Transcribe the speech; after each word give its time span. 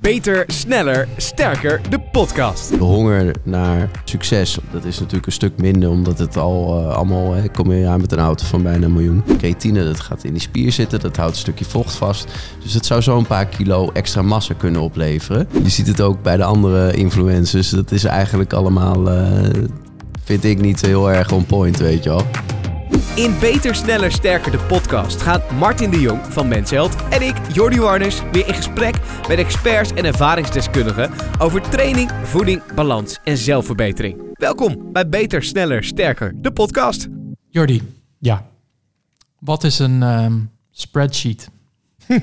Beter, 0.00 0.44
sneller, 0.46 1.08
sterker, 1.16 1.80
de 1.90 2.00
podcast. 2.00 2.68
De 2.68 2.84
honger 2.84 3.34
naar 3.42 3.90
succes, 4.04 4.58
dat 4.72 4.84
is 4.84 4.98
natuurlijk 4.98 5.26
een 5.26 5.32
stuk 5.32 5.52
minder, 5.56 5.88
omdat 5.88 6.18
het 6.18 6.36
al 6.36 6.80
uh, 6.80 6.94
allemaal, 6.94 7.32
hè, 7.32 7.48
kom 7.48 7.72
je 7.72 7.86
aan 7.86 8.00
met 8.00 8.12
een 8.12 8.18
auto 8.18 8.44
van 8.44 8.62
bijna 8.62 8.84
een 8.84 8.92
miljoen. 8.92 9.22
Creatine, 9.38 9.84
dat 9.84 10.00
gaat 10.00 10.24
in 10.24 10.32
die 10.32 10.40
spier 10.40 10.72
zitten, 10.72 11.00
dat 11.00 11.16
houdt 11.16 11.32
een 11.32 11.40
stukje 11.40 11.64
vocht 11.64 11.94
vast. 11.94 12.32
Dus 12.62 12.74
het 12.74 12.86
zou 12.86 13.00
zo 13.00 13.18
een 13.18 13.26
paar 13.26 13.46
kilo 13.46 13.90
extra 13.92 14.22
massa 14.22 14.54
kunnen 14.54 14.80
opleveren. 14.80 15.48
Je 15.62 15.70
ziet 15.70 15.86
het 15.86 16.00
ook 16.00 16.22
bij 16.22 16.36
de 16.36 16.44
andere 16.44 16.92
influencers, 16.92 17.70
dat 17.70 17.90
is 17.90 18.04
eigenlijk 18.04 18.52
allemaal, 18.52 19.12
uh, 19.12 19.28
vind 20.24 20.44
ik 20.44 20.60
niet 20.60 20.80
heel 20.80 21.12
erg 21.12 21.32
on 21.32 21.46
point, 21.46 21.78
weet 21.78 22.02
je 22.02 22.08
wel. 22.08 22.22
In 23.14 23.38
Beter, 23.40 23.74
Sneller, 23.74 24.12
Sterker, 24.12 24.52
de 24.52 24.58
podcast 24.58 25.22
gaat 25.22 25.50
Martin 25.50 25.90
de 25.90 26.00
Jong 26.00 26.20
van 26.28 26.48
Mensheld 26.48 26.96
en 27.10 27.22
ik, 27.22 27.34
Jordi 27.52 27.80
Warners, 27.80 28.22
weer 28.32 28.46
in 28.48 28.54
gesprek 28.54 28.94
met 29.28 29.38
experts 29.38 29.92
en 29.92 30.04
ervaringsdeskundigen 30.04 31.10
over 31.38 31.60
training, 31.70 32.10
voeding, 32.22 32.74
balans 32.74 33.18
en 33.24 33.36
zelfverbetering. 33.36 34.16
Welkom 34.32 34.92
bij 34.92 35.08
Beter, 35.08 35.42
Sneller, 35.42 35.84
Sterker, 35.84 36.32
de 36.36 36.52
podcast. 36.52 37.08
Jordi, 37.48 37.82
Ja. 38.18 38.44
wat 39.38 39.64
is 39.64 39.78
een 39.78 40.02
ehm, 40.02 40.38
spreadsheet? 40.70 41.50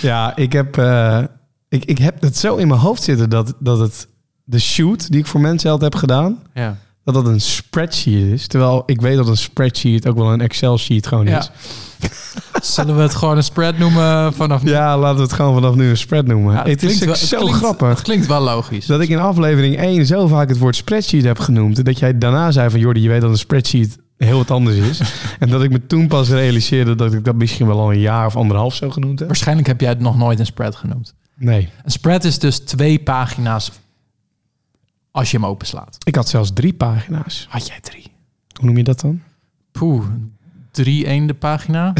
ja, 0.00 0.36
ik 0.36 0.52
heb, 0.52 0.76
eh, 0.78 1.22
ik, 1.68 1.84
ik 1.84 1.98
heb 1.98 2.20
het 2.22 2.36
zo 2.36 2.56
in 2.56 2.68
mijn 2.68 2.80
hoofd 2.80 3.02
zitten 3.02 3.30
dat, 3.30 3.54
dat 3.58 3.78
het 3.78 4.08
de 4.44 4.58
shoot 4.58 5.10
die 5.10 5.20
ik 5.20 5.26
voor 5.26 5.40
Mensheld 5.40 5.80
heb 5.80 5.94
gedaan, 5.94 6.42
Ja. 6.54 6.76
Dat 7.14 7.24
dat 7.24 7.32
een 7.32 7.40
spreadsheet 7.40 8.32
is. 8.32 8.46
Terwijl 8.46 8.82
ik 8.86 9.00
weet 9.00 9.16
dat 9.16 9.28
een 9.28 9.36
spreadsheet 9.36 10.08
ook 10.08 10.16
wel 10.16 10.32
een 10.32 10.40
Excel 10.40 10.78
sheet 10.78 11.06
gewoon 11.06 11.26
Ja. 11.26 11.38
is. 11.38 11.50
Zullen 12.74 12.96
we 12.96 13.02
het 13.02 13.14
gewoon 13.14 13.36
een 13.36 13.42
spread 13.42 13.78
noemen 13.78 14.32
vanaf 14.34 14.62
nu? 14.62 14.70
Ja, 14.70 14.98
laten 14.98 15.16
we 15.16 15.22
het 15.22 15.32
gewoon 15.32 15.54
vanaf 15.54 15.74
nu 15.74 15.88
een 15.90 15.96
spread 15.96 16.26
noemen. 16.26 16.54
Ja, 16.54 16.62
het, 16.64 16.82
is 16.82 16.98
wel- 17.04 17.14
zo 17.14 17.38
klinkt- 17.38 17.56
grappig 17.56 17.88
Het 17.88 18.02
klinkt 18.02 18.26
wel 18.26 18.40
logisch. 18.40 18.86
dat 18.86 19.00
ik 19.00 19.08
in 19.08 19.18
aflevering 19.18 19.76
1 19.78 20.06
zo 20.06 20.26
vaak 20.26 20.48
het 20.48 20.58
woord 20.58 20.76
spreadsheet 20.76 21.24
heb 21.24 21.38
genoemd. 21.38 21.84
Dat 21.84 21.98
jij 21.98 22.18
daarna 22.18 22.50
zei 22.50 22.70
van 22.70 22.80
Jordi, 22.80 23.00
je 23.02 23.08
weet 23.08 23.20
dat 23.20 23.30
een 23.30 23.38
spreadsheet 23.38 23.96
heel 24.16 24.36
wat 24.36 24.50
anders 24.50 24.76
is. 24.76 25.00
en 25.38 25.48
dat 25.48 25.62
ik 25.62 25.70
me 25.70 25.86
toen 25.86 26.06
pas 26.08 26.28
realiseerde 26.28 26.94
dat 26.94 27.12
ik 27.12 27.24
dat 27.24 27.34
misschien 27.34 27.66
wel 27.66 27.80
al 27.80 27.92
een 27.92 28.00
jaar 28.00 28.26
of 28.26 28.36
anderhalf 28.36 28.74
zo 28.74 28.90
genoemd 28.90 29.18
heb. 29.18 29.28
Waarschijnlijk 29.28 29.66
heb 29.68 29.80
jij 29.80 29.88
het 29.90 30.00
nog 30.00 30.16
nooit 30.16 30.38
een 30.38 30.46
spread 30.46 30.76
genoemd. 30.76 31.14
Nee, 31.36 31.68
Een 31.84 31.90
spread 31.90 32.24
is 32.24 32.38
dus 32.38 32.58
twee 32.58 32.98
pagina's 32.98 33.70
als 35.18 35.30
je 35.30 35.36
hem 35.36 35.46
openslaat. 35.46 35.96
ik 36.04 36.14
had 36.14 36.28
zelfs 36.28 36.52
drie 36.52 36.74
pagina's. 36.74 37.46
Had 37.48 37.66
jij 37.66 37.80
drie? 37.80 38.12
Hoe 38.52 38.66
noem 38.66 38.76
je 38.76 38.84
dat 38.84 39.00
dan? 39.00 39.22
Poeh, 39.72 40.04
drie 40.70 41.06
eende 41.06 41.34
pagina. 41.34 41.92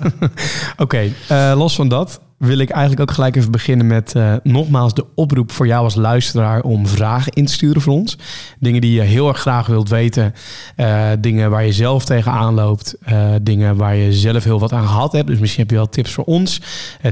Oké, 0.76 1.12
eh, 1.28 1.52
los 1.56 1.74
van 1.74 1.88
dat 1.88 2.20
wil 2.38 2.58
ik 2.58 2.70
eigenlijk 2.70 3.00
ook 3.00 3.10
gelijk 3.10 3.36
even 3.36 3.50
beginnen 3.50 3.86
met 3.86 4.14
eh, 4.14 4.34
nogmaals 4.42 4.94
de 4.94 5.04
oproep 5.14 5.52
voor 5.52 5.66
jou 5.66 5.84
als 5.84 5.94
luisteraar 5.94 6.62
om 6.62 6.86
vragen 6.86 7.32
in 7.32 7.46
te 7.46 7.52
sturen 7.52 7.82
voor 7.82 7.92
ons. 7.92 8.18
Dingen 8.58 8.80
die 8.80 8.92
je 8.92 9.00
heel 9.00 9.28
erg 9.28 9.38
graag 9.38 9.66
wilt 9.66 9.88
weten. 9.88 10.34
eh, 10.76 11.10
dingen 11.20 11.50
waar 11.50 11.64
je 11.64 11.72
zelf 11.72 12.04
tegenaan 12.04 12.54
loopt. 12.54 12.96
eh, 13.04 13.30
dingen 13.42 13.76
waar 13.76 13.96
je 13.96 14.12
zelf 14.12 14.44
heel 14.44 14.60
wat 14.60 14.72
aan 14.72 14.86
gehad 14.86 15.12
hebt. 15.12 15.26
Dus 15.26 15.38
misschien 15.38 15.62
heb 15.62 15.70
je 15.70 15.76
wel 15.76 15.88
tips 15.88 16.12
voor 16.12 16.24
ons. 16.24 16.60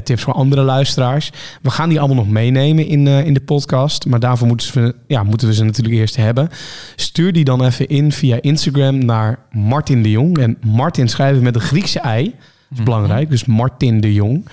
tips 0.03 0.23
voor 0.23 0.33
andere 0.33 0.61
luisteraars. 0.61 1.31
We 1.61 1.69
gaan 1.69 1.89
die 1.89 1.99
allemaal 1.99 2.17
nog 2.17 2.29
meenemen 2.29 2.87
in, 2.87 3.07
in 3.07 3.33
de 3.33 3.41
podcast. 3.41 4.05
Maar 4.05 4.19
daarvoor 4.19 4.47
moeten 4.47 4.83
we, 4.83 4.95
ja, 5.07 5.23
moeten 5.23 5.47
we 5.47 5.53
ze 5.53 5.63
natuurlijk 5.63 5.95
eerst 5.95 6.15
hebben. 6.15 6.49
Stuur 6.95 7.33
die 7.33 7.43
dan 7.43 7.63
even 7.63 7.87
in 7.87 8.11
via 8.11 8.37
Instagram 8.41 9.05
naar 9.05 9.39
Martin 9.51 10.03
de 10.03 10.11
Jong. 10.11 10.37
En 10.37 10.57
Martin 10.65 11.09
schrijven 11.09 11.43
met 11.43 11.55
een 11.55 11.61
Griekse 11.61 11.99
ei. 11.99 12.35
Dat 12.69 12.77
is 12.77 12.83
belangrijk. 12.83 13.29
Dus 13.29 13.45
Martin 13.45 14.01
de 14.01 14.13
Jong. 14.13 14.45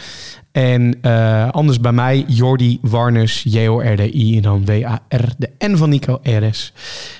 En 0.53 0.99
eh, 1.03 1.51
anders 1.51 1.81
bij 1.81 1.93
mij 1.93 2.25
Jordi 2.29 2.79
Warners, 2.83 3.43
J-O-R-D-I 3.43 4.37
en 4.37 4.43
dan 4.43 4.65
W-A-R, 4.65 5.33
de 5.37 5.51
N 5.59 5.77
van 5.77 5.89
Nico 5.89 6.21
R-S. 6.23 6.73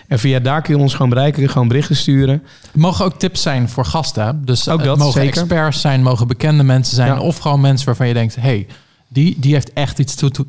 En 0.09 0.19
via 0.19 0.39
daar 0.39 0.63
kun 0.63 0.77
je 0.77 0.81
ons 0.83 0.93
gewoon 0.95 1.09
bereiken, 1.09 1.49
gewoon 1.49 1.69
berichten 1.69 1.97
sturen. 1.97 2.43
Het 2.73 2.81
mogen 2.81 3.05
ook 3.05 3.19
tips 3.19 3.43
zijn 3.43 3.69
voor 3.69 3.85
gasten. 3.85 4.43
Dus 4.45 4.69
Ook 4.69 4.79
het 4.79 4.87
dat, 4.87 4.99
mogen 4.99 5.21
zeker. 5.23 5.39
experts 5.41 5.81
zijn, 5.81 6.03
mogen 6.03 6.27
bekende 6.27 6.63
mensen 6.63 6.95
zijn. 6.95 7.09
Ja. 7.13 7.21
Of 7.21 7.39
gewoon 7.39 7.61
mensen 7.61 7.87
waarvan 7.87 8.09
je 8.09 8.15
denkt... 8.15 8.37
hey, 8.37 8.67
die, 9.09 9.37
die, 9.39 9.53
heeft 9.53 9.73
echt 9.73 9.99
iets 9.99 10.15
toe, 10.15 10.31
toe- 10.31 10.47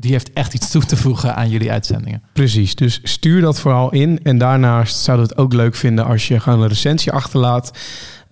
die 0.00 0.10
heeft 0.10 0.32
echt 0.32 0.54
iets 0.54 0.70
toe 0.70 0.84
te 0.84 0.96
voegen 0.96 1.36
aan 1.36 1.48
jullie 1.48 1.70
uitzendingen. 1.70 2.22
Precies, 2.32 2.74
dus 2.74 3.00
stuur 3.02 3.40
dat 3.40 3.60
vooral 3.60 3.92
in. 3.92 4.20
En 4.22 4.38
daarnaast 4.38 4.96
zouden 4.96 5.26
we 5.26 5.32
het 5.32 5.42
ook 5.42 5.52
leuk 5.52 5.74
vinden 5.74 6.04
als 6.04 6.28
je 6.28 6.40
gewoon 6.40 6.60
een 6.60 6.68
recensie 6.68 7.12
achterlaat. 7.12 7.70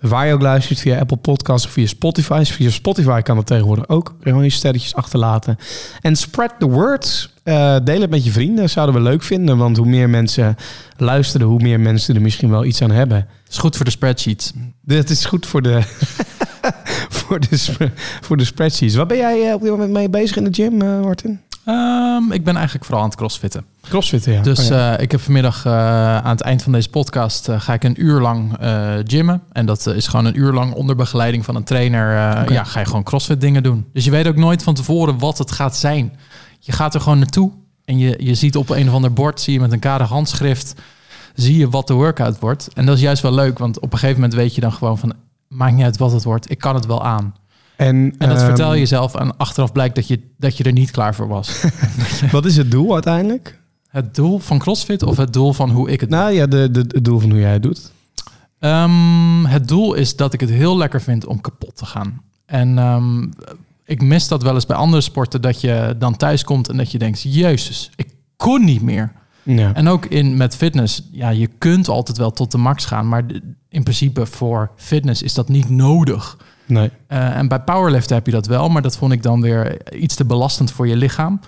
Waar 0.00 0.26
je 0.26 0.32
ook 0.32 0.42
luistert, 0.42 0.80
via 0.80 0.98
Apple 0.98 1.16
Podcasts 1.16 1.66
of 1.66 1.72
via 1.72 1.86
Spotify. 1.86 2.44
Via 2.44 2.70
Spotify 2.70 3.20
kan 3.20 3.36
dat 3.36 3.46
tegenwoordig 3.46 3.88
ook. 3.88 4.14
Gewoon 4.20 4.42
je 4.42 4.50
sterretjes 4.50 4.94
achterlaten. 4.94 5.56
En 6.00 6.16
spread 6.16 6.54
the 6.58 6.66
word. 6.66 7.30
Eh, 7.42 7.76
deel 7.84 8.00
het 8.00 8.10
met 8.10 8.24
je 8.24 8.30
vrienden, 8.30 8.70
zouden 8.70 8.94
we 8.94 9.00
leuk 9.00 9.22
vinden. 9.22 9.58
Want 9.58 9.76
hoe 9.76 9.86
meer 9.86 10.10
mensen 10.10 10.56
luisteren, 10.96 11.46
hoe 11.46 11.62
meer 11.62 11.80
mensen 11.80 12.14
er 12.14 12.20
misschien 12.20 12.50
wel 12.50 12.64
iets 12.64 12.82
aan 12.82 12.90
hebben. 12.90 13.16
Het 13.16 13.52
is 13.52 13.58
goed 13.58 13.76
voor 13.76 13.84
de 13.84 13.90
spreadsheets. 13.90 14.52
Dit 14.82 15.10
is 15.10 15.24
goed 15.24 15.46
voor 15.46 15.62
de, 15.62 15.80
voor 17.16 17.40
de, 17.40 17.58
voor 18.20 18.36
de 18.36 18.44
spreadsheets. 18.44 18.94
Wat 18.94 19.08
ben 19.08 19.16
jij 19.16 19.48
eh, 19.48 19.54
op 19.54 19.60
dit 19.60 19.70
moment 19.70 19.92
mee 19.92 20.10
bezig 20.10 20.36
in 20.36 20.44
de 20.44 20.54
gym, 20.54 20.82
eh, 20.82 21.00
Martin? 21.00 21.40
Ehm, 21.66 22.32
ik 22.32 22.44
ben 22.44 22.54
eigenlijk 22.54 22.84
vooral 22.84 23.02
aan 23.02 23.08
het 23.08 23.18
crossfitten. 23.18 23.64
Crossfit, 23.80 24.24
ja. 24.24 24.42
Dus 24.42 24.58
Oh, 24.58 24.66
ja. 24.66 24.96
eh, 24.96 25.02
ik 25.02 25.10
heb 25.10 25.20
vanmiddag 25.20 25.64
eh, 25.64 26.16
aan 26.16 26.30
het 26.30 26.40
eind 26.40 26.62
van 26.62 26.72
deze 26.72 26.90
podcast 26.90 27.48
eh, 27.48 27.60
ga 27.60 27.72
ik 27.72 27.84
een 27.84 28.02
uur 28.04 28.20
lang 28.20 28.56
gymmen. 29.04 29.42
En 29.52 29.66
dat 29.66 29.86
is 29.86 30.06
gewoon 30.06 30.24
een 30.24 30.38
uur 30.38 30.52
lang 30.52 30.72
onder 30.74 30.96
begeleiding 30.96 31.44
van 31.44 31.54
een 31.56 31.64
trainer. 31.64 32.12
Ja, 32.52 32.64
ga 32.64 32.80
je 32.80 32.86
gewoon 32.86 33.02
crossfit 33.02 33.40
dingen 33.40 33.62
doen. 33.62 33.86
Dus 33.92 34.04
je 34.04 34.10
weet 34.10 34.26
ook 34.26 34.36
nooit 34.36 34.62
van 34.62 34.74
tevoren 34.74 35.18
wat 35.18 35.38
het 35.38 35.50
gaat 35.52 35.76
zijn. 35.76 36.12
Je 36.60 36.72
gaat 36.72 36.94
er 36.94 37.00
gewoon 37.00 37.18
naartoe. 37.18 37.52
En 37.84 37.98
je, 37.98 38.14
je 38.18 38.34
ziet 38.34 38.56
op 38.56 38.70
een 38.70 38.88
of 38.88 38.94
ander 38.94 39.12
bord, 39.12 39.40
zie 39.40 39.52
je 39.52 39.60
met 39.60 39.72
een 39.72 39.78
kader 39.78 40.06
handschrift, 40.06 40.74
zie 41.34 41.56
je 41.56 41.68
wat 41.68 41.86
de 41.86 41.94
workout 41.94 42.38
wordt. 42.38 42.68
En 42.74 42.86
dat 42.86 42.94
is 42.96 43.02
juist 43.02 43.22
wel 43.22 43.32
leuk, 43.34 43.58
want 43.58 43.76
op 43.80 43.92
een 43.92 43.98
gegeven 43.98 44.20
moment 44.20 44.38
weet 44.38 44.54
je 44.54 44.60
dan 44.60 44.72
gewoon 44.72 44.98
van, 44.98 45.12
maakt 45.48 45.74
niet 45.74 45.84
uit 45.84 45.96
wat 45.96 46.12
het 46.12 46.24
wordt, 46.24 46.50
ik 46.50 46.58
kan 46.58 46.74
het 46.74 46.86
wel 46.86 47.04
aan. 47.04 47.34
En, 47.76 48.14
En 48.18 48.28
dat 48.28 48.36
ehm, 48.36 48.46
vertel 48.46 48.72
je 48.72 48.78
jezelf 48.78 49.14
en 49.14 49.36
achteraf 49.36 49.72
blijkt 49.72 49.94
dat 49.94 50.08
je, 50.08 50.20
dat 50.38 50.56
je 50.56 50.64
er 50.64 50.72
niet 50.72 50.90
klaar 50.90 51.14
voor 51.14 51.28
was. 51.28 51.64
Wat 52.32 52.44
is 52.44 52.56
het 52.56 52.70
doel 52.70 52.92
uiteindelijk? 52.92 53.58
het 53.96 54.14
doel 54.14 54.38
van 54.38 54.58
CrossFit 54.58 55.02
of 55.02 55.16
het 55.16 55.32
doel 55.32 55.52
van 55.52 55.70
hoe 55.70 55.90
ik 55.90 56.00
het 56.00 56.10
doe? 56.10 56.18
Nou 56.18 56.32
ja, 56.32 56.46
de, 56.46 56.70
de, 56.70 56.84
het 56.88 57.04
doel 57.04 57.18
van 57.18 57.30
hoe 57.30 57.40
jij 57.40 57.52
het 57.52 57.62
doet. 57.62 57.92
Ehm, 58.58 59.44
het 59.44 59.68
doel 59.68 59.94
is 59.94 60.16
dat 60.16 60.32
ik 60.32 60.40
het 60.40 60.50
heel 60.50 60.76
lekker 60.76 61.02
vind 61.02 61.26
om 61.26 61.40
kapot 61.40 61.76
te 61.76 61.86
gaan. 61.86 62.22
En 62.46 62.78
ehm, 62.78 63.22
ik 63.84 64.02
mis 64.02 64.28
dat 64.28 64.42
wel 64.42 64.54
eens 64.54 64.66
bij 64.66 64.76
andere 64.76 65.02
sporten, 65.02 65.40
dat 65.40 65.60
je 65.60 65.94
dan 65.98 66.16
thuis 66.16 66.44
komt 66.44 66.68
en 66.68 66.76
dat 66.76 66.90
je 66.90 66.98
denkt, 66.98 67.22
jezus, 67.22 67.90
ik 67.96 68.08
kon 68.36 68.64
niet 68.64 68.82
meer. 68.82 69.12
Ja. 69.42 69.74
En 69.74 69.88
ook 69.88 70.06
in, 70.06 70.36
met 70.36 70.56
fitness, 70.56 71.02
ja, 71.12 71.28
je 71.28 71.46
kunt 71.58 71.88
altijd 71.88 72.18
wel 72.18 72.30
tot 72.30 72.50
de 72.50 72.58
max 72.58 72.84
gaan, 72.84 73.08
maar 73.08 73.24
in 73.68 73.82
principe 73.82 74.26
voor 74.26 74.70
fitness 74.76 75.22
is 75.22 75.34
dat 75.34 75.48
niet 75.48 75.68
nodig. 75.68 76.38
Nee. 76.66 76.90
Eh, 77.06 77.36
en 77.36 77.48
bij 77.48 77.60
powerliften 77.60 78.16
heb 78.16 78.26
je 78.26 78.32
dat 78.32 78.46
wel, 78.46 78.68
maar 78.68 78.82
dat 78.82 78.96
vond 78.96 79.12
ik 79.12 79.22
dan 79.22 79.40
weer 79.40 79.94
iets 79.94 80.14
te 80.14 80.24
belastend 80.24 80.72
voor 80.72 80.88
je 80.88 80.96
lichaam. 80.96 81.40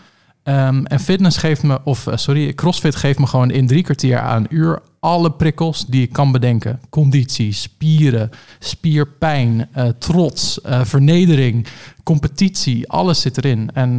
Ehm, 0.42 0.84
en 0.84 1.00
fitness 1.00 1.36
geeft 1.36 1.62
me, 1.62 1.80
of 1.84 2.06
eh, 2.06 2.16
sorry, 2.16 2.54
CrossFit 2.54 2.96
geeft 2.96 3.18
me 3.18 3.26
gewoon 3.26 3.50
in 3.50 3.66
drie 3.66 3.82
kwartier 3.82 4.18
aan 4.18 4.42
een 4.42 4.56
uur 4.56 4.80
alle 5.00 5.30
prikkels 5.30 5.86
die 5.86 6.02
ik 6.02 6.12
kan 6.12 6.32
bedenken. 6.32 6.80
Conditie, 6.90 7.52
spieren, 7.52 8.30
spierpijn, 8.58 9.68
eh, 9.72 9.88
trots, 9.98 10.58
vernedering, 10.82 11.66
competitie, 12.02 12.88
alles 12.88 13.20
zit 13.20 13.36
erin. 13.36 13.70
En 13.74 13.90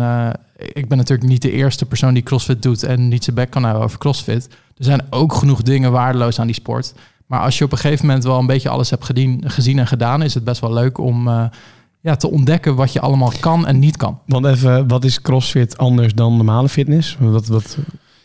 ik 0.73 0.87
ben 0.87 0.97
natuurlijk 0.97 1.29
niet 1.29 1.41
de 1.41 1.51
eerste 1.51 1.85
persoon 1.85 2.13
die 2.13 2.23
CrossFit 2.23 2.61
doet 2.61 2.83
en 2.83 3.07
niet 3.07 3.23
zijn 3.23 3.35
bek 3.35 3.49
kan 3.49 3.63
houden 3.63 3.83
over 3.83 3.99
CrossFit. 3.99 4.47
Er 4.77 4.85
zijn 4.85 5.01
ook 5.09 5.33
genoeg 5.33 5.61
dingen 5.61 5.91
waardeloos 5.91 6.39
aan 6.39 6.45
die 6.45 6.55
sport. 6.55 6.93
Maar 7.29 7.39
als 7.39 7.57
je 7.57 7.63
op 7.63 7.71
een 7.71 7.77
gegeven 7.77 8.05
moment 8.05 8.23
wel 8.23 8.39
een 8.39 8.45
beetje 8.45 8.69
alles 8.69 8.89
hebt 8.89 9.05
gedien, 9.05 9.43
gezien 9.45 9.79
en 9.79 9.87
gedaan, 9.87 10.21
is 10.21 10.33
het 10.33 10.43
best 10.43 10.61
wel 10.61 10.73
leuk 10.73 10.97
om 10.97 11.27
eh, 11.27 11.43
ja, 11.99 12.15
te 12.15 12.29
ontdekken 12.29 12.75
wat 12.75 12.93
je 12.93 12.99
allemaal 12.99 13.31
kan 13.39 13.67
en 13.67 13.79
niet 13.79 13.97
kan. 13.97 14.19
Want 14.25 14.45
even, 14.45 14.87
wat 14.87 15.03
is 15.03 15.21
CrossFit 15.21 15.77
anders 15.77 16.13
dan 16.13 16.35
normale 16.37 16.69
fitness? 16.69 17.17
Wat, 17.19 17.47
wat 17.47 17.77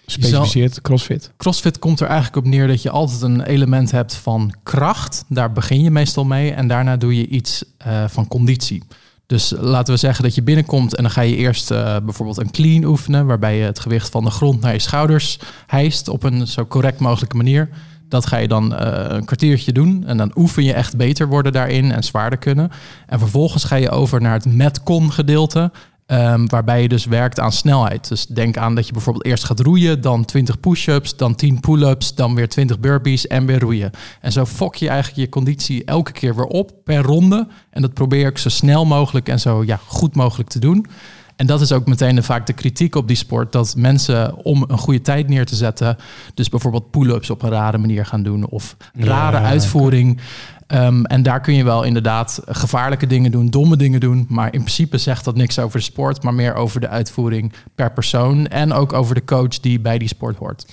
specificeert 0.06 0.81
CrossFit? 0.81 1.33
CrossFit 1.37 1.79
komt 1.79 2.01
er 2.01 2.06
eigenlijk 2.06 2.47
op 2.47 2.53
neer 2.53 2.67
dat 2.67 2.83
je 2.83 2.91
altijd 2.91 3.23
een 3.23 3.43
element 3.43 3.91
hebt 3.91 4.15
van 4.15 4.55
kracht. 4.62 5.25
Daar 5.29 5.53
begin 5.53 5.81
je 5.81 5.91
meestal 5.91 6.25
mee. 6.25 6.53
En 6.53 6.69
daarna 6.69 6.97
doe 6.97 7.17
je 7.17 7.27
iets 7.27 7.65
eh, 7.79 8.05
van 8.09 8.29
conditie. 8.29 8.83
Dus 9.27 9.55
laten 9.59 9.95
we 9.95 10.01
zeggen 10.01 10.25
dat 10.25 10.35
je 10.35 10.43
binnenkomt 10.43 10.95
en 10.95 11.03
dan 11.03 11.12
ga 11.12 11.21
je 11.21 11.37
eerst 11.37 11.71
eh, 11.71 11.97
bijvoorbeeld 12.05 12.39
een 12.39 12.51
clean 12.51 12.85
oefenen. 12.85 13.27
Waarbij 13.27 13.56
je 13.56 13.65
het 13.65 13.79
gewicht 13.79 14.09
van 14.09 14.25
de 14.25 14.31
grond 14.31 14.61
naar 14.61 14.73
je 14.73 14.79
schouders 14.79 15.39
hijst 15.67 16.09
op 16.09 16.23
een 16.23 16.47
zo 16.47 16.67
correct 16.67 17.01
mogelijke 17.01 17.37
manier. 17.37 17.69
Dat 18.15 18.27
ga 18.27 18.37
je 18.37 18.49
dan 18.49 18.75
eh, 18.75 19.17
een 19.17 19.25
kwartiertje 19.25 19.73
doen. 19.73 20.05
En 20.07 20.17
dan 20.17 20.33
oefen 20.35 20.65
je 20.65 20.73
echt 20.73 20.97
beter 20.97 21.29
worden 21.29 21.53
daarin 21.53 21.93
en 21.93 22.03
zwaarder 22.03 22.39
kunnen. 22.39 22.71
En 23.07 23.19
vervolgens 23.19 23.65
ga 23.65 23.77
je 23.77 23.91
over 23.91 24.21
naar 24.21 24.33
het 24.33 24.45
Metcon 24.45 25.13
gedeelte. 25.13 25.71
Ehm, 26.07 26.47
waarbij 26.47 26.83
je 26.83 26.89
dus 26.89 27.05
werkt 27.05 27.41
aan 27.41 27.53
snelheid. 27.53 28.09
Dus 28.09 28.27
denk 28.27 28.57
aan 28.57 28.75
dat 28.75 28.87
je 28.87 28.93
bijvoorbeeld 28.93 29.25
eerst 29.25 29.45
gaat 29.45 29.61
roeien, 29.61 30.01
dan 30.01 30.25
20 30.25 30.61
push-ups, 30.61 31.17
dan 31.17 31.35
10 31.35 31.61
pull-ups, 31.61 32.15
dan 32.15 32.35
weer 32.35 32.49
20 32.49 32.81
burpees 32.81 33.27
en 33.27 33.47
weer 33.47 33.61
roeien. 33.61 33.91
En 34.21 34.33
zo 34.33 34.45
fok 34.45 34.75
je 34.75 34.89
eigenlijk 34.89 35.21
je 35.21 35.29
conditie 35.29 35.85
elke 35.85 36.13
keer 36.13 36.35
weer 36.37 36.47
op 36.47 36.73
per 36.85 37.03
ronde. 37.03 37.47
En 37.71 37.83
dat 37.83 37.95
probeer 37.95 38.27
ik 38.27 38.39
zo 38.39 38.49
snel 38.49 38.85
mogelijk 38.85 39.29
en 39.29 39.41
zo 39.41 39.65
ja, 39.65 39.81
goed 39.87 40.15
mogelijk 40.15 40.49
te 40.49 40.59
doen. 40.59 40.87
En 41.37 41.47
dat 41.47 41.61
is 41.61 41.73
ook 41.73 41.87
meteen 41.87 42.15
de, 42.15 42.23
vaak 42.23 42.47
de 42.47 42.53
kritiek 42.53 42.95
op 42.95 43.09
die 43.09 43.17
sport. 43.17 43.53
Dat 43.53 43.75
mensen 43.77 44.45
om 44.45 44.65
een 44.69 44.79
goede 44.79 45.01
tijd 45.01 45.29
neer 45.29 45.47
te 45.47 45.57
zetten. 45.57 45.97
Dus 46.35 46.49
bijvoorbeeld 46.49 46.91
pull-ups 46.91 47.31
op 47.31 47.43
een 47.43 47.51
rare 47.51 47.79
manier 47.79 48.07
gaan 48.07 48.23
doen. 48.23 48.47
Of 48.47 48.77
rare 48.93 49.37
Ja, 49.37 49.43
uitvoering. 49.43 50.21
Ehm, 50.67 51.05
en 51.05 51.23
daar 51.23 51.41
kun 51.41 51.55
je 51.55 51.65
wel 51.65 51.83
inderdaad 51.83 52.41
gevaarlijke 52.47 53.07
dingen 53.07 53.31
doen, 53.31 53.47
domme 53.47 53.77
dingen 53.77 54.01
doen. 54.01 54.27
Maar 54.29 54.53
in 54.53 54.61
principe 54.61 54.99
zegt 54.99 55.25
dat 55.25 55.37
niks 55.37 55.59
over 55.59 55.79
de 55.79 55.85
sport. 55.85 56.23
Maar 56.23 56.35
meer 56.35 56.55
over 56.55 56.81
de 56.81 56.89
uitvoering 56.89 57.53
per 57.75 57.93
persoon. 57.93 58.47
En 58.47 58.73
ook 58.73 58.93
over 58.93 59.15
de 59.15 59.25
coach 59.25 59.61
die 59.61 59.81
bij 59.81 59.99
die 59.99 60.09
sport 60.09 60.37
hoort. 60.37 60.67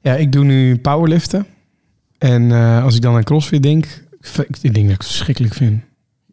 Ja, 0.00 0.14
ik 0.14 0.32
doe 0.32 0.44
nu 0.44 0.78
powerliften. 0.78 1.46
En 2.18 2.52
eh, 2.52 2.84
als 2.84 2.94
ik 2.94 3.02
dan 3.02 3.14
aan 3.14 3.24
CrossFit 3.24 3.62
denk, 3.62 4.04
ik 4.60 4.60
denk 4.62 4.74
dat 4.74 4.84
ik 4.84 4.90
het 4.90 5.06
verschrikkelijk 5.06 5.54
vind. 5.54 5.82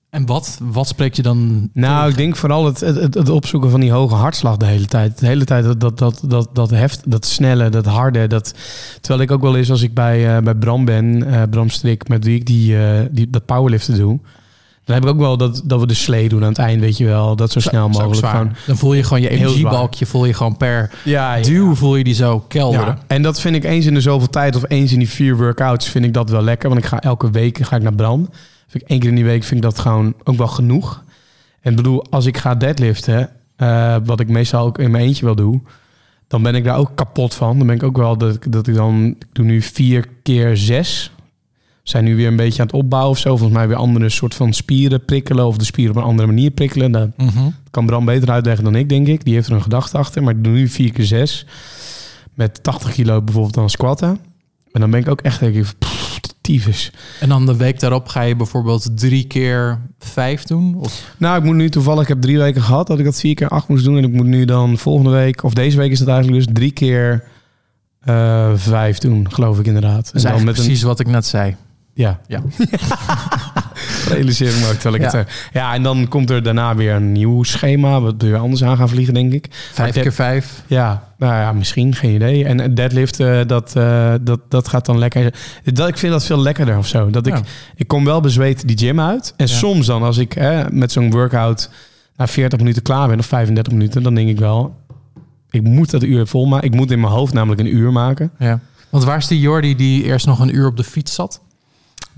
En 0.09 0.25
wat, 0.25 0.59
wat 0.61 0.87
spreek 0.87 1.13
je 1.13 1.21
dan? 1.21 1.69
Nou, 1.73 1.95
tegen? 1.95 2.09
ik 2.09 2.17
denk 2.17 2.35
vooral 2.35 2.65
het, 2.65 2.79
het, 2.79 3.13
het 3.13 3.29
opzoeken 3.29 3.69
van 3.69 3.79
die 3.79 3.91
hoge 3.91 4.15
hartslag 4.15 4.57
de 4.57 4.65
hele 4.65 4.85
tijd. 4.85 5.19
De 5.19 5.25
hele 5.25 5.45
tijd 5.45 5.63
dat, 5.63 5.79
dat, 5.79 5.97
dat, 5.97 6.21
dat, 6.27 6.49
dat 6.53 6.69
heft, 6.69 7.11
dat 7.11 7.25
snelle, 7.25 7.69
dat 7.69 7.85
harde. 7.85 8.27
Dat, 8.27 8.53
terwijl 9.01 9.21
ik 9.23 9.31
ook 9.31 9.41
wel 9.41 9.55
eens 9.55 9.71
als 9.71 9.81
ik 9.81 9.93
bij, 9.93 10.35
eh, 10.35 10.43
bij 10.43 10.55
Bram 10.55 10.85
ben, 10.85 11.23
eh, 11.23 11.41
Bram 11.49 11.69
Strik, 11.69 12.07
met 12.07 12.25
wie 12.25 12.35
ik 12.35 12.45
die, 12.45 12.77
eh, 12.77 13.05
die, 13.11 13.29
dat 13.29 13.45
powerliften 13.45 13.97
doe. 13.97 14.19
Dan 14.85 14.95
heb 14.95 15.03
ik 15.03 15.13
ook 15.13 15.19
wel 15.19 15.37
dat, 15.37 15.61
dat 15.65 15.79
we 15.79 15.87
de 15.87 15.93
slee 15.93 16.29
doen 16.29 16.43
aan 16.43 16.49
het 16.49 16.57
eind, 16.57 16.81
weet 16.81 16.97
je 16.97 17.05
wel. 17.05 17.35
Dat 17.35 17.51
zo 17.51 17.59
snel 17.59 17.89
mogelijk. 17.89 18.27
Gewoon, 18.27 18.51
Dan 18.67 18.77
voel 18.77 18.93
je 18.93 19.03
gewoon 19.03 19.21
je 19.21 19.29
energiebalkje, 19.29 20.05
voel 20.05 20.25
je 20.25 20.33
gewoon 20.33 20.57
per 20.57 20.91
ja, 21.03 21.41
duw, 21.41 21.75
voel 21.75 21.95
je 21.95 22.03
die 22.03 22.13
zo 22.13 22.39
kelderen. 22.47 22.85
Ja, 22.85 22.97
en 23.07 23.21
dat 23.21 23.41
vind 23.41 23.55
ik 23.55 23.63
eens 23.63 23.85
in 23.85 23.93
de 23.93 24.01
zoveel 24.01 24.29
tijd 24.29 24.55
of 24.55 24.63
eens 24.67 24.91
in 24.91 24.99
die 24.99 25.09
vier 25.09 25.37
workouts 25.37 25.89
vind 25.89 26.05
ik 26.05 26.13
dat 26.13 26.29
wel 26.29 26.41
lekker. 26.41 26.69
Want 26.69 26.81
ik 26.81 26.87
ga 26.87 26.99
elke 26.99 27.31
week 27.31 27.65
ga 27.65 27.75
ik 27.75 27.81
naar 27.81 27.95
Bram. 27.95 28.29
Vind 28.69 28.83
ik 28.83 28.89
één 28.89 28.99
keer 28.99 29.09
in 29.09 29.15
die 29.15 29.23
week 29.25 29.43
vind 29.43 29.63
ik 29.63 29.69
dat 29.69 29.79
gewoon 29.79 30.13
ook 30.23 30.37
wel 30.37 30.47
genoeg. 30.47 31.03
En 31.61 31.69
ik 31.71 31.77
bedoel, 31.77 32.05
als 32.09 32.25
ik 32.25 32.37
ga 32.37 32.55
deadliften, 32.55 33.29
eh, 33.55 33.95
wat 34.05 34.19
ik 34.19 34.27
meestal 34.27 34.65
ook 34.65 34.77
in 34.79 34.91
mijn 34.91 35.03
eentje 35.03 35.25
wel 35.25 35.35
doe, 35.35 35.61
dan 36.27 36.41
ben 36.43 36.55
ik 36.55 36.63
daar 36.63 36.77
ook 36.77 36.91
kapot 36.95 37.33
van. 37.33 37.57
Dan 37.57 37.67
ben 37.67 37.75
ik 37.75 37.83
ook 37.83 37.97
wel 37.97 38.17
dat, 38.17 38.35
ik- 38.35 38.51
dat 38.51 38.67
ik 38.67 38.75
dan, 38.75 39.05
ik 39.19 39.25
doe 39.31 39.45
nu 39.45 39.61
vier 39.61 40.07
keer 40.23 40.57
zes. 40.57 41.11
We 41.83 41.89
zijn 41.95 42.03
nu 42.03 42.15
weer 42.15 42.27
een 42.27 42.35
beetje 42.35 42.61
aan 42.61 42.67
het 42.67 42.75
opbouwen 42.75 43.11
of 43.11 43.17
zo. 43.17 43.29
Volgens 43.37 43.57
mij 43.57 43.67
weer 43.67 43.77
andere 43.77 44.09
soort 44.09 44.33
van 44.35 44.53
spieren 44.53 45.05
prikkelen 45.05 45.45
of 45.47 45.57
de 45.57 45.65
spieren 45.65 45.95
op 45.95 46.01
een 46.01 46.07
andere 46.07 46.27
manier 46.27 46.51
prikkelen. 46.51 46.91
Dat 46.91 47.09
Mhm. 47.17 47.49
kan 47.71 47.85
Bram 47.85 48.05
beter 48.05 48.29
uitleggen 48.31 48.63
dan 48.63 48.75
ik, 48.75 48.89
denk 48.89 49.07
ik. 49.07 49.23
Die 49.25 49.33
heeft 49.33 49.47
er 49.47 49.53
een 49.53 49.61
gedachte 49.61 49.97
achter. 49.97 50.23
Maar 50.23 50.35
ik 50.35 50.43
doe 50.43 50.53
nu 50.53 50.67
4 50.67 50.91
keer 50.91 51.05
6 51.05 51.45
met 52.33 52.63
80 52.63 52.91
kilo 52.91 53.21
bijvoorbeeld 53.21 53.53
dan 53.55 53.69
squatten. 53.69 54.19
En 54.71 54.81
dan 54.81 54.89
ben 54.91 54.99
ik 54.99 55.07
ook 55.09 55.21
echt 55.21 55.39
denk 55.39 55.55
ik, 55.55 55.65
pff, 55.79 55.98
tyfus. 56.49 56.91
En 57.19 57.29
dan 57.29 57.45
de 57.45 57.55
week 57.55 57.79
daarop 57.79 58.07
ga 58.07 58.21
je 58.21 58.35
bijvoorbeeld 58.35 58.97
drie 58.97 59.27
keer 59.27 59.79
vijf 59.99 60.43
doen? 60.43 60.75
Of, 60.75 61.13
Nou, 61.17 61.37
ik 61.37 61.43
moet 61.43 61.55
nu 61.55 61.69
toevallig, 61.69 62.01
ik 62.01 62.07
heb 62.07 62.21
drie 62.21 62.37
weken 62.37 62.61
gehad 62.61 62.87
dat 62.87 62.99
ik 62.99 63.05
dat 63.05 63.19
vier 63.19 63.35
keer 63.35 63.47
acht 63.47 63.67
moest 63.67 63.83
doen. 63.83 63.97
En 63.97 64.03
ik 64.03 64.11
moet 64.11 64.25
nu 64.25 64.45
dan 64.45 64.77
volgende 64.77 65.11
week, 65.11 65.43
of 65.43 65.53
deze 65.53 65.77
week 65.77 65.91
is 65.91 65.99
het 65.99 66.07
eigenlijk 66.07 66.45
dus 66.45 66.53
drie 66.53 66.71
keer 66.71 67.23
eh, 67.99 68.51
vijf 68.55 68.97
doen, 68.97 69.31
geloof 69.31 69.59
ik 69.59 69.65
inderdaad. 69.65 70.05
dat 70.05 70.15
is 70.15 70.23
en 70.23 70.31
dan 70.31 70.43
met 70.43 70.53
precies 70.53 70.81
wat 70.81 70.99
ik 70.99 71.07
net 71.07 71.25
zei. 71.25 71.55
Ja. 71.99 72.19
Ja. 72.27 72.41
Realiseer 74.09 74.49
ik 74.49 74.59
me 74.59 74.67
ook 74.67 74.73
terwijl 74.73 74.95
ik 74.95 75.01
Ja. 75.01 75.17
het 75.17 75.27
zeg. 75.29 75.49
Ja, 75.53 75.73
en 75.73 75.83
dan 75.83 76.07
komt 76.07 76.29
er 76.29 76.43
daarna 76.43 76.75
weer 76.75 76.93
een 76.93 77.11
nieuw 77.11 77.43
schema, 77.43 78.01
wat 78.01 78.15
we 78.17 78.27
weer 78.27 78.37
anders 78.37 78.63
aan 78.63 78.77
gaan 78.77 78.89
vliegen, 78.89 79.13
denk 79.13 79.33
ik. 79.33 79.47
Vijf 79.71 79.93
keer 79.93 80.13
vijf. 80.13 80.63
Ja, 80.67 81.03
nou 81.17 81.33
ja, 81.33 81.53
misschien, 81.53 81.95
geen 81.95 82.13
idee. 82.15 82.45
En 82.45 82.73
deadlift, 82.75 83.19
eh, 83.19 83.39
dat, 83.47 83.75
eh, 83.75 84.13
dat, 84.21 84.39
dat 84.49 84.67
gaat 84.67 84.85
dan 84.85 84.97
lekker. 84.97 85.33
Dat, 85.63 85.87
ik 85.87 85.97
vind 85.97 86.11
dat 86.11 86.25
veel 86.25 86.39
lekkerder 86.41 86.77
of 86.77 86.87
zo. 86.87 87.09
Dat 87.09 87.27
ik, 87.27 87.33
Ja. 87.35 87.41
ik 87.75 87.87
kom 87.87 88.05
wel 88.05 88.21
bezweet 88.21 88.67
die 88.67 88.77
gym 88.77 88.99
uit. 88.99 89.33
En 89.37 89.47
Ja. 89.47 89.53
soms 89.53 89.85
dan, 89.85 90.03
als 90.03 90.17
ik 90.17 90.35
met 90.71 90.91
zo'n 90.91 91.11
workout 91.11 91.69
na 92.17 92.27
40 92.27 92.59
minuten 92.59 92.81
klaar 92.81 93.07
ben, 93.07 93.19
of 93.19 93.25
35 93.25 93.73
minuten, 93.73 94.03
dan 94.03 94.15
denk 94.15 94.29
ik 94.29 94.39
wel, 94.39 94.75
ik 95.49 95.63
moet 95.63 95.89
dat 95.91 96.03
uur 96.03 96.27
vol 96.27 96.45
maken. 96.45 96.67
Ik 96.67 96.75
moet 96.75 96.91
in 96.91 96.99
mijn 96.99 97.13
hoofd 97.13 97.33
namelijk 97.33 97.61
een 97.61 97.75
uur 97.75 97.91
maken. 97.91 98.31
Ja. 98.39 98.59
Want 98.89 99.03
waar 99.03 99.17
is 99.17 99.27
die 99.27 99.39
Jordi 99.39 99.75
die 99.75 100.03
eerst 100.03 100.25
nog 100.25 100.39
een 100.39 100.55
uur 100.55 100.67
op 100.67 100.77
de 100.77 100.83
fiets 100.83 101.13
zat? 101.15 101.41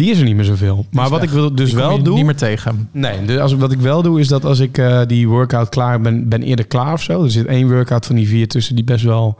Die 0.01 0.11
is 0.11 0.19
er 0.19 0.25
niet 0.25 0.35
meer 0.35 0.45
zoveel. 0.45 0.85
Maar 0.91 1.09
wat 1.09 1.23
ik 1.23 1.29
wil 1.29 1.55
dus 1.55 1.69
Die 1.69 1.77
wel 1.77 1.95
je 1.95 2.01
doen. 2.01 2.15
Niet 2.15 2.25
meer 2.25 2.35
tegen. 2.35 2.89
Nee, 2.91 3.25
dus 3.25 3.39
als, 3.39 3.53
wat 3.53 3.71
ik 3.71 3.79
wel 3.79 4.01
doe 4.01 4.19
is 4.19 4.27
dat 4.27 4.45
als 4.45 4.59
ik 4.59 4.77
eh, 4.77 5.01
die 5.07 5.27
workout 5.27 5.69
klaar 5.69 6.01
ben, 6.01 6.29
ben 6.29 6.43
eerder 6.43 6.65
klaar 6.67 6.93
of 6.93 7.01
zo. 7.01 7.23
Er 7.23 7.31
zit 7.31 7.45
één 7.45 7.69
workout 7.69 8.05
van 8.05 8.15
die 8.15 8.27
vier 8.27 8.47
tussen 8.47 8.75
die 8.75 8.83
best 8.83 9.03
wel 9.03 9.37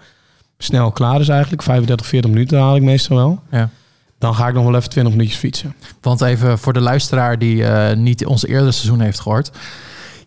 snel 0.58 0.92
klaar 0.92 1.19
is 1.19 1.30
eigenlijk. 1.30 1.63
35, 1.63 2.08
40 2.08 2.31
minuten 2.31 2.60
haal 2.60 2.75
ik 2.75 2.81
meestal 2.81 3.18
wel. 3.18 3.40
Ja. 3.52 3.69
Dan 4.18 4.36
ga 4.36 4.48
ik 4.48 4.54
nog 4.54 4.63
wel 4.63 4.75
even 4.75 4.90
20 4.90 5.13
minuutjes 5.13 5.40
fietsen. 5.40 5.75
Want 6.02 6.22
even 6.22 6.60
voor 6.60 6.74
de 6.74 6.81
luisteraar 6.81 7.40
die 7.40 7.63
eh, 7.63 7.98
niet 7.98 8.25
ons 8.25 8.46
eerdere 8.46 8.72
seizoen 8.72 9.00
heeft 9.00 9.19
gehoord. 9.19 9.52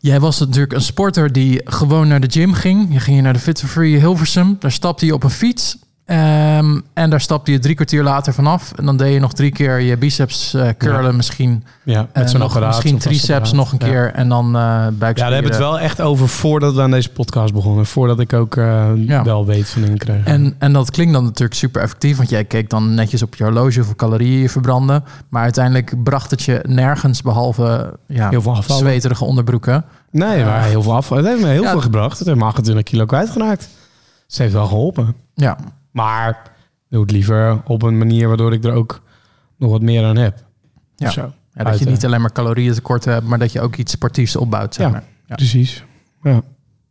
Jij 0.01 0.21
was 0.21 0.39
natuurlijk 0.39 0.73
een 0.73 0.81
sporter 0.81 1.33
die 1.33 1.61
gewoon 1.65 2.09
naar 2.09 2.21
de 2.21 2.31
gym 2.31 2.53
ging. 2.53 2.93
Je 2.93 3.01
ging 3.01 3.23
naar 3.23 3.33
de 3.33 3.39
Fit 3.39 3.61
for 3.61 3.69
Free 3.69 3.99
Hilversum. 3.99 4.57
Daar 4.59 4.73
stapte 4.73 5.07
je 5.07 5.15
op 5.15 5.23
een 5.23 5.31
fiets. 5.31 5.77
Ehm, 6.05 6.81
en 6.95 7.11
daar 7.11 7.21
stapte 7.21 7.51
je 7.53 7.59
drie 7.59 7.75
kwartier 7.75 8.03
later 8.03 8.33
vanaf. 8.35 8.73
En 8.77 8.85
dan 8.87 8.97
deed 8.97 9.13
je 9.13 9.21
nog 9.21 9.33
drie 9.33 9.51
keer 9.53 9.81
je 9.81 9.97
biceps 9.99 10.55
eh, 10.55 10.69
curlen. 10.79 11.17
Misschien, 11.17 11.65
Ja, 11.85 12.01
eh, 12.13 12.21
met 12.23 12.31
zo'n 12.31 12.39
nog, 12.41 12.49
apparaat. 12.49 12.69
misschien 12.71 12.91
zo'n 12.91 12.99
triceps 13.13 13.53
nog 13.53 13.73
een 13.73 13.79
Ja. 13.83 13.87
keer. 13.87 14.13
En 14.13 14.29
dan 14.29 14.47
eh 14.47 14.53
Ja, 14.53 14.91
buikspieren. 14.91 15.15
daar 15.17 15.33
hebben 15.33 15.51
we 15.51 15.57
het 15.57 15.67
wel 15.67 15.79
echt 15.81 16.01
over 16.01 16.29
voordat 16.29 16.75
we 16.75 16.83
aan 16.83 16.91
deze 16.91 17.11
podcast 17.11 17.53
begonnen. 17.55 17.87
Voordat 17.87 18.21
ik 18.21 18.33
ook 18.33 18.57
eh, 18.57 18.91
Ja. 18.97 19.23
wel 19.23 19.47
weet 19.47 19.69
van 19.69 19.83
dingen 19.83 19.99
kreeg. 19.99 20.25
En, 20.25 20.55
en 20.59 20.73
dat 20.73 20.91
klinkt 20.91 21.13
dan 21.13 21.25
natuurlijk 21.25 21.59
super 21.59 21.83
effectief, 21.83 22.17
want 22.17 22.31
jij 22.31 22.45
keek 22.45 22.71
dan 22.71 22.95
netjes 22.95 23.23
op 23.23 23.35
je 23.35 23.45
horloge 23.45 23.77
hoeveel 23.77 23.95
calorieën 23.97 24.41
je 24.41 24.49
verbrandde. 24.49 25.03
Maar 25.29 25.43
uiteindelijk 25.43 26.03
bracht 26.03 26.31
het 26.31 26.43
je 26.43 26.65
nergens 26.69 27.23
behalve 27.23 27.95
ja, 28.07 28.29
Heel 28.29 28.43
veel 28.43 28.55
afvallen. 28.57 28.83
zweterige 28.83 29.25
onderbroeken. 29.25 29.85
Nee, 30.11 30.39
Ja. 30.39 30.45
maar 30.45 30.63
heel 30.65 30.83
veel 30.83 30.95
af. 30.95 31.09
Het 31.09 31.25
heeft 31.27 31.41
me 31.41 31.47
heel 31.49 31.63
Ja. 31.63 31.71
veel 31.71 31.81
gebracht. 31.81 32.19
Het 32.19 32.27
heeft 32.27 32.39
me 32.39 32.45
28 32.45 32.85
kilo 32.85 33.05
kwijtgeraakt. 33.05 33.69
Het 34.27 34.39
heeft 34.39 34.53
wel 34.53 34.67
geholpen. 34.67 35.15
Ja, 35.35 35.57
Maar 35.95 36.43
doe 36.89 37.03
het 37.03 37.11
liever 37.11 37.61
op 37.65 37.83
een 37.83 37.99
manier 37.99 38.29
waardoor 38.29 38.53
ik 38.53 38.65
er 38.65 38.73
ook 38.73 39.03
nog 39.59 39.71
wat 39.71 39.83
meer 39.83 40.05
aan 40.05 40.17
heb. 40.17 40.45
Ja. 40.97 41.11
Zo. 41.11 41.33
ja 41.53 41.65
dat 41.65 41.79
je 41.79 41.85
niet 41.85 42.05
alleen 42.05 42.21
maar 42.21 42.33
calorieën 42.33 42.75
tekort 42.75 43.05
hebt, 43.05 43.27
maar 43.27 43.39
dat 43.39 43.53
je 43.53 43.61
ook 43.61 43.77
iets 43.77 43.93
sportiefs 43.93 44.37
opbouwt. 44.37 44.75
Zeg 44.75 44.87
Ja. 44.87 44.93
maar. 44.93 45.03
Ja. 45.27 45.35
Precies. 45.35 45.85
Ja. 46.23 46.43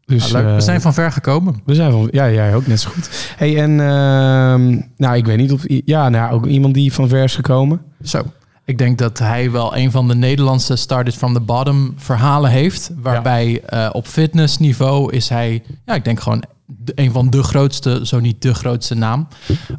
Dus, 0.05 0.31
Nou, 0.31 0.43
leuk. 0.43 0.51
eh, 0.51 0.55
We 0.57 0.61
zijn 0.63 0.81
van 0.81 0.93
ver 0.93 1.11
gekomen. 1.11 1.61
We 1.65 1.75
zijn 1.75 1.91
van, 1.91 2.07
ja, 2.11 2.29
jij 2.31 2.55
ook 2.55 2.67
net 2.67 2.79
zo 2.79 2.89
goed. 2.89 3.33
Hey, 3.37 3.61
en 3.61 3.69
ehm, 3.79 4.81
nou, 4.97 5.15
ik 5.15 5.25
weet 5.25 5.37
niet 5.37 5.51
of, 5.51 5.63
ja, 5.67 6.09
nou, 6.09 6.33
ook 6.33 6.45
iemand 6.45 6.73
die 6.73 6.93
van 6.93 7.07
ver 7.09 7.23
is 7.23 7.35
gekomen. 7.35 7.81
Zo. 8.03 8.21
Ik 8.65 8.77
denk 8.77 8.97
dat 8.97 9.19
hij 9.19 9.51
wel 9.51 9.75
een 9.77 9.91
van 9.91 10.07
de 10.07 10.15
Nederlandse 10.15 10.75
started 10.75 11.15
from 11.15 11.33
the 11.33 11.39
bottom 11.39 11.93
verhalen 11.97 12.49
heeft. 12.51 12.91
Waarbij 13.01 13.61
eh, 13.65 13.89
op 13.91 14.07
fitnessniveau 14.07 15.11
is 15.13 15.29
hij, 15.29 15.63
ja, 15.85 15.93
ik 15.93 16.03
denk 16.03 16.19
gewoon 16.19 16.43
de- 16.77 16.91
een 16.95 17.11
van 17.11 17.29
de 17.29 17.43
grootste, 17.43 17.99
zo 18.03 18.19
niet 18.19 18.41
de 18.41 18.53
grootste 18.53 18.95
naam. 18.95 19.27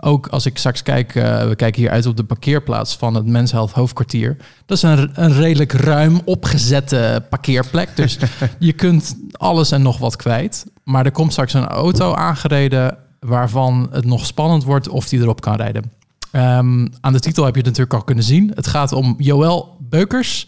Ook 0.01 0.27
als 0.27 0.47
ik 0.47 0.59
straks 0.59 0.83
kijk, 0.83 1.15
eh, 1.15 1.49
we 1.49 1.57
kijken 1.57 1.81
hier 1.83 1.91
uit 1.91 2.07
op 2.07 2.17
de 2.17 2.25
parkeerplaats 2.25 2.97
van 2.97 3.15
het 3.15 3.27
Men's 3.27 3.53
Health 3.53 3.71
hoofdkwartier. 3.73 4.37
Dat 4.67 4.77
is 4.77 4.83
een, 4.83 5.11
een 5.15 5.33
redelijk 5.33 5.73
ruim 5.73 6.21
opgezette 6.25 7.25
parkeerplek. 7.31 7.97
Dus 7.97 8.19
je 8.59 8.73
kunt 8.73 9.17
alles 9.33 9.71
en 9.71 9.83
nog 9.83 9.99
wat 9.99 10.17
kwijt. 10.17 10.67
Maar 10.85 11.05
er 11.05 11.13
komt 11.13 11.33
straks 11.33 11.53
een 11.55 11.67
auto 11.67 12.15
aangereden 12.15 12.97
waarvan 13.21 13.89
het 13.91 14.05
nog 14.05 14.27
spannend 14.27 14.65
wordt 14.65 14.89
of 14.89 15.09
die 15.09 15.21
erop 15.21 15.41
kan 15.41 15.57
rijden. 15.57 15.93
Ehm, 16.31 16.87
aan 17.01 17.13
de 17.13 17.21
titel 17.21 17.45
heb 17.45 17.53
je 17.55 17.61
het 17.61 17.69
natuurlijk 17.69 17.95
al 17.97 18.05
kunnen 18.05 18.25
zien. 18.25 18.53
Het 18.55 18.67
gaat 18.67 18.93
om 18.93 19.15
Joël 19.19 19.77
Beukers. 19.81 20.47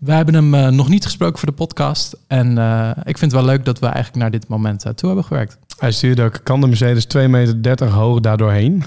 We 0.00 0.12
hebben 0.12 0.34
hem 0.34 0.54
eh, 0.54 0.68
nog 0.68 0.88
niet 0.88 1.04
gesproken 1.04 1.38
voor 1.38 1.48
de 1.48 1.54
podcast. 1.54 2.16
En 2.26 2.58
eh, 2.58 2.90
ik 2.96 3.18
vind 3.18 3.32
het 3.32 3.40
wel 3.40 3.44
leuk 3.44 3.64
dat 3.64 3.78
we 3.78 3.86
eigenlijk 3.86 4.16
naar 4.16 4.30
dit 4.30 4.48
moment 4.48 4.86
uh, 4.86 4.92
toe 4.92 5.08
hebben 5.08 5.26
gewerkt. 5.26 5.58
Hij 5.78 5.92
stuurde 5.92 6.22
ook, 6.22 6.40
kan 6.42 6.60
de 6.60 6.66
Mercedes 6.66 7.06
2,30 7.16 7.30
meter 7.30 7.88
hoog 7.88 8.20
daardoor 8.20 8.50
heen? 8.50 8.72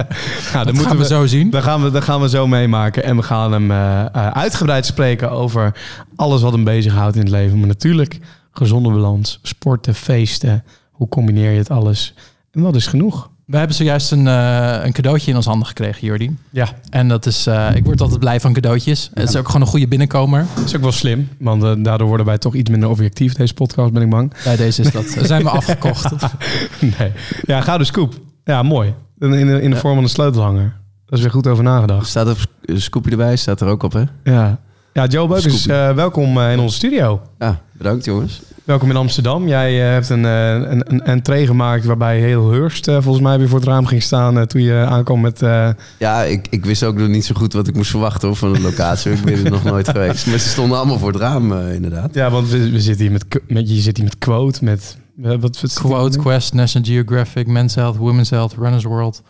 nou, 0.52 0.64
dat 0.64 0.78
gaan 0.78 0.96
we, 0.96 1.02
we 1.02 1.04
zo 1.04 1.26
zien. 1.26 1.50
Dat 1.50 1.62
gaan 1.62 1.82
we, 1.82 1.90
dat 1.90 2.04
gaan 2.04 2.20
we 2.20 2.28
zo 2.28 2.46
meemaken. 2.46 3.04
En 3.04 3.16
we 3.16 3.22
gaan 3.22 3.52
hem 3.52 3.72
uitgebreid 4.12 4.86
spreken 4.86 5.30
over 5.30 5.74
alles 6.16 6.42
wat 6.42 6.52
hem 6.52 6.64
bezighoudt 6.64 7.16
in 7.16 7.22
het 7.22 7.30
leven. 7.30 7.58
Maar 7.58 7.68
natuurlijk 7.68 8.18
gezonde 8.52 8.90
balans, 8.90 9.38
sporten, 9.42 9.94
feesten. 9.94 10.64
Hoe 10.90 11.08
combineer 11.08 11.50
je 11.50 11.58
het 11.58 11.70
alles? 11.70 12.14
En 12.50 12.62
dat 12.62 12.74
is 12.74 12.86
genoeg. 12.86 13.30
We 13.46 13.56
hebben 13.56 13.76
zojuist 13.76 14.12
een, 14.12 14.26
uh, 14.26 14.84
een 14.84 14.92
cadeautje 14.92 15.30
in 15.30 15.36
ons 15.36 15.46
handen 15.46 15.66
gekregen, 15.66 16.06
Jordi. 16.06 16.36
Ja. 16.50 16.68
En 16.90 17.08
dat 17.08 17.26
is, 17.26 17.46
uh, 17.46 17.74
ik 17.74 17.84
word 17.84 18.00
altijd 18.00 18.20
blij 18.20 18.40
van 18.40 18.52
cadeautjes. 18.52 19.10
Ja. 19.14 19.20
Het 19.20 19.28
is 19.28 19.36
ook 19.36 19.46
gewoon 19.46 19.60
een 19.60 19.66
goede 19.66 19.88
binnenkomer. 19.88 20.46
Dat 20.54 20.64
is 20.64 20.76
ook 20.76 20.82
wel 20.82 20.92
slim, 20.92 21.28
want 21.38 21.64
uh, 21.64 21.72
daardoor 21.78 22.08
worden 22.08 22.26
wij 22.26 22.38
toch 22.38 22.54
iets 22.54 22.70
minder 22.70 22.88
objectief, 22.88 23.32
deze 23.32 23.54
podcast, 23.54 23.92
ben 23.92 24.02
ik 24.02 24.10
bang. 24.10 24.32
Bij 24.44 24.56
deze 24.56 24.82
is 24.82 24.90
dat. 24.90 25.16
zijn 25.22 25.42
we 25.42 25.50
afgekocht. 25.50 26.10
nee. 26.98 27.12
Ja, 27.42 27.60
gouden 27.60 27.86
scoop. 27.86 28.14
Ja, 28.44 28.62
mooi. 28.62 28.94
In, 29.18 29.32
in, 29.32 29.48
in 29.48 29.70
de 29.70 29.76
ja. 29.76 29.80
vorm 29.80 29.94
van 29.94 30.02
een 30.02 30.08
sleutelhanger. 30.08 30.80
Daar 31.06 31.18
is 31.18 31.20
weer 31.20 31.30
goed 31.30 31.46
over 31.46 31.64
nagedacht. 31.64 32.08
Staat 32.08 32.26
er 32.26 32.46
scoopje 32.80 33.10
erbij, 33.10 33.36
staat 33.36 33.60
er 33.60 33.68
ook 33.68 33.82
op, 33.82 33.92
hè? 33.92 34.02
Ja. 34.24 34.60
Ja, 34.92 35.06
Joe 35.06 35.28
Beukers, 35.28 35.66
uh, 35.66 35.90
welkom 35.90 36.38
uh, 36.38 36.52
in 36.52 36.58
onze 36.58 36.74
studio. 36.76 37.20
Ja, 37.38 37.60
Bedankt 37.72 38.04
jongens. 38.04 38.40
Welkom 38.64 38.90
in 38.90 38.96
Amsterdam. 38.96 39.48
Jij 39.48 39.84
eh, 39.86 39.92
hebt 39.92 40.08
een, 40.08 40.24
eh, 40.24 40.52
een, 40.52 40.82
een 40.92 41.02
entree 41.04 41.46
gemaakt 41.46 41.84
waarbij 41.84 42.20
heel 42.20 42.50
Hurst 42.50 42.88
eh, 42.88 42.94
volgens 43.00 43.24
mij 43.24 43.38
weer 43.38 43.48
voor 43.48 43.58
het 43.58 43.68
raam 43.68 43.86
ging 43.86 44.02
staan 44.02 44.38
eh, 44.38 44.42
toen 44.44 44.62
je 44.62 44.74
aankwam 44.88 45.20
met... 45.20 45.42
eh, 45.42 45.68
Ja, 45.98 46.22
ik, 46.22 46.46
ik 46.50 46.64
wist 46.64 46.84
ook 46.84 46.96
nog 46.96 47.08
niet 47.08 47.24
zo 47.24 47.34
goed 47.34 47.52
wat 47.52 47.68
ik 47.68 47.74
moest 47.74 47.90
verwachten 47.90 48.28
hoor, 48.28 48.36
van 48.36 48.52
de 48.52 48.60
locatie. 48.60 49.12
ik 49.12 49.24
ben 49.24 49.44
er 49.44 49.50
nog 49.50 49.64
nooit 49.64 49.88
geweest. 49.94 50.26
Maar 50.26 50.38
ze 50.38 50.48
stonden 50.48 50.78
allemaal 50.78 50.98
voor 50.98 51.12
het 51.12 51.20
raam 51.20 51.52
inderdaad. 51.52 52.14
ja, 52.14 52.30
want 52.30 52.48
we, 52.48 52.70
we 52.70 52.80
zitten 52.80 53.02
hier 53.06 53.12
met, 53.12 53.24
met, 53.48 53.68
je 53.68 53.80
zit 53.80 53.96
hier 53.96 54.04
met 54.06 54.18
quote, 54.18 54.64
met... 54.64 54.96
Wat, 55.16 55.40
wat 55.60 55.72
Quote? 55.74 56.18
Quest, 56.18 56.52
National 56.54 56.88
Geographic, 56.88 57.46
Men's 57.46 57.74
Health, 57.74 57.96
Women's 57.96 58.30
Health, 58.30 58.54
Runner's 58.58 58.84
World. 58.84 59.22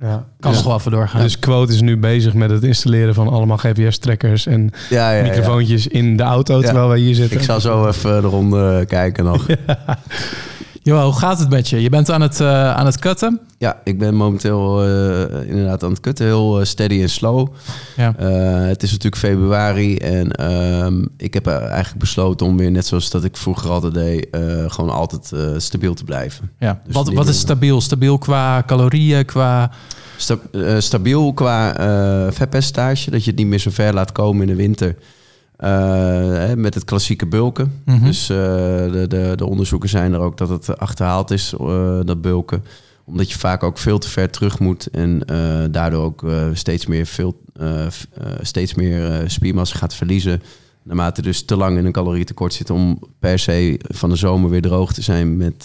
Ja. 0.00 0.24
Kan 0.40 0.50
Dus- 0.50 0.60
nog 0.60 0.68
wel 0.70 0.78
even 0.78 0.90
doorgaan. 0.90 1.20
Dus 1.22 1.38
Quote 1.38 1.72
is 1.72 1.80
nu 1.80 1.96
bezig 1.96 2.34
met 2.34 2.50
het 2.50 2.62
installeren 2.62 3.14
van 3.14 3.28
allemaal 3.28 3.56
GPS-trekkers 3.56 4.46
en 4.46 4.70
Ja, 4.90 5.10
ja, 5.10 5.16
ja. 5.16 5.22
microfoontjes 5.22 5.86
in 5.86 6.16
de 6.16 6.22
auto 6.22 6.56
Ja. 6.58 6.64
terwijl 6.64 6.88
wij 6.88 6.98
hier 6.98 7.14
zitten. 7.14 7.36
Ik 7.38 7.44
zal 7.44 7.60
zo 7.60 7.86
even 7.88 8.22
de 8.22 8.28
ronde 8.28 8.84
kijken 8.88 9.24
nog. 9.24 9.46
Jo, 10.86 11.02
hoe 11.02 11.18
gaat 11.18 11.38
het 11.38 11.48
met 11.48 11.68
je? 11.68 11.82
Je 11.82 11.88
bent 11.88 12.10
aan 12.10 12.20
het, 12.20 12.40
eh, 12.40 12.74
aan 12.74 12.86
het 12.86 12.98
cutten. 12.98 13.40
Ja, 13.58 13.80
ik 13.84 13.98
ben 13.98 14.14
momenteel 14.14 14.84
eh, 14.84 15.48
inderdaad 15.48 15.82
aan 15.82 15.90
het 15.90 16.00
kutten. 16.00 16.26
Heel 16.26 16.60
eh, 16.60 16.66
steady 16.66 17.02
en 17.02 17.08
slow. 17.08 17.48
Ja. 17.96 18.14
Het 18.66 18.82
is 18.82 18.90
natuurlijk 18.90 19.16
februari 19.16 19.96
en 19.96 20.30
ehm, 20.32 21.04
ik 21.16 21.34
heb 21.34 21.46
eigenlijk 21.46 21.98
besloten 21.98 22.46
om 22.46 22.56
weer, 22.56 22.70
net 22.70 22.86
zoals 22.86 23.10
dat 23.10 23.24
ik 23.24 23.36
vroeger 23.36 23.70
altijd 23.70 23.94
deed, 23.94 24.26
gewoon 24.66 24.90
altijd 24.90 25.32
stabiel 25.62 25.94
te 25.94 26.04
blijven. 26.04 26.50
Ja. 26.58 26.80
Dus 26.84 26.94
wat, 26.94 27.12
wat 27.12 27.28
is 27.28 27.38
stabiel? 27.38 27.80
Stabiel 27.80 28.18
qua 28.18 28.62
calorieën, 28.66 29.24
qua... 29.24 29.70
Sta- 30.16 30.80
stabiel 30.80 31.32
qua 31.32 31.72
vetpercentage, 32.32 33.10
dat 33.10 33.24
je 33.24 33.30
het 33.30 33.38
niet 33.38 33.48
meer 33.48 33.58
zo 33.58 33.70
ver 33.70 33.94
laat 33.94 34.12
komen 34.12 34.40
in 34.40 34.48
de 34.48 34.62
winter. 34.62 34.96
Eh, 35.56 36.52
met 36.54 36.74
het 36.74 36.84
klassieke 36.84 37.26
bulken. 37.26 37.82
Mhm. 37.84 38.04
Dus 38.04 38.28
eh, 38.28 38.36
de, 38.36 39.04
de, 39.08 39.32
de 39.36 39.46
onderzoeken 39.46 39.88
zijn 39.88 40.12
er 40.12 40.20
ook 40.20 40.36
dat 40.36 40.48
het 40.48 40.78
achterhaald 40.78 41.30
is, 41.30 41.54
eh, 41.60 42.00
dat 42.04 42.20
bulken. 42.20 42.64
Omdat 43.04 43.30
je 43.30 43.38
vaak 43.38 43.62
ook 43.62 43.78
veel 43.78 43.98
te 43.98 44.08
ver 44.08 44.30
terug 44.30 44.58
moet 44.58 44.86
en 44.86 45.22
daardoor 45.70 46.04
ook 46.04 46.24
steeds 46.52 46.86
meer, 46.86 47.06
veel, 47.06 47.40
steeds 48.40 48.74
meer 48.74 49.22
spiermassa 49.26 49.78
gaat 49.78 49.94
verliezen. 49.94 50.42
Naarmate 50.82 51.22
dus 51.22 51.42
te 51.42 51.56
lang 51.56 51.78
in 51.78 51.84
een 51.84 51.92
calorietekort 51.92 52.54
zit 52.54 52.70
om 52.70 52.98
per 53.18 53.38
se 53.38 53.80
van 53.88 54.10
de 54.10 54.16
zomer 54.16 54.50
weer 54.50 54.62
droog 54.62 54.92
te 54.92 55.02
zijn 55.02 55.36
met, 55.36 55.64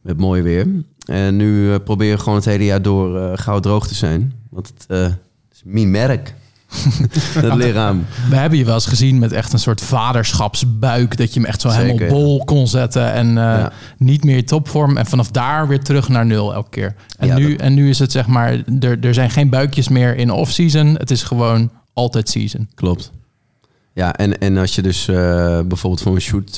met 0.00 0.16
mooi 0.16 0.42
weer. 0.42 0.66
En 1.06 1.36
nu 1.36 1.78
probeer 1.78 2.10
je 2.10 2.18
gewoon 2.18 2.34
het 2.34 2.44
hele 2.44 2.64
jaar 2.64 2.82
door 2.82 3.38
gauw 3.38 3.60
droog 3.60 3.86
te 3.86 3.94
zijn. 3.94 4.32
Want 4.50 4.72
het 4.86 5.18
is 5.52 5.62
mijn 5.64 5.90
merk. 5.90 6.34
het 7.46 7.54
lichaam. 7.54 8.04
We 8.28 8.36
hebben 8.36 8.58
je 8.58 8.64
wel 8.64 8.74
eens 8.74 8.86
gezien 8.86 9.18
met 9.18 9.32
echt 9.32 9.52
een 9.52 9.58
soort 9.58 9.80
vaderschapsbuik. 9.80 11.16
Dat 11.16 11.34
je 11.34 11.40
hem 11.40 11.48
echt 11.48 11.60
zo 11.60 11.68
Zeker, 11.68 11.84
helemaal 11.86 12.06
ja. 12.08 12.12
bol 12.14 12.44
kon 12.44 12.68
zetten. 12.68 13.12
En 13.12 13.28
eh, 13.28 13.34
Ja. 13.34 13.72
niet 13.98 14.24
meer 14.24 14.46
topvorm. 14.46 14.96
En 14.96 15.06
vanaf 15.06 15.30
daar 15.30 15.68
weer 15.68 15.80
terug 15.82 16.08
naar 16.08 16.26
nul 16.26 16.54
elke 16.54 16.70
keer. 16.70 16.94
En, 17.18 17.26
Ja, 17.28 17.36
nu, 17.38 17.50
dat- 17.50 17.60
en 17.60 17.74
nu 17.74 17.88
is 17.88 17.98
het 17.98 18.12
zeg 18.12 18.26
maar... 18.26 18.52
Er, 18.80 18.98
er 19.00 19.14
zijn 19.14 19.30
geen 19.30 19.50
buikjes 19.50 19.88
meer 19.88 20.16
in 20.16 20.30
off-season. 20.30 20.94
Het 20.94 21.10
is 21.10 21.22
gewoon 21.22 21.70
altijd 21.92 22.28
season. 22.28 22.68
Klopt. 22.74 23.10
Ja, 23.94 24.14
en, 24.16 24.38
en 24.38 24.56
als 24.56 24.74
je 24.74 24.82
dus 24.82 25.08
eh, 25.08 25.14
bijvoorbeeld 25.60 26.02
voor 26.02 26.14
een 26.14 26.20
shoot 26.20 26.48
eh, 26.48 26.56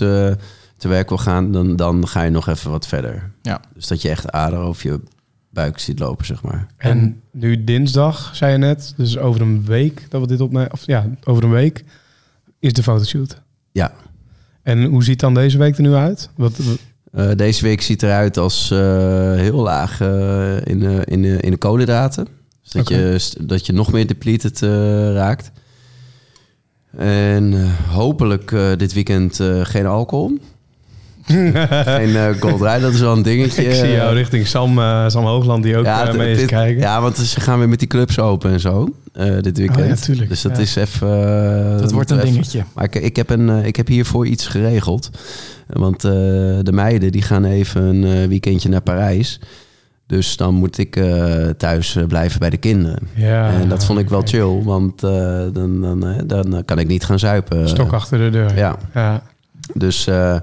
te 0.76 0.88
werk 0.88 1.08
wil 1.08 1.18
gaan, 1.18 1.52
dan, 1.52 1.76
dan 1.76 2.08
ga 2.08 2.22
je 2.22 2.30
nog 2.30 2.48
even 2.48 2.70
wat 2.70 2.86
verder. 2.86 3.30
Ja. 3.42 3.60
Dus 3.74 3.86
dat 3.86 4.02
je 4.02 4.08
echt 4.08 4.30
ader 4.32 4.58
over 4.58 4.90
je 4.90 5.00
buik 5.54 5.78
ziet 5.78 5.98
lopen, 5.98 6.26
zeg 6.26 6.42
maar. 6.42 6.66
En 6.76 7.20
nu 7.30 7.64
dinsdag, 7.64 8.30
zei 8.36 8.52
je 8.52 8.58
net, 8.58 8.94
dus 8.96 9.18
over 9.18 9.40
een 9.40 9.64
week 9.64 10.06
dat 10.08 10.20
we 10.20 10.26
dit 10.26 10.40
opnemen, 10.40 10.72
of 10.72 10.86
ja, 10.86 11.06
over 11.24 11.44
een 11.44 11.50
week 11.50 11.84
is 12.58 12.72
de 12.72 12.82
fotoshoot. 12.82 13.40
Ja. 13.72 13.92
En 14.62 14.84
hoe 14.84 15.04
ziet 15.04 15.20
dan 15.20 15.34
deze 15.34 15.58
week 15.58 15.76
er 15.76 15.82
nu 15.82 15.92
uit? 15.94 16.30
Wat, 16.36 16.56
wat- 16.56 16.78
Eh, 17.12 17.30
deze 17.36 17.62
week 17.62 17.82
ziet 17.82 18.02
eruit 18.02 18.36
als 18.36 18.70
eh, 18.70 18.78
heel 19.34 19.62
laag 19.62 20.00
eh, 20.00 20.56
in, 20.66 20.78
de, 20.80 21.02
in, 21.04 21.22
de, 21.22 21.36
in 21.40 21.50
de 21.50 21.56
koolhydraten. 21.56 22.26
Dus 22.62 22.70
dat, 22.72 22.88
je, 22.88 23.20
dat 23.40 23.66
je 23.66 23.72
nog 23.72 23.92
meer 23.92 24.06
depleted 24.06 24.60
raakt. 25.14 25.50
En 26.96 27.70
hopelijk 27.88 28.52
eh, 28.52 28.76
dit 28.76 28.92
weekend 28.92 29.40
eh, 29.40 29.60
geen 29.64 29.86
alcohol. 29.86 30.38
geen 31.84 32.16
eh 32.16 32.40
Gold 32.40 32.60
Ride, 32.60 32.80
dat 32.80 32.92
is 32.92 33.00
wel 33.00 33.12
een 33.16 33.22
dingetje. 33.22 33.64
ik 33.64 33.74
zie 33.74 33.90
jou 33.92 34.14
richting 34.14 34.46
Sam, 34.46 34.78
eh, 34.78 35.08
Sam 35.08 35.24
Hoogland 35.24 35.62
die 35.62 35.76
ook 35.76 35.84
Ja, 35.84 36.08
eh, 36.08 36.14
mee 36.14 36.32
is 36.32 36.46
kijken. 36.46 36.80
ja, 36.82 37.00
want 37.00 37.16
ze 37.16 37.40
gaan 37.40 37.58
weer 37.58 37.68
met 37.68 37.78
die 37.78 37.88
clubs 37.88 38.18
open 38.18 38.50
en 38.50 38.60
zo 38.60 38.88
eh, 39.12 39.24
dit 39.40 39.58
weekend. 39.58 39.80
Oh 39.80 39.86
ja, 39.86 39.94
tuurlijk, 39.94 40.28
Dus 40.28 40.42
dat 40.42 40.56
ja. 40.56 40.62
is 40.62 40.76
even. 40.76 41.78
Dat 41.80 41.92
wordt 41.92 42.10
een 42.10 42.18
even- 42.18 42.32
dingetje. 42.32 42.64
Maar 42.74 42.84
ik, 42.84 42.94
ik, 42.94 43.16
heb 43.16 43.30
een, 43.30 43.48
ik 43.64 43.76
heb 43.76 43.86
hiervoor 43.88 44.26
iets 44.26 44.46
geregeld. 44.46 45.10
Want 45.66 46.04
eh, 46.04 46.10
de 46.62 46.72
meiden 46.72 47.12
die 47.12 47.22
gaan 47.22 47.44
even 47.44 47.82
een 47.82 48.04
eh, 48.04 48.28
weekendje 48.28 48.68
naar 48.68 48.80
Parijs. 48.82 49.40
Dus 50.06 50.36
dan 50.36 50.54
moet 50.54 50.78
ik 50.78 50.96
eh, 50.96 51.34
thuis 51.56 51.96
blijven 52.08 52.38
bij 52.40 52.50
de 52.50 52.56
kinderen. 52.56 52.98
Ja, 53.14 53.50
en 53.52 53.68
dat 53.68 53.84
vond 53.84 53.98
ik 53.98 54.08
wel 54.08 54.22
chill, 54.24 54.62
want 54.62 55.02
eh, 55.02 55.10
dan, 55.52 55.80
dan, 55.80 56.06
eh, 56.06 56.20
dan 56.26 56.62
kan 56.64 56.78
ik 56.78 56.86
niet 56.86 57.04
gaan 57.04 57.18
zuipen. 57.18 57.68
Stok 57.68 57.92
achter 57.92 58.18
de 58.18 58.30
deur. 58.30 58.56
Ja. 58.56 58.76
ja. 58.94 59.22
Dus 59.74 60.06
eh, 60.06 60.36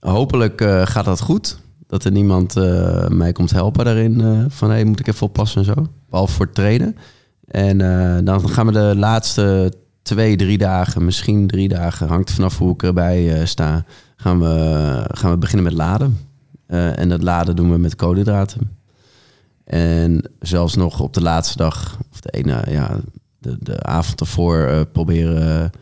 hopelijk 0.00 0.60
eh, 0.60 0.86
gaat 0.86 1.04
dat 1.04 1.20
goed. 1.20 1.58
Dat 1.86 2.04
er 2.04 2.12
niemand 2.12 2.56
eh, 2.56 3.08
mij 3.08 3.32
komt 3.32 3.50
helpen 3.50 3.84
daarin. 3.84 4.20
eh, 4.20 4.44
van, 4.48 4.70
hé, 4.70 4.84
moet 4.84 5.00
ik 5.00 5.06
even 5.06 5.26
oppassen 5.26 5.60
en 5.60 5.74
zo. 5.74 5.86
Behalve 6.10 6.32
voor 6.32 6.44
het 6.44 6.54
trainen. 6.54 6.96
En 7.46 7.78
dan 8.24 8.48
gaan 8.48 8.66
we 8.66 8.72
de 8.72 8.94
laatste 8.96 9.72
twee, 10.02 10.36
drie 10.36 10.58
dagen, 10.58 11.04
misschien 11.04 11.46
drie 11.46 11.68
dagen... 11.68 12.08
hangt 12.08 12.30
vanaf 12.30 12.58
hoe 12.58 12.72
ik 12.72 12.82
erbij 12.82 13.46
sta... 13.46 13.84
Gaan 14.16 14.40
we, 14.40 15.04
gaan 15.08 15.30
we 15.30 15.36
beginnen 15.36 15.64
met 15.64 15.72
laden. 15.72 16.18
En 16.66 17.08
dat 17.08 17.22
laden 17.22 17.56
doen 17.56 17.70
we 17.70 17.78
met 17.78 17.96
koolhydraten. 17.96 18.70
En 19.64 20.30
zelfs 20.38 20.74
nog 20.74 21.00
op 21.00 21.14
de 21.14 21.22
laatste 21.22 21.56
dag... 21.56 21.98
of 22.12 22.20
de 22.20 22.30
ene, 22.30 22.64
ja, 22.68 23.00
de, 23.38 23.56
de 23.60 23.82
avond 23.82 24.20
ervoor 24.20 24.86
proberen... 24.86 25.72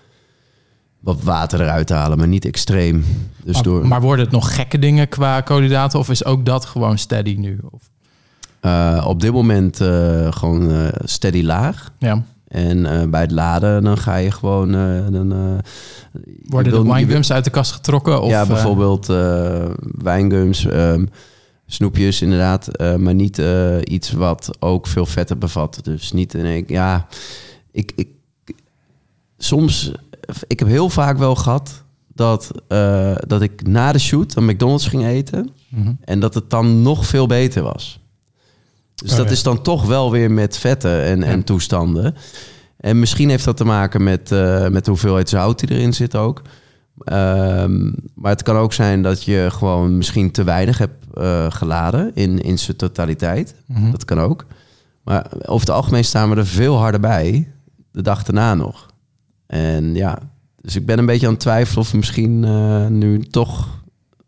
wat 1.04 1.23
water 1.23 1.61
eruit 1.61 1.88
halen, 1.88 2.18
maar 2.18 2.28
niet 2.28 2.44
extreem. 2.44 3.04
Dus 3.44 3.54
maar, 3.54 3.62
door, 3.62 3.87
maar 3.87 4.00
worden 4.00 4.25
het 4.25 4.34
nog 4.34 4.54
gekke 4.54 4.78
dingen 4.78 5.08
qua 5.08 5.40
koolhydraten? 5.40 5.99
Of 5.99 6.11
is 6.11 6.25
ook 6.25 6.46
dat 6.46 6.64
gewoon 6.64 6.99
steady 6.99 7.34
nu? 7.38 7.58
Of, 7.70 7.90
eh, 8.64 9.04
op 9.08 9.20
dit 9.20 9.32
moment 9.32 9.80
eh, 9.80 10.32
gewoon 10.32 10.70
eh, 10.70 10.88
steady 11.04 11.42
laag. 11.42 11.92
ja. 11.99 12.23
En 12.49 13.11
bij 13.11 13.20
het 13.20 13.30
laden, 13.30 13.82
dan 13.82 13.99
ga 13.99 14.16
je 14.16 14.30
gewoon... 14.30 14.73
dan, 15.12 15.61
Worden 16.42 16.73
de 16.73 16.92
winegums 16.92 17.32
uit 17.32 17.44
de 17.44 17.50
kast 17.50 17.73
getrokken? 17.73 18.23
Of, 18.23 18.30
ja, 18.30 18.46
bijvoorbeeld 18.46 19.06
wijngums, 19.80 20.66
ehm, 20.66 21.04
snoepjes 21.66 22.23
inderdaad. 22.23 22.68
maar 22.99 23.14
niet 23.14 23.42
iets 23.84 24.12
wat 24.12 24.50
ook 24.58 24.87
veel 24.87 25.06
vetten 25.06 25.38
bevat. 25.38 25.80
Dus 25.82 26.12
niet 26.12 26.34
in 26.34 26.44
één... 26.44 26.64
Ja, 26.66 27.06
ik, 27.73 27.92
ik... 27.96 28.08
Soms... 29.38 29.92
Ik 30.47 30.59
heb 30.59 30.69
heel 30.69 30.90
vaak 30.90 31.19
wel 31.19 31.35
gehad 31.35 31.85
dat, 32.14 32.50
eh, 32.69 33.14
dat 33.26 33.43
ik 33.43 33.66
na 33.66 33.93
de 33.93 33.99
shoot 33.99 34.37
een 34.37 34.45
McDonald's 34.45 34.87
ging 34.87 35.04
eten... 35.04 35.50
mhm. 35.69 35.93
En 36.04 36.21
dat 36.21 36.35
het 36.35 36.50
dan 36.50 36.83
nog 36.83 37.07
veel 37.07 37.26
beter 37.26 37.62
was. 37.62 38.00
Dus 38.95 39.11
Oh, 39.11 39.16
dat 39.16 39.26
ja. 39.26 39.33
is 39.33 39.43
dan 39.43 39.62
toch 39.62 39.87
wel 39.87 40.11
weer 40.11 40.31
met 40.31 40.59
vetten 40.59 41.02
en, 41.02 41.23
en 41.23 41.45
toestanden. 41.45 42.14
En 42.76 42.99
misschien 42.99 43.28
heeft 43.28 43.45
dat 43.45 43.57
te 43.57 43.64
maken 43.64 44.02
met, 44.02 44.33
eh, 44.33 44.69
met 44.69 44.85
de 44.85 44.90
hoeveelheid 44.90 45.28
zout 45.28 45.59
die 45.59 45.71
erin 45.71 45.93
zit 45.95 46.16
ook. 46.16 46.43
Ehm, 47.04 47.93
maar 48.14 48.31
het 48.31 48.43
kan 48.43 48.57
ook 48.57 48.73
zijn 48.73 49.02
dat 49.02 49.25
je 49.25 49.49
gewoon 49.50 49.97
misschien 49.97 50.31
te 50.31 50.45
weinig 50.45 50.78
hebt 50.78 51.04
eh, 51.14 51.47
geladen 51.50 52.11
in, 52.14 52.38
in 52.38 52.59
zijn 52.59 52.76
totaliteit. 52.76 53.54
Mhm. 53.66 53.90
Dat 53.90 54.04
kan 54.04 54.21
ook. 54.21 54.47
Maar 55.04 55.26
over 55.47 55.66
het 55.66 55.76
algemeen 55.76 56.04
staan 56.04 56.31
we 56.31 56.37
er 56.37 56.47
veel 56.47 56.76
harder 56.76 57.00
bij 57.00 57.52
de 57.93 58.02
dag 58.02 58.23
daarna 58.23 58.54
nog. 58.54 58.93
En 59.54 59.94
ja, 59.94 60.18
dus 60.61 60.76
ik 60.76 60.87
ben 60.87 60.99
een 60.99 61.06
beetje 61.06 61.26
aan 61.26 61.32
het 61.32 61.40
twijfelen 61.42 61.82
of 61.84 61.94
misschien 61.94 62.44
eh, 62.44 62.87
nu 62.87 63.20
toch 63.20 63.68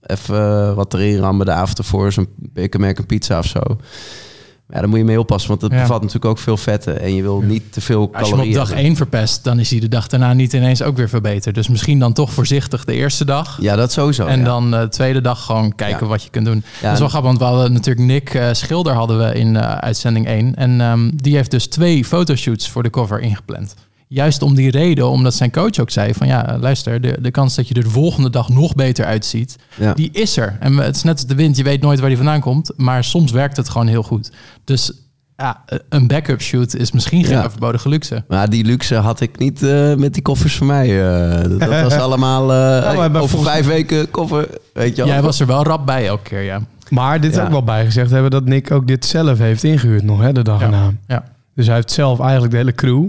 even 0.02 0.74
wat 0.74 0.94
erin 0.94 1.18
rammen 1.18 1.46
de 1.46 1.52
avond 1.52 1.78
ervoor. 1.78 2.12
Zo'n 2.12 2.28
bekermerk 2.36 2.98
een 2.98 3.06
pizza 3.06 3.38
of 3.38 3.46
zo. 3.46 3.60
Maar 3.66 4.74
ja, 4.76 4.80
daar 4.80 4.88
moet 4.88 4.98
je 4.98 5.04
mee 5.04 5.20
oppassen, 5.20 5.48
want 5.50 5.62
het 5.62 5.72
Ja. 5.72 5.80
bevat 5.80 5.98
natuurlijk 5.98 6.24
ook 6.24 6.38
veel 6.38 6.56
vetten. 6.56 7.00
En 7.00 7.14
je 7.14 7.22
wil 7.22 7.40
niet 7.40 7.72
te 7.72 7.80
veel 7.80 8.00
Als 8.00 8.10
je 8.10 8.16
hem 8.16 8.24
calorieën 8.26 8.48
op 8.52 8.58
dag 8.58 8.66
hebben. 8.68 8.84
1 8.86 8.96
verpest, 8.96 9.44
dan 9.44 9.58
is 9.58 9.70
hij 9.70 9.80
de 9.80 9.88
dag 9.88 10.06
daarna 10.06 10.32
niet 10.32 10.52
ineens 10.52 10.82
ook 10.82 10.96
weer 10.96 11.08
verbeterd. 11.08 11.54
Dus 11.54 11.68
misschien 11.68 11.98
dan 11.98 12.12
toch 12.12 12.32
voorzichtig 12.32 12.84
de 12.84 12.92
eerste 12.94 13.24
dag. 13.24 13.58
Ja, 13.60 13.76
dat 13.76 13.92
sowieso. 13.92 14.26
en 14.26 14.38
ja. 14.38 14.44
dan 14.44 14.74
eh, 14.74 14.80
de 14.80 14.88
tweede 14.88 15.20
dag 15.20 15.44
gewoon 15.44 15.74
kijken 15.74 16.00
Ja. 16.00 16.06
wat 16.06 16.22
je 16.22 16.30
kunt 16.30 16.46
doen. 16.46 16.62
Ja, 16.80 16.82
dat 16.82 16.92
is 16.92 16.98
wel 16.98 17.08
grappig, 17.08 17.28
want 17.30 17.42
we 17.42 17.48
hadden 17.48 17.72
natuurlijk 17.72 18.06
Nick 18.06 18.34
eh, 18.34 18.48
Schilder 18.52 18.92
hadden 18.94 19.18
we 19.18 19.34
in 19.34 19.56
eh, 19.56 19.74
uitzending 19.74 20.26
1. 20.26 20.54
En 20.54 20.80
ehm, 20.80 21.10
die 21.14 21.36
heeft 21.36 21.50
dus 21.50 21.66
twee 21.66 22.04
fotoshoots 22.04 22.70
voor 22.70 22.82
de 22.82 22.90
cover 22.90 23.20
ingepland. 23.20 23.74
Juist 24.08 24.42
om 24.42 24.54
die 24.54 24.70
reden, 24.70 25.10
omdat 25.10 25.34
zijn 25.34 25.50
coach 25.52 25.78
ook 25.80 25.90
zei 25.90 26.14
van 26.14 26.26
ja, 26.26 26.56
luister, 26.60 27.00
de, 27.00 27.16
de 27.20 27.30
kans 27.30 27.54
dat 27.54 27.68
je 27.68 27.74
er 27.74 27.82
de 27.84 27.90
volgende 27.90 28.30
dag 28.30 28.48
nog 28.48 28.74
beter 28.74 29.04
uitziet, 29.04 29.56
ja. 29.74 29.92
die 29.94 30.10
is 30.12 30.36
er. 30.36 30.56
En 30.60 30.76
het 30.76 30.96
is 30.96 31.02
net 31.02 31.12
als 31.14 31.26
de 31.26 31.34
wind, 31.34 31.56
je 31.56 31.62
weet 31.62 31.80
nooit 31.82 31.98
waar 31.98 32.08
die 32.08 32.16
vandaan 32.16 32.40
komt, 32.40 32.70
maar 32.76 33.04
soms 33.04 33.32
werkt 33.32 33.56
het 33.56 33.68
gewoon 33.68 33.86
heel 33.86 34.02
goed. 34.02 34.30
Dus 34.64 34.92
ja, 35.36 35.64
een 35.88 36.06
backup 36.06 36.40
shoot 36.40 36.74
is 36.74 36.92
misschien 36.92 37.24
geen 37.24 37.36
Ja. 37.36 37.44
overbodige 37.44 37.88
luxe. 37.88 38.24
Maar 38.28 38.50
die 38.50 38.64
luxe 38.64 38.94
had 38.94 39.20
ik 39.20 39.38
niet 39.38 39.62
eh, 39.62 39.94
met 39.94 40.12
die 40.14 40.22
koffers 40.22 40.56
van 40.56 40.66
mij. 40.66 41.08
eh. 41.42 41.58
dat, 41.58 41.82
was 41.82 41.94
allemaal 42.06 42.42
eh, 42.52 43.10
bij 43.12 43.20
over 43.20 43.42
vijf 43.42 43.66
weken 43.66 44.10
koffer. 44.10 44.48
Weet 44.72 44.96
je 44.96 45.02
wel. 45.02 45.12
Jij 45.12 45.22
was 45.22 45.40
er 45.40 45.46
wel 45.46 45.62
rap 45.64 45.86
bij 45.86 46.06
elke 46.06 46.22
keer, 46.22 46.42
ja. 46.42 46.60
Maar 46.90 47.20
dit 47.20 47.30
is 47.30 47.36
Ja. 47.36 47.44
ook 47.44 47.50
wel 47.50 47.62
bijgezegd 47.64 48.10
hebben 48.10 48.30
dat 48.30 48.44
Nick 48.44 48.70
ook 48.70 48.86
dit 48.86 49.04
zelf 49.04 49.38
heeft 49.38 49.64
ingehuurd 49.64 50.02
nog, 50.02 50.20
hè, 50.20 50.32
de 50.32 50.42
dag 50.42 50.58
Ja. 50.60 50.64
erna. 50.64 50.92
Ja. 51.06 51.24
Dus 51.54 51.66
hij 51.66 51.74
heeft 51.74 51.90
zelf 51.90 52.20
eigenlijk 52.20 52.50
de 52.50 52.56
hele 52.58 52.74
crew 52.74 53.04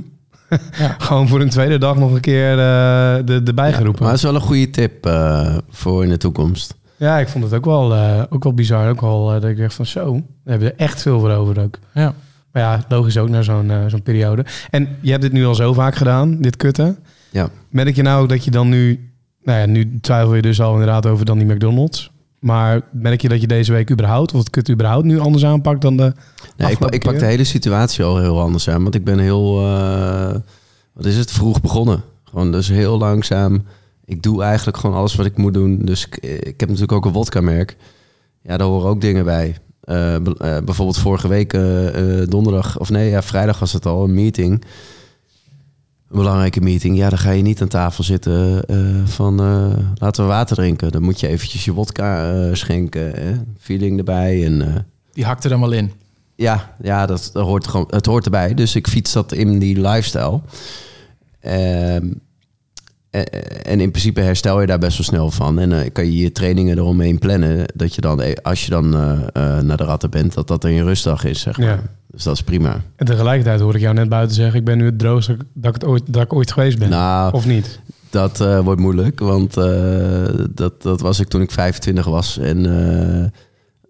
Ja. 0.77 0.95
gewoon 1.05 1.27
voor 1.27 1.41
een 1.41 1.49
tweede 1.49 1.77
dag 1.77 1.95
nog 1.97 2.11
een 2.13 2.19
keer 2.21 2.51
eh 2.51 3.25
de, 3.25 3.41
erbij 3.45 3.69
Ja, 3.69 3.75
geroepen. 3.75 4.01
maar 4.01 4.09
dat 4.11 4.17
is 4.17 4.23
wel 4.23 4.35
een 4.35 4.41
goede 4.47 4.69
tip 4.69 5.05
eh, 5.05 5.57
voor 5.69 6.03
in 6.03 6.09
de 6.09 6.17
toekomst. 6.17 6.75
Ja, 6.95 7.17
ik 7.19 7.27
vond 7.27 7.43
het 7.43 7.53
ook 7.53 7.65
wel, 7.65 7.93
eh, 7.95 8.23
ook 8.29 8.43
wel 8.43 8.53
bizar. 8.53 8.89
Ook 8.89 9.01
wel 9.01 9.33
eh, 9.33 9.41
dat 9.41 9.49
ik 9.49 9.57
dacht 9.57 9.73
van 9.73 9.85
zo, 9.85 10.13
we 10.43 10.49
hebben 10.49 10.67
er 10.71 10.79
echt 10.79 11.01
veel 11.01 11.19
voor 11.19 11.31
over 11.31 11.61
ook. 11.61 11.79
Ja. 11.93 12.13
Maar 12.51 12.61
ja, 12.61 12.83
logisch 12.89 13.17
ook 13.17 13.29
naar 13.29 13.43
zo'n 13.43 13.71
zo'n 13.87 14.03
periode. 14.03 14.45
En 14.69 14.97
je 15.01 15.09
hebt 15.09 15.21
dit 15.21 15.31
nu 15.31 15.45
al 15.45 15.55
zo 15.55 15.73
vaak 15.73 15.95
gedaan, 15.95 16.41
dit 16.41 16.55
kutten. 16.55 16.97
Ja. 17.31 17.49
Merk 17.69 17.95
je 17.95 18.01
nou 18.01 18.27
dat 18.27 18.43
je 18.43 18.51
dan 18.51 18.69
nu... 18.69 19.11
Nou 19.43 19.59
ja, 19.59 19.65
nu 19.65 19.99
twijfel 20.01 20.35
je 20.35 20.41
dus 20.41 20.61
al 20.61 20.71
inderdaad 20.71 21.05
over 21.05 21.25
dan 21.25 21.37
die 21.37 21.47
McDonald's. 21.53 22.11
Maar 22.39 22.81
merk 22.91 23.21
je 23.21 23.29
dat 23.29 23.41
je 23.41 23.47
deze 23.47 23.71
week 23.71 23.91
überhaupt, 23.91 24.33
of 24.33 24.39
het 24.39 24.49
kut 24.49 24.69
überhaupt 24.69 25.05
nu 25.05 25.19
anders 25.19 25.45
aanpakt 25.45 25.81
dan 25.81 25.97
de 25.97 26.13
Nee, 26.57 26.71
ik, 26.71 26.79
ik 26.79 27.03
pak 27.03 27.19
de 27.19 27.25
hele 27.25 27.43
situatie 27.43 28.03
al 28.03 28.19
heel 28.19 28.41
anders 28.41 28.69
aan. 28.69 28.83
Want 28.83 28.95
ik 28.95 29.03
ben 29.03 29.19
heel, 29.19 29.61
eh, 29.61 30.35
wat 30.93 31.05
is 31.05 31.17
het, 31.17 31.31
vroeg 31.31 31.61
begonnen. 31.61 32.03
Gewoon 32.23 32.51
dus 32.51 32.67
heel 32.67 32.97
langzaam. 32.97 33.63
Ik 34.05 34.23
doe 34.23 34.43
eigenlijk 34.43 34.77
gewoon 34.77 34.95
alles 34.95 35.15
wat 35.15 35.25
ik 35.25 35.37
moet 35.37 35.53
doen. 35.53 35.79
Dus 35.85 36.05
ik, 36.05 36.17
ik 36.17 36.59
heb 36.59 36.69
natuurlijk 36.69 36.91
ook 36.91 37.05
een 37.05 37.11
wodka-merk. 37.11 37.77
Ja, 38.41 38.57
daar 38.57 38.67
horen 38.67 38.89
ook 38.89 39.01
dingen 39.01 39.25
bij. 39.25 39.57
Eh, 39.81 40.15
eh, 40.15 40.21
bijvoorbeeld 40.39 40.97
vorige 40.97 41.27
week, 41.27 41.51
donderdag, 42.29 42.79
of 42.79 42.89
nee, 42.89 43.09
ja, 43.09 43.21
vrijdag 43.21 43.59
was 43.59 43.73
het 43.73 43.85
al, 43.85 44.03
een 44.03 44.13
meeting. 44.13 44.63
Een 46.09 46.17
belangrijke 46.17 46.61
meeting. 46.61 46.97
Ja, 46.97 47.09
dan 47.09 47.17
ga 47.17 47.31
je 47.31 47.41
niet 47.41 47.61
aan 47.61 47.67
tafel 47.67 48.03
zitten 48.03 48.65
eh, 48.65 48.77
van 49.05 49.39
eh, 49.39 49.83
laten 49.95 50.23
we 50.23 50.29
water 50.29 50.55
drinken. 50.55 50.91
Dan 50.91 51.01
moet 51.01 51.19
je 51.19 51.27
eventjes 51.27 51.65
je 51.65 51.73
wodka 51.73 52.31
eh, 52.31 52.53
schenken. 52.53 53.11
Hè? 53.11 53.33
Feeling 53.59 53.97
erbij 53.97 54.45
en... 54.45 54.85
Die 55.11 55.25
hakt 55.25 55.43
er 55.43 55.49
dan 55.49 55.59
wel 55.59 55.71
in. 55.71 55.91
ja, 56.35 56.75
ja 56.81 57.05
dat, 57.05 57.29
dat 57.33 57.45
hoort 57.45 57.67
gewoon, 57.67 57.87
het 57.89 58.05
hoort 58.05 58.25
erbij. 58.25 58.53
Dus 58.53 58.75
ik 58.75 58.87
fiets 58.87 59.13
dat 59.13 59.31
in 59.31 59.59
die 59.59 59.81
lifestyle. 59.81 60.39
Ehm, 61.39 62.05
eh, 62.05 62.11
en 63.63 63.79
in 63.79 63.91
principe 63.91 64.21
herstel 64.21 64.61
je 64.61 64.67
daar 64.67 64.79
best 64.79 64.97
wel 64.97 65.05
snel 65.05 65.31
van. 65.31 65.59
En 65.59 65.71
eh, 65.81 65.89
kan 65.93 66.05
je 66.05 66.17
je 66.17 66.31
trainingen 66.31 66.77
eromheen 66.77 67.19
plannen. 67.19 67.65
Dat 67.73 67.95
je 67.95 68.01
dan, 68.01 68.21
eh, 68.21 68.35
als 68.41 68.63
je 68.65 68.69
dan 68.69 68.93
eh, 68.95 69.11
eh, 69.11 69.63
naar 69.63 69.77
de 69.77 69.83
ratten 69.83 70.09
bent, 70.09 70.33
dat 70.33 70.47
dat 70.47 70.61
dan 70.61 70.73
je 70.73 70.83
rustdag 70.83 71.23
is, 71.23 71.39
zeg 71.39 71.57
maar. 71.57 71.67
Ja. 71.67 71.79
Dus 72.11 72.23
dat 72.23 72.33
is 72.33 72.43
prima. 72.43 72.81
En 72.95 73.05
tegelijkertijd 73.05 73.59
hoor 73.59 73.75
ik 73.75 73.81
jou 73.81 73.93
net 73.93 74.09
buiten 74.09 74.35
zeggen... 74.35 74.59
ik 74.59 74.65
ben 74.65 74.77
nu 74.77 74.85
het 74.85 74.99
droogste 74.99 75.37
dat 75.53 75.75
ik, 75.75 75.81
het 75.81 75.89
ooit, 75.89 76.03
dat 76.05 76.23
ik 76.23 76.33
ooit 76.33 76.51
geweest 76.51 76.79
ben. 76.79 76.89
Nou, 76.89 77.33
Of 77.33 77.45
niet? 77.45 77.79
dat 78.09 78.41
eh, 78.41 78.59
wordt 78.59 78.81
moeilijk. 78.81 79.19
Want 79.19 79.57
eh, 79.57 80.23
dat, 80.49 80.81
dat 80.81 81.01
was 81.01 81.19
ik 81.19 81.27
toen 81.27 81.41
ik 81.41 81.51
25 81.51 82.05
was. 82.05 82.37
En 82.37 82.65
eh, 82.65 83.23
eh, 83.23 83.25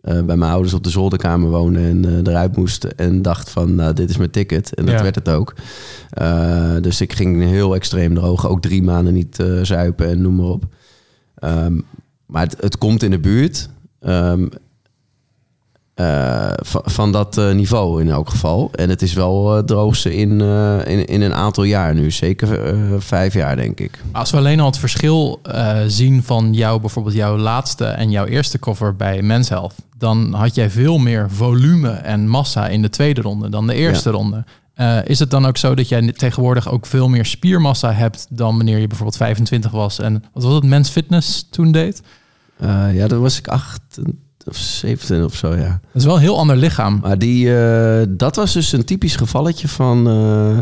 bij 0.02 0.24
mijn 0.38 0.52
ouders 0.52 0.74
op 0.74 0.84
de 0.84 0.90
zolderkamer 0.90 1.50
woonde 1.50 1.80
en 1.80 2.06
eh, 2.06 2.18
eruit 2.34 2.56
moest. 2.56 2.84
En 2.84 3.22
dacht 3.22 3.50
van, 3.50 3.76
nou, 3.76 3.94
dit 3.94 4.10
is 4.10 4.18
mijn 4.18 4.30
ticket. 4.30 4.74
En 4.76 4.86
dat 4.86 4.96
Ja. 4.96 5.02
werd 5.04 5.16
het 5.16 5.30
ook. 5.30 5.54
Eh, 6.10 6.76
dus 6.82 7.02
ik 7.02 7.14
ging 7.14 7.44
heel 7.44 7.76
extreem 7.76 8.14
droog. 8.14 8.48
Ook 8.48 8.62
drie 8.62 8.84
maanden 8.84 9.14
niet 9.14 9.40
eh, 9.40 9.60
zuipen 9.62 10.08
en 10.10 10.22
noem 10.22 10.36
maar 10.36 10.46
op. 10.46 10.64
Ehm, 11.36 11.80
maar 12.26 12.44
het, 12.44 12.56
het 12.60 12.78
komt 12.78 13.04
in 13.04 13.12
de 13.12 13.20
buurt. 13.20 13.70
Ehm, 14.00 14.48
eh, 15.98 16.52
van, 16.84 17.12
dat 17.12 17.38
eh, 17.38 17.52
niveau 17.52 18.02
in 18.02 18.10
elk 18.10 18.30
geval. 18.30 18.70
En 18.72 18.90
het 18.90 19.02
is 19.02 19.14
wel 19.14 19.50
eh, 19.50 19.56
het 19.56 19.68
droogste 19.68 20.16
in, 20.16 20.42
eh, 20.42 20.78
in, 20.86 21.06
in 21.06 21.22
een 21.22 21.34
aantal 21.34 21.64
jaar 21.64 21.96
nu. 21.96 22.12
Zeker 22.12 22.64
eh, 22.66 22.94
vijf 22.98 23.34
jaar, 23.34 23.56
denk 23.56 23.80
ik. 23.80 24.00
Als 24.12 24.32
we 24.32 24.38
alleen 24.38 24.60
al 24.60 24.66
het 24.66 24.78
verschil 24.78 25.40
eh, 25.44 25.78
zien 25.88 26.24
van 26.24 26.54
jou, 26.54 26.80
bijvoorbeeld 26.82 27.16
jouw 27.16 27.38
laatste 27.38 27.86
en 27.86 28.12
jouw 28.12 28.26
eerste 28.26 28.60
cover 28.60 28.96
bij 28.96 29.22
Men's 29.22 29.50
Health, 29.50 29.74
dan 29.98 30.34
had 30.34 30.56
jij 30.56 30.70
veel 30.70 30.98
meer 30.98 31.32
volume 31.32 31.90
en 31.90 32.28
massa 32.28 32.68
in 32.68 32.82
de 32.82 32.90
tweede 32.90 33.22
ronde 33.22 33.50
dan 33.50 33.68
de 33.68 33.74
eerste 33.74 34.10
ronde. 34.10 34.44
Eh, 34.74 34.98
is 35.06 35.20
het 35.20 35.32
dan 35.32 35.46
ook 35.46 35.58
zo 35.58 35.76
dat 35.76 35.90
jij 35.90 36.12
tegenwoordig 36.12 36.70
ook 36.70 36.86
veel 36.86 37.10
meer 37.10 37.26
spiermassa 37.26 37.94
hebt 37.94 38.28
dan 38.30 38.56
wanneer 38.56 38.78
je 38.78 38.88
bijvoorbeeld 38.88 39.18
25 39.18 39.72
was 39.72 40.00
en 40.00 40.24
wat 40.34 40.44
was 40.44 40.54
het, 40.54 40.64
Men's 40.64 40.90
Fitness 40.90 41.48
toen 41.50 41.72
deed? 41.72 42.02
Eh, 42.58 42.96
ja, 42.96 43.08
dan 43.08 43.22
was 43.22 43.38
ik 43.38 43.48
acht 43.48 44.00
of 44.48 44.58
17 44.58 45.24
of 45.24 45.36
zo, 45.36 45.56
ja. 45.56 45.70
Dat 45.70 46.02
is 46.02 46.06
wel 46.06 46.16
een 46.16 46.22
heel 46.22 46.38
ander 46.38 46.56
lichaam. 46.56 47.00
Maar 47.02 47.18
die, 47.18 47.58
eh, 47.58 48.06
dat 48.10 48.36
was 48.36 48.54
dus 48.54 48.72
een 48.72 48.86
typisch 48.86 49.16
gevalletje 49.16 49.68
van 49.68 50.08
eh, 50.08 50.58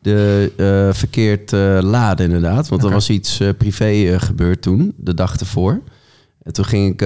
de 0.00 0.52
eh, 0.56 0.94
verkeerd 0.98 1.52
laden 1.82 2.26
inderdaad. 2.26 2.68
Want 2.68 2.82
er 2.82 2.90
was 2.90 3.10
iets 3.10 3.40
privé 3.58 4.18
gebeurd 4.20 4.62
toen, 4.62 4.94
de 4.96 5.14
dag 5.14 5.36
ervoor. 5.36 5.80
En 6.42 6.52
toen 6.52 6.64
ging 6.64 6.92
ik, 6.92 7.00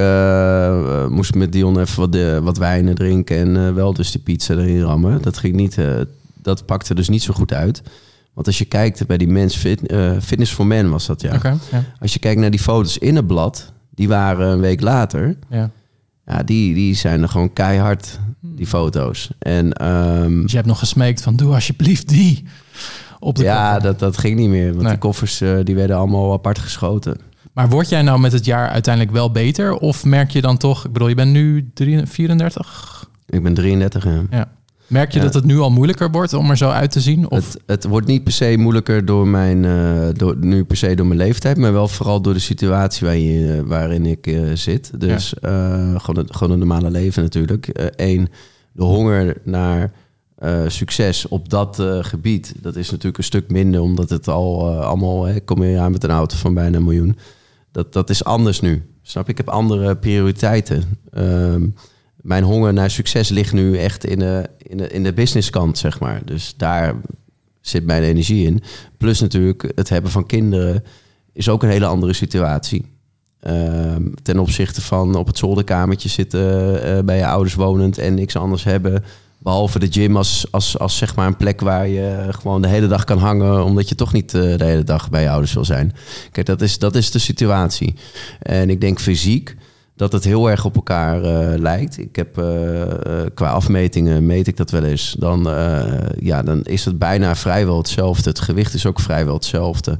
moest 1.10 1.28
ik 1.28 1.36
met 1.36 1.52
Dion 1.52 1.78
even 1.78 2.00
wat, 2.00 2.12
de, 2.12 2.40
wat 2.42 2.58
wijnen 2.58 2.94
drinken 2.94 3.36
en 3.36 3.74
wel 3.74 3.92
dus 3.92 4.10
die 4.10 4.20
pizza 4.20 4.54
erin 4.54 4.82
rammen. 4.82 5.22
Dat 5.22 5.38
ging 5.38 5.54
niet, 5.54 5.76
dat 6.42 6.66
pakte 6.66 6.94
dus 6.94 7.08
niet 7.08 7.22
zo 7.22 7.34
goed 7.34 7.52
uit. 7.52 7.82
Want 8.34 8.46
als 8.46 8.58
je 8.58 8.64
kijkt 8.64 9.06
bij 9.06 9.18
die 9.18 9.28
mens 9.28 9.56
fit, 9.56 9.80
Fitness 10.20 10.52
for 10.52 10.66
Men 10.66 10.90
was 10.90 11.06
dat 11.06 11.20
ja. 11.20 11.40
Ja. 11.70 11.84
Als 12.00 12.12
je 12.12 12.18
kijkt 12.18 12.40
naar 12.40 12.50
die 12.50 12.60
foto's 12.60 12.98
in 12.98 13.16
het 13.16 13.26
blad, 13.26 13.72
die 13.94 14.08
waren 14.08 14.48
een 14.48 14.60
week 14.60 14.80
later. 14.80 15.36
ja. 15.48 15.70
Ja, 16.30 16.42
die, 16.42 16.74
die 16.74 16.94
zijn 16.94 17.22
er 17.22 17.28
gewoon 17.28 17.52
keihard, 17.52 18.18
die 18.40 18.66
foto's. 18.66 19.30
En 19.38 19.72
ehm, 19.72 20.40
Dus 20.40 20.50
je 20.50 20.56
hebt 20.56 20.68
nog 20.68 20.78
gesmeekt 20.78 21.22
van 21.22 21.36
doe 21.36 21.54
alsjeblieft 21.54 22.08
die 22.08 22.44
op 23.18 23.36
de 23.36 23.42
ja, 23.42 23.78
dat, 23.78 23.98
dat 23.98 24.18
ging 24.18 24.36
niet 24.38 24.48
meer. 24.48 24.68
Want 24.70 24.82
Nee. 24.82 24.90
die 24.90 24.98
koffers 24.98 25.40
eh, 25.40 25.58
die 25.64 25.74
werden 25.74 25.96
allemaal 25.96 26.32
apart 26.32 26.58
geschoten. 26.58 27.16
Maar 27.52 27.68
word 27.68 27.88
jij 27.88 28.02
nou 28.02 28.20
met 28.20 28.32
het 28.32 28.44
jaar 28.44 28.68
uiteindelijk 28.68 29.14
wel 29.14 29.30
beter? 29.30 29.74
Of 29.74 30.04
merk 30.04 30.30
je 30.30 30.40
dan 30.40 30.56
toch, 30.56 30.84
ik 30.84 30.92
bedoel, 30.92 31.08
je 31.08 31.14
bent 31.14 31.32
nu 31.32 31.70
3 31.74 32.06
34? 32.06 33.08
Ik 33.26 33.42
ben 33.42 33.54
33 33.54 34.04
en 34.04 34.26
Ja. 34.30 34.48
Merk 34.88 35.12
je 35.12 35.18
Ja. 35.18 35.24
dat 35.24 35.34
het 35.34 35.44
nu 35.44 35.58
al 35.58 35.70
moeilijker 35.70 36.10
wordt 36.10 36.32
om 36.32 36.50
er 36.50 36.56
zo 36.56 36.68
uit 36.70 36.90
te 36.90 37.00
zien? 37.00 37.30
Of 37.30 37.52
het, 37.52 37.62
het 37.66 37.84
wordt 37.84 38.06
niet 38.06 38.24
per 38.24 38.32
se 38.32 38.56
moeilijker 38.58 39.04
door 39.04 39.28
mijn, 39.28 39.64
eh, 39.64 40.08
door, 40.12 40.36
nu 40.36 40.64
per 40.64 40.76
se 40.76 40.94
door 40.94 41.06
mijn 41.06 41.18
leeftijd, 41.18 41.56
maar 41.56 41.72
wel 41.72 41.88
vooral 41.88 42.20
door 42.20 42.32
de 42.32 42.38
situatie 42.38 43.06
waar 43.06 43.16
je, 43.16 43.52
eh, 43.56 43.60
waarin 43.68 44.06
ik 44.06 44.26
eh, 44.26 44.40
zit. 44.54 45.00
Dus 45.00 45.34
gewoon, 45.96 46.16
het, 46.16 46.36
gewoon 46.36 46.52
een 46.52 46.58
normale 46.58 46.90
leven 46.90 47.22
natuurlijk. 47.22 47.90
Eén, 47.96 48.28
de 48.72 48.82
honger 48.84 49.36
naar 49.44 49.92
succes 50.66 51.28
op 51.28 51.48
dat 51.48 51.82
gebied, 52.00 52.54
dat 52.60 52.76
is 52.76 52.90
natuurlijk 52.90 53.18
een 53.18 53.24
stuk 53.24 53.50
minder, 53.50 53.80
omdat 53.80 54.10
het 54.10 54.28
al 54.28 54.80
allemaal, 54.80 55.24
hè, 55.24 55.40
kom 55.40 55.62
hier 55.62 55.78
aan 55.78 55.92
met 55.92 56.04
een 56.04 56.10
auto 56.10 56.36
van 56.36 56.54
bijna 56.54 56.76
een 56.76 56.84
miljoen. 56.84 57.16
Dat, 57.72 57.92
dat 57.92 58.10
is 58.10 58.24
anders 58.24 58.60
nu. 58.60 58.82
Snap 59.02 59.24
je? 59.24 59.30
Ik 59.30 59.36
heb 59.36 59.48
andere 59.48 59.96
prioriteiten. 59.96 60.82
Ehm, 61.10 61.66
mijn 62.16 62.44
honger 62.44 62.72
naar 62.72 62.90
succes 62.90 63.28
ligt 63.28 63.52
nu 63.52 63.78
echt 63.78 64.04
in 64.04 64.18
de, 64.18 64.50
in 64.68 64.76
de, 64.76 64.88
in 64.88 65.02
de 65.02 65.12
businesskant, 65.12 65.78
zeg 65.78 66.00
maar. 66.00 66.20
Dus 66.24 66.54
daar 66.56 66.94
zit 67.60 67.84
mijn 67.84 68.02
energie 68.02 68.46
in. 68.46 68.62
Plus 68.96 69.20
natuurlijk 69.20 69.72
het 69.74 69.88
hebben 69.88 70.10
van 70.10 70.26
kinderen 70.26 70.84
is 71.32 71.48
ook 71.48 71.62
een 71.62 71.68
hele 71.68 71.86
andere 71.86 72.12
situatie. 72.12 72.84
Ehm, 73.40 74.02
ten 74.22 74.38
opzichte 74.38 74.80
van 74.80 75.14
op 75.14 75.26
het 75.26 75.38
zolderkamertje 75.38 76.08
zitten 76.08 76.82
eh, 76.82 77.04
bij 77.04 77.16
je 77.16 77.26
ouders 77.26 77.54
wonend 77.54 77.98
en 77.98 78.14
niks 78.14 78.36
anders 78.36 78.64
hebben. 78.64 79.04
Behalve 79.38 79.78
de 79.78 79.86
gym 79.90 80.16
als, 80.16 80.46
als, 80.50 80.78
als 80.78 80.96
zeg 80.96 81.16
maar 81.16 81.26
een 81.26 81.36
plek 81.36 81.60
waar 81.60 81.88
je 81.88 82.26
gewoon 82.28 82.62
de 82.62 82.68
hele 82.68 82.86
dag 82.86 83.04
kan 83.04 83.18
hangen, 83.18 83.64
omdat 83.64 83.88
je 83.88 83.94
toch 83.94 84.12
niet 84.12 84.34
eh, 84.34 84.56
de 84.56 84.64
hele 84.64 84.84
dag 84.84 85.10
bij 85.10 85.22
je 85.22 85.30
ouders 85.30 85.52
wil 85.52 85.64
zijn. 85.64 85.92
Kijk, 86.32 86.46
dat 86.46 86.60
is, 86.60 86.78
dat 86.78 86.94
is 86.94 87.10
de 87.10 87.18
situatie. 87.18 87.94
En 88.42 88.70
ik 88.70 88.80
denk 88.80 89.00
fysiek 89.00 89.56
dat 89.98 90.12
het 90.12 90.24
heel 90.24 90.50
erg 90.50 90.64
op 90.64 90.74
elkaar 90.74 91.22
eh, 91.22 91.58
lijkt. 91.58 91.98
Ik 91.98 92.16
heb 92.16 92.38
eh, 92.38 92.82
eh, 92.82 93.26
qua 93.34 93.50
afmetingen 93.50 94.26
meet 94.26 94.46
ik 94.46 94.56
dat 94.56 94.70
wel 94.70 94.82
eens. 94.84 95.16
Dan, 95.18 95.42
ja, 96.18 96.42
dan 96.42 96.62
is 96.62 96.84
het 96.84 96.98
bijna 96.98 97.34
vrijwel 97.36 97.78
hetzelfde. 97.78 98.28
Het 98.28 98.40
gewicht 98.40 98.74
is 98.74 98.86
ook 98.86 99.00
vrijwel 99.00 99.34
hetzelfde. 99.34 99.98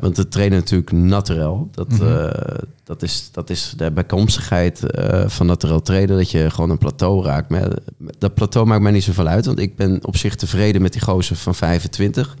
Want 0.00 0.16
het 0.16 0.30
trainen 0.30 0.58
natuurlijk 0.58 0.92
naturel. 0.92 1.68
Dat, 1.72 1.88
Mhm. 1.88 2.30
dat, 2.84 3.02
is, 3.02 3.28
dat 3.32 3.50
is 3.50 3.74
de 3.76 3.90
bijkomstigheid 3.90 4.82
van 5.26 5.46
naturel 5.46 5.82
trainen. 5.82 6.16
Dat 6.16 6.30
je 6.30 6.50
gewoon 6.50 6.70
een 6.70 6.78
plateau 6.78 7.24
raakt. 7.24 7.48
Maar 7.48 7.68
dat 8.18 8.34
plateau 8.34 8.66
maakt 8.66 8.82
mij 8.82 8.92
niet 8.92 9.04
zoveel 9.04 9.26
uit. 9.26 9.46
Want 9.46 9.58
ik 9.58 9.76
ben 9.76 10.06
op 10.06 10.16
zich 10.16 10.34
tevreden 10.34 10.82
met 10.82 10.92
die 10.92 11.02
gozer 11.02 11.36
van 11.36 11.54
25. 11.54 12.36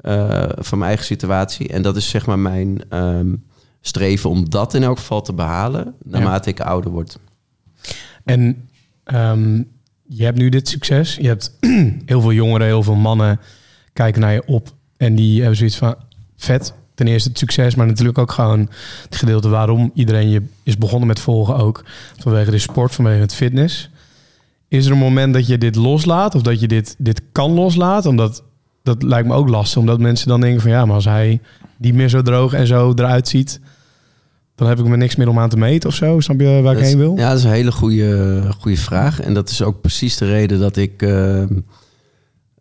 eh, 0.00 0.42
van 0.58 0.78
mijn 0.78 0.88
eigen 0.90 1.06
situatie. 1.06 1.68
En 1.68 1.82
dat 1.82 1.96
is 1.96 2.08
zeg 2.08 2.26
maar 2.26 2.38
mijn 2.38 2.80
ehm, 2.88 3.34
streven 3.86 4.30
om 4.30 4.50
dat 4.50 4.74
in 4.74 4.82
elk 4.82 4.98
geval 4.98 5.22
te 5.22 5.32
behalen. 5.32 5.94
Naarmate 6.02 6.50
ik 6.50 6.60
ouder 6.60 6.90
word. 6.90 7.18
En 8.24 8.68
ehm, 9.04 9.62
je 10.02 10.24
hebt 10.24 10.38
nu 10.38 10.48
dit 10.48 10.68
succes. 10.68 11.14
Je 11.14 11.26
hebt 11.26 11.56
heel 12.06 12.20
veel 12.20 12.32
jongeren, 12.32 12.66
heel 12.66 12.82
veel 12.82 12.94
mannen 12.94 13.40
kijken 13.92 14.20
naar 14.20 14.32
je 14.32 14.46
op. 14.46 14.74
En 14.96 15.14
die 15.14 15.38
hebben 15.38 15.56
zoiets 15.56 15.76
van, 15.76 15.94
vet. 16.36 16.74
Ten 16.94 17.06
eerste 17.06 17.28
het 17.28 17.38
succes, 17.38 17.74
maar 17.74 17.86
natuurlijk 17.86 18.18
ook 18.18 18.32
gewoon 18.32 18.70
het 19.04 19.16
gedeelte 19.16 19.48
waarom 19.48 19.90
iedereen 19.94 20.28
je 20.28 20.42
is 20.62 20.78
begonnen 20.78 21.08
met 21.08 21.20
volgen 21.20 21.56
ook. 21.56 21.84
Vanwege 22.18 22.50
de 22.50 22.58
sport, 22.58 22.94
vanwege 22.94 23.20
het 23.20 23.34
fitness. 23.34 23.90
Is 24.68 24.86
er 24.86 24.92
een 24.92 24.98
moment 24.98 25.34
dat 25.34 25.46
je 25.46 25.58
dit 25.58 25.76
loslaat 25.76 26.34
of 26.34 26.42
dat 26.42 26.60
je 26.60 26.68
dit, 26.68 26.94
dit 26.98 27.22
kan 27.32 27.52
loslaten? 27.52 28.10
Omdat 28.10 28.42
dat 28.84 29.02
lijkt 29.02 29.28
me 29.28 29.34
ook 29.34 29.48
lastig, 29.48 29.78
omdat 29.78 29.98
mensen 29.98 30.28
dan 30.28 30.40
denken 30.40 30.60
van 30.60 30.70
ja, 30.70 30.84
maar 30.84 30.94
als 30.94 31.04
hij 31.04 31.40
niet 31.76 31.94
meer 31.94 32.08
zo 32.08 32.22
droog 32.22 32.52
en 32.52 32.66
zo 32.66 32.92
eruit 32.94 33.28
ziet, 33.28 33.60
dan 34.54 34.68
heb 34.68 34.78
ik 34.78 34.86
me 34.86 34.96
niks 34.96 35.16
meer 35.16 35.28
om 35.28 35.38
aan 35.38 35.48
te 35.48 35.56
meten 35.56 35.88
of 35.88 35.94
zo. 35.94 36.20
Snap 36.20 36.40
je 36.40 36.60
waar 36.62 36.72
ik 36.72 36.78
Dat 36.78 36.88
heen 36.88 36.98
wil? 36.98 37.16
Ja, 37.16 37.28
dat 37.28 37.38
is 37.38 37.44
een 37.44 37.50
hele 37.50 37.72
goede, 37.72 38.42
goede 38.58 38.76
vraag. 38.76 39.20
En 39.20 39.34
dat 39.34 39.48
is 39.48 39.62
ook 39.62 39.80
precies 39.80 40.16
de 40.16 40.26
reden 40.26 40.58
dat 40.58 40.76
ik... 40.76 41.02
ehm, 41.02 41.58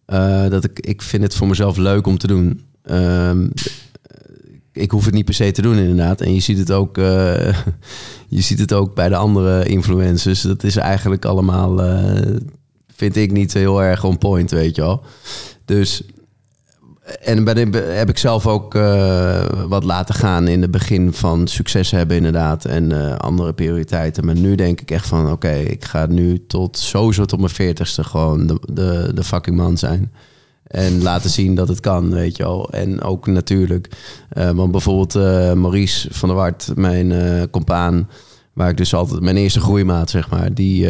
eh, 0.05 0.49
dat 0.49 0.63
ik, 0.63 0.79
ik 0.79 1.01
vind 1.01 1.23
het 1.23 1.35
voor 1.35 1.47
mezelf 1.47 1.77
leuk 1.77 2.07
om 2.07 2.17
te 2.17 2.27
doen. 2.27 2.61
Ehm, 2.83 3.47
ik 4.71 4.91
hoef 4.91 5.05
het 5.05 5.13
niet 5.13 5.25
per 5.25 5.33
se 5.33 5.51
te 5.51 5.61
doen 5.61 5.77
inderdaad. 5.77 6.21
En 6.21 6.33
je 6.33 6.39
ziet 6.39 6.57
het 6.57 6.71
ook, 6.71 6.97
eh, 6.97 7.55
je 8.37 8.41
ziet 8.41 8.59
het 8.59 8.73
ook 8.73 8.95
bij 8.95 9.09
de 9.09 9.15
andere 9.15 9.65
influencers. 9.65 10.41
Dat 10.41 10.63
is 10.63 10.75
eigenlijk 10.75 11.25
allemaal, 11.25 11.83
eh, 11.83 12.35
vind 12.95 13.15
ik 13.15 13.31
niet 13.31 13.53
heel 13.53 13.83
erg 13.83 14.03
on 14.03 14.17
point, 14.17 14.51
weet 14.51 14.75
je 14.75 14.81
wel. 14.81 15.03
Dus 15.65 16.03
en 17.21 17.43
ben 17.43 17.73
heb 17.95 18.09
ik 18.09 18.17
zelf 18.17 18.47
ook 18.47 18.75
eh, 18.75 19.45
wat 19.67 19.83
laten 19.83 20.15
gaan 20.15 20.47
in 20.47 20.61
het 20.61 20.71
begin 20.71 21.13
van 21.13 21.47
succes 21.47 21.91
hebben 21.91 22.17
inderdaad. 22.17 22.65
En 22.65 22.91
eh, 22.91 23.17
andere 23.17 23.53
prioriteiten. 23.53 24.25
Maar 24.25 24.35
nu 24.35 24.55
denk 24.55 24.81
ik 24.81 24.91
echt 24.91 25.07
van 25.07 25.31
oké, 25.31 25.51
ik 25.51 25.85
ga 25.85 26.05
nu 26.05 26.45
tot 26.47 26.77
sowieso 26.77 27.25
tot 27.25 27.39
mijn 27.39 27.51
veertigste 27.51 28.03
gewoon 28.03 28.47
de, 28.47 28.59
de, 28.73 29.11
de 29.15 29.23
fucking 29.23 29.57
man 29.57 29.77
zijn. 29.77 30.11
En 30.63 31.01
laten 31.01 31.29
zien 31.29 31.55
dat 31.55 31.67
het 31.67 31.79
kan, 31.79 32.13
weet 32.13 32.37
je 32.37 32.43
wel. 32.43 32.69
En 32.69 33.01
ook 33.01 33.27
natuurlijk, 33.27 33.89
eh, 34.29 34.49
want 34.49 34.71
bijvoorbeeld 34.71 35.13
Maurice 35.55 36.07
van 36.11 36.29
der 36.29 36.37
Wart, 36.37 36.71
mijn 36.75 37.49
compaan, 37.49 38.09
waar 38.53 38.69
ik 38.69 38.77
dus 38.77 38.93
altijd, 38.93 39.21
mijn 39.21 39.37
eerste 39.37 39.59
groeimaat 39.59 40.09
zeg 40.09 40.29
maar, 40.29 40.53
die, 40.53 40.89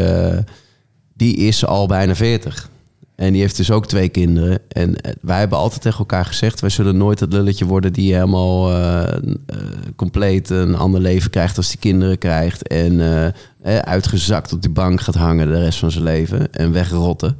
die 1.13 1.35
is 1.35 1.65
al 1.65 1.87
bijna 1.87 2.15
40. 2.15 2.71
En 3.15 3.31
die 3.31 3.41
heeft 3.41 3.57
dus 3.57 3.71
ook 3.71 3.87
twee 3.87 4.09
kinderen. 4.09 4.59
En 4.67 5.01
eh, 5.01 5.11
wij 5.21 5.39
hebben 5.39 5.57
altijd 5.57 5.81
tegen 5.81 5.99
elkaar 5.99 6.25
gezegd: 6.25 6.59
wij 6.59 6.69
zullen 6.69 6.97
nooit 6.97 7.19
het 7.19 7.33
lulletje 7.33 7.65
worden 7.65 7.93
die 7.93 8.13
helemaal 8.13 8.71
eh, 8.71 9.03
eh, 9.13 9.17
compleet 9.95 10.49
een 10.49 10.75
ander 10.75 11.01
leven 11.01 11.29
krijgt 11.29 11.57
als 11.57 11.69
die 11.69 11.79
kinderen 11.79 12.17
krijgt. 12.17 12.67
En 12.67 13.01
uitgezakt 13.83 14.53
op 14.53 14.61
die 14.61 14.71
bank 14.71 15.01
gaat 15.01 15.15
hangen 15.15 15.47
de 15.47 15.59
rest 15.59 15.79
van 15.79 15.91
zijn 15.91 16.03
leven 16.03 16.53
en 16.53 16.71
wegrotten. 16.71 17.37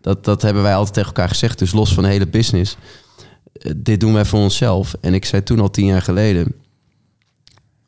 Dat, 0.00 0.24
dat 0.24 0.42
hebben 0.42 0.62
wij 0.62 0.74
altijd 0.74 0.94
tegen 0.94 1.08
elkaar 1.08 1.28
gezegd. 1.28 1.58
Dus 1.58 1.72
los 1.72 1.94
van 1.94 2.02
de 2.02 2.08
hele 2.08 2.26
business. 2.26 2.76
dit 3.76 4.00
doen 4.00 4.12
wij 4.12 4.24
voor 4.24 4.40
onszelf. 4.40 4.94
En 5.00 5.14
ik 5.14 5.24
zei 5.24 5.42
toen 5.42 5.60
al 5.60 5.70
tien 5.70 5.86
jaar 5.86 6.02
geleden: 6.02 6.54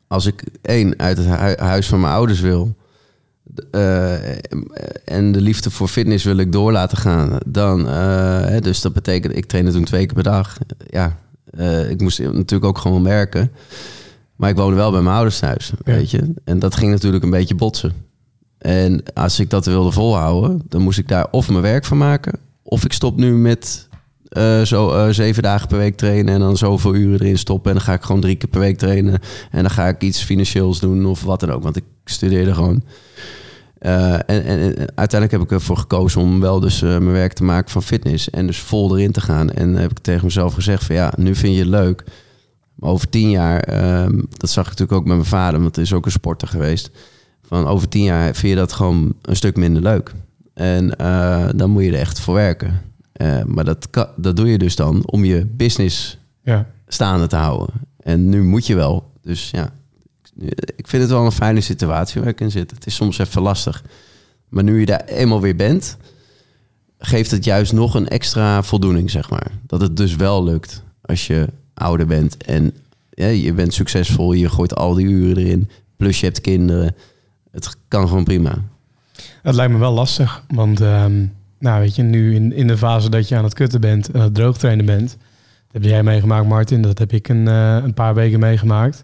als 0.07 0.25
ik 0.25 0.43
één 0.61 0.99
uit 0.99 1.17
het 1.17 1.27
hu- 1.27 1.65
huis 1.65 1.87
van 1.87 1.99
mijn 1.99 2.13
ouders 2.13 2.39
wil. 2.39 2.75
Eh, 3.71 4.13
en 5.05 5.31
de 5.31 5.41
liefde 5.41 5.71
voor 5.71 5.87
fitness 5.87 6.23
wil 6.23 6.37
ik 6.37 6.51
door 6.51 6.71
laten 6.71 6.97
gaan. 6.97 7.37
Dan, 7.45 7.89
eh, 7.89 8.61
dus 8.61 8.81
dat 8.81 8.93
betekent, 8.93 9.37
ik 9.37 9.45
trainde 9.45 9.71
toen 9.71 9.83
twee 9.83 10.05
keer 10.05 10.13
per 10.13 10.23
dag. 10.23 10.57
Ja, 10.87 11.17
eh, 11.57 11.89
ik 11.89 12.01
moest 12.01 12.19
natuurlijk 12.19 12.65
ook 12.65 12.77
gewoon 12.77 13.03
werken. 13.03 13.51
Maar 14.35 14.49
ik 14.49 14.55
woonde 14.55 14.75
wel 14.75 14.91
bij 14.91 15.01
mijn 15.01 15.15
ouders 15.15 15.39
thuis, 15.39 15.71
Ja. 15.85 15.93
weet 15.93 16.11
je. 16.11 16.33
En 16.43 16.59
dat 16.59 16.75
ging 16.75 16.91
natuurlijk 16.91 17.23
een 17.23 17.29
beetje 17.29 17.55
botsen. 17.55 17.93
En 18.57 19.03
als 19.13 19.39
ik 19.39 19.49
dat 19.49 19.65
wilde 19.65 19.91
volhouden, 19.91 20.61
dan 20.69 20.81
moest 20.81 20.99
ik 20.99 21.07
daar 21.07 21.27
of 21.31 21.49
mijn 21.49 21.61
werk 21.61 21.85
van 21.85 21.97
maken... 21.97 22.39
of 22.63 22.85
ik 22.85 22.93
stop 22.93 23.17
nu 23.17 23.35
met 23.35 23.87
zo 24.63 25.07
zeven 25.11 25.43
dagen 25.43 25.67
per 25.67 25.77
week 25.77 25.97
trainen... 25.97 26.33
en 26.33 26.39
dan 26.39 26.57
zoveel 26.57 26.95
uren 26.95 27.19
erin 27.21 27.37
stoppen. 27.37 27.71
En 27.71 27.77
dan 27.77 27.85
ga 27.85 27.93
ik 27.93 28.01
gewoon 28.01 28.21
drie 28.21 28.35
keer 28.35 28.49
per 28.49 28.59
week 28.59 28.77
trainen. 28.77 29.19
En 29.51 29.61
dan 29.61 29.71
ga 29.71 29.87
ik 29.87 30.01
iets 30.01 30.23
financieels 30.23 30.79
doen 30.79 31.05
of 31.05 31.23
wat 31.23 31.39
dan 31.39 31.51
ook. 31.51 31.63
Want 31.63 31.75
ik 31.75 31.83
studeerde 32.05 32.53
gewoon. 32.53 32.83
Eh, 33.79 34.13
en, 34.13 34.23
en, 34.25 34.45
en 34.45 34.75
uiteindelijk 34.77 35.31
heb 35.31 35.41
ik 35.41 35.51
ervoor 35.51 35.77
gekozen 35.77 36.21
om 36.21 36.39
wel 36.39 36.59
dus 36.59 36.81
eh, 36.81 36.89
mijn 36.89 37.11
werk 37.11 37.33
te 37.33 37.43
maken 37.43 37.71
van 37.71 37.83
fitness. 37.83 38.29
En 38.29 38.47
dus 38.47 38.59
vol 38.59 38.97
erin 38.97 39.11
te 39.11 39.21
gaan. 39.21 39.49
En 39.49 39.73
heb 39.75 39.91
ik 39.91 39.99
tegen 39.99 40.25
mezelf 40.25 40.53
gezegd 40.53 40.83
van 40.83 40.95
ja, 40.95 41.13
nu 41.17 41.35
vind 41.35 41.53
je 41.53 41.59
het 41.59 41.69
leuk. 41.69 42.03
Maar 42.75 42.89
over 42.89 43.09
tien 43.09 43.29
jaar, 43.29 43.59
ehm, 43.59 44.21
dat 44.29 44.49
zag 44.49 44.63
ik 44.63 44.69
natuurlijk 44.69 44.99
ook 44.99 45.05
met 45.07 45.15
mijn 45.15 45.29
vader, 45.29 45.59
want 45.61 45.75
het 45.75 45.85
is 45.85 45.93
ook 45.93 46.05
een 46.05 46.11
sporter 46.11 46.47
geweest. 46.47 46.89
Van 47.43 47.67
over 47.67 47.89
tien 47.89 48.03
jaar 48.03 48.35
vind 48.35 48.53
je 48.53 48.59
dat 48.59 48.73
gewoon 48.73 49.13
een 49.21 49.35
stuk 49.35 49.55
minder 49.57 49.81
leuk. 49.81 50.11
En 50.53 50.95
eh, 50.97 51.47
dan 51.55 51.69
moet 51.69 51.83
je 51.83 51.91
er 51.91 51.99
echt 51.99 52.19
voor 52.19 52.33
werken. 52.33 52.81
Maar 53.45 53.65
dat, 53.65 53.89
kan, 53.89 54.07
dat 54.15 54.35
doe 54.35 54.47
je 54.51 54.57
dus 54.57 54.75
dan 54.75 55.01
om 55.05 55.25
je 55.25 55.45
business 55.45 56.17
Ja. 56.43 56.65
staande 56.87 57.27
te 57.27 57.35
houden. 57.35 57.67
En 57.99 58.29
nu 58.29 58.43
moet 58.43 58.67
je 58.67 58.75
wel. 58.75 59.11
Dus 59.21 59.49
ja, 59.51 59.69
ik 60.75 60.87
vind 60.87 61.01
het 61.01 61.11
wel 61.11 61.25
een 61.25 61.31
fijne 61.31 61.61
situatie 61.61 62.21
waar 62.21 62.29
ik 62.29 62.41
in 62.41 62.51
zit. 62.51 62.71
Het 62.71 62.85
is 62.85 62.95
soms 62.95 63.17
even 63.17 63.41
lastig. 63.41 63.83
Maar 64.49 64.63
nu 64.63 64.79
je 64.79 64.85
daar 64.85 65.05
eenmaal 65.05 65.41
weer 65.41 65.55
bent, 65.55 65.97
geeft 66.99 67.31
het 67.31 67.43
juist 67.43 67.73
nog 67.73 67.93
een 67.93 68.07
extra 68.07 68.63
voldoening, 68.63 69.11
zeg 69.11 69.29
maar. 69.29 69.51
Dat 69.65 69.81
het 69.81 69.97
dus 69.97 70.15
wel 70.15 70.43
lukt 70.43 70.83
als 71.01 71.27
je 71.27 71.47
ouder 71.73 72.07
bent 72.07 72.37
en 72.43 72.73
ja, 73.09 73.27
je 73.27 73.53
bent 73.53 73.73
succesvol, 73.73 74.33
je 74.33 74.49
gooit 74.49 74.75
al 74.75 74.93
die 74.93 75.05
uren 75.05 75.37
erin, 75.37 75.69
plus 75.95 76.19
je 76.19 76.25
hebt 76.25 76.41
kinderen. 76.41 76.95
Het 77.51 77.75
kan 77.87 78.07
gewoon 78.07 78.23
prima. 78.23 78.63
Het 79.41 79.55
lijkt 79.55 79.73
me 79.73 79.79
wel 79.79 79.93
lastig, 79.93 80.43
want 80.47 80.81
ehm, 80.81 81.25
nou 81.59 81.79
weet 81.79 81.95
je, 81.95 82.03
nu 82.03 82.35
in, 82.35 82.53
in 82.53 82.67
de 82.67 82.77
fase 82.77 83.09
dat 83.09 83.27
je 83.27 83.35
aan 83.35 83.43
het 83.43 83.53
kutten 83.53 83.81
bent 83.81 84.07
en 84.07 84.15
aan 84.15 84.21
het 84.21 84.35
droogtrainen 84.35 84.85
bent, 84.85 85.09
dat 85.09 85.81
heb 85.81 85.83
jij 85.83 86.03
meegemaakt 86.03 86.47
Martin, 86.47 86.81
dat 86.81 86.97
heb 86.97 87.13
ik 87.13 87.27
een, 87.27 87.47
eh, 87.47 87.77
een 87.83 87.93
paar 87.93 88.13
weken 88.13 88.39
meegemaakt. 88.39 89.03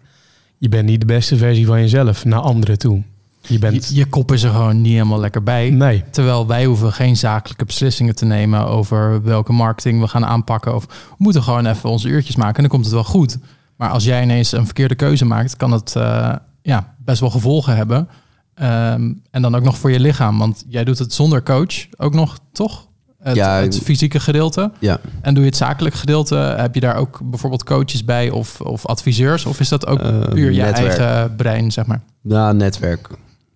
Je 0.64 0.70
bent 0.70 0.86
niet 0.86 1.00
de 1.00 1.06
beste 1.06 1.38
versie 1.38 1.66
van 1.66 1.80
jezelf 1.80 2.26
naar 2.26 2.40
anderen 2.40 2.78
toe. 2.78 3.02
Je 3.42 3.60
bent... 3.60 3.90
Je, 3.90 3.96
je 3.96 4.06
kop 4.06 4.32
is 4.32 4.44
er 4.44 4.52
gewoon 4.52 4.82
niet 4.82 4.92
helemaal 4.92 5.20
lekker 5.20 5.44
bij. 5.44 5.70
Nee, 5.70 6.04
Terwijl 6.10 6.48
wij 6.48 6.66
hoeven 6.66 6.94
geen 6.94 7.18
zakelijke 7.18 7.66
beslissingen 7.66 8.16
te 8.16 8.26
nemen 8.26 8.68
over 8.68 9.24
welke 9.24 9.54
marketing 9.54 10.02
we 10.02 10.08
gaan 10.08 10.26
aanpakken. 10.26 10.76
Of 10.76 10.86
we 10.86 11.16
moeten 11.18 11.44
gewoon 11.44 11.66
even 11.66 11.90
onze 11.90 12.08
uurtjes 12.08 12.36
maken 12.36 12.56
en 12.56 12.62
dan 12.62 12.72
komt 12.72 12.86
het 12.86 12.94
wel 12.94 13.04
goed. 13.04 13.38
Maar 13.76 13.90
als 13.90 14.04
jij 14.04 14.24
ineens 14.24 14.52
een 14.52 14.66
verkeerde 14.66 14.96
keuze 14.96 15.26
maakt, 15.26 15.58
kan 15.58 15.72
het 15.72 15.96
eh, 15.96 16.36
ja, 16.62 16.96
best 16.98 17.20
wel 17.20 17.30
gevolgen 17.30 17.76
hebben. 17.76 18.08
Ehm, 18.54 19.14
en 19.32 19.42
dan 19.42 19.56
ook 19.56 19.64
nog 19.64 19.78
voor 19.78 19.92
je 19.92 20.00
lichaam. 20.00 20.38
Want 20.38 20.64
jij 20.68 20.84
doet 20.84 21.00
het 21.00 21.14
zonder 21.14 21.44
coach 21.44 21.86
ook 21.98 22.14
nog, 22.14 22.40
toch? 22.52 22.88
Het, 23.24 23.36
Ja, 23.36 23.56
het 23.62 23.80
fysieke 23.80 24.20
gedeelte. 24.20 24.72
Ja, 24.80 25.00
En 25.22 25.34
doe 25.34 25.44
je 25.44 25.50
het 25.50 25.58
zakelijk 25.58 25.96
gedeelte? 25.96 26.36
Heb 26.36 26.74
je 26.74 26.80
daar 26.80 26.96
ook 26.96 27.20
bijvoorbeeld 27.24 27.64
coaches 27.64 28.06
bij 28.06 28.30
of, 28.30 28.62
of 28.62 28.86
adviseurs? 28.86 29.46
Of 29.46 29.60
is 29.60 29.70
dat 29.70 29.86
ook 29.88 30.00
Eh, 30.00 30.28
puur 30.30 30.52
je 30.52 30.62
netwerk. 30.62 30.98
eigen 30.98 31.36
brein, 31.36 31.72
zeg 31.72 31.86
maar? 31.86 32.02
Nou, 32.22 32.56
netwerk. 32.56 33.08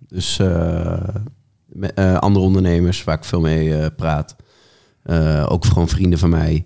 Dus 0.07 0.39
eh, 0.39 0.97
met, 1.65 1.93
eh, 1.93 2.17
andere 2.17 2.45
ondernemers 2.45 3.03
waar 3.03 3.15
ik 3.17 3.23
veel 3.23 3.41
mee 3.41 3.91
praat. 3.91 4.35
Ook 5.47 5.65
gewoon 5.65 5.87
vrienden 5.87 6.19
van 6.19 6.29
mij. 6.29 6.65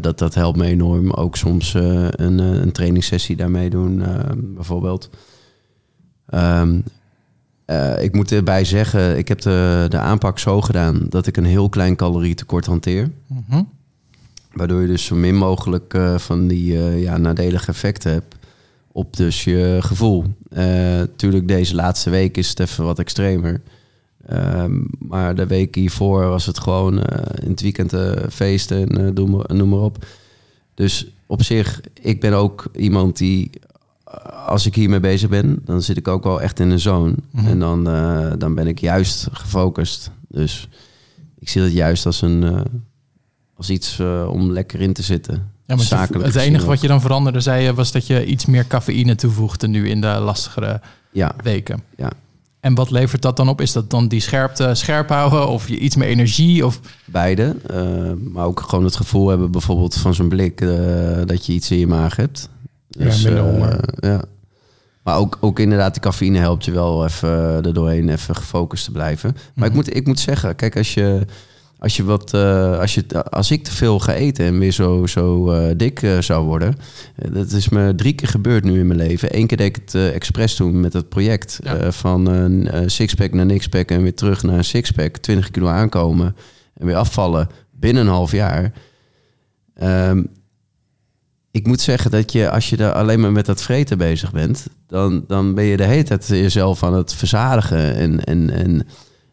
Dat, 0.00 0.18
dat 0.18 0.34
helpt 0.34 0.58
me 0.58 0.66
enorm. 0.66 1.10
Ook 1.12 1.36
soms 1.36 1.74
een, 1.74 2.38
een 2.38 2.72
trainingssessie 2.72 3.36
daarmee 3.36 3.70
doen, 3.70 4.02
bijvoorbeeld. 4.54 5.10
Ehm, 6.26 6.80
eh, 7.66 8.02
ik 8.02 8.14
moet 8.14 8.32
erbij 8.32 8.64
zeggen, 8.64 9.18
ik 9.18 9.28
heb 9.28 9.40
de, 9.40 9.86
de 9.88 9.98
aanpak 9.98 10.38
zo 10.38 10.60
gedaan 10.60 11.06
dat 11.08 11.26
ik 11.26 11.36
een 11.36 11.44
heel 11.44 11.68
klein 11.68 11.96
calorietekort 11.96 12.66
hanteer. 12.66 13.10
Mhm. 13.26 13.62
Waardoor 14.52 14.80
je 14.80 14.86
dus 14.86 15.04
zo 15.04 15.14
min 15.14 15.36
mogelijk 15.36 15.94
eh, 15.94 16.18
van 16.18 16.48
die 16.48 16.78
eh, 16.78 17.02
ja, 17.02 17.16
nadelige 17.16 17.70
effecten 17.70 18.12
hebt 18.12 18.34
op 18.92 19.16
dus 19.16 19.44
je 19.44 19.78
gevoel. 19.80 20.24
Tuurlijk, 21.16 21.48
deze 21.48 21.74
laatste 21.74 22.10
week 22.10 22.36
is 22.36 22.48
het 22.48 22.60
even 22.60 22.84
wat 22.84 22.98
extremer. 22.98 23.60
Ehm, 24.26 24.80
maar 24.98 25.34
de 25.34 25.46
week 25.46 25.74
hiervoor 25.74 26.28
was 26.28 26.46
het 26.46 26.58
gewoon 26.58 27.02
in 27.42 27.50
het 27.50 27.60
weekend 27.60 27.92
feesten 28.30 28.88
en 28.88 29.14
noem, 29.14 29.30
maar, 29.30 29.56
noem 29.56 29.68
maar 29.68 29.78
op. 29.78 30.06
Dus 30.74 31.06
op 31.26 31.42
zich, 31.42 31.80
ik 32.00 32.20
ben 32.20 32.32
ook 32.32 32.66
iemand 32.74 33.16
die, 33.16 33.50
als 34.46 34.66
ik 34.66 34.74
hiermee 34.74 35.00
bezig 35.00 35.28
ben, 35.28 35.58
dan 35.64 35.82
zit 35.82 35.96
ik 35.96 36.08
ook 36.08 36.24
wel 36.24 36.40
echt 36.42 36.60
in 36.60 36.70
een 36.70 36.80
zone. 36.80 37.14
Mhm. 37.30 37.46
En 37.46 37.58
dan, 37.58 37.88
eh, 37.88 38.32
dan 38.38 38.54
ben 38.54 38.66
ik 38.66 38.78
juist 38.80 39.28
gefocust. 39.32 40.10
Dus 40.28 40.68
ik 41.38 41.48
zie 41.48 41.62
dat 41.62 41.72
juist 41.72 42.06
als 42.06 42.22
een... 42.22 42.42
eh, 42.42 42.60
als 43.56 43.70
iets 43.70 43.98
eh, 43.98 44.28
om 44.30 44.50
lekker 44.50 44.80
in 44.80 44.92
te 44.92 45.02
zitten. 45.02 45.50
Ja, 45.66 45.76
maar 45.76 46.08
het 46.22 46.34
enige 46.34 46.66
wat 46.66 46.80
je 46.80 46.88
dan 46.88 47.00
veranderde, 47.00 47.40
zei 47.40 47.64
je, 47.64 47.74
was 47.74 47.92
dat 47.92 48.06
je 48.06 48.26
iets 48.26 48.46
meer 48.46 48.66
cafeïne 48.66 49.14
toevoegde 49.14 49.68
nu 49.68 49.88
in 49.88 50.00
de 50.00 50.06
lastigere 50.06 50.80
Ja, 51.12 51.34
weken. 51.42 51.82
Ja. 51.96 52.10
En 52.60 52.74
wat 52.74 52.90
levert 52.90 53.22
dat 53.22 53.36
dan 53.36 53.48
op? 53.48 53.60
Is 53.60 53.72
dat 53.72 53.90
dan 53.90 54.08
die 54.08 54.20
scherpte 54.20 54.74
scherp 54.74 55.08
houden 55.08 55.48
of 55.48 55.68
je 55.68 55.78
iets 55.78 55.96
meer 55.96 56.08
energie? 56.08 56.66
Of 56.66 56.80
beide. 57.04 57.56
Maar 58.32 58.44
ook 58.44 58.60
gewoon 58.60 58.84
het 58.84 58.96
gevoel 58.96 59.28
hebben 59.28 59.50
bijvoorbeeld 59.50 59.94
van 59.94 60.14
zo'n 60.14 60.28
blik 60.28 60.58
dat 61.26 61.46
je 61.46 61.52
iets 61.52 61.70
in 61.70 61.78
je 61.78 61.86
maag 61.86 62.16
hebt. 62.16 62.48
Dus, 62.88 63.22
minder 63.22 63.42
eh, 63.44 63.50
honger. 63.50 63.80
ja. 64.00 64.22
Maar 65.02 65.16
ook, 65.18 65.38
ook 65.40 65.58
inderdaad, 65.58 65.92
die 65.92 66.02
cafeïne 66.02 66.38
helpt 66.38 66.64
je 66.64 66.72
wel 66.72 67.04
even 67.04 67.28
er 67.64 67.74
doorheen 67.74 68.08
even 68.08 68.36
gefocust 68.36 68.84
te 68.84 68.90
blijven. 68.92 69.30
Maar 69.32 69.52
Mhm. 69.54 69.64
ik, 69.64 69.72
moet, 69.72 69.96
ik 69.96 70.06
moet 70.06 70.20
zeggen, 70.20 70.56
kijk, 70.56 70.76
als 70.76 70.94
je, 70.94 71.26
als 71.78 71.96
je 71.96 72.04
wat, 72.04 72.34
eh, 72.34 72.78
als, 72.78 72.94
je, 72.94 73.24
als 73.30 73.50
ik 73.50 73.64
te 73.64 73.72
veel 73.72 74.00
ga 74.00 74.12
eten 74.12 74.44
en 74.46 74.58
weer 74.58 74.72
zo, 74.72 75.06
zo 75.06 75.50
eh, 75.50 75.74
dik 75.76 76.06
zou 76.20 76.44
worden. 76.46 76.74
dat 77.32 77.50
is 77.50 77.68
me 77.68 77.92
drie 77.94 78.12
keer 78.12 78.28
gebeurd 78.28 78.64
nu 78.64 78.78
in 78.78 78.86
mijn 78.86 78.98
leven. 78.98 79.36
Eén 79.38 79.46
keer 79.46 79.56
deed 79.56 79.76
ik 79.76 79.82
het 79.84 80.12
expres 80.12 80.56
doen 80.56 80.80
met 80.80 80.92
het 80.92 81.08
project. 81.08 81.58
Ja. 81.62 81.92
van 81.92 82.26
een 82.26 82.90
sixpack 82.90 83.32
naar 83.32 83.46
nixpack 83.46 83.90
en 83.90 84.02
weer 84.02 84.14
terug 84.14 84.42
naar 84.42 84.56
een 84.58 84.64
sixpack. 84.64 85.16
20 85.16 85.50
kilo 85.50 85.66
aankomen 85.68 86.36
en 86.74 86.86
weer 86.86 86.96
afvallen 86.96 87.48
binnen 87.72 88.02
een 88.06 88.12
half 88.12 88.32
jaar. 88.32 88.72
Ehm, 89.74 90.22
ik 91.56 91.66
moet 91.66 91.80
zeggen 91.80 92.10
dat 92.10 92.32
je, 92.32 92.50
als 92.50 92.70
je 92.70 92.76
daar 92.76 92.92
alleen 92.92 93.20
maar 93.20 93.32
met 93.32 93.46
dat 93.46 93.62
vreten 93.62 93.98
bezig 93.98 94.32
bent, 94.32 94.66
dan, 94.86 95.24
dan 95.26 95.54
ben 95.54 95.64
je 95.64 95.76
de 95.76 95.84
hele 95.84 96.02
tijd 96.02 96.26
jezelf 96.26 96.82
aan 96.82 96.94
het 96.94 97.14
verzadigen. 97.14 97.94
En, 97.94 98.24
en, 98.24 98.50
en 98.50 98.86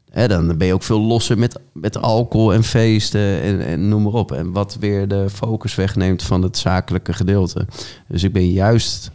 hè, 0.09 0.27
dan 0.27 0.57
ben 0.57 0.67
je 0.67 0.73
ook 0.73 0.83
veel 0.83 1.01
losser 1.01 1.37
met, 1.37 1.59
met 1.73 1.97
alcohol 1.97 2.53
en 2.53 2.63
feesten 2.63 3.41
en, 3.41 3.65
en 3.65 3.87
noem 3.89 4.03
maar 4.03 4.13
op. 4.13 4.31
En 4.31 4.51
wat 4.51 4.77
weer 4.79 5.07
de 5.07 5.29
focus 5.29 5.75
wegneemt 5.75 6.23
van 6.23 6.41
het 6.41 6.57
zakelijke 6.57 7.13
gedeelte. 7.13 7.67
Dus 8.07 8.23
ik 8.23 8.33
ben 8.33 8.51
juist, 8.51 9.11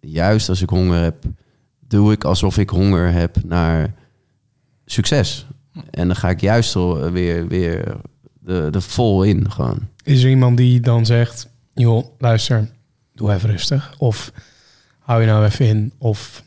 juist 0.00 0.48
als 0.48 0.62
ik 0.62 0.68
honger 0.68 1.02
heb, 1.02 1.16
doe 1.88 2.12
ik 2.12 2.24
alsof 2.24 2.58
ik 2.58 2.70
honger 2.70 3.12
heb 3.12 3.36
naar 3.44 3.94
succes. 4.84 5.46
En 5.90 6.06
dan 6.06 6.16
ga 6.16 6.30
ik 6.30 6.40
juist 6.40 6.74
weer, 7.12 7.48
weer 7.48 7.96
de, 8.40 8.68
de 8.70 8.80
vol 8.80 9.22
in 9.22 9.50
gewoon. 9.50 9.78
Is 10.04 10.22
er 10.22 10.30
iemand 10.30 10.56
die 10.56 10.80
dan 10.80 11.06
zegt, 11.06 11.48
joh, 11.78 12.04
luister, 12.18 12.68
doe 13.14 13.32
even 13.32 13.50
rustig. 13.50 13.94
Of 13.98 14.32
hou 14.98 15.20
je 15.20 15.26
nou 15.26 15.44
even 15.44 15.66
in. 15.66 15.92
Of 15.98 16.42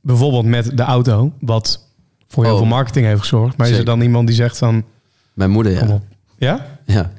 bijvoorbeeld 0.00 0.44
met 0.44 0.76
de 0.76 0.82
auto, 0.82 1.32
wat 1.40 1.86
voor 2.28 2.44
heel 2.44 2.52
Oh. 2.52 2.58
veel 2.58 2.68
marketing 2.68 3.06
heeft 3.06 3.20
gezorgd. 3.20 3.56
Maar 3.56 3.68
is 3.68 3.78
er 3.78 3.84
dan 3.84 4.00
iemand 4.00 4.26
die 4.26 4.36
zegt 4.36 4.58
van, 4.58 4.84
Mijn 5.32 5.50
moeder, 5.50 5.72
ja. 5.72 6.00
Ja? 6.38 6.66
Ja, 6.86 7.10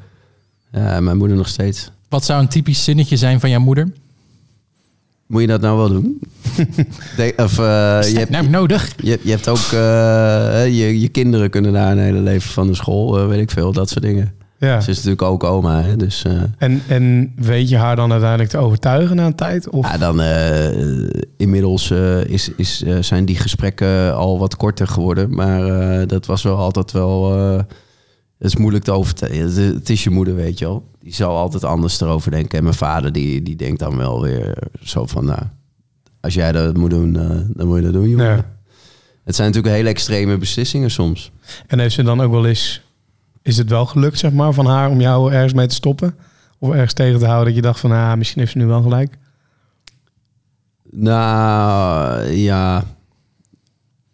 ja 0.72 1.00
mijn 1.00 1.18
moeder 1.18 1.38
nog 1.38 1.48
steeds. 1.48 1.92
Wat 2.10 2.26
zou 2.26 2.42
een 2.42 2.48
typisch 2.48 2.84
zinnetje 2.84 3.18
zijn 3.18 3.40
van 3.40 3.50
jouw 3.50 3.60
moeder? 3.60 3.92
Moet 5.28 5.42
je 5.42 5.48
dat 5.48 5.62
nou 5.62 5.78
wel 5.78 5.88
doen? 5.90 6.20
De- 7.18 7.34
of, 7.38 7.60
eh, 7.60 8.00
Is 8.00 8.12
je, 8.12 8.18
hebt, 8.18 8.30
nou 8.30 8.50
nodig? 8.50 8.94
je, 8.98 9.20
je 9.24 9.30
hebt 9.32 9.48
ook... 9.48 9.58
eh, 9.58 10.66
je, 10.66 11.00
je 11.00 11.08
kinderen 11.08 11.50
kunnen 11.50 11.74
daar 11.74 11.92
een 11.92 11.98
hele 12.00 12.20
leven 12.20 12.52
van 12.52 12.68
de 12.68 12.76
school, 12.76 13.20
eh, 13.20 13.28
weet 13.28 13.40
ik 13.40 13.52
veel, 13.52 13.72
dat 13.72 13.90
soort 13.90 14.04
dingen. 14.04 14.34
Ja. 14.68 14.82
Ze 14.82 14.90
is 14.90 14.96
natuurlijk 14.96 15.22
ook 15.22 15.44
oma, 15.44 15.82
hè, 15.82 15.96
dus... 15.96 16.24
eh, 16.24 16.42
En, 16.58 16.82
en 16.88 17.34
weet 17.36 17.70
je 17.70 17.78
haar 17.78 17.96
dan 17.96 18.12
uiteindelijk 18.12 18.50
te 18.50 18.58
overtuigen 18.58 19.16
na 19.16 19.26
een 19.26 19.36
tijd? 19.36 19.70
Of? 19.70 19.92
Ja, 19.92 19.98
dan 19.98 20.22
eh, 20.22 21.10
inmiddels 21.38 21.92
eh, 21.92 22.24
is, 22.24 22.50
is, 22.56 22.84
zijn 23.00 23.26
die 23.26 23.36
gesprekken 23.36 24.16
al 24.16 24.40
wat 24.40 24.56
korter 24.56 24.88
geworden. 24.88 25.36
Maar 25.36 26.08
dat 26.08 26.26
was 26.26 26.44
wel 26.44 26.58
altijd 26.58 26.92
wel. 26.92 27.38
het 27.38 27.66
is 28.38 28.56
moeilijk 28.56 28.84
te 28.84 28.92
overtuigen. 28.92 29.74
Het, 29.74 29.90
is 29.90 30.04
je 30.04 30.10
moeder, 30.10 30.36
weet 30.36 30.60
je 30.60 30.66
wel. 30.66 30.90
Die 31.00 31.14
zal 31.14 31.38
altijd 31.38 31.64
anders 31.64 32.02
erover 32.02 32.32
denken. 32.32 32.58
En 32.58 32.64
mijn 32.64 32.76
vader, 32.76 33.12
die, 33.12 33.42
die 33.42 33.56
denkt 33.56 33.80
dan 33.80 33.98
wel 33.98 34.22
weer 34.22 34.58
zo 34.84 35.06
van. 35.06 35.26
Nou, 35.26 35.42
als 36.22 36.34
jij 36.34 36.52
dat 36.52 36.78
moet 36.78 36.90
doen, 36.90 37.14
dan 37.54 37.68
moet 37.68 37.78
je 37.78 37.84
dat 37.84 37.94
doen, 37.94 38.10
jongen. 38.10 38.26
Ja. 38.26 38.46
Het 39.24 39.36
zijn 39.36 39.48
natuurlijk 39.48 39.76
hele 39.76 39.90
extreme 39.90 40.38
beslissingen 40.38 40.92
soms. 40.92 41.32
En 41.68 41.80
heeft 41.80 41.96
ze 41.96 42.04
dan 42.04 42.22
ook 42.22 42.32
wel 42.32 42.46
eens... 42.46 42.83
Is 43.44 43.58
het 43.58 43.70
wel 43.70 43.86
gelukt, 43.86 44.20
zeg 44.20 44.32
maar, 44.32 44.54
van 44.54 44.66
haar 44.66 44.90
om 44.90 45.02
jou 45.02 45.34
ergens 45.34 45.54
mee 45.54 45.68
te 45.68 45.76
stoppen? 45.76 46.16
Of 46.60 46.72
ergens 46.72 46.94
tegen 46.94 47.20
te 47.20 47.26
houden 47.26 47.46
dat 47.46 47.56
je 47.56 47.62
dacht 47.62 47.80
van... 47.80 47.92
Ah, 47.92 48.14
misschien 48.14 48.40
heeft 48.40 48.52
ze 48.52 48.58
nu 48.58 48.66
wel 48.66 48.82
gelijk. 48.82 49.18
Nou, 50.92 52.32
ja. 52.32 52.84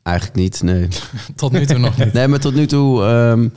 Eigenlijk 0.04 0.38
niet, 0.38 0.62
nee. 0.64 0.88
Tot 1.36 1.52
nu 1.52 1.66
toe 1.66 1.78
nog 1.78 1.98
niet. 1.98 2.14
Nee, 2.14 2.28
maar 2.28 2.40
tot 2.40 2.54
nu 2.54 2.66
toe 2.66 3.04
ehm, 3.04 3.50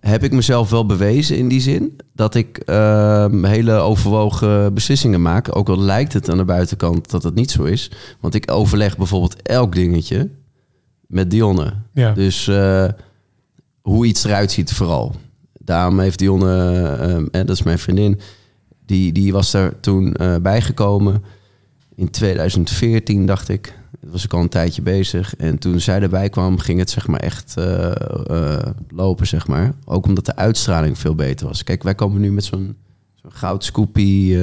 heb 0.00 0.22
ik 0.22 0.32
mezelf 0.32 0.70
wel 0.70 0.86
bewezen 0.86 1.36
in 1.36 1.48
die 1.48 1.60
zin 1.60 1.96
dat 2.12 2.34
ik 2.34 2.58
ehm, 2.58 3.44
hele 3.44 3.72
overwogen 3.72 4.74
beslissingen 4.74 5.22
maak. 5.22 5.56
Ook 5.56 5.68
al 5.68 5.80
lijkt 5.80 6.12
het 6.12 6.28
aan 6.28 6.36
de 6.36 6.44
buitenkant 6.44 7.10
dat 7.10 7.22
het 7.22 7.34
niet 7.34 7.50
zo 7.50 7.62
is. 7.62 7.90
Want 8.20 8.34
ik 8.34 8.50
overleg 8.50 8.96
bijvoorbeeld 8.96 9.42
elk 9.42 9.74
dingetje 9.74 10.30
met 11.06 11.30
Dionne. 11.30 11.72
Ja. 11.92 12.12
Dus 12.12 12.48
eh, 12.48 12.88
hoe 13.84 14.06
iets 14.06 14.24
eruit 14.24 14.52
ziet 14.52 14.72
vooral. 14.72 15.14
Daarom 15.52 16.00
heeft 16.00 16.18
Dionne, 16.18 17.28
en 17.30 17.46
dat 17.46 17.56
is 17.56 17.62
mijn 17.62 17.78
vriendin, 17.78 18.20
die, 18.86 19.12
die 19.12 19.32
was 19.32 19.50
daar 19.50 19.80
toen 19.80 20.14
eh, 20.14 20.36
bijgekomen. 20.36 21.22
In 21.94 22.10
2014 22.10 23.26
dacht 23.26 23.48
ik. 23.48 23.78
Dat 24.00 24.12
was 24.12 24.24
ik 24.24 24.32
al 24.32 24.40
een 24.40 24.48
tijdje 24.48 24.82
bezig. 24.82 25.36
En 25.36 25.58
toen 25.58 25.80
zij 25.80 26.00
erbij 26.00 26.28
kwam, 26.28 26.58
ging 26.58 26.78
het 26.78 26.90
zeg 26.90 27.06
maar 27.06 27.20
echt 27.20 27.56
eh, 27.56 27.90
eh, 28.26 28.66
lopen, 28.88 29.26
zeg 29.26 29.46
maar. 29.46 29.74
Ook 29.84 30.06
omdat 30.06 30.26
de 30.26 30.36
uitstraling 30.36 30.98
veel 30.98 31.14
beter 31.14 31.46
was. 31.46 31.64
Kijk, 31.64 31.82
wij 31.82 31.94
komen 31.94 32.20
nu 32.20 32.32
met 32.32 32.44
zo'n 32.44 32.76
zo'n 33.14 33.32
goud 33.32 33.64
scoopie, 33.64 34.38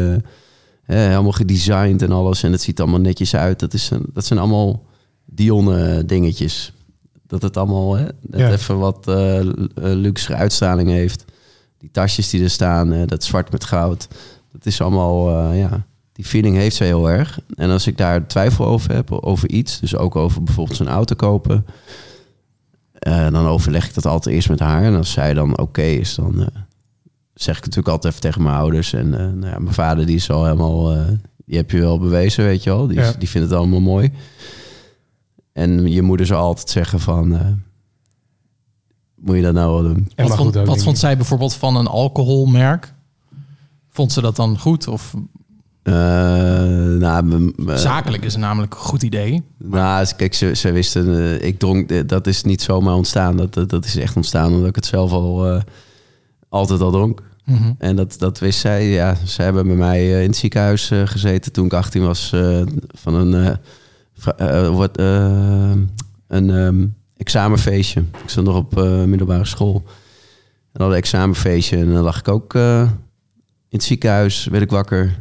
helemaal 0.83 1.31
gedesigned 1.31 2.01
en 2.01 2.11
alles. 2.11 2.43
En 2.43 2.51
het 2.51 2.61
ziet 2.61 2.79
allemaal 2.79 2.99
netjes 2.99 3.35
uit. 3.35 3.59
Dat, 3.59 3.73
is 3.73 3.91
dat 4.13 4.25
zijn 4.25 4.39
allemaal 4.39 4.85
Dionne 5.25 6.05
dingetjes. 6.05 6.73
Dat 7.31 7.41
het 7.41 7.57
allemaal 7.57 7.93
hè, 7.95 8.03
net 8.21 8.39
Ja. 8.39 8.51
even 8.51 8.77
wat 8.79 9.07
eh, 9.07 9.39
l- 9.43 9.49
eh, 9.49 9.93
luxere 9.93 10.35
uitstraling 10.35 10.89
heeft. 10.89 11.25
Die 11.77 11.91
tasjes 11.91 12.29
die 12.29 12.43
er 12.43 12.49
staan, 12.49 12.93
eh, 12.93 13.07
dat 13.07 13.23
zwart 13.23 13.51
met 13.51 13.63
goud. 13.63 14.07
Dat 14.51 14.65
is 14.65 14.81
allemaal, 14.81 15.51
ja, 15.53 15.85
die 16.13 16.25
feeling 16.25 16.55
heeft 16.55 16.75
ze 16.75 16.83
heel 16.83 17.09
erg. 17.09 17.39
En 17.55 17.69
als 17.69 17.87
ik 17.87 17.97
daar 17.97 18.27
twijfel 18.27 18.65
over 18.65 18.93
heb, 18.95 19.11
over 19.11 19.49
iets, 19.49 19.79
dus 19.79 19.95
ook 19.95 20.15
over 20.15 20.43
bijvoorbeeld 20.43 20.77
zo'n 20.77 20.87
auto 20.87 21.15
kopen, 21.15 21.65
dan 23.31 23.47
overleg 23.47 23.87
ik 23.87 23.93
dat 23.93 24.05
altijd 24.05 24.35
eerst 24.35 24.49
met 24.49 24.59
haar. 24.59 24.83
En 24.83 24.95
als 24.95 25.11
zij 25.11 25.33
dan 25.33 25.57
oké 25.59 25.81
is, 25.81 26.15
dan 26.15 26.33
zeg 27.33 27.57
ik 27.57 27.63
het 27.63 27.75
natuurlijk 27.75 27.87
altijd 27.87 28.13
even 28.13 28.21
tegen 28.25 28.43
mijn 28.43 28.55
ouders. 28.55 28.93
En 28.93 29.09
nou 29.09 29.45
ja, 29.45 29.59
mijn 29.59 29.73
vader 29.73 30.05
die 30.05 30.15
is 30.15 30.29
al 30.29 30.43
helemaal, 30.45 30.95
die 31.45 31.57
heb 31.57 31.71
je 31.71 31.79
wel 31.79 31.99
bewezen, 31.99 32.43
weet 32.43 32.63
je 32.63 32.69
wel. 32.69 32.87
Die, 32.87 32.97
Ja. 32.99 33.11
die 33.19 33.29
vindt 33.29 33.49
het 33.49 33.57
allemaal 33.57 33.79
mooi. 33.79 34.11
En 35.53 35.91
je 35.91 36.01
moeder 36.01 36.25
zal 36.25 36.41
altijd 36.41 36.69
zeggen 36.69 36.99
van, 36.99 37.33
eh, 37.35 37.47
moet 39.15 39.35
je 39.35 39.41
dat 39.41 39.53
nou 39.53 39.71
wel 39.83 39.93
doen? 39.93 40.11
En 40.15 40.27
Wat, 40.27 40.37
vond, 40.37 40.47
goed 40.49 40.57
ook 40.57 40.65
wat 40.65 40.75
niet. 40.75 40.83
vond 40.83 40.97
zij 40.97 41.17
bijvoorbeeld 41.17 41.53
van 41.53 41.75
een 41.75 41.87
alcoholmerk? 41.87 42.93
Vond 43.89 44.11
ze 44.11 44.21
dat 44.21 44.35
dan 44.35 44.59
goed? 44.59 44.87
Of 44.87 45.13
Eh, 45.83 45.93
nou, 45.93 47.23
m- 47.25 47.53
zakelijk 47.77 48.23
is 48.25 48.33
het 48.33 48.41
namelijk 48.41 48.73
een 48.73 48.79
goed 48.79 49.03
idee. 49.03 49.43
Nou, 49.57 50.05
ze- 50.05 50.15
kijk, 50.15 50.33
ze, 50.33 50.55
ze 50.55 50.71
wisten, 50.71 51.15
eh, 51.17 51.47
ik 51.47 51.59
dronk, 51.59 51.89
eh, 51.91 52.01
dat 52.07 52.27
is 52.27 52.43
niet 52.43 52.61
zomaar 52.61 52.93
ontstaan. 52.95 53.37
Dat, 53.37 53.53
dat, 53.53 53.69
dat 53.69 53.85
is 53.85 53.95
echt 53.95 54.15
ontstaan 54.15 54.53
omdat 54.53 54.69
ik 54.69 54.75
het 54.75 54.85
zelf 54.85 55.11
al 55.11 55.47
eh, 55.53 55.61
altijd 56.49 56.81
al 56.81 56.91
dronk. 56.91 57.21
Mhm. 57.45 57.71
En 57.77 57.95
dat, 57.95 58.15
dat 58.19 58.39
wist 58.39 58.59
zij. 58.59 58.87
Ja, 58.89 59.15
ze 59.25 59.41
hebben 59.41 59.67
bij 59.67 59.75
mij 59.75 59.99
eh, 59.99 60.21
in 60.21 60.27
het 60.27 60.37
ziekenhuis 60.37 60.91
eh, 60.91 61.01
gezeten 61.05 61.51
toen 61.51 61.65
ik 61.65 61.73
18 61.73 62.03
was. 62.05 62.31
eh, 62.33 62.61
van 62.87 63.13
een, 63.13 63.57
eh, 64.25 64.65
eh, 64.65 64.75
wat, 64.75 64.97
eh, 64.97 65.71
een 66.27 66.49
ehm, 66.49 66.85
examenfeestje. 67.17 67.99
Ik 68.23 68.29
zat 68.29 68.43
nog 68.43 68.55
op 68.55 68.77
eh, 68.77 69.03
middelbare 69.03 69.45
school. 69.45 69.83
En 69.85 70.81
hadden 70.81 70.97
een 70.97 71.03
examenfeestje. 71.03 71.77
En 71.77 71.93
dan 71.93 72.03
lag 72.03 72.19
ik 72.19 72.27
ook 72.27 72.53
eh, 72.53 72.81
in 72.81 73.77
het 73.77 73.83
ziekenhuis. 73.83 74.45
Werd 74.45 74.63
ik 74.63 74.69
wakker. 74.69 75.19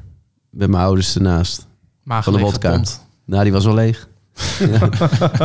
Met 0.50 0.68
mijn 0.70 0.82
ouders 0.82 1.14
ernaast. 1.14 1.66
Maag 2.02 2.24
Van 2.24 2.32
de 2.32 2.38
wodka. 2.38 2.82
Nou, 3.24 3.42
die 3.42 3.52
was 3.52 3.64
wel 3.64 3.74
leeg. 3.74 4.08
Ja. 4.70 4.88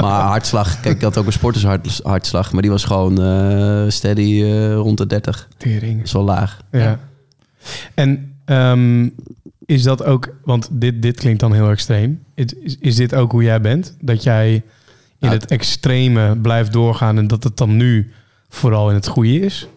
Maar 0.02 0.22
hartslag, 0.22 0.80
kijk, 0.80 0.96
ik 0.96 1.02
had 1.02 1.18
ook 1.18 1.26
een 1.26 1.32
sportershartslag, 1.32 2.52
maar 2.52 2.62
die 2.62 2.72
was 2.72 2.84
gewoon 2.84 3.22
eh, 3.22 3.90
steady 3.90 4.42
eh, 4.44 4.74
rond 4.74 4.98
de 4.98 5.08
30. 5.08 5.48
Tering. 5.58 5.98
Dat 5.98 6.06
is 6.06 6.12
wel 6.12 6.24
laag. 6.24 6.60
Ja. 6.72 7.00
En 7.94 8.36
ehm, 8.46 9.10
is 9.66 9.84
dat 9.84 10.04
ook, 10.04 10.36
want 10.44 10.68
dit, 10.72 11.02
dit 11.02 11.18
klinkt 11.20 11.40
dan 11.40 11.54
heel 11.54 11.70
extreem. 11.70 12.24
Is, 12.34 12.46
is- 12.80 12.96
dit 12.96 13.16
ook 13.16 13.32
hoe 13.32 13.44
jij 13.44 13.62
bent? 13.62 13.96
Dat 14.02 14.24
jij 14.24 14.54
in 14.54 14.64
Nou, 15.20 15.34
het 15.34 15.46
extreme 15.46 16.38
blijft 16.38 16.74
doorgaan 16.74 17.18
en 17.18 17.28
dat 17.28 17.44
het 17.44 17.58
dan 17.58 17.78
nu 17.78 18.12
vooral 18.50 18.90
in 18.90 18.96
het 18.96 19.08
goede 19.08 19.40
is? 19.40 19.68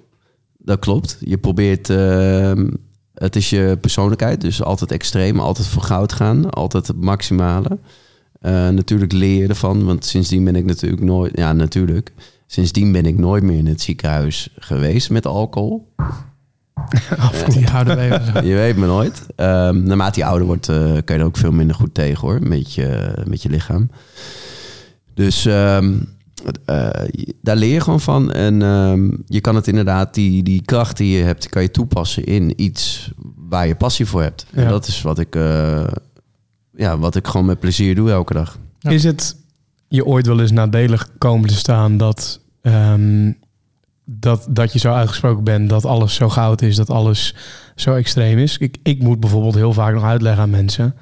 Dat 0.59 0.79
klopt. 0.79 1.17
Je 1.21 1.39
probeert, 1.39 1.91
ehm, 1.91 2.71
het 3.15 3.37
is 3.37 3.51
je 3.51 3.79
persoonlijkheid, 3.81 4.41
dus 4.41 4.63
altijd 4.63 4.93
extreem, 4.93 5.41
altijd 5.41 5.67
voor 5.67 5.83
goud 5.83 6.13
gaan, 6.13 6.51
altijd 6.51 6.87
het 6.87 7.01
maximale. 7.01 7.79
Eh, 8.41 8.69
natuurlijk 8.69 9.13
leer 9.13 9.43
je 9.43 9.49
ervan, 9.49 9.85
want 9.85 10.05
sindsdien 10.05 10.45
ben 10.45 10.57
ik 10.57 10.65
natuurlijk 10.65 11.03
nooit, 11.03 11.37
ja 11.37 11.53
natuurlijk, 11.53 12.13
sindsdien 12.47 12.93
ben 12.93 13.07
ik 13.07 13.19
nooit 13.19 13.43
meer 13.43 13.59
in 13.59 13.67
het 13.67 13.81
ziekenhuis 13.81 14.49
geweest 14.59 15.11
met 15.11 15.27
alcohol. 15.27 15.93
Die 17.55 17.67
houden 17.67 17.97
we 17.97 18.03
even 18.03 18.25
zo. 18.25 18.47
Je 18.47 18.55
weet 18.55 18.77
me 18.77 18.87
nooit. 18.87 19.27
Ehm, 19.37 19.83
naarmate 19.83 20.21
je 20.21 20.27
ouder 20.27 20.47
wordt, 20.47 20.69
eh, 20.69 20.77
kan 20.77 21.17
je 21.17 21.23
er 21.23 21.25
ook 21.25 21.37
veel 21.37 21.53
minder 21.53 21.77
goed 21.77 21.95
tegen 21.95 22.29
hoor, 22.29 22.39
met 22.43 22.75
je, 22.75 23.15
met 23.25 23.43
je 23.43 23.49
lichaam. 23.49 23.91
Dus 25.15 25.47
ehm, 25.47 25.95
eh, 26.65 26.89
daar 27.43 27.57
leer 27.57 27.73
je 27.73 27.81
gewoon 27.81 28.01
van. 28.01 28.33
En 28.33 28.63
ehm, 28.63 29.11
je 29.27 29.41
kan 29.41 29.55
het 29.55 29.67
inderdaad, 29.67 30.15
die, 30.15 30.43
die 30.43 30.63
kracht 30.63 30.97
die 30.97 31.19
je 31.19 31.25
hebt, 31.25 31.49
kan 31.49 31.63
je 31.63 31.71
toepassen 31.71 32.25
in 32.25 32.53
iets 32.57 33.11
waar 33.37 33.67
je 33.67 33.75
passie 33.75 34.07
voor 34.07 34.23
hebt. 34.23 34.47
En 34.53 34.69
dat 34.69 34.87
is 34.87 35.03
wat 35.03 35.19
ik, 35.19 35.35
eh, 35.35 35.87
ja, 36.77 36.99
wat 36.99 37.15
ik 37.15 37.27
gewoon 37.27 37.47
met 37.47 37.61
plezier 37.61 37.95
doe 37.95 38.11
elke 38.11 38.33
dag. 38.33 38.59
Ja. 38.79 38.91
Is 38.91 39.05
het 39.05 39.37
je 39.89 40.07
ooit 40.07 40.27
wel 40.27 40.41
eens 40.41 40.51
nadelig 40.51 41.09
komen 41.19 41.49
te 41.49 41.55
staan 41.55 41.97
dat, 41.97 42.41
ehm, 42.61 43.33
dat, 44.11 44.47
dat 44.51 44.73
je 44.73 44.79
zo 44.79 44.93
uitgesproken 44.93 45.45
bent 45.45 45.69
dat 45.69 45.85
alles 45.85 46.15
zo 46.15 46.29
goud 46.29 46.63
is, 46.63 46.77
dat 46.77 46.91
alles 46.91 47.35
zo 47.75 47.95
extreem 47.95 48.39
is. 48.39 48.59
Ik, 48.59 48.77
ik 48.83 49.03
moet 49.03 49.21
bijvoorbeeld 49.21 49.55
heel 49.55 49.73
vaak 49.73 49.95
nog 49.95 50.05
uitleggen 50.05 50.43
aan 50.43 50.51
mensen 50.51 50.95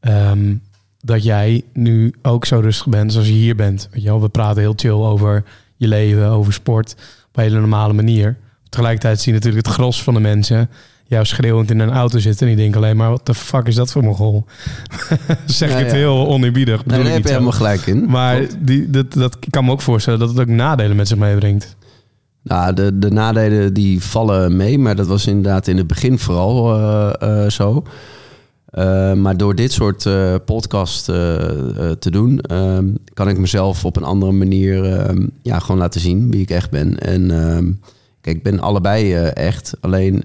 ehm, 0.00 0.54
dat 1.00 1.22
jij 1.22 1.64
nu 1.72 2.14
ook 2.22 2.44
zo 2.44 2.60
rustig 2.60 2.86
bent 2.86 3.12
zoals 3.12 3.26
je 3.26 3.32
hier 3.32 3.56
bent. 3.56 3.88
Weet 3.92 4.02
je 4.02 4.08
wel, 4.08 4.20
we 4.20 4.28
praten 4.28 4.62
heel 4.62 4.72
chill 4.76 4.90
over 4.90 5.44
je 5.76 5.88
leven, 5.88 6.28
over 6.28 6.52
sport, 6.52 6.92
op 7.28 7.36
een 7.36 7.42
hele 7.42 7.60
normale 7.60 7.92
manier. 7.92 8.36
Tegelijkertijd 8.68 9.20
zie 9.20 9.32
je 9.32 9.38
natuurlijk 9.38 9.66
het 9.66 9.74
gros 9.74 10.02
van 10.02 10.14
de 10.14 10.20
mensen 10.20 10.70
jou 11.06 11.24
schreeuwend 11.24 11.70
in 11.70 11.78
een 11.78 11.90
auto 11.90 12.18
zitten 12.18 12.48
en 12.48 12.54
die 12.54 12.62
denken 12.62 12.82
alleen 12.82 12.96
maar, 12.96 13.10
wat 13.10 13.26
de 13.26 13.34
fuck 13.34 13.66
is 13.66 13.74
dat 13.74 13.92
voor 13.92 14.04
mogol? 14.04 14.44
zeg 15.46 15.70
ik 15.70 15.76
het 15.76 15.90
ja. 15.90 15.96
heel 15.96 16.26
oneerbiedig. 16.28 16.84
Nee, 16.84 17.02
daar 17.02 17.12
heb 17.12 17.22
je 17.22 17.28
helemaal 17.28 17.52
gelijk 17.52 17.86
in. 17.86 18.06
Maar 18.06 18.46
die, 18.58 18.90
dat, 18.90 19.12
dat, 19.12 19.36
ik 19.40 19.50
kan 19.50 19.64
me 19.64 19.70
ook 19.70 19.80
voorstellen 19.80 20.18
dat 20.18 20.28
het 20.28 20.40
ook 20.40 20.46
nadelen 20.46 20.96
met 20.96 21.08
zich 21.08 21.18
meebrengt. 21.18 21.76
Nou, 22.42 22.74
de, 22.74 22.98
de 22.98 23.10
nadelen 23.10 23.74
die 23.74 24.02
vallen 24.02 24.56
mee, 24.56 24.78
maar 24.78 24.96
dat 24.96 25.06
was 25.06 25.26
inderdaad 25.26 25.66
in 25.66 25.76
het 25.76 25.86
begin 25.86 26.18
vooral 26.18 26.74
eh, 26.74 27.44
eh, 27.44 27.50
zo. 27.50 27.82
Eh, 28.64 29.12
maar 29.12 29.36
door 29.36 29.54
dit 29.54 29.72
soort 29.72 30.08
podcast 30.44 31.04
te 31.04 32.10
doen, 32.10 32.40
ehm, 32.40 32.88
kan 33.14 33.28
ik 33.28 33.38
mezelf 33.38 33.84
op 33.84 33.96
een 33.96 34.04
andere 34.04 34.32
manier 34.32 34.84
ehm, 34.84 35.26
ja, 35.42 35.58
gewoon 35.58 35.80
laten 35.80 36.00
zien 36.00 36.30
wie 36.30 36.40
ik 36.40 36.50
echt 36.50 36.70
ben. 36.70 36.98
En 36.98 37.30
ehm, 37.30 37.72
kijk, 38.20 38.36
ik 38.36 38.42
ben 38.42 38.60
allebei 38.60 39.14
echt. 39.24 39.74
Alleen 39.80 40.24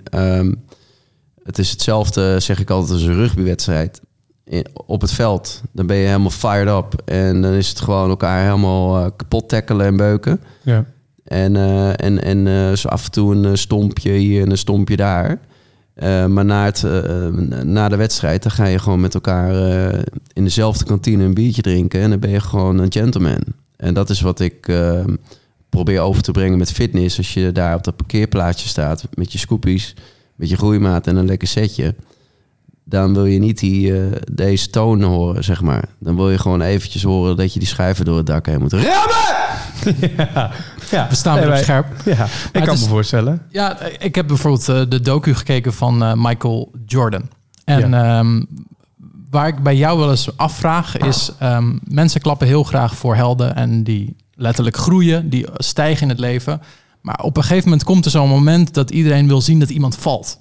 het 1.44 1.58
is 1.58 1.72
hetzelfde, 1.72 2.40
zeg 2.40 2.60
ik 2.60 2.70
altijd, 2.70 2.94
als 2.94 3.02
een 3.02 3.16
rugbywedstrijd. 3.16 4.02
Op 4.86 5.02
het 5.02 5.12
veld, 5.12 5.62
dan 5.72 5.88
ben 5.88 5.98
je 5.98 6.06
helemaal 6.06 6.30
fired 6.30 6.68
up. 6.68 7.02
En 7.06 7.42
dan 7.42 7.52
is 7.52 7.70
het 7.70 7.80
gewoon 7.80 8.10
elkaar 8.10 8.44
helemaal 8.44 9.12
kapot 9.12 9.50
tackelen 9.50 9.86
en 9.86 9.98
beuken. 9.98 10.42
Ja. 10.64 10.86
En, 11.28 11.56
eh, 11.56 11.90
en, 11.90 12.24
en 12.24 12.48
eh, 12.48 12.76
zo 12.76 12.88
af 12.88 13.06
en 13.06 13.12
toe 13.12 13.36
een 13.36 13.46
eh, 13.46 13.52
stompje 13.54 14.12
hier 14.12 14.42
en 14.42 14.52
een 14.52 14.58
stompje 14.58 14.96
daar. 14.96 15.40
Eh, 15.94 16.26
maar 16.26 16.46
na, 16.46 16.66
het, 16.66 16.84
na 17.64 17.90
de 17.90 17.96
wedstrijd, 17.96 18.44
dan 18.44 18.52
ga 18.52 18.66
je 18.66 18.80
gewoon 18.80 19.00
met 19.00 19.14
elkaar 19.14 19.70
eh, 19.70 20.00
in 20.34 20.44
dezelfde 20.44 20.86
kantine 20.86 21.24
een 21.24 21.34
biertje 21.34 21.62
drinken. 21.62 22.02
En 22.02 22.10
dan 22.10 22.20
ben 22.20 22.30
je 22.30 22.40
gewoon 22.40 22.78
een 22.80 22.92
gentleman. 22.92 23.44
En 23.76 23.94
dat 23.94 24.10
is 24.10 24.22
wat 24.22 24.40
ik 24.40 24.72
probeer 25.70 26.00
over 26.00 26.22
te 26.22 26.32
brengen 26.32 26.58
met 26.58 26.72
fitness. 26.72 27.18
Als 27.18 27.34
je 27.34 27.52
daar 27.52 27.76
op 27.76 27.84
dat 27.84 27.96
parkeerplaatsje 27.96 28.68
staat 28.68 29.08
met 29.14 29.32
je 29.32 29.38
scoopies, 29.38 29.96
met 30.36 30.50
je 30.50 30.58
groeimaat 30.58 31.08
en 31.08 31.16
een 31.16 31.26
lekker 31.26 31.48
setje. 31.48 31.96
Dan 32.90 33.14
wil 33.14 33.26
je 33.26 33.40
niet 33.40 33.60
die, 33.60 34.00
eh, 34.00 34.06
deze 34.32 34.70
toon 34.70 35.02
horen, 35.04 35.44
zeg 35.44 35.62
maar. 35.62 35.90
Dan 36.00 36.16
wil 36.16 36.32
je 36.32 36.38
gewoon 36.38 36.62
eventjes 36.62 37.04
horen 37.04 37.36
dat 37.36 37.54
je 37.54 37.60
die 37.60 37.68
schuiven 37.68 38.06
door 38.06 38.18
het 38.18 38.26
dak 38.26 38.46
heen 38.46 38.60
moet 38.60 38.74
remmen. 38.74 38.96
ja. 40.18 40.52
Ja. 40.90 41.08
We 41.10 41.16
staan 41.16 41.40
weer 41.40 41.50
op 41.52 41.58
scherp. 41.58 41.88
Ja, 42.06 42.28
ik 42.52 42.64
kan 42.64 42.74
is- 42.74 42.82
me 42.82 42.88
voorstellen. 42.88 43.42
Ja, 43.50 43.80
ik 43.80 44.16
heb 44.16 44.28
bijvoorbeeld 44.28 44.70
eh, 44.70 44.82
de 44.90 45.00
docu 45.02 45.36
gekeken 45.36 45.74
van 45.74 46.04
eh, 46.04 46.14
Michael 46.16 46.72
Jordan. 46.86 47.30
En 47.66 47.94
ehm, 47.94 48.44
waar 49.30 49.48
ik 49.48 49.64
bij 49.64 49.76
jou 49.76 50.00
wel 50.00 50.10
eens 50.10 50.38
afvraag 50.38 50.98
is... 50.98 51.32
ehm, 51.40 51.78
mensen 51.84 52.22
klappen 52.22 52.48
heel 52.48 52.64
graag 52.64 52.96
voor 52.96 53.16
helden 53.16 53.56
en 53.56 53.84
die 53.84 54.16
letterlijk 54.34 54.78
groeien, 54.78 55.30
die 55.30 55.46
stijgen 55.58 56.02
in 56.02 56.10
het 56.10 56.20
leven. 56.20 56.62
Maar 57.02 57.20
op 57.22 57.38
een 57.38 57.44
gegeven 57.44 57.64
moment 57.64 57.84
komt 57.84 58.06
er 58.06 58.12
zo'n 58.12 58.30
moment 58.30 58.74
dat 58.74 58.92
iedereen 58.92 59.28
wil 59.28 59.42
zien 59.42 59.60
dat 59.60 59.70
iemand 59.70 59.96
valt. 59.96 60.40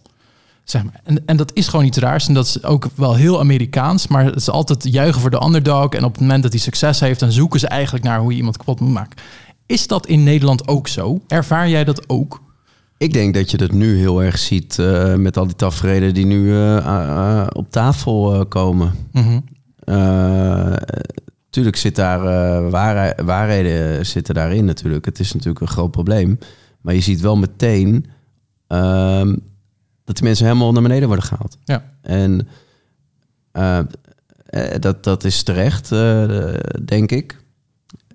Zeg 0.64 0.84
maar. 0.84 1.00
en, 1.04 1.22
en 1.26 1.36
dat 1.36 1.50
is 1.54 1.68
gewoon 1.68 1.84
iets 1.84 1.98
raars. 1.98 2.28
En 2.28 2.34
dat 2.34 2.46
is 2.46 2.62
ook 2.64 2.88
wel 2.94 3.14
heel 3.14 3.38
Amerikaans. 3.40 4.06
Maar 4.06 4.24
het 4.24 4.36
is 4.36 4.50
altijd 4.50 4.92
juichen 4.92 5.20
voor 5.20 5.30
de 5.30 5.42
underdog. 5.44 5.88
En 5.92 6.04
op 6.04 6.12
het 6.12 6.20
moment 6.20 6.42
dat 6.42 6.52
hij 6.52 6.60
succes 6.60 7.00
heeft, 7.00 7.20
dan 7.20 7.32
zoeken 7.32 7.60
ze 7.60 7.68
eigenlijk 7.68 8.04
naar 8.04 8.18
hoe 8.18 8.30
je 8.30 8.36
iemand 8.36 8.56
kapot 8.56 8.80
moet 8.80 8.92
maken. 8.92 9.18
Is 9.66 9.86
dat 9.86 10.06
in 10.06 10.22
Nederland 10.22 10.68
ook 10.68 10.88
zo? 10.88 11.20
Ervaar 11.26 11.68
jij 11.68 11.84
dat 11.84 12.08
ook? 12.08 12.42
Ik 12.98 13.12
denk 13.12 13.34
dat 13.34 13.50
je 13.50 13.56
dat 13.56 13.72
nu 13.72 13.96
heel 13.98 14.22
erg 14.22 14.38
ziet 14.38 14.78
eh, 14.78 15.14
met 15.14 15.36
al 15.36 15.46
die 15.46 15.56
tafereelen 15.56 16.14
die 16.14 16.26
nu 16.26 16.56
eh, 16.56 17.46
op 17.52 17.70
tafel 17.70 18.34
eh, 18.34 18.40
komen. 18.48 18.92
Mhm. 19.12 19.40
Eh, 19.78 20.72
tuurlijk 21.50 21.76
zit 21.76 21.96
daar 21.96 22.20
waarhe- 22.70 23.24
waarheden 23.24 24.06
zitten 24.06 24.34
daarin 24.34 24.64
natuurlijk. 24.64 25.04
Het 25.04 25.18
is 25.18 25.32
natuurlijk 25.32 25.60
een 25.60 25.68
groot 25.68 25.90
probleem. 25.90 26.38
Maar 26.80 26.94
je 26.94 27.00
ziet 27.00 27.20
wel 27.20 27.36
meteen 27.36 28.06
ehm, 28.66 29.36
dat 30.04 30.14
die 30.16 30.24
mensen 30.24 30.46
helemaal 30.46 30.72
naar 30.72 30.82
beneden 30.82 31.06
worden 31.08 31.24
gehaald. 31.26 31.56
Ja. 31.64 31.84
En 32.02 32.48
dat, 34.80 35.04
dat 35.04 35.24
is 35.24 35.42
terecht, 35.42 35.88
denk 36.84 37.10
ik. 37.12 37.36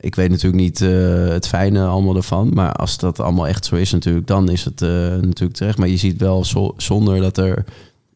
Ik 0.03 0.15
weet 0.15 0.29
natuurlijk 0.29 0.63
niet 0.63 0.81
eh, 0.81 1.27
het 1.27 1.47
fijne 1.47 1.85
allemaal 1.85 2.15
ervan. 2.15 2.51
Maar 2.53 2.71
als 2.71 2.97
dat 2.97 3.19
allemaal 3.19 3.47
echt 3.47 3.65
zo 3.65 3.75
is 3.75 3.91
natuurlijk, 3.91 4.27
dan 4.27 4.49
is 4.49 4.65
het 4.65 4.81
eh, 4.81 4.89
natuurlijk 5.21 5.53
terecht. 5.53 5.77
Maar 5.77 5.87
je 5.87 5.97
ziet 5.97 6.17
wel 6.19 6.45
zo- 6.45 6.73
zonder 6.77 7.21
dat 7.21 7.37
er 7.37 7.63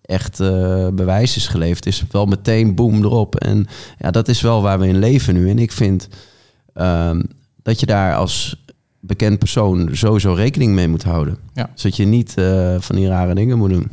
echt 0.01 0.39
eh, 0.39 0.87
bewijs 0.93 1.35
is 1.35 1.47
geleverd, 1.47 1.85
is 1.85 1.99
het 1.99 2.11
wel 2.11 2.25
meteen 2.25 2.75
boom 2.75 3.03
erop. 3.03 3.35
En 3.35 3.67
ja, 3.99 4.11
dat 4.11 4.27
is 4.27 4.41
wel 4.41 4.61
waar 4.61 4.79
we 4.79 4.87
in 4.87 4.99
leven 4.99 5.33
nu. 5.33 5.49
En 5.49 5.59
ik 5.59 5.71
vind 5.71 6.07
ehm, 6.73 7.21
dat 7.63 7.79
je 7.79 7.85
daar 7.85 8.15
als 8.15 8.63
bekend 8.99 9.39
persoon 9.39 9.89
sowieso 9.91 10.33
rekening 10.33 10.73
mee 10.73 10.87
moet 10.87 11.03
houden. 11.03 11.37
Ja. 11.53 11.69
Zodat 11.75 11.97
je 11.97 12.05
niet 12.05 12.33
van 12.79 12.95
die 12.95 13.07
rare 13.07 13.35
dingen 13.35 13.57
moet 13.57 13.69
doen. 13.69 13.87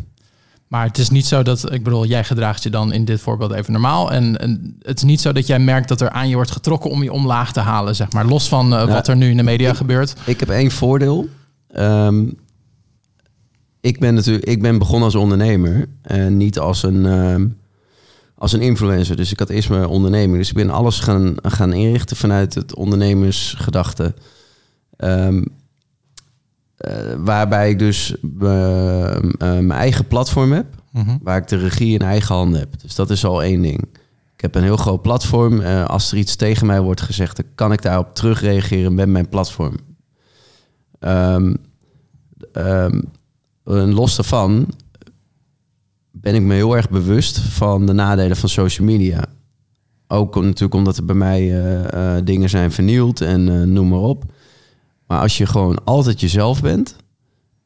Maar 0.72 0.86
het 0.86 0.98
is 0.98 1.10
niet 1.10 1.26
zo 1.26 1.42
dat, 1.42 1.72
ik 1.72 1.82
bedoel, 1.82 2.06
jij 2.06 2.24
gedraagt 2.24 2.62
je 2.62 2.70
dan 2.70 2.92
in 2.92 3.04
dit 3.04 3.20
voorbeeld 3.20 3.52
even 3.52 3.72
normaal. 3.72 4.12
En, 4.12 4.38
en 4.38 4.76
het 4.82 4.96
is 4.96 5.02
niet 5.02 5.20
zo 5.20 5.32
dat 5.32 5.46
jij 5.46 5.58
merkt 5.58 5.88
dat 5.88 6.00
er 6.00 6.10
aan 6.10 6.28
je 6.28 6.34
wordt 6.34 6.50
getrokken 6.50 6.90
om 6.90 7.02
je 7.02 7.12
omlaag 7.12 7.52
te 7.52 7.60
halen, 7.60 7.96
zeg 7.96 8.12
maar. 8.12 8.26
Los 8.26 8.48
van 8.48 8.74
eh, 8.74 8.86
wat 8.86 9.08
er 9.08 9.16
nu 9.16 9.30
in 9.30 9.36
de 9.36 9.42
media 9.42 9.70
ik- 9.70 9.76
gebeurt. 9.76 10.14
Ik 10.24 10.40
heb 10.40 10.48
één 10.48 10.70
voordeel. 10.70 11.28
Ehm, 11.68 12.24
ik, 13.80 14.00
ben 14.00 14.14
natuurlijk, 14.14 14.44
ik 14.44 14.62
ben 14.62 14.78
begonnen 14.78 15.04
als 15.04 15.14
ondernemer 15.14 15.88
en 16.02 16.36
niet 16.36 16.58
als 16.58 16.82
een, 16.82 17.06
ehm, 17.06 17.46
als 18.34 18.52
een 18.52 18.60
influencer. 18.62 19.16
Dus 19.16 19.32
ik 19.32 19.38
had 19.38 19.48
eerst 19.48 19.68
mijn 19.68 19.86
onderneming. 19.86 20.36
Dus 20.38 20.48
ik 20.48 20.54
ben 20.54 20.70
alles 20.70 21.00
gaan, 21.00 21.34
gaan 21.42 21.72
inrichten 21.72 22.16
vanuit 22.16 22.54
het 22.54 22.74
ondernemersgedachte. 22.74 24.14
Ehm, 24.96 25.36
eh, 25.36 25.42
waarbij 27.18 27.70
ik 27.70 27.78
dus 27.78 28.14
eh, 28.40 29.14
eh, 29.16 29.22
mijn 29.38 29.70
eigen 29.70 30.06
platform 30.06 30.52
heb 30.52 30.66
Mhm. 30.92 31.16
waar 31.22 31.36
ik 31.36 31.48
de 31.48 31.56
regie 31.56 31.92
in 31.94 32.00
eigen 32.00 32.34
handen 32.34 32.60
heb. 32.60 32.80
Dus 32.80 32.94
dat 32.94 33.10
is 33.10 33.24
al 33.24 33.42
één 33.42 33.62
ding. 33.62 33.80
Ik 34.34 34.40
heb 34.40 34.54
een 34.54 34.62
heel 34.62 34.76
groot 34.76 35.02
platform. 35.02 35.60
Eh, 35.60 35.84
als 35.84 36.12
er 36.12 36.18
iets 36.18 36.36
tegen 36.36 36.66
mij 36.66 36.80
wordt 36.80 37.00
gezegd, 37.00 37.36
dan 37.36 37.46
kan 37.54 37.72
ik 37.72 37.82
daarop 37.82 38.14
terugreageren 38.14 38.94
met 38.94 39.08
mijn 39.08 39.28
platform. 39.28 39.76
En 40.98 41.60
los 43.94 44.16
daarvan 44.16 44.66
ben 46.10 46.34
ik 46.34 46.42
me 46.42 46.54
heel 46.54 46.76
erg 46.76 46.90
bewust 46.90 47.38
van 47.38 47.86
de 47.86 47.92
nadelen 47.92 48.36
van 48.36 48.48
social 48.48 48.86
media. 48.86 49.24
Ook 50.08 50.34
natuurlijk 50.34 50.74
omdat 50.74 50.96
er 50.96 51.04
bij 51.04 51.14
mij 51.14 51.40
eh, 51.40 52.16
eh, 52.16 52.24
dingen 52.24 52.48
zijn 52.48 52.72
vernield 52.72 53.20
en 53.20 53.48
eh, 53.48 53.62
noem 53.62 53.88
maar 53.88 53.98
op. 53.98 54.24
Maar 55.12 55.20
als 55.20 55.38
je 55.38 55.46
gewoon 55.46 55.84
altijd 55.84 56.20
jezelf 56.20 56.62
bent 56.62 56.96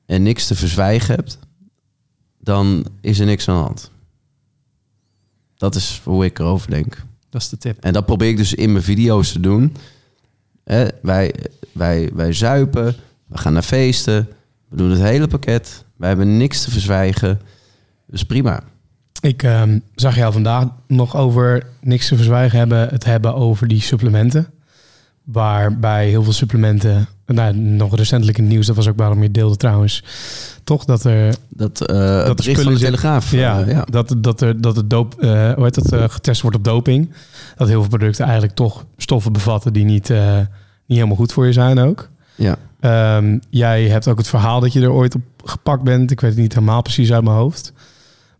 en 0.07 0.23
niks 0.23 0.47
te 0.47 0.55
verzwijgen 0.55 1.15
hebt, 1.15 1.39
dan 2.41 2.87
is 3.01 3.19
er 3.19 3.27
niks 3.27 3.49
aan 3.49 3.57
de 3.57 3.63
hand. 3.63 3.91
Dat 5.57 5.75
is 5.75 6.01
hoe 6.05 6.25
ik 6.25 6.39
erover 6.39 6.71
denk. 6.71 7.05
Dat 7.31 7.41
is 7.41 7.49
de 7.49 7.59
tip. 7.59 7.85
En 7.85 7.93
dat 7.93 8.07
probeer 8.07 8.29
ik 8.29 8.37
dus 8.37 8.55
in 8.55 8.73
mijn 8.73 8.85
video's 8.85 9.33
te 9.33 9.41
doen. 9.41 9.77
Wij, 11.03 11.33
wij, 11.73 12.11
wij 12.15 12.33
zuipen, 12.33 12.95
we 13.27 13.39
gaan 13.39 13.53
naar 13.53 13.63
feesten, 13.63 14.29
we 14.69 14.77
doen 14.77 14.91
het 14.91 15.01
hele 15.01 15.29
pakket. 15.29 15.85
Wij 15.97 16.09
hebben 16.09 16.37
niks 16.37 16.65
te 16.65 16.71
verzwijgen. 16.71 17.41
Dus 18.07 18.25
prima. 18.25 18.63
Ik 19.21 19.43
ehm, 19.43 19.79
zag 19.95 20.17
jou 20.17 20.33
vandaag 20.33 20.67
nog 20.87 21.17
over 21.17 21.67
niks 21.81 22.09
te 22.09 22.17
verzwijgen 22.17 22.59
hebben, 22.59 22.89
het 22.89 23.05
hebben 23.05 23.35
over 23.35 23.69
die 23.69 23.81
supplementen. 23.81 24.51
Waarbij 25.23 26.09
heel 26.09 26.23
veel 26.23 26.33
supplementen, 26.33 27.09
nou, 27.27 27.55
nog 27.57 27.97
recentelijk 27.97 28.39
in 28.39 28.45
het 28.45 28.53
nieuws, 28.53 28.67
dat 28.67 28.77
was 28.77 28.89
ook 28.89 28.97
waarom 28.97 29.23
je 29.23 29.31
deelde 29.31 29.57
trouwens, 29.57 30.03
toch 30.65 30.85
dat 30.85 31.05
er 31.05 31.35
Dat, 31.49 31.81
eh 31.87 32.19
er 32.21 32.27
dat 32.27 32.37
bericht 32.37 32.63
van 32.63 32.73
de 32.73 32.79
zitten- 32.79 32.99
Telegraaf. 32.99 33.31
Ja, 33.33 33.61
eh, 33.61 33.71
ja. 33.71 33.85
Dat, 33.91 34.15
dat 34.19 34.41
er 34.41 34.61
dat 34.61 34.77
het 34.77 34.91
doop, 34.91 35.15
eh, 35.21 35.53
hoe 35.53 35.65
heet 35.65 35.75
dat, 35.75 35.93
eh, 35.93 36.05
getest 36.09 36.41
wordt 36.43 36.57
op 36.57 36.65
doping. 36.65 37.13
Dat 37.57 37.69
heel 37.69 37.81
veel 37.81 37.89
producten 37.89 38.25
eigenlijk 38.25 38.55
toch 38.55 38.85
stoffen 38.97 39.33
bevatten 39.33 39.73
die 39.73 39.85
niet, 39.85 40.11
eh, 40.11 40.37
niet 40.87 40.99
helemaal 40.99 41.17
goed 41.17 41.33
voor 41.33 41.47
je 41.47 41.53
zijn 41.53 41.79
ook. 41.79 42.09
ja. 42.35 42.57
Ehm, 42.81 43.39
jij 43.51 43.89
hebt 43.89 44.09
ook 44.09 44.19
het 44.19 44.29
verhaal 44.29 44.61
dat 44.61 44.73
je 44.73 44.81
er 44.81 44.93
ooit 44.93 45.15
op 45.15 45.23
gepakt 45.45 45.83
bent. 45.83 46.11
Ik 46.11 46.21
weet 46.21 46.31
het 46.31 46.41
niet 46.41 46.55
helemaal 46.55 46.83
precies 46.83 47.13
uit 47.13 47.25
mijn 47.25 47.37
hoofd. 47.37 47.73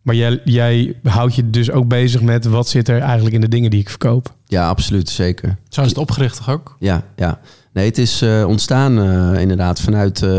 Maar 0.03 0.15
jij, 0.15 0.41
jij 0.45 0.95
houdt 1.03 1.35
je 1.35 1.51
dus 1.51 1.71
ook 1.71 1.89
bezig 1.89 2.21
met 2.23 2.45
wat 2.45 2.69
zit 2.69 2.89
er 2.89 3.01
eigenlijk 3.01 3.35
in 3.35 3.41
de 3.41 3.49
dingen 3.49 3.71
die 3.71 3.81
ik 3.81 3.89
verkoop. 3.89 4.35
ja, 4.47 4.69
absoluut, 4.69 5.09
zeker. 5.09 5.57
Zo 5.69 5.81
is 5.83 5.89
het 5.89 5.99
opgericht 5.99 6.37
toch 6.37 6.51
ook? 6.51 6.77
Ja, 6.79 7.03
ja. 7.17 7.39
Nee, 7.77 7.87
het 7.87 7.99
is 7.99 8.23
eh, 8.23 8.45
ontstaan 8.49 8.99
eh, 8.99 9.41
inderdaad 9.41 9.81
vanuit 9.81 10.23
eh, 10.23 10.31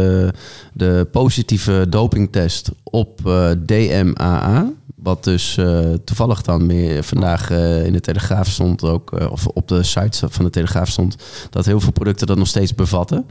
de 0.73 1.07
positieve 1.11 1.85
dopingtest 1.89 2.71
op 2.83 3.19
DMAA. 3.65 4.71
Wat 4.95 5.23
dus 5.23 5.59
toevallig 6.03 6.41
dan 6.41 6.65
meer 6.65 7.03
vandaag 7.03 7.49
in 7.83 7.93
de 7.93 7.99
Telegraaf 7.99 8.47
stond 8.47 8.83
ook, 8.83 9.29
of 9.31 9.47
op 9.47 9.67
de 9.67 9.83
site 9.83 10.29
van 10.29 10.45
de 10.45 10.51
Telegraaf 10.51 10.89
stond, 10.89 11.15
dat 11.49 11.65
heel 11.65 11.79
veel 11.79 11.91
producten 11.91 12.27
dat 12.27 12.37
nog 12.37 12.47
steeds 12.47 12.75
bevatten. 12.75 13.25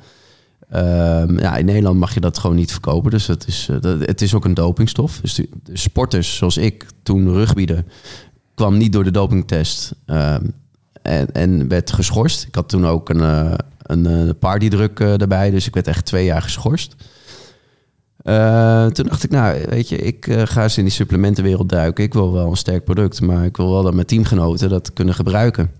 Ehm, 0.71 1.39
ja, 1.39 1.57
in 1.57 1.65
Nederland 1.65 1.99
mag 1.99 2.15
je 2.15 2.21
dat 2.21 2.39
gewoon 2.39 2.57
niet 2.57 2.73
verkopen. 2.73 3.11
Dus 3.11 3.27
het 3.27 3.47
is, 3.47 3.69
het 4.01 4.23
is 4.23 4.35
ook 4.35 4.45
een 4.45 4.55
dopingstof. 4.55 5.21
Dus 5.21 5.35
de, 5.35 5.49
sporters 5.73 6.37
zoals 6.37 6.57
ik 6.57 6.87
toen 7.03 7.33
rugbieden 7.33 7.87
kwam 8.55 8.77
niet 8.77 8.93
door 8.93 9.05
de 9.05 9.11
dopingtest 9.11 9.95
ehm, 10.07 10.45
en, 11.03 11.33
en 11.33 11.69
werd 11.69 11.93
geschorst. 11.93 12.45
Ik 12.45 12.55
had 12.55 12.69
toen 12.69 12.87
ook 12.87 13.09
een, 13.09 13.57
een, 13.87 14.07
eh, 14.07 14.31
partydruk 14.39 15.01
eh, 15.01 15.21
erbij, 15.21 15.51
dus 15.51 15.67
ik 15.67 15.75
werd 15.75 15.87
echt 15.87 16.05
twee 16.05 16.25
jaar 16.25 16.43
geschorst. 16.43 16.95
Eh, 18.27 18.87
toen 18.87 19.07
dacht 19.07 19.25
ik, 19.25 19.31
nou, 19.31 19.65
weet 19.69 19.89
je, 19.89 19.97
ik 19.97 20.27
eh, 20.27 20.43
ga 20.45 20.63
eens 20.63 20.79
in 20.79 20.85
die 20.85 20.93
supplementenwereld 20.93 21.69
duiken. 21.69 22.05
Ik 22.05 22.13
wil 22.13 22.33
wel 22.33 22.51
een 22.51 22.57
sterk 22.57 22.85
product, 22.85 23.21
maar 23.21 23.45
ik 23.45 23.57
wil 23.57 23.71
wel 23.71 23.83
dat 23.83 23.95
mijn 23.95 24.07
teamgenoten 24.07 24.69
dat 24.69 24.93
kunnen 24.93 25.15
gebruiken. 25.15 25.71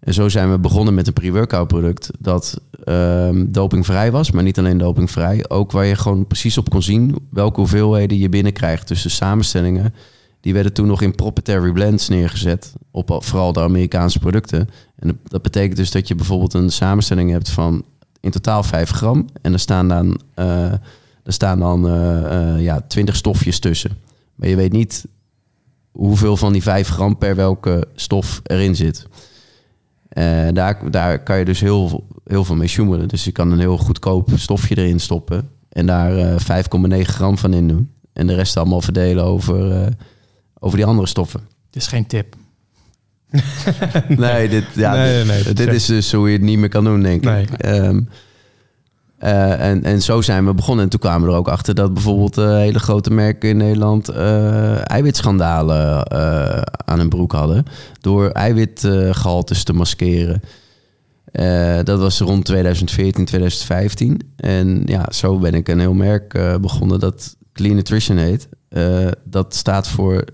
En 0.00 0.14
zo 0.14 0.28
zijn 0.28 0.50
we 0.50 0.58
begonnen 0.58 0.94
met 0.94 1.06
een 1.06 1.12
pre-workout 1.12 1.68
product 1.68 2.10
dat 2.18 2.60
ehm, 2.84 3.44
dopingvrij 3.48 4.10
was, 4.10 4.30
maar 4.30 4.42
niet 4.42 4.58
alleen 4.58 4.78
dopingvrij. 4.78 5.44
Ook 5.48 5.72
waar 5.72 5.84
je 5.84 5.96
gewoon 5.96 6.26
precies 6.26 6.58
op 6.58 6.70
kon 6.70 6.82
zien 6.82 7.16
welke 7.30 7.60
hoeveelheden 7.60 8.18
je 8.18 8.28
binnenkrijgt. 8.28 8.88
De 8.88 8.94
samenstellingen, 8.94 9.94
die 10.40 10.52
werden 10.52 10.72
toen 10.72 10.86
nog 10.86 11.02
in 11.02 11.14
proprietary 11.14 11.72
blends 11.72 12.08
neergezet. 12.08 12.72
Op 12.90 13.10
al- 13.10 13.20
vooral 13.20 13.52
de 13.52 13.60
Amerikaanse 13.60 14.18
producten. 14.18 14.68
En 14.96 15.18
dat- 15.28 15.42
betekent 15.42 15.76
dus 15.76 15.90
dat 15.90 16.08
je 16.08 16.14
bijvoorbeeld 16.14 16.54
een 16.54 16.70
samenstelling 16.70 17.30
hebt 17.30 17.50
van 17.50 17.84
in 18.20 18.30
totaal 18.30 18.62
5 18.62 18.90
gram. 18.90 19.26
En 19.42 19.52
er 19.52 19.58
staan 19.58 19.88
dan, 19.88 20.20
eh, 20.34 20.72
er 21.22 21.32
staan 21.32 21.58
dan 21.58 21.88
eh, 21.88 22.54
eh, 22.54 22.62
ja, 22.62 22.80
20 22.80 23.16
stofjes 23.16 23.58
tussen. 23.58 23.90
Maar 24.34 24.48
je 24.48 24.56
weet 24.56 24.72
niet 24.72 25.06
hoeveel 25.90 26.36
van 26.36 26.52
die 26.52 26.62
5 26.62 26.88
gram 26.88 27.18
per 27.18 27.36
welke 27.36 27.84
stof 27.94 28.40
erin 28.42 28.76
zit. 28.76 29.06
Eh, 30.08 30.48
daar, 30.52 30.90
daar 30.90 31.22
kan 31.22 31.38
je 31.38 31.44
dus 31.44 31.60
heel, 31.60 32.06
heel 32.26 32.44
veel 32.44 32.56
mee 32.56 32.68
sjoemelen. 32.68 33.08
Dus 33.08 33.24
je 33.24 33.32
kan 33.32 33.50
een 33.52 33.58
heel 33.58 33.78
goedkoop 33.78 34.28
stofje 34.34 34.76
erin 34.76 35.00
stoppen. 35.00 35.48
En 35.68 35.86
daar 35.86 36.16
eh 36.16 36.38
5,9 36.38 37.12
gram 37.12 37.38
van 37.38 37.52
in 37.52 37.68
doen. 37.68 37.90
En 38.12 38.26
de 38.26 38.34
rest 38.34 38.56
allemaal 38.56 38.80
verdelen 38.80 39.24
over, 39.24 39.88
over 40.60 40.76
die 40.76 40.86
andere 40.86 41.08
stoffen. 41.08 41.40
Het 41.66 41.76
is 41.76 41.86
geen 41.86 42.06
tip. 42.06 42.34
Nee, 44.08 44.48
dit, 44.48 44.64
ja, 44.74 44.94
Nee, 44.94 45.16
dit, 45.18 45.26
nee, 45.26 45.42
nee, 45.44 45.54
dit 45.54 45.68
is 45.72 45.86
dus 45.86 46.12
hoe 46.12 46.26
je 46.26 46.32
het 46.36 46.42
niet 46.42 46.58
meer 46.58 46.68
kan 46.68 46.84
doen, 46.84 47.02
denk 47.02 47.24
Nee. 47.24 47.42
ik. 47.42 47.50
Ehm, 47.50 48.00
eh, 49.18 49.68
en, 49.70 49.84
en 49.84 50.02
zo 50.02 50.20
zijn 50.20 50.46
we 50.46 50.54
begonnen. 50.54 50.84
En 50.84 50.90
toen 50.90 51.00
kwamen 51.00 51.26
we 51.26 51.32
er 51.32 51.38
ook 51.38 51.48
achter 51.48 51.74
dat 51.74 51.94
bijvoorbeeld 51.94 52.38
eh, 52.38 52.46
hele 52.56 52.78
grote 52.78 53.10
merken 53.10 53.48
in 53.48 53.56
Nederland 53.56 54.08
eh, 54.08 54.90
eiwitschandalen 54.90 56.02
eh, 56.04 56.62
aan 56.84 56.98
hun 56.98 57.08
broek 57.08 57.32
hadden. 57.32 57.64
Door 58.00 58.28
eiwitgehaltes 58.30 59.64
te 59.64 59.72
maskeren. 59.72 60.42
Eh, 61.32 61.78
dat 61.84 61.98
was 62.00 62.18
rond 62.20 62.44
2014, 62.44 63.24
2015. 63.24 64.20
En 64.36 64.82
ja, 64.86 65.06
zo 65.12 65.38
ben 65.38 65.54
ik 65.54 65.68
een 65.68 65.80
heel 65.80 65.94
merk 65.94 66.58
begonnen 66.60 67.00
dat 67.00 67.36
Clean 67.52 67.74
Nutrition 67.74 68.16
heet. 68.16 68.48
Eh, 68.68 69.06
dat 69.24 69.54
staat 69.54 69.88
voor 69.88 70.24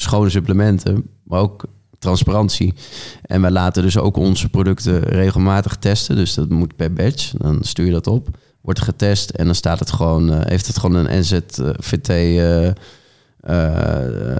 schone 0.00 0.30
supplementen, 0.30 1.06
maar 1.24 1.40
ook 1.40 1.64
transparantie. 2.00 2.74
En 3.22 3.40
wij 3.40 3.50
laten 3.50 3.82
dus 3.82 3.98
ook 3.98 4.16
onze 4.16 4.48
producten 4.48 5.00
regelmatig 5.00 5.76
testen. 5.76 6.16
Dus 6.16 6.34
dat 6.34 6.48
moet 6.48 6.76
per 6.76 6.92
batch. 6.92 7.30
Dan 7.30 7.58
stuur 7.60 7.86
je 7.86 7.92
dat 7.92 8.06
op, 8.06 8.28
wordt 8.60 8.80
getest 8.80 9.30
en 9.30 9.44
dan 9.44 9.54
staat 9.54 9.78
het 9.78 9.92
gewoon, 9.92 10.32
eh, 10.32 10.38
heeft 10.42 10.66
het 10.66 10.78
gewoon 10.78 10.96
een 10.96 11.18
NZVT 11.20 12.08
eh, 12.08 12.66
eh. 13.40 14.36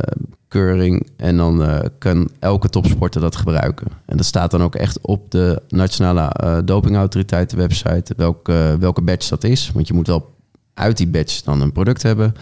En 1.17 1.37
dan 1.37 1.83
kan 1.99 2.29
elke 2.39 2.69
topsporter 2.69 3.21
dat 3.21 3.37
gebruiken. 3.37 3.87
En 4.07 4.17
dat 4.17 4.27
staat 4.27 4.51
dan 4.51 4.63
ook 4.63 4.75
echt 4.75 4.99
op 5.01 5.31
de 5.31 5.63
Nationale 5.69 6.65
Dopingautoriteit 6.65 7.53
website 7.53 8.15
welke, 8.17 8.77
welke 8.81 9.03
batch 9.03 9.29
dat 9.29 9.45
is. 9.45 9.71
Want 9.75 9.89
je 9.89 9.95
moet 9.95 10.07
wel 10.07 10.35
uit 10.75 10.97
die 10.97 11.09
batch 11.09 11.41
dan 11.43 11.61
een 11.61 11.73
product 11.73 12.03
hebben. 12.03 12.35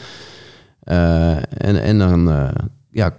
En, 0.85 1.83
en 1.83 1.99
dan 1.99 2.51
ja, 2.99 3.15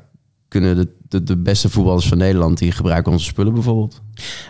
kunnen 0.47 0.75
de, 0.75 0.87
de, 1.09 1.23
de 1.23 1.37
beste 1.37 1.69
voetballers 1.69 2.07
van 2.07 2.17
Nederland... 2.17 2.57
die 2.57 2.71
gebruiken 2.71 3.11
onze 3.11 3.25
spullen 3.25 3.53
bijvoorbeeld. 3.53 4.01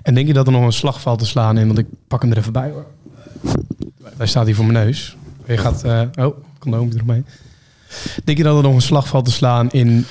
En 0.02 0.14
denk 0.14 0.28
je 0.28 0.34
dat 0.34 0.46
er 0.46 0.52
nog 0.52 0.64
een 0.64 0.74
slag 0.74 1.02
valt 1.02 1.20
te 1.20 1.26
slaan 1.26 1.58
in? 1.58 1.68
Want 1.68 1.80
ik 1.80 1.86
pak 2.08 2.22
hem 2.22 2.32
er 2.32 2.38
even 2.38 2.54
bij 2.54 2.70
hoor. 2.70 2.86
Hij 4.18 4.28
staat 4.28 4.46
hier 4.46 4.56
voor 4.56 4.66
mijn 4.66 4.86
neus. 4.86 5.18
Je 5.48 5.58
gaat... 5.58 5.84
eh, 5.84 6.02
oh, 6.16 6.38
condoom 6.60 6.92
eromheen. 6.96 7.26
Denk 8.24 8.38
je 8.38 8.44
dat 8.44 8.58
er 8.58 8.64
nog 8.64 8.74
een 8.74 8.82
slag 8.82 9.08
valt 9.08 9.26
te 9.26 9.32
slaan 9.32 9.72
in 9.72 10.06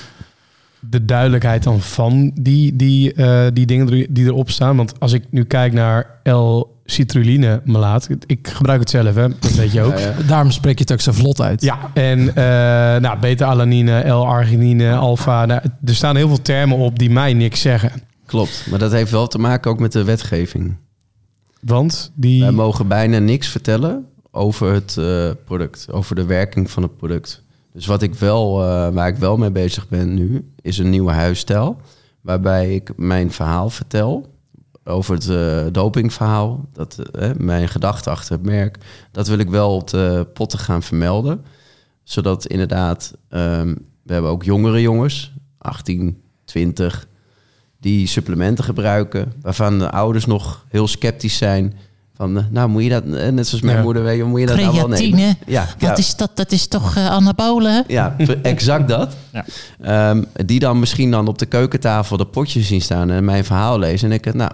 de 0.81 1.05
duidelijkheid 1.05 1.63
dan 1.63 1.81
van 1.81 2.31
die, 2.35 2.77
die, 2.77 3.13
eh, 3.13 3.47
die 3.53 3.67
dingen 3.67 3.87
die 4.15 4.25
erop 4.25 4.51
staan? 4.51 4.77
Want 4.77 5.01
als 5.01 5.13
ik 5.13 5.25
nu 5.31 5.45
kijk 5.45 5.73
naar 5.73 6.21
L-citrulline 6.89 7.61
melaat... 7.65 8.09
Ik 8.27 8.49
gebruik 8.49 8.81
het 8.81 8.91
zelf, 8.91 9.15
hè. 9.15 9.29
Dat 9.39 9.53
weet 9.53 9.73
je 9.73 9.83
ook. 9.83 9.99
Ja, 9.99 10.15
ja. 10.19 10.23
Daarom 10.27 10.51
spreek 10.51 10.75
je 10.75 10.81
het 10.81 10.93
ook 10.93 11.01
zo 11.01 11.13
vlot 11.13 11.41
uit. 11.41 11.63
Ja, 11.63 11.79
en 11.95 12.29
eh 12.29 13.01
nou, 13.01 13.19
beta-alanine, 13.19 14.09
L-arginine, 14.09 14.95
alfa. 14.95 15.47
Nou, 15.47 15.61
er 15.85 15.95
staan 15.95 16.17
heel 16.17 16.29
veel 16.29 16.43
termen 16.43 16.77
op 16.77 16.99
die 16.99 17.11
mij 17.11 17.33
niks 17.35 17.61
zeggen. 17.61 17.93
Klopt, 18.27 18.67
maar 18.71 18.79
dat 18.79 18.93
heeft 18.93 19.11
wel 19.11 19.27
te 19.27 19.39
maken 19.39 19.71
ook 19.71 19.79
met 19.79 19.93
de 19.93 20.05
wetgeving. 20.05 20.77
Want 21.61 22.13
die... 22.15 22.41
Wij 22.41 22.51
mogen 22.51 22.89
bijna 22.89 23.19
niks 23.19 23.49
vertellen 23.49 24.07
over 24.31 24.73
het 24.73 24.97
eh, 24.97 25.31
product, 25.45 25.87
over 25.93 26.15
de 26.15 26.25
werking 26.25 26.71
van 26.71 26.83
het 26.83 26.97
product. 26.97 27.43
Dus 27.73 27.87
wat 27.87 28.03
ik 28.03 28.15
wel, 28.15 28.63
eh, 28.63 28.89
waar 28.89 29.09
ik 29.09 29.17
wel 29.17 29.37
mee 29.37 29.51
bezig 29.51 29.89
ben 29.89 30.15
nu, 30.15 30.53
is 30.63 30.79
een 30.79 30.91
nieuwe 30.91 31.13
huisstijl. 31.13 31.81
Waarbij 32.21 32.75
ik 32.75 32.91
mijn 32.97 33.33
verhaal 33.33 33.71
vertel 33.71 34.38
over 34.89 35.15
het 35.15 35.29
eh, 35.29 35.73
dopingverhaal. 35.73 36.65
Dat, 36.73 36.99
eh, 36.99 37.31
mijn 37.37 37.69
gedachte 37.69 38.11
achter 38.11 38.33
het 38.33 38.43
merk. 38.43 38.79
Dat 39.13 39.29
wil 39.29 39.39
ik 39.39 39.51
wel 39.51 39.75
op 39.75 39.89
de 39.91 40.27
potten 40.35 40.59
gaan 40.59 40.83
vermelden. 40.83 41.45
Zodat 42.03 42.47
inderdaad, 42.47 43.13
ehm, 43.29 43.75
we 44.03 44.13
hebben 44.13 44.31
ook 44.31 44.45
jongere 44.45 44.81
jongens, 44.81 45.33
18, 45.59 46.21
20, 46.45 47.07
die 47.81 48.07
supplementen 48.07 48.65
gebruiken. 48.65 49.33
Waarvan 49.43 49.79
de 49.79 49.91
ouders 49.91 50.27
nog 50.27 50.65
heel 50.69 50.89
sceptisch 50.89 51.37
zijn. 51.37 51.75
Van, 52.15 52.39
eh, 52.39 52.45
nou 52.51 52.69
moet 52.69 52.83
je 52.83 52.89
dat, 52.89 53.05
net 53.05 53.47
zoals 53.49 53.65
mijn 53.65 53.77
Ja. 53.77 53.83
moeder, 53.83 54.03
weet 54.03 54.17
je, 54.17 54.25
moet 54.25 54.41
je 54.41 54.47
dat 54.47 54.57
nou 54.57 54.75
wel 54.75 54.87
Creatine. 54.87 55.17
nemen? 55.17 55.37
Ja, 55.47 55.69
ja. 55.79 55.89
Wat 55.89 55.99
is 55.99 56.17
dat? 56.17 56.31
Dat 56.37 56.53
is 56.53 56.67
toch 56.67 56.97
eh, 56.97 57.11
anabolen? 57.11 57.85
Ja, 57.89 58.17
exact 58.43 58.89
dat. 58.89 59.17
Ja. 59.33 59.45
Ehm, 59.81 60.23
die 60.47 60.59
dan 60.59 60.79
misschien 60.79 61.11
dan 61.11 61.29
op 61.29 61.39
de 61.39 61.47
keukentafel 61.47 62.17
de 62.17 62.27
potjes 62.27 62.67
zien 62.67 62.81
staan 62.83 63.11
en 63.11 63.25
mijn 63.25 63.45
verhaal 63.45 63.79
lezen. 63.79 64.11
En 64.11 64.15
ik, 64.15 64.35
nou, 64.35 64.51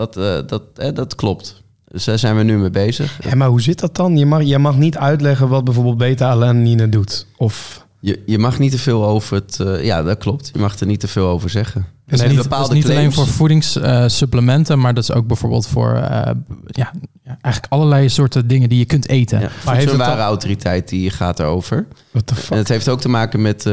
dat, 0.00 0.16
eh, 0.16 0.48
dat, 0.48 0.62
eh, 0.76 0.94
dat 0.94 1.14
klopt. 1.14 1.62
Dus 1.88 2.04
daar 2.04 2.18
zijn 2.18 2.36
we 2.36 2.42
nu 2.42 2.58
mee 2.58 2.70
bezig. 2.70 3.18
Ja, 3.28 3.34
maar 3.34 3.48
hoe 3.48 3.60
zit 3.60 3.80
dat 3.80 3.96
dan? 3.96 4.16
Je 4.16 4.26
mag, 4.26 4.42
je 4.42 4.58
mag 4.58 4.76
niet 4.76 4.96
uitleggen 4.96 5.48
wat 5.48 5.64
bijvoorbeeld 5.64 5.98
beta-alanine 5.98 6.88
doet. 6.88 7.26
Of 7.36 7.86
Je, 8.00 8.22
je 8.26 8.38
mag 8.38 8.58
niet 8.58 8.70
te 8.70 8.78
veel 8.78 9.06
over 9.06 9.34
het... 9.36 9.60
eh, 9.60 9.84
ja, 9.84 10.02
dat 10.02 10.18
klopt. 10.18 10.50
Je 10.52 10.58
mag 10.58 10.78
er 10.78 10.86
niet 10.86 11.00
te 11.00 11.08
veel 11.08 11.26
over 11.26 11.50
zeggen. 11.50 11.86
Niet, 12.06 12.18
bepaalde 12.20 12.48
dat 12.48 12.76
is 12.76 12.84
niet 12.84 12.90
alleen 12.90 13.12
voor 13.12 13.26
voedingssupplementen, 13.26 14.78
maar 14.78 14.94
dat 14.94 15.02
is 15.02 15.12
ook 15.12 15.26
bijvoorbeeld 15.26 15.66
voor 15.66 15.94
eh, 15.94 16.30
ja, 16.66 16.92
ja, 17.24 17.38
eigenlijk 17.40 17.72
allerlei 17.72 18.08
soorten 18.08 18.46
dingen 18.46 18.68
die 18.68 18.78
je 18.78 18.84
kunt 18.84 19.08
eten. 19.08 19.40
Ja, 19.40 19.50
Maar 19.64 19.74
heeft 19.74 19.88
het 19.88 19.96
ware 19.96 20.20
autoriteit 20.20 20.88
die 20.88 21.10
gaat 21.10 21.38
erover. 21.40 21.86
what 22.10 22.26
the 22.26 22.34
En 22.50 22.56
het 22.56 22.68
heeft 22.68 22.88
ook 22.88 23.00
te 23.00 23.08
maken 23.08 23.42
met... 23.42 23.66
eh, 23.66 23.72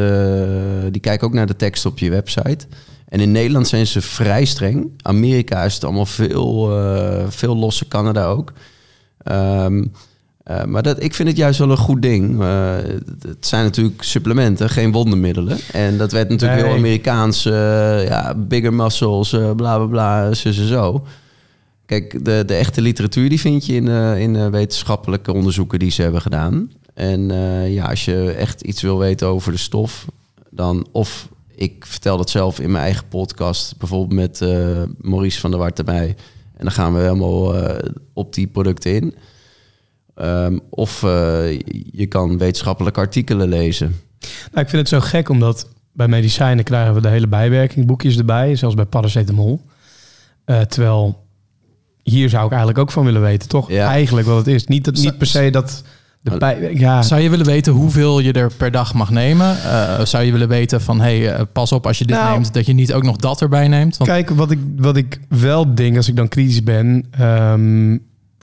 die 0.91 1.01
kijken 1.01 1.28
ook 1.28 1.34
naar 1.34 1.47
de 1.47 1.55
tekst 1.55 1.86
op 1.86 1.99
je 1.99 2.09
website. 2.09 2.67
En 3.10 3.20
in 3.20 3.32
Nederland 3.32 3.68
zijn 3.68 3.88
ze 3.88 4.01
vrij 4.01 4.45
streng. 4.45 4.89
Amerika 5.01 5.64
is 5.64 5.74
het 5.74 5.84
allemaal 5.84 6.05
veel, 6.05 6.80
eh, 6.80 7.26
veel 7.30 7.55
losser. 7.58 7.88
Canada 7.88 8.26
ook. 8.26 8.53
Ehm, 9.24 9.86
eh, 10.43 10.64
maar 10.64 10.84
dat, 10.84 11.03
ik 11.03 11.14
vind 11.14 11.28
het 11.28 11.38
juist 11.38 11.60
wel 11.60 11.70
een 11.72 11.78
goed 11.78 12.01
ding. 12.01 12.41
Eh, 12.41 12.76
het- 13.22 13.45
zijn 13.45 13.64
natuurlijk 13.64 14.03
supplementen, 14.03 14.70
geen 14.70 14.91
wondermiddelen. 14.91 15.58
En 15.74 15.97
dat 15.97 16.12
werd 16.12 16.30
natuurlijk 16.30 16.60
Nee. 16.62 16.70
heel 16.70 16.80
Amerikaans. 16.80 17.43
ja, 17.43 18.34
bigger 18.38 18.74
muscles, 18.74 19.30
bla 19.30 19.53
bla 19.55 19.86
bla, 19.86 20.34
zo 20.34 20.51
zo 20.51 20.66
zo. 20.66 21.05
Kijk, 21.86 22.26
de, 22.26 22.43
de 22.45 22.53
echte 22.55 22.82
literatuur 22.82 23.30
die 23.30 23.39
vind 23.39 23.66
je 23.66 23.74
in, 23.76 23.88
in 24.18 24.51
wetenschappelijke 24.51 25.34
onderzoeken 25.34 25.80
die 25.80 25.91
ze 25.91 26.01
hebben 26.01 26.22
gedaan. 26.22 26.72
En 26.93 27.30
ja, 27.72 27.86
als 27.86 28.05
je 28.05 28.32
echt 28.32 28.62
iets 28.62 28.82
wil 28.82 28.97
weten 28.97 29.28
over 29.28 29.51
de 29.51 29.58
stof, 29.58 30.05
dan 30.49 30.88
of 30.91 31.28
ik 31.58 31.86
vertel 31.86 32.18
dat 32.18 32.30
zelf 32.30 32.60
in 32.60 32.72
mijn 32.72 32.84
eigen 32.84 33.08
podcast, 33.08 33.78
bijvoorbeeld 33.78 34.14
met 34.14 34.41
eh, 34.41 34.84
Maurice 34.97 35.39
van 35.39 35.49
der 35.49 35.60
Wart 35.60 35.78
erbij. 35.78 36.16
En 36.58 36.64
dan 36.64 36.72
gaan 36.72 36.93
we 36.93 36.99
helemaal 36.99 37.55
eh, 37.55 37.89
op 38.14 38.34
die 38.34 38.47
producten 38.47 38.93
in. 38.93 39.16
Ehm, 40.16 40.60
of 40.70 41.03
eh, 41.03 41.60
je 41.91 42.05
kan 42.08 42.38
wetenschappelijke 42.38 42.99
artikelen 42.99 43.47
lezen. 43.47 43.95
Nou, 44.51 44.64
ik 44.64 44.70
vind 44.70 44.72
het 44.72 44.88
zo 44.88 44.99
gek, 44.99 45.30
omdat 45.30 45.68
bij 45.91 46.08
medicijnen 46.08 46.64
krijgen 46.64 46.93
we 46.93 47.01
de 47.01 47.08
hele 47.08 47.28
bijwerkingboekjes 47.28 48.18
erbij. 48.18 48.55
Zelfs 48.55 48.76
bij 48.76 48.86
paracetamol. 48.86 49.62
Eh, 50.45 50.62
terwijl 50.62 51.26
hier 52.03 52.30
zou 52.30 52.45
ik 52.45 52.49
eigenlijk 52.49 52.80
ook 52.80 52.91
van 52.91 53.05
willen 53.05 53.22
weten, 53.22 53.49
toch? 53.49 53.70
Ja. 53.70 53.88
Eigenlijk 53.88 54.28
wat 54.28 54.38
het 54.38 54.47
is. 54.47 54.66
Niet, 54.66 54.86
dat, 54.86 54.95
niet 54.95 55.18
per 55.18 55.28
se 55.28 55.49
dat 55.49 55.84
de 56.32 56.38
bij... 56.38 56.73
Ja, 56.73 57.01
Zou 57.01 57.21
je 57.21 57.30
willen 57.30 57.45
weten 57.45 57.73
hoeveel 57.73 58.19
je 58.19 58.32
er 58.32 58.51
per 58.57 58.71
dag 58.71 58.93
mag 58.93 59.09
nemen? 59.09 59.57
Eh, 59.63 60.05
zou 60.05 60.23
je 60.23 60.32
willen 60.32 60.47
weten 60.47 60.82
van, 60.82 61.01
hey, 61.01 61.32
eh, 61.34 61.43
pas 61.53 61.71
op 61.71 61.86
als 61.88 61.97
je 61.97 62.05
dit 62.05 62.15
Nou. 62.15 62.32
neemt, 62.32 62.53
dat 62.53 62.65
je 62.65 62.73
niet 62.73 62.93
ook 62.93 63.03
nog 63.03 63.15
dat 63.15 63.41
erbij 63.41 63.67
neemt? 63.67 63.97
Want 63.97 64.09
Kijk, 64.09 64.30
wat 64.30 64.51
ik, 64.51 64.59
wat 64.78 64.97
ik 64.97 65.19
wel 65.30 65.75
denk 65.75 65.95
als 65.95 66.07
ik 66.07 66.15
dan 66.15 66.28
kritisch 66.28 66.63
ben. 66.63 67.05
ehm, 67.11 67.97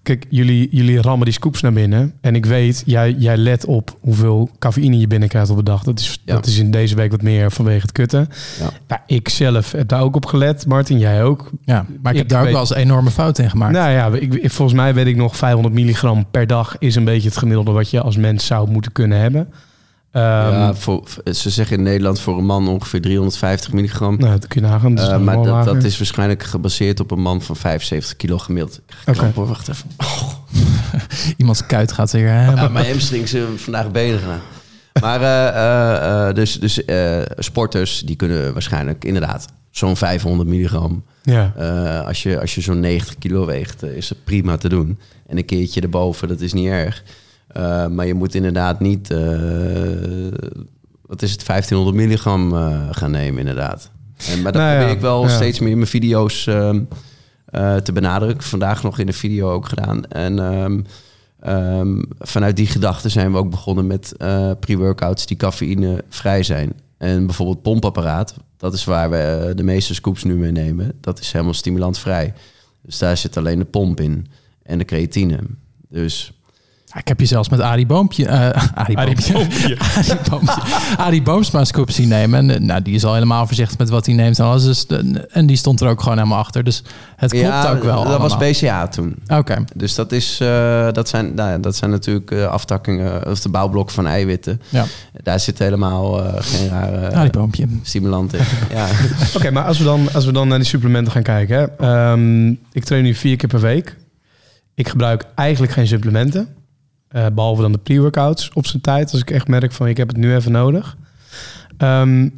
kijk, 0.05 0.27
jullie, 0.29 0.69
jullie 0.71 1.01
rammen 1.01 1.25
die 1.25 1.35
scoops 1.35 1.61
naar 1.61 1.73
binnen. 1.73 2.13
En 2.21 2.35
ik 2.35 2.47
weet, 2.47 2.83
jij, 2.87 3.13
jij 3.19 3.37
let 3.37 3.65
op 3.65 3.97
hoeveel 4.01 4.51
cafeïne 4.59 4.99
je 4.99 5.07
binnenkrijgt 5.07 5.51
op 5.51 5.57
de 5.57 5.63
dag. 5.63 5.83
Dat 5.83 5.99
is, 6.01 6.21
Ja. 6.25 6.35
dat 6.35 6.47
is 6.47 6.59
in 6.59 6.71
deze 6.71 6.95
week 6.95 7.11
wat 7.11 7.23
meer 7.23 7.51
vanwege 7.53 7.81
het 7.83 7.93
kutten. 7.93 8.29
Ja. 8.61 8.71
Ja, 8.89 9.03
ik 9.07 9.29
zelf 9.29 9.73
heb 9.73 9.89
daar 9.89 10.01
ook 10.03 10.17
op 10.17 10.27
gelet. 10.27 10.67
Martin, 10.67 10.99
jij 10.99 11.25
ook. 11.25 11.51
Ja, 11.65 11.87
maar 12.03 12.13
ik, 12.13 12.13
Ik 12.13 12.17
heb 12.17 12.29
daar 12.29 12.45
ook 12.47 12.51
wel 12.53 12.61
eens 12.61 12.75
enorme 12.75 13.11
fouten 13.11 13.45
in 13.45 13.51
gemaakt. 13.51 13.73
Nou 13.73 13.91
ja, 13.91 14.07
ik, 14.21 14.35
ik- 14.35 14.51
volgens 14.51 14.77
mij 14.79 14.95
weet 14.95 15.07
ik 15.07 15.17
nog 15.17 15.37
500 15.37 15.75
milligram 15.75 16.27
per 16.31 16.47
dag 16.47 16.77
is 16.79 16.95
een 16.95 17.05
beetje 17.05 17.29
het 17.29 17.39
gemiddelde 17.39 17.71
wat 17.73 17.91
je 17.91 18.01
als 18.01 18.17
mens 18.17 18.47
zou 18.47 18.71
moeten 18.71 18.93
kunnen 18.93 19.19
hebben. 19.19 19.49
Ehm, 20.15 20.53
ja, 20.53 20.75
voor, 20.75 21.03
ze 21.33 21.51
zeggen 21.51 21.77
in 21.77 21.83
Nederland 21.83 22.21
voor 22.21 22.39
een 22.39 22.45
man 22.47 22.69
ongeveer 22.69 23.01
350 23.01 23.73
milligram. 23.73 24.17
Nou, 24.19 24.31
dat 24.33 24.47
kun 24.47 24.62
je 24.62 24.67
nagaan. 24.69 24.95
Dat 24.95 25.09
Eh, 25.09 25.19
maar 25.19 25.37
dat, 25.37 25.47
lager. 25.47 25.75
dat 25.75 25.85
is 25.85 25.99
waarschijnlijk 25.99 26.43
gebaseerd 26.43 27.01
op 27.01 27.11
een 27.11 27.21
man 27.21 27.43
van 27.43 27.57
75 27.57 28.17
kilo 28.17 28.39
gemiddeld. 28.39 28.81
Oké. 29.07 29.31
hoor. 29.35 29.47
Wacht 29.47 29.69
even. 29.69 29.91
Iemands 31.37 31.67
kuit 31.67 31.93
gaat 31.93 32.12
weer... 32.12 32.29
hè, 32.29 32.45
Ja, 32.53 32.69
mijn 32.69 32.87
hamstrings 32.87 33.31
zijn 33.31 33.59
vandaag 33.59 33.91
benen. 33.91 34.21
Maar 35.01 35.21
eh, 35.21 35.49
eh, 35.49 36.29
eh, 36.29 36.35
dus, 36.35 36.53
dus 36.61 36.85
eh, 36.85 37.21
sporters 37.37 38.01
die 38.01 38.17
kunnen 38.17 38.53
waarschijnlijk 38.53 39.05
inderdaad 39.05 39.47
zo'n 39.71 39.97
500 39.97 40.49
milligram. 40.49 41.05
Ja. 41.23 41.53
Eh, 41.57 42.07
als 42.07 42.23
je, 42.23 42.41
als 42.41 42.55
je 42.55 42.61
zo'n 42.61 42.81
90 42.81 43.19
kilo 43.19 43.47
weegt, 43.47 43.83
eh, 43.83 43.97
is 43.97 44.09
het 44.09 44.25
prima 44.25 44.57
te 44.57 44.69
doen. 44.69 44.99
En 45.27 45.37
een 45.37 45.45
keertje 45.45 45.81
erboven, 45.81 46.29
dat 46.29 46.41
is 46.41 46.53
niet 46.53 46.67
erg. 46.69 47.03
Eh, 47.47 47.86
maar 47.86 48.07
je 48.07 48.14
moet 48.14 48.34
inderdaad 48.34 48.80
niet, 48.80 49.11
eh, 49.11 49.18
wat 51.07 51.22
is 51.22 51.32
het, 51.32 51.45
1500 51.45 51.97
milligram 51.97 52.57
eh, 52.57 52.80
gaan 52.90 53.11
nemen 53.11 53.38
inderdaad. 53.38 53.90
En, 54.28 54.42
maar 54.42 54.53
dat 54.53 54.62
Nou 54.62 54.72
ja, 54.72 54.78
probeer 54.78 54.97
ik 54.97 55.01
wel 55.01 55.22
ja. 55.22 55.28
steeds 55.28 55.59
meer 55.59 55.70
in 55.70 55.76
mijn 55.76 55.88
video's 55.88 56.47
ehm, 56.47 56.80
eh, 57.45 57.76
te 57.76 57.92
benadrukken. 57.92 58.49
Vandaag 58.49 58.82
nog 58.82 58.99
in 58.99 59.07
de 59.07 59.12
video 59.12 59.51
ook 59.51 59.68
gedaan. 59.68 60.05
En 60.05 60.38
ehm, 60.38 60.80
ehm, 61.40 62.03
vanuit 62.18 62.57
die 62.57 62.66
gedachte 62.66 63.09
zijn 63.09 63.32
we 63.32 63.38
ook 63.38 63.51
begonnen 63.51 63.86
met 63.86 64.14
pre-workouts 64.61 65.26
die 65.26 65.36
cafeïne 65.36 66.05
vrij 66.09 66.42
zijn. 66.42 66.72
En 66.99 67.26
bijvoorbeeld 67.26 67.62
pompapparaat, 67.62 68.34
dat 68.57 68.74
is 68.74 68.84
waar 68.84 69.11
we 69.11 69.53
de 69.57 69.62
meeste 69.62 69.95
scoops 69.95 70.24
nu 70.24 70.34
mee 70.34 70.53
nemen. 70.53 70.92
Dat 71.01 71.20
is 71.20 71.32
helemaal 71.32 71.55
stimulantvrij. 71.55 72.34
Dus 72.82 72.99
daar 72.99 73.16
zit 73.16 73.36
alleen 73.36 73.59
de 73.59 73.64
pomp 73.64 74.01
in 74.01 74.26
en 74.62 74.78
de 74.78 74.84
creatine. 74.84 75.38
Dus 75.88 76.32
Ik 76.99 77.09
heb 77.09 77.20
je 77.20 77.26
zelfs 77.26 77.49
met 77.49 77.61
Arie 77.61 77.86
Boompje... 77.86 78.26
eh 78.26 78.62
Arie 78.74 78.97
Boompje. 78.97 79.34
Arie 79.97 80.16
Boompje. 80.30 80.62
Arie 80.97 81.22
Boomsma 81.22 81.61
een 81.61 81.66
scoop 81.66 81.90
zien 81.90 82.09
nemen. 82.09 82.38
En 82.38 82.51
eh, 82.51 82.61
nou, 82.61 82.82
die 82.82 82.95
is 82.95 83.05
al 83.05 83.14
helemaal 83.14 83.47
voorzichtig 83.47 83.78
met 83.78 83.88
wat 83.88 84.07
hij 84.07 84.14
neemt. 84.14 84.38
En, 84.38 84.45
alles. 84.45 84.64
Dus, 84.64 84.86
de- 84.86 85.26
en 85.30 85.47
die 85.47 85.57
stond 85.57 85.80
er 85.80 85.88
ook 85.88 86.03
gewoon 86.03 86.16
helemaal 86.18 86.38
achter. 86.38 86.64
Dus 86.64 86.82
het 87.16 87.30
klopt 87.30 87.47
ja, 87.47 87.70
ook 87.70 87.82
wel 87.82 88.05
dat 88.05 88.20
was. 88.20 88.36
BCA 88.36 88.88
toen. 88.88 89.14
Oké, 89.28 89.64
Dus 89.74 89.95
dat, 89.95 90.12
is, 90.12 90.38
eh, 90.40 90.88
dat, 90.92 91.09
zijn, 91.09 91.34
nou 91.34 91.51
ja, 91.51 91.59
dat 91.59 91.76
zijn 91.76 91.90
natuurlijk 91.90 92.30
eh, 92.30 92.47
aftakkingen, 92.47 93.26
of 93.30 93.40
de 93.40 93.49
bouwblokken 93.49 93.95
van 93.95 94.07
eiwitten. 94.07 94.61
ja. 94.68 94.84
Daar 95.22 95.40
zit 95.40 95.59
helemaal 95.59 96.24
eh, 96.24 96.32
geen 96.38 96.68
rare 96.68 97.12
Arie 97.14 97.30
Boompje. 97.30 97.66
stimulant 97.82 98.32
in. 98.34 98.40
ja. 98.76 98.86
Oké, 99.36 99.51
maar 99.51 99.64
als 99.64 99.78
we, 99.78 99.84
dan, 99.84 100.09
als 100.12 100.24
we 100.24 100.32
dan 100.32 100.49
naar 100.49 100.59
die 100.59 100.66
supplementen 100.66 101.12
gaan 101.12 101.22
kijken. 101.22 101.57
Hè. 101.57 101.86
Ehm, 102.12 102.49
ik 102.72 102.84
train 102.84 103.03
nu 103.03 103.14
vier 103.14 103.36
keer 103.36 103.49
per 103.49 103.61
week. 103.61 103.97
Ik 104.74 104.88
gebruik 104.88 105.24
eigenlijk 105.34 105.72
geen 105.72 105.86
supplementen. 105.86 106.49
Eh, 107.15 107.27
behalve 107.35 107.62
dan 107.62 107.73
de 107.73 107.79
pre-workouts 107.79 108.51
op 108.55 108.67
zijn 108.67 108.83
tijd. 108.83 109.12
Als 109.12 109.21
ik 109.21 109.31
echt 109.31 109.49
merk 109.49 109.73
van 109.73 109.87
ik 109.89 109.97
heb 109.97 110.09
het 110.09 110.17
nu 110.17 110.35
even 110.35 110.53
nodig. 110.53 110.97
Ehm, 111.77 112.29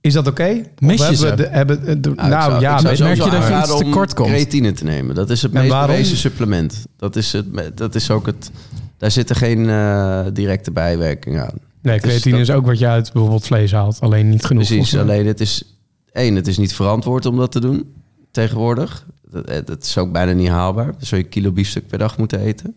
is 0.00 0.12
dat 0.12 0.26
oké? 0.26 0.50
Of 0.50 0.80
Mis 0.80 1.08
je 1.08 1.16
ze? 1.16 1.34
de- 1.34 1.48
hebben, 1.48 1.84
de- 1.84 2.00
de- 2.00 2.08
Nou, 2.14 2.28
nou, 2.28 2.42
zou, 2.50 2.60
ja, 2.60 2.80
merk 2.82 2.96
je 2.96 3.30
dat 3.30 3.46
je 3.48 3.58
iets 3.58 3.70
om 3.72 3.78
tekort 3.78 4.14
komt? 4.14 4.28
creatine 4.28 4.72
te 4.72 4.84
nemen. 4.84 5.14
Dat 5.14 5.30
is 5.30 5.42
het 5.42 5.52
En 5.54 5.62
meest 5.62 5.80
bewezen 5.86 6.16
supplement. 6.16 6.86
Dat 6.96 7.16
is, 7.16 7.32
het, 7.32 7.76
dat 7.76 7.94
is 7.94 8.10
ook 8.10 8.26
het... 8.26 8.50
Daar 8.96 9.10
zitten 9.10 9.36
geen 9.36 9.68
eh, 9.68 10.24
directe 10.32 10.70
bijwerkingen 10.70 11.42
aan. 11.42 11.58
nee, 11.82 11.94
is 11.96 12.02
creatine 12.02 12.36
dat- 12.38 12.48
is 12.48 12.54
ook 12.54 12.66
wat 12.66 12.78
je 12.78 12.86
uit 12.88 13.12
bijvoorbeeld 13.12 13.46
vlees 13.46 13.72
haalt. 13.72 14.00
Alleen 14.00 14.28
niet 14.28 14.44
genoeg. 14.44 14.66
Precies, 14.66 14.96
alleen 14.96 15.26
het 15.26 15.40
is... 15.40 15.76
één, 16.12 16.34
het 16.36 16.46
is 16.46 16.58
niet 16.58 16.74
verantwoord 16.74 17.26
om 17.26 17.36
dat 17.36 17.52
te 17.52 17.60
doen 17.60 17.92
tegenwoordig. 18.30 19.06
Dat, 19.30 19.44
eh, 19.44 19.58
dat 19.64 19.82
is 19.84 19.98
ook 19.98 20.12
bijna 20.12 20.32
niet 20.32 20.48
haalbaar. 20.48 20.86
Dan 20.86 20.94
zou 20.98 21.20
je 21.20 21.26
een 21.26 21.32
kilo 21.32 21.52
biefstuk 21.52 21.86
per 21.86 21.98
dag 21.98 22.18
moeten 22.18 22.40
eten. 22.40 22.74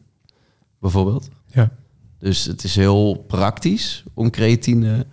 Bijvoorbeeld. 0.79 1.29
Ja. 1.45 1.69
Dus 2.19 2.45
het 2.45 2.63
is 2.63 2.75
heel 2.75 3.23
praktisch 3.27 4.03
om 4.13 4.29
creatine 4.29 5.05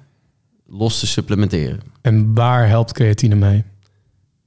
los 0.66 0.98
te 0.98 1.06
supplementeren. 1.06 1.80
En 2.00 2.34
waar 2.34 2.68
helpt 2.68 2.92
creatine 2.92 3.34
mee? 3.34 3.64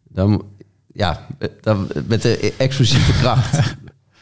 Dan, 0.09 0.45
ja, 0.93 1.27
dan, 1.61 1.87
met 2.07 2.21
de 2.21 2.53
explosieve 2.57 3.13
kracht 3.21 3.75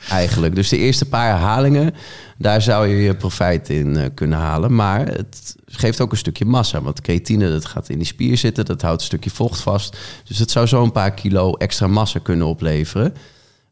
eigenlijk. 0.10 0.56
Dus 0.56 0.70
de 0.70 0.78
eerste 0.78 1.06
paar 1.06 1.30
herhalingen, 1.30 1.94
daar 2.38 2.62
zou 2.62 2.88
je 2.88 2.96
je 2.96 3.16
profijt 3.16 3.70
in 3.70 3.98
eh, 3.98 4.06
kunnen 4.14 4.40
halen. 4.40 4.76
Maar 4.76 5.08
het 5.08 5.56
geeft 5.66 6.02
ook 6.02 6.12
een 6.12 6.18
stukje 6.18 6.46
massa. 6.46 6.82
Want 6.82 7.02
creatine, 7.02 7.50
dat 7.50 7.66
gaat 7.66 7.90
in 7.90 7.98
die 7.98 8.08
spier 8.08 8.38
zitten. 8.38 8.66
Dat 8.66 8.82
houdt 8.82 9.00
een 9.00 9.08
stukje 9.08 9.30
vocht 9.30 9.60
vast. 9.60 9.98
Dus 10.24 10.40
het 10.40 10.52
zou 10.52 10.68
zo 10.68 10.84
een 10.84 10.92
paar 10.92 11.14
kilo 11.14 11.54
extra 11.54 11.88
massa 11.88 12.20
kunnen 12.20 12.48
opleveren. 12.48 13.14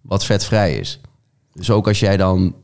Wat 0.02 0.26
vetvrij 0.26 0.76
is. 0.76 1.00
Dus 1.54 1.70
ook 1.70 1.88
als 1.88 2.00
jij 2.00 2.18
dan 2.18 2.56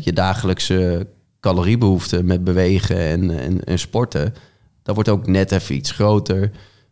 je 0.00 0.12
dagelijkse 0.12 1.06
caloriebehoefte 1.40 2.22
met 2.22 2.44
bewegen 2.44 2.98
en, 2.98 3.40
en, 3.40 3.64
en 3.64 3.78
sporten... 3.78 4.34
dat 4.82 4.94
wordt 4.94 5.10
ook 5.10 5.26
net 5.26 5.52
even 5.52 5.74
iets 5.74 5.90
groter. 5.90 6.40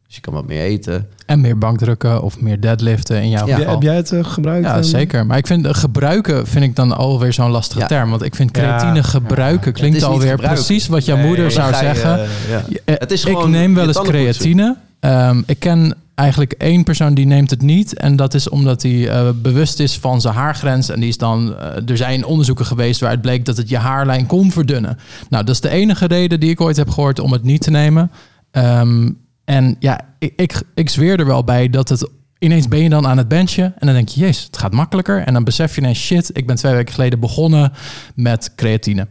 Dus 0.06 0.14
je 0.14 0.20
kan 0.20 0.32
wat 0.32 0.46
meer 0.46 0.60
eten. 0.62 1.08
En 1.26 1.40
meer 1.40 1.58
bankdrukken 1.58 2.22
of 2.22 2.40
meer 2.40 2.60
deadliften 2.60 3.22
in 3.22 3.28
jouw 3.28 3.32
Ja, 3.32 3.38
Heb 3.38 3.46
jij- 3.48 3.56
geval. 3.56 3.72
heb 3.74 3.82
jij 3.82 3.94
het 3.96 4.12
eh, 4.12 4.24
gebruikt? 4.32 4.66
Ja, 4.66 4.76
eh? 4.76 4.82
zeker. 4.82 5.26
Maar 5.26 5.38
ik 5.38 5.46
vind 5.46 5.66
eh, 5.66 5.74
gebruiken 5.74 6.46
vind 6.46 6.64
ik 6.64 6.76
dan 6.76 6.92
alweer 6.96 7.32
zo'n 7.32 7.50
lastige 7.50 7.80
Ja. 7.80 7.86
term. 7.86 8.10
Want 8.10 8.22
ik 8.22 8.34
vind 8.34 8.56
Ja. 8.56 8.62
creatine 8.62 9.02
gebruiken 9.02 9.72
klinkt 9.72 10.02
alweer 10.02 10.30
gebruiken. 10.30 10.64
precies 10.64 10.86
wat 10.86 11.04
jouw 11.04 11.16
Nee, 11.16 11.26
moeder 11.26 11.50
zou 11.50 11.70
je, 11.70 11.76
zeggen. 11.76 12.28
ja. 12.48 12.62
Het 12.84 13.10
is 13.10 13.24
ik 13.24 13.32
gewoon 13.32 13.50
neem 13.50 13.74
wel 13.74 13.86
eens 13.86 14.00
creatine. 14.02 14.76
Ehm, 15.00 15.42
ik 15.46 15.58
ken 15.58 15.94
eigenlijk 16.14 16.52
één 16.52 16.84
persoon 16.84 17.14
die 17.14 17.26
neemt 17.26 17.50
het 17.50 17.62
niet. 17.62 17.98
En 17.98 18.16
dat 18.16 18.34
is 18.34 18.48
omdat 18.48 18.82
hij 18.82 19.08
eh, 19.08 19.28
bewust 19.34 19.78
is 19.78 19.98
van 19.98 20.20
zijn 20.20 20.34
haargrens. 20.34 20.88
En 20.88 21.00
die 21.00 21.08
is 21.08 21.16
dan, 21.16 21.56
eh, 21.56 21.88
er 21.88 21.96
zijn 21.96 22.24
onderzoeken 22.24 22.66
geweest 22.66 23.00
waaruit 23.00 23.22
bleek 23.22 23.44
dat 23.44 23.56
het 23.56 23.68
je 23.68 23.78
haarlijn 23.78 24.26
kon 24.26 24.50
verdunnen. 24.50 24.98
Nou, 25.28 25.44
dat 25.44 25.54
is 25.54 25.60
de 25.60 25.68
enige 25.68 26.06
reden 26.06 26.40
die 26.40 26.50
ik 26.50 26.60
ooit 26.60 26.76
heb 26.76 26.90
gehoord 26.90 27.18
om 27.18 27.32
het 27.32 27.42
niet 27.42 27.62
te 27.62 27.70
nemen. 27.70 28.10
Ehm, 28.50 29.10
en 29.44 29.76
ja, 29.78 30.00
ik, 30.18 30.62
ik, 30.74 30.88
zweer 30.88 31.18
er 31.18 31.26
wel 31.26 31.44
bij 31.44 31.70
dat 31.70 31.88
het 31.88 32.08
ineens 32.38 32.68
ben 32.68 32.82
je 32.82 32.88
dan 32.88 33.06
aan 33.06 33.18
het 33.18 33.28
benchen 33.28 33.64
en 33.64 33.86
dan 33.86 33.94
denk 33.94 34.08
je, 34.08 34.20
jezus, 34.20 34.44
het 34.44 34.58
gaat 34.58 34.72
makkelijker. 34.72 35.22
En 35.22 35.32
dan 35.32 35.44
besef 35.44 35.74
je 35.74 35.80
ineens, 35.80 36.00
shit, 36.00 36.30
ik 36.32 36.46
ben 36.46 36.56
twee 36.56 36.74
weken 36.74 36.94
geleden 36.94 37.20
begonnen 37.20 37.72
met 38.14 38.52
creatine. 38.56 39.06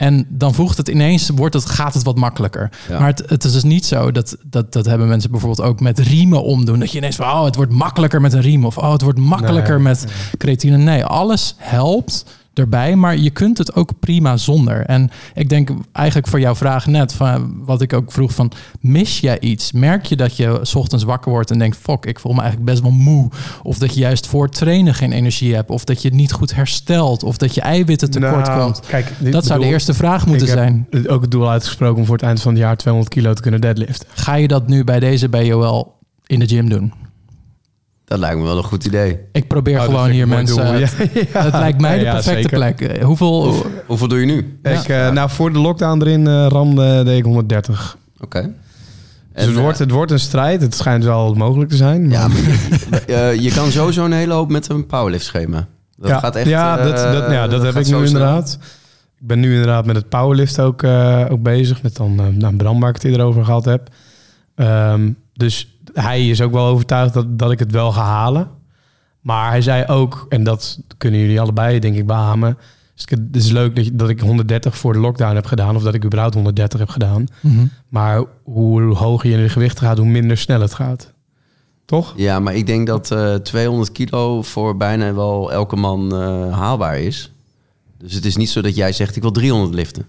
En 0.00 0.26
dan 0.28 0.54
voegt 0.54 0.76
het 0.76 0.88
ineens, 0.88 1.28
wordt 1.28 1.54
het, 1.54 1.66
gaat 1.66 1.94
het 1.94 2.02
wat 2.02 2.16
makkelijker. 2.16 2.70
Ja. 2.88 2.98
Maar 2.98 3.08
het, 3.08 3.22
het 3.26 3.44
is 3.44 3.52
dus 3.52 3.62
niet 3.62 3.86
zo, 3.86 4.12
dat, 4.12 4.36
dat, 4.42 4.72
dat 4.72 4.86
hebben 4.86 5.08
mensen 5.08 5.30
bijvoorbeeld 5.30 5.68
ook 5.68 5.80
met 5.80 5.98
riemen 5.98 6.42
omdoen. 6.42 6.78
Dat 6.78 6.90
je 6.90 6.98
ineens 6.98 7.16
van, 7.16 7.26
oh, 7.26 7.44
het 7.44 7.54
wordt 7.54 7.72
makkelijker 7.72 8.20
met 8.20 8.32
een 8.32 8.40
riem. 8.40 8.64
Of, 8.64 8.78
oh, 8.78 8.92
het 8.92 9.02
wordt 9.02 9.18
makkelijker 9.18 9.74
Nee. 9.74 9.82
met 9.82 10.04
creatine. 10.38 10.76
Nee, 10.76 11.04
alles 11.04 11.54
helpt 11.56 12.24
erbij, 12.54 12.96
maar 12.96 13.16
je 13.16 13.30
kunt 13.30 13.58
het 13.58 13.74
ook 13.74 13.90
prima 14.00 14.36
zonder. 14.36 14.84
En 14.86 15.10
ik 15.34 15.48
denk 15.48 15.70
eigenlijk 15.92 16.28
voor 16.28 16.40
jouw 16.40 16.54
vraag 16.54 16.86
net, 16.86 17.12
van 17.12 17.54
wat 17.64 17.82
ik 17.82 17.92
ook 17.92 18.12
vroeg 18.12 18.34
van, 18.34 18.52
mis 18.80 19.20
jij 19.20 19.40
iets? 19.40 19.72
Merk 19.72 20.04
je 20.06 20.16
dat 20.16 20.36
je 20.36 20.58
's 20.62 20.74
ochtends 20.74 21.04
wakker 21.04 21.30
wordt 21.32 21.50
en 21.50 21.58
denkt, 21.58 21.76
fuck, 21.76 22.06
ik 22.06 22.20
voel 22.20 22.32
me 22.32 22.40
eigenlijk 22.40 22.70
best 22.70 22.82
wel 22.82 22.90
moe. 22.92 23.28
Of 23.62 23.78
dat 23.78 23.94
je 23.94 24.00
juist 24.00 24.26
voor 24.26 24.48
trainen 24.48 24.94
geen 24.94 25.12
energie 25.12 25.54
hebt. 25.54 25.70
Of 25.70 25.84
dat 25.84 26.02
je 26.02 26.08
het 26.08 26.16
niet 26.16 26.32
goed 26.32 26.54
herstelt. 26.54 27.22
Of 27.22 27.36
dat 27.36 27.54
je 27.54 27.60
eiwitten 27.60 28.10
tekort 28.10 28.46
Nou, 28.46 28.62
komt. 28.62 28.80
Kijk, 28.86 29.12
Dat 29.32 29.46
zou 29.46 29.60
de 29.60 29.66
eerste 29.66 29.94
vraag 29.94 30.26
moeten 30.26 30.46
ik 30.46 30.52
zijn. 30.52 30.86
ook 31.06 31.20
het 31.22 31.30
doel 31.30 31.50
uitgesproken 31.50 31.98
om 31.98 32.04
voor 32.04 32.16
het 32.16 32.24
eind 32.24 32.40
van 32.40 32.52
het 32.52 32.60
jaar 32.60 32.76
200 32.76 33.14
kilo 33.14 33.32
te 33.34 33.42
kunnen 33.42 33.60
deadliften. 33.60 34.08
Ga 34.14 34.34
je 34.34 34.48
dat 34.48 34.68
nu 34.68 34.84
bij 34.84 35.00
deze 35.00 35.28
BOL 35.28 35.92
in 36.26 36.38
de 36.38 36.46
gym 36.48 36.68
doen? 36.68 36.92
Dat 38.10 38.18
lijkt 38.18 38.38
me 38.38 38.44
wel 38.44 38.56
een 38.56 38.62
goed 38.64 38.84
idee. 38.84 39.18
Ik 39.32 39.46
probeer 39.46 39.78
Oh, 39.78 39.84
gewoon 39.84 40.10
hier 40.10 40.22
een 40.22 40.28
mensen... 40.28 40.56
doel. 40.56 40.74
Ja, 41.32 41.42
Het 41.42 41.52
lijkt 41.52 41.80
mij 41.80 41.98
de 41.98 42.04
perfecte 42.04 42.48
plek. 42.48 42.80
Eh, 42.80 43.04
Hoeveel... 43.04 43.66
Hoeveel 43.86 44.08
doe 44.08 44.20
je 44.20 44.26
nu? 44.26 44.58
Ik, 44.62 44.88
eh, 44.88 45.10
nou, 45.10 45.30
voor 45.30 45.52
de 45.52 45.58
lockdown 45.58 46.00
erin 46.00 46.26
eh 46.26 46.46
ramde 46.48 47.02
deed 47.04 47.18
ik 47.18 47.24
130. 47.24 47.96
Oké. 48.20 48.40
Dus 48.42 48.52
En, 49.32 49.48
het, 49.48 49.56
wordt, 49.58 49.78
het 49.78 49.90
wordt 49.90 50.10
een 50.10 50.18
strijd. 50.20 50.62
Het 50.62 50.74
schijnt 50.74 51.04
wel 51.04 51.34
mogelijk 51.34 51.70
te 51.70 51.76
zijn. 51.76 52.02
Maar 52.08 52.12
Ja, 52.12 52.28
maar 52.28 52.36
je, 52.36 53.14
eh, 53.14 53.40
je 53.40 53.50
kan 53.50 53.70
sowieso 53.70 54.04
een 54.04 54.12
hele 54.12 54.32
hoop 54.32 54.50
met 54.50 54.68
een 54.68 54.86
powerlift 54.86 55.24
schema. 55.24 55.66
Dat 55.96 56.10
ja, 56.10 56.18
gaat 56.18 56.36
echt... 56.36 56.48
ja, 56.48 56.78
eh, 56.78 56.84
dat, 56.84 56.96
dat, 57.12 57.30
ja, 57.30 57.48
dat, 57.48 57.62
heb 57.62 57.76
ik 57.76 57.84
zo 57.84 58.00
nu 58.00 58.06
snel. 58.06 58.20
inderdaad. 58.20 58.58
Ik 59.20 59.26
ben 59.26 59.40
nu 59.40 59.50
inderdaad 59.50 59.86
met 59.86 59.96
het 59.96 60.08
powerlift 60.08 60.60
ook, 60.60 60.82
eh, 60.82 61.26
ook 61.30 61.42
bezig. 61.42 61.82
Met 61.82 61.96
dan 61.96 62.20
uh, 62.20 62.26
nou, 62.26 62.56
Bram, 62.56 62.80
waar 62.80 62.88
ik 62.88 62.94
het 62.94 63.04
eerder 63.04 63.26
over 63.26 63.44
gehad 63.44 63.64
heb. 63.64 63.88
Ehm, 64.54 65.10
dus 65.32 65.69
hij 65.92 66.28
is 66.28 66.40
ook 66.40 66.52
wel 66.52 66.66
overtuigd 66.66 67.14
dat, 67.14 67.38
dat 67.38 67.50
ik 67.50 67.58
het 67.58 67.72
wel 67.72 67.92
ga 67.92 68.02
halen. 68.04 68.48
Maar 69.20 69.50
hij 69.50 69.62
zei 69.62 69.84
ook, 69.86 70.26
en 70.28 70.44
dat 70.44 70.80
kunnen 70.96 71.20
jullie 71.20 71.40
allebei 71.40 71.78
denk 71.78 71.96
ik 71.96 72.06
beamen... 72.06 72.58
dus 72.94 73.02
ik- 73.02 73.10
Het 73.10 73.36
is 73.36 73.50
leuk 73.50 73.76
dat, 73.76 73.84
je- 73.84 73.96
dat 73.96 74.08
ik 74.08 74.20
130 74.20 74.76
voor 74.76 74.92
de 74.92 74.98
lockdown 74.98 75.34
heb 75.34 75.46
gedaan... 75.46 75.76
of 75.76 75.82
dat 75.82 75.94
ik 75.94 76.04
überhaupt 76.04 76.34
130 76.34 76.78
heb 76.78 76.88
gedaan. 76.88 77.24
Mhm. 77.40 77.66
Maar 77.88 78.24
hoe 78.42 78.82
hoger 78.94 79.30
je 79.30 79.36
in 79.36 79.42
de 79.42 79.48
gewichten 79.48 79.86
gaat, 79.86 79.98
hoe 79.98 80.06
minder 80.06 80.36
snel 80.36 80.60
het 80.60 80.74
gaat. 80.74 81.12
Toch? 81.84 82.12
Ja, 82.16 82.40
maar 82.40 82.54
ik 82.54 82.66
denk 82.66 82.86
dat 82.86 83.10
eh 83.10 83.34
200 83.34 83.92
kilo 83.92 84.42
voor 84.42 84.76
bijna 84.76 85.14
wel 85.14 85.52
elke 85.52 85.76
man 85.76 86.14
eh, 86.14 86.52
haalbaar 86.58 86.98
is. 86.98 87.32
Dus 87.98 88.14
het 88.14 88.24
is 88.24 88.36
niet 88.36 88.50
zo 88.50 88.60
dat 88.62 88.76
jij 88.76 88.92
zegt, 88.92 89.16
ik 89.16 89.22
wil 89.22 89.30
300 89.30 89.74
liften. 89.74 90.06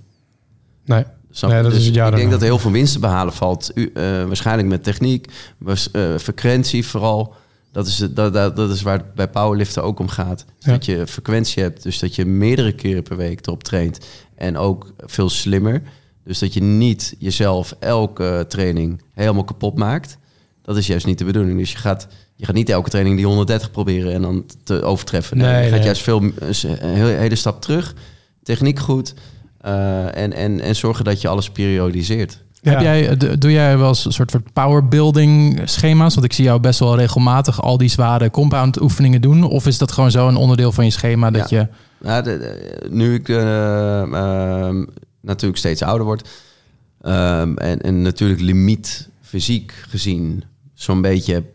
Nee. 0.86 1.04
Snap 1.32 1.50
je? 1.50 1.56
Nee, 1.56 1.64
dat 1.66 1.72
is 1.72 1.78
Dus 1.78 1.88
het 1.88 1.96
jaar 1.96 2.08
ik 2.10 2.16
denk 2.16 2.30
daarna. 2.30 2.32
dat 2.32 2.42
er 2.42 2.54
heel 2.54 2.60
veel 2.64 2.72
winst 2.72 2.94
te 2.94 3.00
behalen 3.00 3.34
valt. 3.34 3.72
U, 3.76 3.92
eh, 3.94 4.04
waarschijnlijk 4.04 4.68
met 4.68 4.84
techniek, 4.84 5.28
was- 5.58 5.92
eh, 5.92 6.18
frequentie 6.18 6.86
vooral. 6.86 7.34
Dat 7.72 7.88
is, 7.88 7.98
dat, 8.12 8.34
dat, 8.34 8.56
dat 8.56 8.70
is 8.72 8.82
waar 8.82 8.98
het 8.98 9.14
bij 9.14 9.28
powerliften 9.30 9.84
ook 9.84 10.00
om 10.00 10.08
gaat. 10.08 10.46
Ja. 10.60 10.72
Dat 10.72 10.86
je 10.86 11.08
frequentie 11.08 11.64
hebt, 11.64 11.84
dus 11.84 12.00
dat 12.00 12.16
je 12.16 12.26
meerdere 12.26 12.72
keren 12.72 13.04
per 13.04 13.18
week 13.18 13.46
erop 13.48 13.64
traint. 13.64 14.00
En 14.36 14.58
ook 14.58 14.94
veel 14.98 15.30
slimmer. 15.30 15.82
Dus 16.24 16.40
dat 16.40 16.54
je 16.54 16.62
niet 16.62 17.16
jezelf 17.20 17.76
elke 17.80 18.46
training 18.48 19.02
helemaal 19.14 19.44
kapot 19.44 19.78
maakt. 19.78 20.18
Dat 20.62 20.78
is 20.78 20.88
juist 20.88 21.06
niet 21.06 21.18
de 21.18 21.26
bedoeling. 21.26 21.58
Dus 21.58 21.72
je 21.72 21.78
gaat, 21.78 22.08
je 22.36 22.46
gaat 22.46 22.56
niet 22.56 22.70
elke 22.70 22.90
training 22.90 23.16
die 23.16 23.26
130 23.26 23.72
proberen 23.72 24.14
en 24.14 24.22
dan 24.22 24.46
te 24.64 24.82
overtreffen. 24.84 25.38
Nee, 25.38 25.48
Nee, 25.52 25.58
je 25.64 25.68
gaat 25.70 25.76
nee. 25.78 25.84
juist 25.86 26.02
veel, 26.02 26.22
een 26.22 26.90
hele, 26.96 27.10
hele 27.10 27.36
stap 27.36 27.62
terug. 27.62 27.94
Techniek 28.44 28.80
goed. 28.80 29.14
Eh, 29.62 30.18
en, 30.18 30.34
en, 30.34 30.62
en 30.62 30.76
zorgen 30.76 31.06
dat 31.06 31.22
je 31.22 31.28
alles 31.28 31.50
periodiseert. 31.50 32.44
Ja. 32.62 32.72
Heb 32.72 32.82
jij, 32.82 33.10
eh, 33.10 33.32
doe 33.40 33.52
jij 33.52 33.78
wel 33.78 33.88
eens 33.88 34.06
een 34.06 34.12
soort 34.12 34.32
van 34.32 34.44
powerbuilding 34.54 35.62
schema's? 35.66 36.14
Want 36.14 36.26
ik 36.26 36.34
zie 36.34 36.44
jou 36.44 36.60
best 36.60 36.80
wel 36.80 36.96
regelmatig 36.98 37.62
al 37.62 37.78
die 37.78 37.90
zware 37.90 38.30
compound 38.32 38.82
oefeningen 38.82 39.22
doen. 39.22 39.44
Of 39.44 39.66
is 39.68 39.78
dat 39.78 39.92
gewoon 39.92 40.12
zo 40.12 40.28
een 40.28 40.36
onderdeel 40.36 40.72
van 40.72 40.86
je 40.86 40.92
schema 40.92 41.32
dat 41.32 41.50
je... 41.50 41.68
De- 42.00 42.22
de- 42.24 42.88
nu 42.90 43.14
ik 43.14 43.30
eh, 43.30 44.02
ehm, 44.02 44.86
natuurlijk 45.22 45.60
steeds 45.60 45.82
ouder 45.82 46.06
word 46.06 46.30
ehm, 47.02 47.54
en, 47.58 47.82
en 47.82 48.02
natuurlijk 48.02 48.42
limiet 48.42 49.10
fysiek 49.22 49.74
gezien 49.90 50.44
zo'n 50.74 51.02
beetje 51.02 51.34
heb 51.34 51.46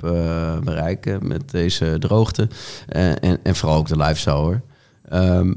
bereiken 0.65 1.27
met 1.27 1.51
deze 1.51 1.97
droogte 1.99 2.49
eh, 2.89 3.09
en, 3.09 3.39
en 3.43 3.57
vooral 3.57 3.79
ook 3.79 3.89
de 3.89 3.97
lifestyle 3.97 4.35
hoor. 4.35 4.61
Ehm, 5.09 5.53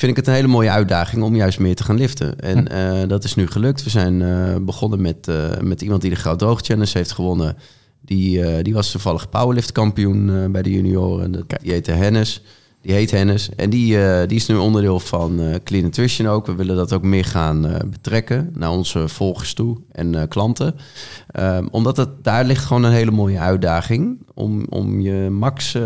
vind 0.00 0.10
ik 0.12 0.16
het 0.16 0.26
een 0.26 0.34
hele 0.34 0.46
mooie 0.46 0.70
uitdaging 0.70 1.22
om 1.22 1.36
juist 1.36 1.58
meer 1.58 1.74
te 1.74 1.84
gaan 1.84 1.96
liften. 1.96 2.38
En 2.38 2.68
eh, 2.68 3.08
dat 3.08 3.24
is 3.24 3.34
nu 3.34 3.46
gelukt. 3.46 3.82
We 3.82 3.90
zijn 3.90 4.22
eh, 4.22 4.56
begonnen 4.60 5.00
met, 5.00 5.28
eh, 5.28 5.58
met 5.60 5.82
iemand 5.82 6.00
die 6.00 6.10
de 6.10 6.16
Goud 6.16 6.38
Droog 6.38 6.60
Challenge 6.60 6.90
heeft 6.92 7.12
gewonnen. 7.12 7.56
Die, 8.00 8.62
die 8.62 8.74
was 8.74 8.90
toevallig 8.90 9.28
powerlift 9.28 9.72
kampioen 9.72 10.52
bij 10.52 10.62
de 10.62 10.70
junioren. 10.70 11.32
Dat, 11.32 11.44
die 11.62 11.72
heette 11.72 11.92
Hennis. 11.92 12.42
Die 12.82 12.92
heet 12.92 13.10
Hennis. 13.10 13.48
En 13.56 13.70
die, 13.70 14.04
eh, 14.04 14.28
die 14.28 14.36
is 14.36 14.46
nu 14.46 14.56
onderdeel 14.56 15.00
van 15.00 15.40
eh, 15.40 15.54
Clean 15.64 15.84
Nutrition 15.84 16.28
ook. 16.28 16.46
We 16.46 16.54
willen 16.54 16.76
dat 16.76 16.92
ook 16.92 17.02
meer 17.02 17.24
gaan 17.24 17.66
eh, 17.66 17.74
betrekken 17.90 18.50
naar 18.54 18.70
onze 18.70 19.08
volgers 19.08 19.54
toe 19.54 19.76
en 19.92 20.14
eh, 20.14 20.28
klanten. 20.28 20.74
Ehm, 21.30 21.66
omdat 21.70 21.96
het, 21.96 22.08
daar 22.22 22.44
ligt 22.44 22.64
gewoon 22.64 22.82
een 22.84 22.92
hele 22.92 23.10
mooie 23.10 23.38
uitdaging. 23.38 24.18
Om, 24.34 24.66
om 24.68 25.00
je 25.00 25.30
max 25.30 25.74
eh, 25.74 25.82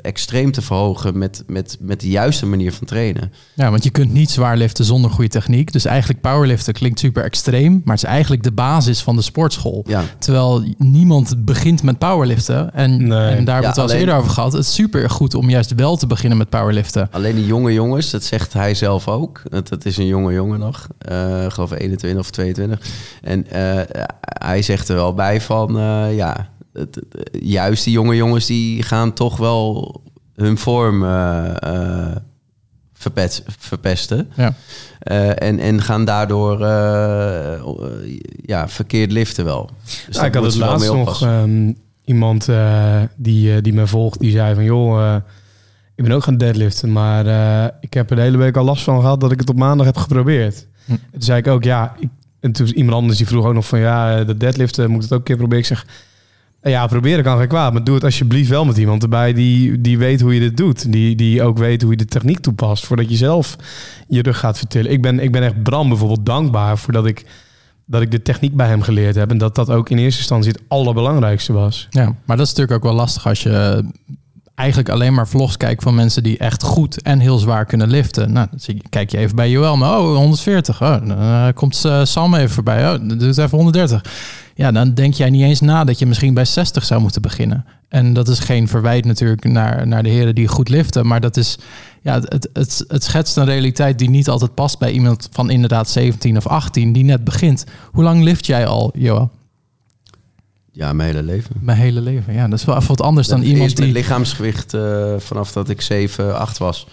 extreem 0.00 0.52
te 0.52 0.62
verhogen 0.62 1.18
met, 1.18 1.44
met, 1.46 1.76
met 1.80 2.00
de 2.00 2.08
juiste 2.08 2.46
manier 2.46 2.72
van 2.72 2.86
trainen. 2.86 3.32
Ja, 3.54 3.70
want 3.70 3.84
je 3.84 3.90
kunt 3.90 4.12
niet 4.12 4.30
zwaar 4.30 4.56
liften 4.56 4.84
zonder 4.84 5.10
goede 5.10 5.30
techniek. 5.30 5.72
Dus 5.72 5.84
eigenlijk 5.84 6.20
powerliften 6.20 6.72
klinkt 6.74 6.98
super 6.98 7.24
extreem. 7.24 7.72
Maar 7.84 7.94
het 7.94 8.04
is 8.04 8.10
eigenlijk 8.10 8.42
de 8.42 8.52
basis 8.52 9.02
van 9.02 9.16
de 9.16 9.22
sportschool. 9.22 9.84
Ja, 9.86 10.02
Terwijl 10.18 10.64
niemand 10.78 11.44
begint 11.44 11.82
met 11.82 11.98
powerliften. 11.98 12.74
En, 12.74 12.90
Nee. 13.06 13.08
en 13.08 13.08
daar 13.08 13.28
hebben 13.28 13.44
we 13.44 13.50
Ja, 13.50 13.54
het 13.68 13.76
al 13.78 13.82
eens 13.82 13.90
alleen- 13.92 13.98
eerder 14.00 14.14
over 14.16 14.30
gehad. 14.30 14.52
Het 14.52 14.62
is 14.64 14.74
super 14.74 15.10
goed 15.10 15.34
om 15.34 15.50
juist 15.50 15.74
wel 15.74 15.96
te 15.96 16.06
beginnen 16.06 16.22
met 16.32 16.48
powerliften. 16.48 17.08
Alleen 17.10 17.34
die 17.34 17.46
jonge 17.46 17.72
jongens, 17.72 18.10
dat 18.10 18.24
zegt 18.24 18.52
hij 18.52 18.74
zelf 18.74 19.08
ook. 19.08 19.42
Het, 19.50 19.70
het 19.70 19.86
is 19.86 19.96
een 19.96 20.06
jonge 20.06 20.32
jongen 20.32 20.58
nog. 20.58 20.86
eh, 20.98 21.44
ik 21.44 21.50
geloof 21.50 21.70
21 21.70 22.20
of 22.20 22.30
22. 22.30 22.80
En 23.22 23.46
eh, 23.50 23.80
hij 24.20 24.62
zegt 24.62 24.88
er 24.88 24.94
wel 24.94 25.14
bij 25.14 25.40
van, 25.40 25.78
eh, 25.78 26.16
ja, 26.16 26.48
het, 26.72 26.94
het- 26.94 27.28
juist 27.42 27.84
die 27.84 27.92
jonge 27.92 28.16
jongens 28.16 28.46
die 28.46 28.82
gaan 28.82 29.12
toch 29.12 29.36
wel 29.36 30.00
hun 30.34 30.58
vorm 30.58 31.02
verpet- 32.92 33.42
verpesten. 33.58 34.30
Ja. 34.36 34.54
Eh, 34.98 35.28
en, 35.42 35.58
en 35.58 35.82
gaan 35.82 36.04
daardoor 36.04 36.60
ja, 38.46 38.68
verkeerd 38.68 39.12
liften 39.12 39.44
wel. 39.44 39.70
Dus 40.06 40.16
Ja, 40.16 40.24
ik 40.24 40.34
had 40.34 40.44
het 40.44 40.54
laatst 40.56 40.92
nog 40.92 41.22
ehm, 41.22 41.72
iemand 42.04 42.48
eh, 42.48 43.00
die, 43.16 43.60
die 43.60 43.72
me 43.72 43.86
volgt, 43.86 44.20
die 44.20 44.30
zei 44.30 44.54
van 44.54 44.64
joh, 44.64 45.00
eh, 45.14 45.16
ik 45.94 46.04
ben 46.04 46.12
ook 46.12 46.22
gaan 46.22 46.36
deadliften, 46.36 46.92
maar 46.92 47.26
eh, 47.26 47.74
ik 47.80 47.94
heb 47.94 48.10
er 48.10 48.16
de 48.16 48.22
hele 48.22 48.36
week 48.36 48.56
al 48.56 48.64
last 48.64 48.82
van 48.82 49.00
gehad 49.00 49.20
dat 49.20 49.32
ik 49.32 49.40
het 49.40 49.50
op 49.50 49.56
maandag 49.56 49.86
heb 49.86 49.96
geprobeerd. 49.96 50.66
Hm. 50.84 50.92
En 50.92 51.00
toen 51.10 51.22
zei 51.22 51.38
ik 51.38 51.46
ook 51.46 51.64
ja, 51.64 51.94
ik, 51.98 52.08
en 52.40 52.52
toen 52.52 52.66
iemand 52.66 52.96
anders 52.96 53.18
die 53.18 53.26
vroeg 53.26 53.44
ook 53.44 53.54
nog 53.54 53.66
van 53.66 53.78
ja, 53.78 54.18
eh, 54.18 54.26
dat 54.26 54.40
deadliften 54.40 54.90
moet 54.90 54.96
ik 54.96 55.02
het 55.02 55.12
ook 55.12 55.18
een 55.18 55.24
keer 55.24 55.36
proberen. 55.36 55.60
Ik 55.60 55.66
zeg 55.66 55.86
eh, 56.60 56.72
ja, 56.72 56.86
proberen 56.86 57.24
kan 57.24 57.38
geen 57.38 57.48
kwaad, 57.48 57.72
maar 57.72 57.84
doe 57.84 57.94
het 57.94 58.04
alsjeblieft 58.04 58.48
wel 58.48 58.64
met 58.64 58.76
iemand 58.76 59.02
erbij 59.02 59.32
die, 59.32 59.80
die 59.80 59.98
weet 59.98 60.20
hoe 60.20 60.34
je 60.34 60.40
dit 60.40 60.56
doet. 60.56 60.92
Die, 60.92 61.16
die 61.16 61.42
ook 61.42 61.58
weet 61.58 61.82
hoe 61.82 61.90
je 61.90 61.96
de 61.96 62.04
techniek 62.04 62.38
toepast 62.38 62.86
voordat 62.86 63.10
je 63.10 63.16
zelf 63.16 63.56
je 64.08 64.22
rug 64.22 64.38
gaat 64.38 64.58
vertillen. 64.58 64.90
Ik 64.90 65.02
ben, 65.02 65.20
ik 65.20 65.32
ben 65.32 65.42
echt 65.42 65.62
Bram 65.62 65.88
bijvoorbeeld 65.88 66.26
dankbaar 66.26 66.78
voordat 66.78 67.06
ik 67.06 67.24
dat 67.86 68.02
ik 68.02 68.10
de 68.10 68.22
techniek 68.22 68.56
bij 68.56 68.66
hem 68.66 68.82
geleerd 68.82 69.14
heb. 69.14 69.30
En 69.30 69.38
dat 69.38 69.54
dat 69.54 69.70
ook 69.70 69.90
in 69.90 69.98
eerste 69.98 70.18
instantie 70.18 70.52
het 70.52 70.62
allerbelangrijkste 70.68 71.52
was. 71.52 71.86
Ja, 71.90 72.04
maar 72.24 72.36
dat 72.36 72.46
is 72.46 72.52
natuurlijk 72.52 72.76
ook 72.76 72.90
wel 72.90 73.00
lastig 73.00 73.26
als 73.26 73.42
je 73.42 73.84
eigenlijk 74.54 74.88
alleen 74.88 75.14
maar 75.14 75.28
vlogs 75.28 75.56
kijkt 75.56 75.82
van 75.82 75.94
mensen 75.94 76.22
die 76.22 76.38
echt 76.38 76.62
goed 76.62 77.02
en 77.02 77.18
heel 77.18 77.38
zwaar 77.38 77.64
kunnen 77.64 77.88
liften. 77.88 78.32
Nou, 78.32 78.48
kijk 78.88 79.10
je 79.10 79.18
even 79.18 79.36
bij 79.36 79.50
Joël, 79.50 79.76
maar 79.76 79.98
oh, 79.98 80.16
140. 80.16 80.82
Oh, 80.82 80.88
dan 80.88 81.10
eh, 81.10 81.48
komt 81.54 81.84
eh, 81.84 82.04
Sam 82.04 82.34
even 82.34 82.50
voorbij. 82.50 82.92
Oh, 82.92 83.08
dan 83.08 83.18
doet 83.18 83.38
even 83.38 83.56
130. 83.56 84.04
Ja, 84.54 84.72
dan 84.72 84.94
denk 84.94 85.14
jij 85.14 85.30
niet 85.30 85.42
eens 85.42 85.60
na 85.60 85.84
dat 85.84 85.98
je 85.98 86.06
misschien 86.06 86.34
bij 86.34 86.44
60 86.44 86.84
zou 86.84 87.00
moeten 87.00 87.22
beginnen. 87.22 87.64
En 87.88 88.12
dat 88.12 88.28
is 88.28 88.38
geen 88.38 88.68
verwijt 88.68 89.04
natuurlijk 89.04 89.44
naar, 89.44 89.86
naar 89.86 90.02
de 90.02 90.08
heren 90.08 90.34
die 90.34 90.48
goed 90.48 90.68
liften. 90.68 91.06
Maar 91.06 91.20
dat 91.20 91.36
is, 91.36 91.58
ja, 92.02 92.14
het, 92.14 92.32
het, 92.32 92.48
het, 92.52 92.84
het 92.88 93.04
schetst 93.04 93.36
een 93.36 93.44
realiteit 93.44 93.98
die 93.98 94.10
niet 94.10 94.28
altijd 94.28 94.54
past 94.54 94.78
bij 94.78 94.92
iemand 94.92 95.28
van 95.32 95.50
inderdaad 95.50 95.88
17 95.88 96.36
of 96.36 96.46
18 96.46 96.92
die 96.92 97.04
net 97.04 97.24
begint. 97.24 97.64
Hoe 97.92 98.02
lang 98.04 98.22
lift 98.22 98.46
jij 98.46 98.66
al, 98.66 98.92
Joël? 98.94 99.30
Ja, 100.76 100.92
mijn 100.92 101.08
hele 101.08 101.22
leven. 101.22 101.56
Mijn 101.60 101.78
hele 101.78 102.00
leven. 102.00 102.32
Ja, 102.34 102.48
dat 102.48 102.58
is 102.58 102.64
wel 102.64 102.76
even 102.76 102.88
wat 102.88 103.00
anders 103.00 103.28
dan 103.28 103.42
iemand 103.42 103.76
die... 103.76 103.92
lichaamsgewicht 103.92 104.74
eh, 104.74 105.14
vanaf 105.18 105.52
dat 105.52 105.68
ik 105.68 105.80
7, 105.80 106.38
8 106.38 106.58
was. 106.58 106.86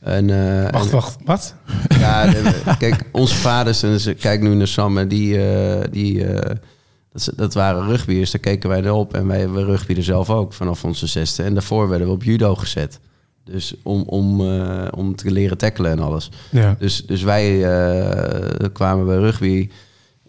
En, 0.00 0.30
eh, 0.30 0.70
Wacht, 0.72 0.84
en- 0.86 0.90
wacht, 0.92 1.16
wat? 1.24 1.54
Ja, 1.98 2.32
kijk, 2.78 3.02
onze 3.12 3.34
vaders, 3.34 3.82
en 3.82 4.00
ze 4.00 4.14
kijk 4.14 4.40
nu 4.40 4.54
naar 4.54 4.66
Sam, 4.68 4.98
en 4.98 5.08
die, 5.08 5.46
eh, 5.50 5.84
die 5.90 6.24
eh, 6.26 6.54
dat, 7.12 7.22
ze- 7.22 7.32
dat 7.36 7.54
waren 7.54 7.86
rugbyers, 7.86 8.30
daar 8.30 8.40
keken 8.40 8.68
wij 8.68 8.82
erop. 8.82 9.14
En 9.14 9.26
wij 9.26 9.48
we 9.50 9.64
rugbyden 9.64 10.02
zelf 10.04 10.30
ook 10.30 10.52
vanaf 10.52 10.84
onze 10.84 11.06
zesde. 11.06 11.42
En 11.42 11.52
daarvoor 11.54 11.88
werden 11.88 12.06
we 12.06 12.12
op 12.12 12.22
judo 12.22 12.54
gezet. 12.54 13.00
Dus 13.44 13.74
om, 13.82 14.02
om, 14.02 14.40
eh, 14.40 14.86
om 14.96 15.16
te 15.16 15.30
leren 15.30 15.58
tackelen 15.58 15.90
en 15.90 15.98
alles. 15.98 16.30
Ja. 16.50 16.76
Dus, 16.78 17.06
dus 17.06 17.22
wij 17.22 17.64
eh, 17.64 18.68
kwamen 18.72 19.06
bij 19.06 19.16
rugby. 19.16 19.68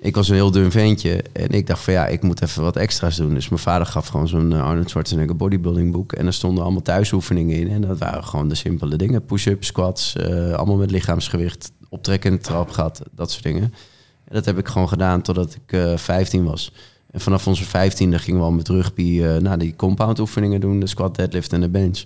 Ik 0.01 0.15
was 0.15 0.29
een 0.29 0.35
heel 0.35 0.51
dun 0.51 0.71
ventje. 0.71 1.23
En 1.31 1.49
ik 1.49 1.67
dacht 1.67 1.83
van 1.83 1.93
ja, 1.93 2.07
ik 2.07 2.21
moet 2.21 2.41
even 2.41 2.63
wat 2.63 2.75
extra's 2.75 3.15
doen. 3.15 3.33
Dus 3.33 3.49
mijn 3.49 3.61
vader 3.61 3.87
gaf 3.87 4.07
gewoon 4.07 4.27
zo'n 4.27 4.53
eh, 4.53 4.63
Arnold 4.63 4.89
Schwarzenegger 4.89 5.35
bodybuilding 5.35 5.91
boek. 5.91 6.13
En 6.13 6.25
er 6.25 6.33
stonden 6.33 6.63
allemaal 6.63 6.81
thuisoefeningen 6.81 7.55
in. 7.55 7.67
En 7.69 7.81
dat 7.81 7.97
waren 7.97 8.23
gewoon 8.23 8.49
de 8.49 8.55
simpele 8.55 8.95
dingen. 8.95 9.25
Push-ups, 9.25 9.67
squats, 9.67 10.15
eh, 10.15 10.53
allemaal 10.53 10.75
met 10.75 10.91
lichaamsgewicht. 10.91 11.71
Optrekken 11.89 12.29
in 12.31 12.35
de 12.35 12.41
trap 12.41 12.69
gehad, 12.69 13.01
dat 13.11 13.31
soort 13.31 13.43
dingen. 13.43 13.73
En 14.23 14.35
dat 14.35 14.45
heb 14.45 14.57
ik 14.57 14.67
gewoon 14.67 14.87
gedaan 14.87 15.21
totdat 15.21 15.55
ik 15.55 15.73
eh 15.73 15.97
15 15.97 16.43
was. 16.43 16.73
En 17.11 17.19
vanaf 17.19 17.47
onze 17.47 17.65
15e 17.65 18.19
gingen 18.19 18.39
we 18.39 18.45
al 18.45 18.51
met 18.51 18.67
rugby 18.67 19.21
eh 19.23 19.37
nou, 19.37 19.57
die 19.57 19.75
compound 19.75 20.19
oefeningen 20.19 20.61
doen. 20.61 20.79
De 20.79 20.87
squat, 20.87 21.15
deadlift 21.15 21.53
en 21.53 21.61
de 21.61 21.69
bench. 21.69 22.03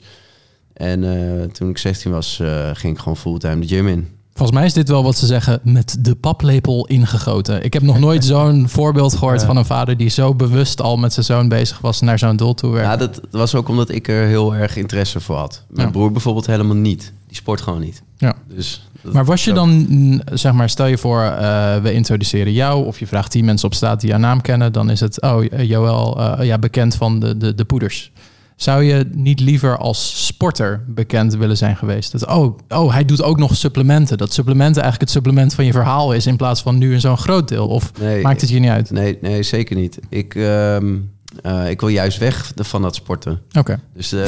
En 0.73 1.51
toen 1.51 1.69
ik 1.69 1.77
16 1.77 2.11
was, 2.11 2.41
ging 2.73 2.93
ik 2.93 2.99
gewoon 2.99 3.17
fulltime 3.17 3.59
de 3.59 3.67
gym 3.67 3.87
in. 3.87 4.07
Volgens 4.33 4.57
mij 4.57 4.65
is 4.67 4.73
dit 4.73 4.89
wel 4.89 5.03
wat 5.03 5.17
ze 5.17 5.25
zeggen 5.25 5.59
met 5.63 5.95
de 5.99 6.15
paplepel 6.15 6.85
ingegoten. 6.87 7.63
Ik 7.63 7.73
heb 7.73 7.81
nog 7.81 7.99
nooit 8.07 8.25
zo'n 8.25 8.69
voorbeeld 8.69 9.13
gehoord 9.15 9.39
Ja. 9.41 9.45
van 9.47 9.57
een 9.57 9.65
vader 9.65 9.97
die 9.97 10.09
zo 10.09 10.35
bewust 10.35 10.81
al 10.81 10.97
met 10.97 11.13
zijn 11.13 11.25
zoon 11.25 11.47
bezig 11.49 11.79
was 11.79 12.01
naar 12.01 12.19
zo'n 12.19 12.35
doel 12.35 12.53
toe 12.53 12.71
werken. 12.71 12.91
Ja, 12.91 12.97
dat 12.97 13.21
was 13.31 13.55
ook 13.55 13.69
omdat 13.69 13.89
ik 13.89 14.07
er 14.07 14.27
heel 14.27 14.55
erg 14.55 14.75
interesse 14.75 15.19
voor 15.19 15.35
had. 15.37 15.63
Mijn 15.69 15.87
Ja. 15.87 15.93
broer 15.93 16.11
bijvoorbeeld 16.11 16.45
helemaal 16.45 16.75
niet. 16.75 17.13
Die 17.27 17.35
sport 17.35 17.61
gewoon 17.61 17.79
niet. 17.79 18.01
Ja. 18.17 18.33
Dus 18.47 18.87
Maar 19.01 19.25
was 19.25 19.43
je 19.43 19.53
dan, 19.53 19.69
mm, 19.89 20.21
zeg 20.33 20.53
maar, 20.53 20.69
stel 20.69 20.85
je 20.85 20.97
voor, 20.97 21.21
eh, 21.21 21.75
we 21.77 21.93
introduceren 21.93 22.53
jou 22.53 22.85
of 22.85 22.99
je 22.99 23.07
vraagt 23.07 23.31
tien 23.31 23.45
mensen 23.45 23.67
op 23.67 23.73
straat 23.73 23.99
die 24.01 24.09
jouw 24.09 24.19
naam 24.19 24.41
kennen, 24.41 24.71
dan 24.73 24.89
is 24.89 24.99
het, 24.99 25.21
oh, 25.21 25.43
Joël, 25.57 26.19
eh, 26.37 26.45
ja, 26.45 26.57
bekend 26.57 26.95
van 26.95 27.19
de, 27.19 27.37
de, 27.37 27.55
de 27.55 27.65
poeders. 27.65 28.11
Zou 28.55 28.83
je 28.83 29.09
niet 29.11 29.39
liever 29.39 29.77
als 29.77 30.25
sporter 30.25 30.83
bekend 30.87 31.35
willen 31.35 31.57
zijn 31.57 31.75
geweest? 31.75 32.11
Dat, 32.11 32.27
oh, 32.27 32.57
oh, 32.69 32.93
hij 32.93 33.05
doet 33.05 33.23
ook 33.23 33.37
nog 33.37 33.55
supplementen. 33.55 34.17
Dat 34.17 34.33
supplementen 34.33 34.81
eigenlijk 34.81 35.11
het 35.11 35.21
supplement 35.21 35.53
van 35.53 35.65
je 35.65 35.71
verhaal 35.71 36.13
is 36.13 36.25
in 36.25 36.37
plaats 36.37 36.61
van 36.61 36.77
nu 36.77 36.93
in 36.93 36.99
zo'n 36.99 37.17
groot 37.17 37.47
deel. 37.47 37.67
Of 37.67 37.91
Nee, 37.99 38.21
maakt 38.21 38.41
het 38.41 38.49
je 38.49 38.59
niet 38.59 38.69
uit? 38.69 38.91
Nee, 38.91 39.17
nee 39.21 39.43
zeker 39.43 39.75
niet. 39.75 39.99
Ik, 40.09 40.35
ehm, 40.35 40.95
eh, 41.41 41.69
ik 41.69 41.79
wil 41.79 41.89
juist 41.89 42.17
weg 42.17 42.51
van 42.55 42.81
dat 42.81 42.95
sporten. 42.95 43.41
Oké. 43.57 43.79
Dus 43.93 44.11
eh, 44.11 44.25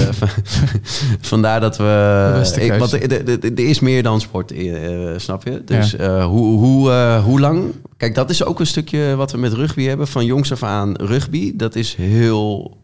vandaar 1.31 1.59
dat 1.59 1.77
we... 1.77 2.53
Ik, 2.59 2.73
want 2.73 2.93
er, 2.93 3.59
is 3.59 3.79
meer 3.79 4.03
dan 4.03 4.21
sport, 4.21 4.51
eh, 4.51 4.77
snap 5.17 5.43
je? 5.43 5.63
Dus 5.65 5.95
hoe, 6.21 6.57
hoe, 6.57 6.91
hoe 7.23 7.39
lang... 7.39 7.73
Kijk, 7.97 8.15
dat 8.15 8.29
is 8.29 8.43
ook 8.43 8.59
een 8.59 8.67
stukje 8.67 9.15
wat 9.15 9.31
we 9.31 9.37
met 9.37 9.53
rugby 9.53 9.83
hebben. 9.83 10.07
Van 10.07 10.25
jongs 10.25 10.51
af 10.51 10.63
aan 10.63 10.95
rugby. 10.95 11.55
Dat 11.55 11.75
is 11.75 11.95
heel 11.95 12.77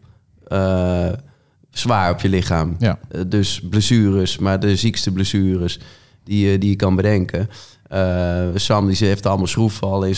zwaar 1.72 2.10
op 2.12 2.20
je 2.20 2.28
lichaam. 2.28 2.76
Ja. 2.78 2.98
Eh, 3.10 3.20
dus 3.26 3.60
blessures, 3.70 4.38
maar 4.38 4.60
de 4.60 4.76
ziekste 4.76 5.10
blessures 5.12 5.78
die, 6.24 6.50
je- 6.50 6.58
die 6.58 6.70
je 6.70 6.76
kan 6.76 6.96
bedenken. 6.96 7.48
Eh, 7.88 8.46
Sam 8.54 8.86
die 8.86 8.96
heeft 9.06 9.26
allemaal 9.26 9.46
schroefvallen 9.46 10.12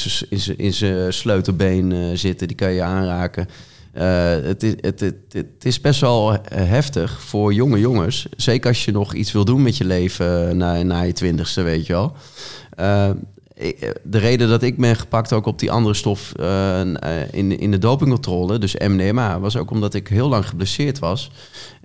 in 0.57 0.73
zijn- 0.73 1.13
sleutelbeen 1.13 1.93
eh, 1.93 1.99
zitten. 2.15 2.47
Die 2.49 2.57
kan 2.57 2.73
je 2.73 2.83
aanraken. 2.83 3.49
Eh, 3.93 4.31
het, 4.31 4.63
is, 4.63 4.75
het, 4.81 5.01
het, 5.01 5.15
het 5.33 5.65
is 5.65 5.81
best 5.81 6.01
wel 6.01 6.33
eh, 6.33 6.39
heftig 6.69 7.23
voor 7.23 7.53
jonge 7.55 7.79
jongens. 7.79 8.27
Zeker 8.37 8.69
als 8.69 8.85
je 8.85 8.93
nog 8.93 9.15
iets 9.15 9.33
wil 9.33 9.45
doen 9.45 9.63
met 9.63 9.77
je 9.77 9.85
leven 9.85 10.49
eh, 10.49 10.55
na, 10.55 10.83
na 10.83 11.01
je 11.03 11.13
twintigste, 11.13 11.63
weet 11.63 11.87
je 11.87 11.93
wel. 11.93 12.13
Eh, 12.71 13.11
de 14.03 14.19
reden 14.19 14.49
dat 14.49 14.63
ik 14.63 14.77
ben 14.77 14.97
gepakt 14.97 15.33
ook 15.33 15.47
op 15.47 15.59
die 15.59 15.71
andere 15.71 15.95
stof 15.95 16.33
eh, 16.33 16.81
in, 17.31 17.59
in 17.59 17.71
de 17.71 17.79
dopingcontrole, 17.79 18.59
dus 18.59 18.77
MDMA, 18.77 19.41
was 19.41 19.57
ook 19.57 19.71
omdat 19.71 19.95
ik 19.95 20.09
heel 20.09 20.29
lang 20.29 20.49
geblesseerd 20.49 20.99
was. 20.99 21.31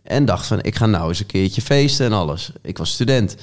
En 0.04 0.26
dacht 0.26 0.46
van, 0.48 0.62
ik 0.62 0.76
ga 0.76 0.86
nou 0.86 1.10
eens 1.10 1.20
een 1.20 1.26
keertje 1.26 1.62
feesten 1.62 2.06
en 2.06 2.14
alles. 2.14 2.52
Ik 2.62 2.78
was 2.78 2.92
student. 2.92 3.36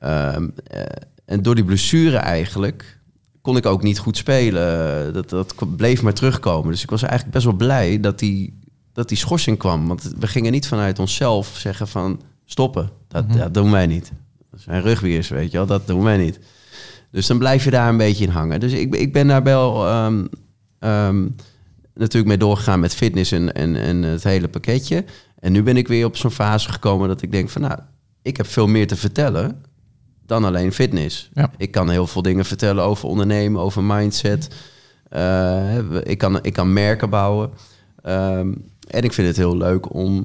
Ehm, 0.00 0.48
eh, 0.64 0.82
en 1.24 1.42
door 1.42 1.54
die 1.54 1.64
blessure 1.64 2.16
eigenlijk 2.16 2.98
kon 3.42 3.56
ik 3.56 3.66
ook 3.66 3.82
niet 3.82 3.98
goed 3.98 4.16
spelen. 4.16 5.12
Dat, 5.12 5.28
dat 5.28 5.54
bleef 5.76 6.02
maar 6.02 6.14
terugkomen. 6.14 6.70
Dus 6.70 6.82
ik 6.82 6.90
was 6.90 7.02
eigenlijk 7.02 7.32
best 7.32 7.44
wel 7.44 7.54
blij 7.54 8.00
dat 8.00 8.18
die, 8.18 8.58
dat 8.92 9.08
die 9.08 9.18
schorsing 9.18 9.58
kwam. 9.58 9.88
Want 9.88 10.12
we 10.18 10.26
gingen 10.26 10.52
niet 10.52 10.68
vanuit 10.68 10.98
onszelf 10.98 11.56
zeggen 11.58 11.88
van 11.88 12.20
stoppen. 12.44 12.90
Dat, 13.08 13.32
dat 13.32 13.54
doen 13.54 13.70
wij 13.70 13.86
niet. 13.86 14.12
Dat 14.50 14.60
zijn 14.60 14.82
rugbiers, 14.82 15.28
weet 15.28 15.50
je 15.50 15.56
wel. 15.56 15.66
Dat 15.66 15.86
doen 15.86 16.02
wij 16.02 16.16
niet. 16.16 16.38
Dus 17.10 17.26
dan 17.26 17.38
blijf 17.38 17.64
je 17.64 17.70
daar 17.70 17.88
een 17.88 17.96
beetje 17.96 18.24
in 18.24 18.30
hangen. 18.30 18.60
Dus 18.60 18.72
ik, 18.72 18.94
ik 18.94 19.12
ben 19.12 19.26
daar 19.26 19.42
wel 19.42 19.86
ehm, 19.86 20.26
ehm, 20.78 21.28
natuurlijk 21.94 22.26
mee 22.26 22.38
doorgegaan 22.38 22.80
met 22.80 22.94
fitness 22.94 23.32
en, 23.32 23.54
en, 23.54 23.76
en 23.76 24.02
het 24.02 24.24
hele 24.24 24.48
pakketje. 24.48 25.04
En 25.38 25.52
nu 25.52 25.62
ben 25.62 25.76
ik 25.76 25.88
weer 25.88 26.06
op 26.06 26.16
zo'n 26.16 26.30
fase 26.30 26.72
gekomen 26.72 27.08
dat 27.08 27.22
ik 27.22 27.32
denk 27.32 27.48
van... 27.48 27.62
nou, 27.62 27.78
ik 28.22 28.36
heb 28.36 28.46
veel 28.46 28.66
meer 28.66 28.86
te 28.86 28.96
vertellen 28.96 29.62
dan 30.26 30.44
alleen 30.44 30.72
fitness. 30.72 31.30
Ja. 31.34 31.50
Ik 31.56 31.70
kan 31.70 31.90
heel 31.90 32.06
veel 32.06 32.22
dingen 32.22 32.44
vertellen 32.44 32.84
over 32.84 33.08
ondernemen, 33.08 33.60
over 33.60 33.84
mindset. 33.84 34.48
Eh, 35.08 35.78
ik, 36.02 36.18
kan, 36.18 36.44
ik 36.44 36.52
kan 36.52 36.72
merken 36.72 37.10
bouwen. 37.10 37.50
Ehm, 38.02 38.52
en 38.88 39.02
ik 39.02 39.12
vind 39.12 39.28
het 39.28 39.36
heel 39.36 39.56
leuk 39.56 39.94
om 39.94 40.24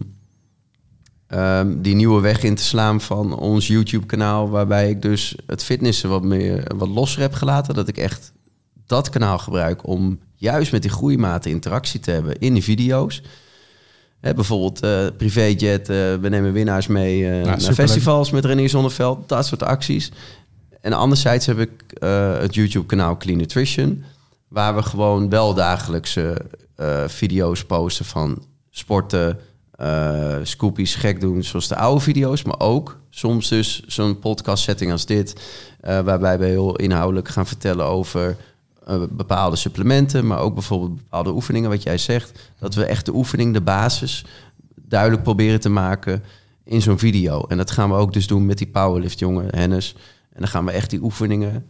ehm, 1.34 1.82
die 1.82 1.96
nieuwe 1.96 2.22
weg 2.22 2.44
in 2.44 2.56
te 2.56 2.64
slaan 2.64 3.02
van 3.02 3.38
ons 3.38 3.68
YouTube-kanaal, 3.68 4.50
waarbij 4.50 4.90
ik 4.90 5.02
dus 5.02 5.36
het 5.48 5.64
fitnessen 5.64 6.10
wat 6.10 6.24
meer 6.24 6.72
wat 6.76 6.88
losser 6.88 7.22
heb 7.22 7.34
gelaten. 7.34 7.74
Dat 7.74 7.88
ik 7.88 7.98
echt 7.98 8.32
dat 8.86 9.10
kanaal 9.10 9.38
gebruik 9.38 9.88
om 9.88 10.20
juist 10.36 10.72
met 10.72 10.82
die 10.82 10.92
groeimaten 10.92 11.52
interactie 11.52 12.00
te 12.00 12.12
hebben 12.12 12.40
in 12.40 12.54
die 12.54 12.64
video's. 12.64 13.22
Hè, 14.20 14.34
bijvoorbeeld 14.34 14.82
eh 14.82 15.06
privéjet, 15.18 15.90
eh, 15.90 15.96
we 15.96 16.30
nemen 16.30 16.54
winnaars 16.54 16.88
mee 16.88 17.30
eh, 17.30 17.46
naar 17.46 17.62
festivals 17.62 18.32
met 18.32 18.46
René 18.46 18.68
Zonneveld, 18.68 19.30
dat 19.30 19.46
soort 19.46 19.64
acties. 19.64 20.12
En 20.82 20.94
anderzijds 20.94 21.46
heb 21.46 21.60
ik 21.60 21.72
het 22.40 22.56
YouTube-kanaal 22.56 23.18
Clean 23.18 23.38
Nutrition, 23.38 24.04
waar 24.48 24.76
we 24.76 24.84
gewoon 24.84 25.30
wel 25.30 25.54
dagelijkse 25.54 26.42
video's 27.08 27.66
posten 27.66 28.06
van 28.06 28.46
sporten, 28.70 29.40
eh 29.76 30.38
scoopies, 30.44 30.96
gek 30.96 31.22
doen, 31.22 31.44
zoals 31.44 31.68
de 31.68 31.76
oude 31.76 32.02
video's, 32.02 32.44
maar 32.44 32.60
ook 32.60 33.00
soms 33.10 33.50
dus 33.50 33.84
zo'n 33.88 34.20
podcast 34.20 34.64
setting 34.64 34.92
als 34.92 35.06
dit, 35.06 35.42
eh, 35.80 36.00
waarbij 36.00 36.40
we 36.40 36.46
heel 36.46 36.76
inhoudelijk 36.76 37.28
gaan 37.28 37.48
vertellen 37.48 37.86
over 37.86 38.38
eh, 38.86 39.04
bepaalde 39.10 39.56
supplementen, 39.56 40.28
maar 40.28 40.40
ook 40.40 40.54
bijvoorbeeld 40.54 40.96
bepaalde 40.96 41.32
oefeningen, 41.32 41.70
wat 41.70 41.84
jij 41.84 41.98
zegt, 41.98 42.52
dat 42.60 42.76
we 42.76 42.86
echt 42.86 43.06
de 43.06 43.14
oefening, 43.14 43.54
de 43.54 43.62
basis, 43.62 44.26
duidelijk 44.76 45.24
proberen 45.24 45.60
te 45.60 45.70
maken 45.70 46.24
in 46.64 46.82
zo'n 46.82 47.00
video. 47.00 47.44
En 47.48 47.58
dat 47.58 47.72
gaan 47.72 47.90
we 47.90 47.96
ook 47.96 48.14
dus 48.14 48.28
doen 48.28 48.46
met 48.46 48.58
die 48.58 48.68
powerlift 48.68 49.20
jongen, 49.20 49.56
Hennis. 49.56 49.96
En 50.34 50.40
dan 50.40 50.48
gaan 50.48 50.66
we 50.66 50.72
echt 50.72 50.90
die 50.90 51.04
oefeningen 51.04 51.66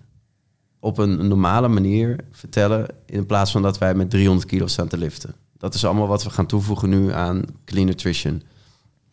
op 0.80 0.98
een 0.98 1.28
normale 1.28 1.68
manier 1.68 2.16
vertellen, 2.32 2.88
in 3.06 3.26
plaats 3.26 3.52
van 3.52 3.62
dat 3.62 3.78
wij 3.78 3.94
met 3.94 4.10
300 4.10 4.48
kilo 4.48 4.68
staan 4.68 4.88
te 4.88 4.98
liften. 4.98 5.36
Dat 5.64 5.74
is 5.74 5.86
allemaal 5.86 6.08
wat 6.08 6.24
we 6.24 6.30
gaan 6.30 6.46
toevoegen 6.46 6.90
nu 6.90 7.14
aan 7.14 7.42
Clean 7.66 7.86
Nutrition. 7.86 8.42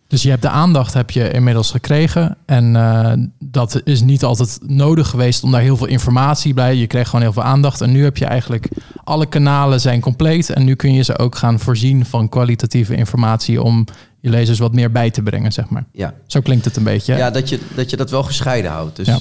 Dus 0.07 0.23
je 0.23 0.29
hebt 0.31 0.43
de 0.43 0.49
aandacht 0.49 0.95
heb 0.95 1.11
je 1.11 1.31
inmiddels 1.31 1.71
gekregen. 1.71 2.37
En 2.47 2.77
eh, 2.77 3.13
dat 3.39 3.81
is 3.85 4.01
niet 4.01 4.25
altijd 4.25 4.59
nodig 4.67 5.09
geweest 5.09 5.43
om 5.43 5.51
daar 5.51 5.61
heel 5.61 5.77
veel 5.77 5.87
informatie 5.87 6.55
bij. 6.55 6.75
Je 6.77 6.87
kreeg 6.87 7.07
gewoon 7.07 7.21
heel 7.25 7.33
veel 7.33 7.43
aandacht. 7.43 7.81
En 7.81 7.91
nu 7.93 8.03
heb 8.03 8.17
je 8.17 8.25
eigenlijk 8.25 8.69
alle 9.05 9.27
kanalen 9.27 9.81
zijn 9.81 10.01
compleet. 10.01 10.51
En 10.51 10.65
nu 10.65 10.75
kun 10.75 10.93
je 10.95 11.03
ze 11.03 11.19
ook 11.19 11.35
gaan 11.37 11.59
voorzien 11.61 12.05
van 12.07 12.29
kwalitatieve 12.29 12.95
informatie 12.95 13.63
om 13.63 13.85
je 14.21 14.31
lezers 14.31 14.59
wat 14.59 14.73
meer 14.75 14.91
bij 14.91 15.11
te 15.11 15.23
brengen, 15.23 15.53
zeg 15.53 15.69
maar. 15.69 15.85
Ja, 15.93 16.15
Zo 16.27 16.41
klinkt 16.41 16.65
het 16.65 16.77
een 16.77 16.85
beetje. 16.85 17.13
hè? 17.13 17.19
Ja, 17.19 17.31
dat 17.31 17.49
je, 17.49 17.61
dat 17.75 17.91
je 17.91 17.97
dat 17.97 18.11
wel 18.11 18.23
gescheiden 18.23 18.71
houdt. 18.71 18.97
Dus 18.97 19.07
Ja. 19.07 19.19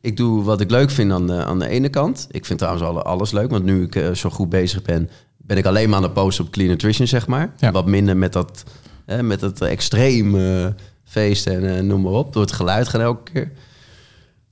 ik 0.00 0.16
doe 0.16 0.42
wat 0.44 0.60
ik 0.60 0.70
leuk 0.70 0.90
vind 0.90 1.12
aan 1.12 1.26
de, 1.26 1.44
aan 1.44 1.58
de 1.58 1.68
ene 1.68 1.88
kant. 1.88 2.26
Ik 2.30 2.44
vind 2.46 2.58
trouwens 2.58 2.86
alle- 2.86 3.02
alles 3.02 3.30
leuk, 3.30 3.50
want 3.50 3.64
nu 3.64 3.82
ik 3.82 3.94
eh, 3.96 4.10
zo 4.10 4.30
goed 4.30 4.48
bezig 4.48 4.82
ben, 4.82 5.10
ben 5.42 5.56
ik 5.56 5.66
alleen 5.66 5.88
maar 5.88 5.96
aan 5.96 6.02
de 6.02 6.10
post 6.10 6.40
op 6.40 6.50
Clean 6.50 6.70
Nutrition, 6.70 7.06
zeg 7.06 7.26
maar. 7.26 7.52
Ja. 7.56 7.70
Wat 7.70 7.86
minder 7.86 8.16
met 8.16 8.32
dat, 8.32 8.64
hè, 9.06 9.22
met 9.22 9.40
dat 9.40 9.60
extreem 9.60 10.36
eh, 10.36 10.66
feest 11.04 11.46
en 11.46 11.76
eh, 11.76 11.82
noem 11.82 12.02
maar 12.02 12.12
op. 12.12 12.32
Door 12.32 12.42
het 12.42 12.52
geluid 12.52 12.88
gaan 12.88 13.00
elke 13.00 13.32
keer. 13.32 13.52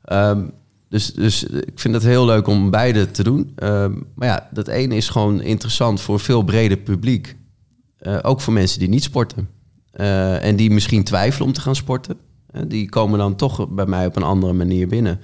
Ehm, 0.05 0.43
dus, 0.89 1.13
dus 1.13 1.43
ik 1.45 1.81
vind 1.81 1.95
het 1.95 2.03
heel 2.03 2.25
leuk 2.25 2.47
om 2.47 2.71
beide 2.71 3.11
te 3.11 3.23
doen. 3.23 3.53
Ehm, 3.57 3.93
maar 4.15 4.29
ja, 4.29 4.49
dat 4.53 4.69
ene 4.69 4.95
is 4.95 5.09
gewoon 5.09 5.41
interessant 5.41 6.01
voor 6.01 6.15
een 6.15 6.21
veel 6.21 6.43
breder 6.43 6.77
publiek. 6.77 7.37
Eh, 7.99 8.19
ook 8.23 8.41
voor 8.41 8.53
mensen 8.53 8.79
die 8.79 8.89
niet 8.89 9.03
sporten. 9.03 9.49
Eh, 9.91 10.45
en 10.45 10.57
die 10.57 10.71
misschien 10.71 11.05
twijfelen 11.05 11.47
om 11.47 11.53
te 11.53 11.61
gaan 11.61 11.77
sporten. 11.77 12.17
Die 12.67 12.89
komen 12.89 13.19
dan 13.19 13.37
toch 13.37 13.69
bij 13.69 13.87
mij 13.87 14.07
op 14.07 14.17
een 14.17 14.23
andere 14.23 14.53
manier 14.53 14.89
binnen. 14.89 15.21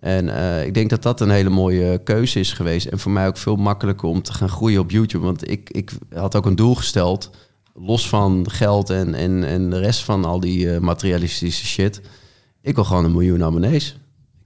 En 0.00 0.28
eh, 0.28 0.66
ik 0.66 0.74
denk 0.74 0.90
dat 0.90 1.02
dat 1.02 1.20
een 1.20 1.30
hele 1.30 1.50
mooie 1.50 1.98
keuze 2.02 2.40
is 2.40 2.52
geweest. 2.52 2.86
En 2.86 2.98
voor 2.98 3.12
mij 3.12 3.26
ook 3.26 3.36
veel 3.36 3.56
makkelijker 3.56 4.08
om 4.08 4.22
te 4.22 4.32
gaan 4.32 4.48
groeien 4.48 4.80
op 4.80 4.90
YouTube. 4.90 5.24
Want 5.24 5.50
ik, 5.50 5.70
ik 5.70 5.90
had 6.14 6.36
ook 6.36 6.46
een 6.46 6.56
doel 6.56 6.74
gesteld. 6.74 7.30
Los 7.74 8.08
van 8.08 8.50
geld 8.50 8.90
en, 8.90 9.14
en, 9.14 9.44
en 9.44 9.70
de 9.70 9.78
rest 9.78 10.04
van 10.04 10.24
al 10.24 10.40
die 10.40 10.72
eh, 10.74 10.80
materialistische 10.80 11.66
shit. 11.66 12.00
Ik 12.62 12.74
wil 12.74 12.84
gewoon 12.84 13.04
een 13.04 13.12
miljoen 13.12 13.44
abonnees. 13.44 13.96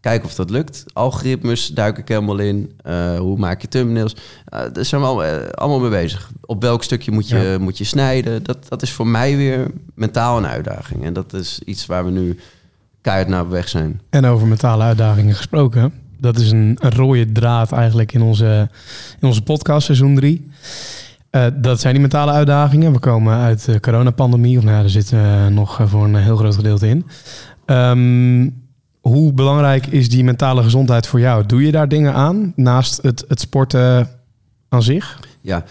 Kijken 0.00 0.28
of 0.28 0.34
dat 0.34 0.50
lukt. 0.50 0.84
Algoritmes 0.92 1.68
duik 1.68 1.98
ik 1.98 2.08
helemaal 2.08 2.38
in. 2.38 2.72
Eh, 2.82 3.18
hoe 3.18 3.38
maak 3.38 3.60
je 3.60 3.68
thumbnails? 3.68 4.16
Daar 4.44 4.84
zijn 4.84 5.00
we 5.00 5.06
al, 5.06 5.24
eh, 5.24 5.48
allemaal 5.48 5.80
mee 5.80 5.90
bezig. 5.90 6.30
Op 6.40 6.62
welk 6.62 6.82
stukje 6.82 7.10
moet 7.10 7.28
je, 7.28 7.38
Ja. 7.38 7.58
moet 7.58 7.78
je 7.78 7.84
snijden? 7.84 8.42
Dat, 8.42 8.68
dat 8.68 8.82
is 8.82 8.92
voor 8.92 9.06
mij 9.06 9.36
weer 9.36 9.70
mentaal 9.94 10.38
een 10.38 10.46
uitdaging. 10.46 11.04
En 11.04 11.12
dat 11.12 11.32
is 11.32 11.60
iets 11.64 11.86
waar 11.86 12.04
we 12.04 12.10
nu 12.10 12.38
keihard 13.04 13.28
naar 13.28 13.48
weg 13.48 13.68
zijn. 13.68 14.00
En 14.10 14.24
over 14.24 14.46
mentale 14.46 14.82
uitdagingen 14.82 15.34
gesproken. 15.34 15.92
Dat 16.18 16.38
is 16.38 16.50
een, 16.50 16.78
een 16.80 16.90
rode 16.90 17.32
draad 17.32 17.72
eigenlijk 17.72 18.12
in 18.12 18.22
onze, 18.22 18.68
in 19.20 19.28
onze 19.28 19.42
podcast, 19.42 19.84
seizoen 19.86 20.14
3. 20.14 20.50
dat 21.54 21.80
zijn 21.80 21.92
die 21.92 22.02
mentale 22.02 22.32
uitdagingen. 22.32 22.92
We 22.92 22.98
komen 22.98 23.36
uit 23.38 23.64
de 23.64 23.80
coronapandemie. 23.80 24.58
Of 24.58 24.64
nou 24.64 24.76
ja, 24.76 24.80
daar 24.82 24.90
zitten 24.90 25.54
nog 25.54 25.80
eh, 25.80 25.86
voor 25.88 26.04
een 26.04 26.14
heel 26.14 26.36
groot 26.36 26.54
gedeelte 26.54 26.88
in. 26.88 27.06
Ehm, 27.66 28.50
hoe 29.00 29.32
belangrijk 29.32 29.86
is 29.86 30.08
die 30.08 30.24
mentale 30.24 30.62
gezondheid 30.62 31.06
voor 31.06 31.20
jou? 31.20 31.46
Doe 31.46 31.64
je 31.64 31.72
daar 31.72 31.88
dingen 31.88 32.14
aan 32.14 32.52
naast 32.56 33.02
het, 33.02 33.24
het 33.28 33.40
sporten 33.40 34.08
aan 34.68 34.82
zich? 34.82 35.20
Ja, 35.40 35.64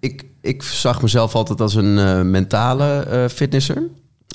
ik, 0.00 0.24
ik 0.40 0.62
zag 0.62 1.02
mezelf 1.02 1.34
altijd 1.34 1.60
als 1.60 1.74
een 1.74 1.98
eh, 1.98 2.22
mentale 2.22 3.00
eh, 3.00 3.28
fitnesser, 3.28 3.82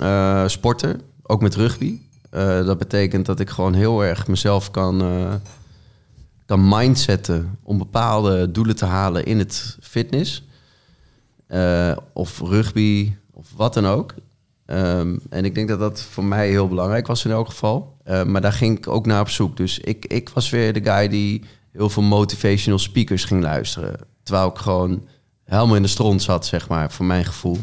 eh, 0.01 0.47
sporter, 0.47 0.95
ook 1.23 1.41
met 1.41 1.55
rugby. 1.55 1.99
Eh, 2.37 2.65
dat 2.65 2.77
betekent 2.77 3.25
dat 3.25 3.39
ik 3.39 3.49
gewoon 3.49 3.73
heel 3.73 4.03
erg 4.03 4.27
mezelf 4.27 4.71
kan, 4.71 5.01
eh, 5.01 5.33
kan 6.45 6.67
mindsetten 6.67 7.57
om 7.63 7.77
bepaalde 7.77 8.51
doelen 8.51 8.75
te 8.75 8.85
halen 8.85 9.25
in 9.25 9.39
het 9.39 9.77
fitness. 9.81 10.43
Eh, 11.47 11.97
of 12.13 12.39
rugby, 12.39 13.13
of 13.33 13.47
wat 13.55 13.73
dan 13.73 13.87
ook. 13.87 14.13
Ehm, 14.65 15.17
en 15.29 15.45
ik 15.45 15.55
denk 15.55 15.67
dat 15.67 15.79
dat 15.79 16.01
voor 16.01 16.23
mij 16.23 16.49
heel 16.49 16.67
belangrijk 16.67 17.07
was 17.07 17.25
in 17.25 17.31
elk 17.31 17.47
geval. 17.47 17.95
Maar 18.25 18.41
daar 18.41 18.53
ging 18.53 18.77
ik 18.77 18.87
ook 18.87 19.05
naar 19.05 19.21
op 19.21 19.29
zoek. 19.29 19.57
Dus 19.57 19.79
ik, 19.79 20.05
ik 20.05 20.29
was 20.29 20.49
weer 20.49 20.73
de 20.73 20.91
guy 20.91 21.07
die 21.07 21.43
heel 21.71 21.89
veel 21.89 22.03
motivational 22.03 22.79
speakers 22.79 23.23
ging 23.23 23.41
luisteren. 23.41 23.95
Terwijl 24.23 24.49
ik 24.49 24.57
gewoon 24.57 25.07
helemaal 25.43 25.75
in 25.75 25.81
de 25.81 25.87
stront 25.87 26.21
zat, 26.21 26.45
zeg 26.45 26.67
maar, 26.67 26.91
voor 26.91 27.05
mijn 27.05 27.25
gevoel. 27.25 27.59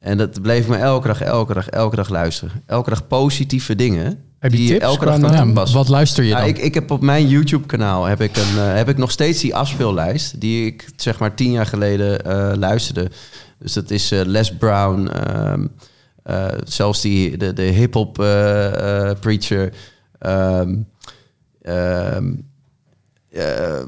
En 0.00 0.18
dat 0.18 0.42
bleef 0.42 0.68
me 0.68 0.76
elke 0.76 1.06
dag, 1.06 1.20
elke 1.20 1.54
dag, 1.54 1.68
elke 1.68 1.96
dag 1.96 2.08
luisteren. 2.08 2.62
Elke 2.66 2.90
dag 2.90 3.06
positieve 3.06 3.74
dingen. 3.74 4.22
Heb 4.38 4.50
je 4.50 4.56
die 4.56 4.68
tips 4.68 4.82
elke 4.82 5.04
dag 5.04 5.20
kan 5.20 5.54
Ja, 5.54 5.66
wat 5.72 5.88
luister 5.88 6.22
je 6.24 6.28
Ja, 6.30 6.38
dan? 6.38 6.48
ik, 6.48 6.58
ik 6.58 6.74
heb 6.74 6.90
op 6.90 7.00
mijn 7.00 7.28
YouTube-kanaal 7.28 8.04
heb 8.04 8.20
ik, 8.20 8.36
een, 8.36 8.58
eh, 8.58 8.74
heb 8.74 8.88
ik 8.88 8.96
nog 8.96 9.10
steeds 9.10 9.40
die 9.40 9.54
afspeellijst 9.54 10.40
die 10.40 10.66
ik 10.66 10.88
zeg 10.96 11.18
maar 11.18 11.34
tien 11.34 11.50
jaar 11.50 11.66
geleden 11.66 12.24
eh, 12.24 12.52
luisterde. 12.56 13.10
Dus 13.58 13.72
dat 13.72 13.90
is 13.90 14.10
eh, 14.12 14.20
Les 14.24 14.56
Brown, 14.56 15.06
ehm, 15.06 15.66
eh, 16.22 16.46
zelfs 16.64 17.00
die, 17.00 17.36
de, 17.36 17.52
de 17.52 17.62
hip-hop 17.62 18.14
preacher. 19.20 19.72
ehm, 20.18 20.74
eh, 23.32 23.80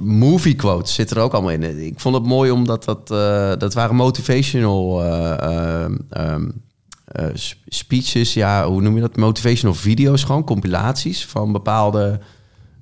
movie 0.00 0.54
quotes 0.54 0.94
zitten 0.94 1.16
er 1.16 1.22
ook 1.22 1.32
allemaal 1.32 1.50
in. 1.50 1.86
Ik 1.86 2.00
vond 2.00 2.14
het 2.14 2.24
mooi 2.26 2.50
omdat 2.50 2.84
dat, 2.84 3.10
eh, 3.10 3.52
dat 3.58 3.74
waren 3.74 3.96
motivational 3.96 5.02
eh, 5.04 5.42
ehm, 5.82 5.96
ehm, 6.10 6.48
eh, 7.04 7.26
sp- 7.34 7.58
speeches. 7.66 8.34
Ja, 8.34 8.66
hoe 8.68 8.80
noem 8.82 8.94
je 8.94 9.00
dat? 9.00 9.16
Motivational 9.16 9.74
video's, 9.74 10.24
gewoon 10.24 10.44
compilaties 10.44 11.26
van 11.26 11.52
bepaalde 11.52 12.20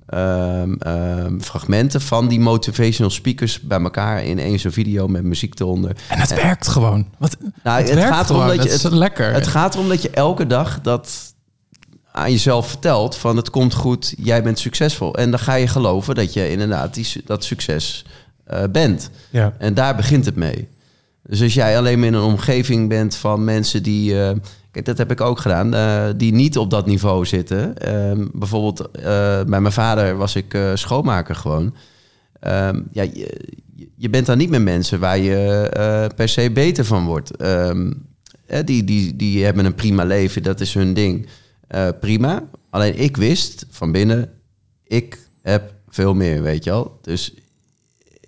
ehm, 0.07 0.73
ehm, 0.79 1.39
fragmenten 1.41 2.01
van 2.01 2.29
die 2.29 2.41
motivational 2.41 3.11
speakers 3.11 3.61
bij 3.61 3.81
elkaar 3.81 4.25
in 4.25 4.39
één 4.39 4.59
zo'n 4.61 4.71
video 4.73 5.07
met 5.09 5.23
muziek 5.25 5.61
eronder. 5.61 5.97
En 6.09 6.19
het 6.19 6.35
werkt 6.35 6.69
gewoon. 6.69 7.07
Wat, 7.19 7.37
Nou, 7.63 7.79
het, 7.79 7.89
het 7.89 7.99
werkt 7.99 8.15
gaat 8.15 8.31
erom 8.31 8.41
gewoon. 8.43 8.57
dat 8.57 8.67
je- 8.67 8.73
is 8.73 8.83
het- 8.83 8.93
lekker. 8.93 9.33
Het 9.33 9.47
gaat 9.47 9.75
erom 9.75 9.89
dat 9.89 10.03
je 10.03 10.11
elke 10.11 10.47
dag 10.47 10.81
dat 10.81 11.35
aan 12.17 12.31
jezelf 12.31 12.69
vertelt 12.69 13.17
van 13.17 13.37
het 13.37 13.51
komt 13.51 13.75
goed, 13.75 14.15
jij 14.19 14.43
bent 14.43 14.59
succesvol. 14.59 15.15
En 15.15 15.31
dan 15.31 15.39
ga 15.41 15.55
je 15.55 15.67
geloven 15.67 16.15
dat 16.15 16.33
je 16.33 16.51
inderdaad 16.51 16.95
die, 16.95 17.07
dat 17.25 17.45
succes 17.45 18.05
eh, 18.45 18.63
bent. 18.73 19.11
Ja. 19.31 19.55
En 19.59 19.75
daar 19.75 19.97
begint 19.97 20.25
het 20.25 20.37
mee. 20.37 20.69
Dus 21.23 21.43
als 21.43 21.55
jij 21.55 21.79
alleen 21.79 21.99
maar 21.99 22.09
in 22.09 22.15
een 22.15 22.23
omgeving 22.23 22.89
bent 22.89 23.17
van 23.17 23.45
mensen 23.45 23.83
die... 23.83 24.23
eh, 24.23 24.37
kijk, 24.71 24.85
dat 24.85 24.99
heb 24.99 25.11
ik 25.11 25.21
ook 25.21 25.39
gedaan. 25.39 25.75
eh, 25.75 26.05
die 26.17 26.33
niet 26.33 26.59
op 26.59 26.71
dat 26.71 26.87
niveau 26.87 27.27
zitten. 27.27 27.79
Ehm, 27.79 28.27
bijvoorbeeld 28.33 28.93
bij 29.47 29.61
mijn 29.61 29.73
vader 29.73 30.17
was 30.17 30.37
ik 30.37 30.59
schoonmaker 30.75 31.35
gewoon. 31.35 31.75
Ehm, 32.41 32.81
ja, 32.93 33.03
je, 33.03 33.41
je 33.97 34.11
bent 34.11 34.27
dan 34.27 34.39
niet 34.39 34.51
met 34.51 34.63
mensen 34.63 35.01
waar 35.01 35.19
je 35.19 36.11
per 36.17 36.29
se 36.29 36.51
beter 36.51 36.85
van 36.85 37.07
wordt. 37.07 37.37
Ehm, 37.37 37.93
die, 38.65 38.85
die, 38.85 39.17
die 39.17 39.45
hebben 39.45 39.65
een 39.65 39.75
prima 39.75 40.05
leven, 40.05 40.43
dat 40.43 40.61
is 40.61 40.75
hun 40.75 40.95
ding. 40.95 41.27
Eh, 41.67 41.89
prima. 42.01 42.43
Alleen 42.71 42.99
ik 42.99 43.17
wist 43.17 43.67
van 43.71 43.93
binnen, 43.93 44.31
ik 44.85 45.19
heb 45.43 45.75
veel 45.89 46.15
meer, 46.15 46.43
weet 46.43 46.65
je 46.65 46.71
wel. 46.71 46.99
Dus 47.03 47.35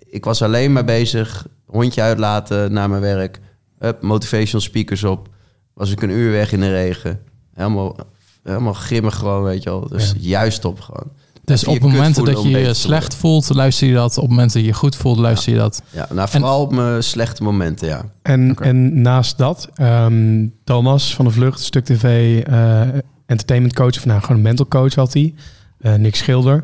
ik 0.09 0.25
was 0.25 0.41
alleen 0.41 0.71
maar 0.73 0.85
bezig, 0.85 1.47
hondje 1.65 2.01
uitlaten 2.01 2.73
naar 2.73 2.89
mijn 2.89 3.01
werk. 3.01 3.39
Hup, 3.79 4.01
motivational 4.01 4.61
speakers 4.61 5.03
op. 5.03 5.29
Was 5.73 5.91
ik 5.91 6.01
een 6.01 6.09
uur 6.09 6.31
weg 6.31 6.51
in 6.51 6.59
de 6.59 6.71
regen. 6.71 7.19
Helemaal, 7.53 7.95
helemaal 8.43 8.73
grimmig 8.73 9.15
gewoon, 9.15 9.43
weet 9.43 9.63
je 9.63 9.69
wel. 9.69 9.87
Dus 9.87 10.13
juist 10.17 10.65
op 10.65 10.79
gewoon. 10.79 11.11
dus 11.43 11.63
op 11.63 11.79
momenten 11.79 12.25
dat 12.25 12.43
je 12.43 12.49
je 12.49 12.73
slecht 12.73 13.15
voelt, 13.15 13.53
luister 13.53 13.87
je 13.87 13.93
dat. 13.93 14.17
Op 14.17 14.29
momenten 14.29 14.53
dat 14.53 14.61
je 14.61 14.67
je 14.67 14.77
goed 14.77 14.95
voelt, 14.95 15.17
luister 15.17 15.53
je 15.53 15.57
dat. 15.59 15.81
Ja, 15.89 16.07
nou 16.13 16.29
vooral 16.29 16.61
op 16.61 16.71
mijn 16.71 17.03
slechte 17.03 17.43
momenten, 17.43 17.87
ja. 17.87 18.05
En, 18.21 18.55
en 18.55 19.01
naast 19.01 19.37
dat, 19.37 19.69
ehm, 19.73 20.47
Thomas 20.63 21.15
van 21.15 21.25
de 21.25 21.31
Vlucht, 21.31 21.59
Stuk 21.59 21.85
TV, 21.85 22.39
eh, 22.43 22.81
entertainment 23.29 23.75
coach, 23.75 23.97
of 23.97 24.05
nou 24.05 24.21
gewoon 24.21 24.37
een 24.37 24.43
mental 24.43 24.67
coach 24.67 24.95
had 24.95 25.13
hij. 25.13 25.33
Eh, 25.79 25.93
Nick 25.93 26.15
Schilder. 26.15 26.63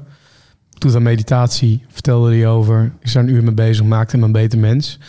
Doet 0.78 0.96
aan 0.96 1.04
meditatie, 1.04 1.86
vertelde 1.88 2.36
hij 2.36 2.48
over. 2.48 2.94
Is 3.00 3.14
daar 3.14 3.24
een 3.24 3.30
uur 3.30 3.44
mee 3.44 3.54
bezig, 3.54 3.86
maakt 3.86 4.12
hem 4.12 4.24
een 4.24 4.32
beter 4.32 4.60
mens. 4.60 5.00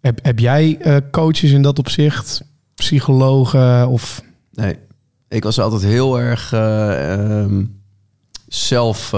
Heb, 0.00 0.18
heb 0.22 0.38
jij 0.38 0.78
eh, 0.80 0.96
coaches 1.10 1.50
in 1.50 1.62
dat 1.62 1.78
opzicht? 1.78 2.42
Psychologen 2.74 3.88
of... 3.88 4.22
Nee, 4.52 4.78
ik 5.28 5.42
was 5.42 5.60
altijd 5.60 5.82
heel 5.82 6.20
erg 6.20 6.52
eh, 6.52 7.12
ehm, 7.12 7.64
zelf... 8.48 9.12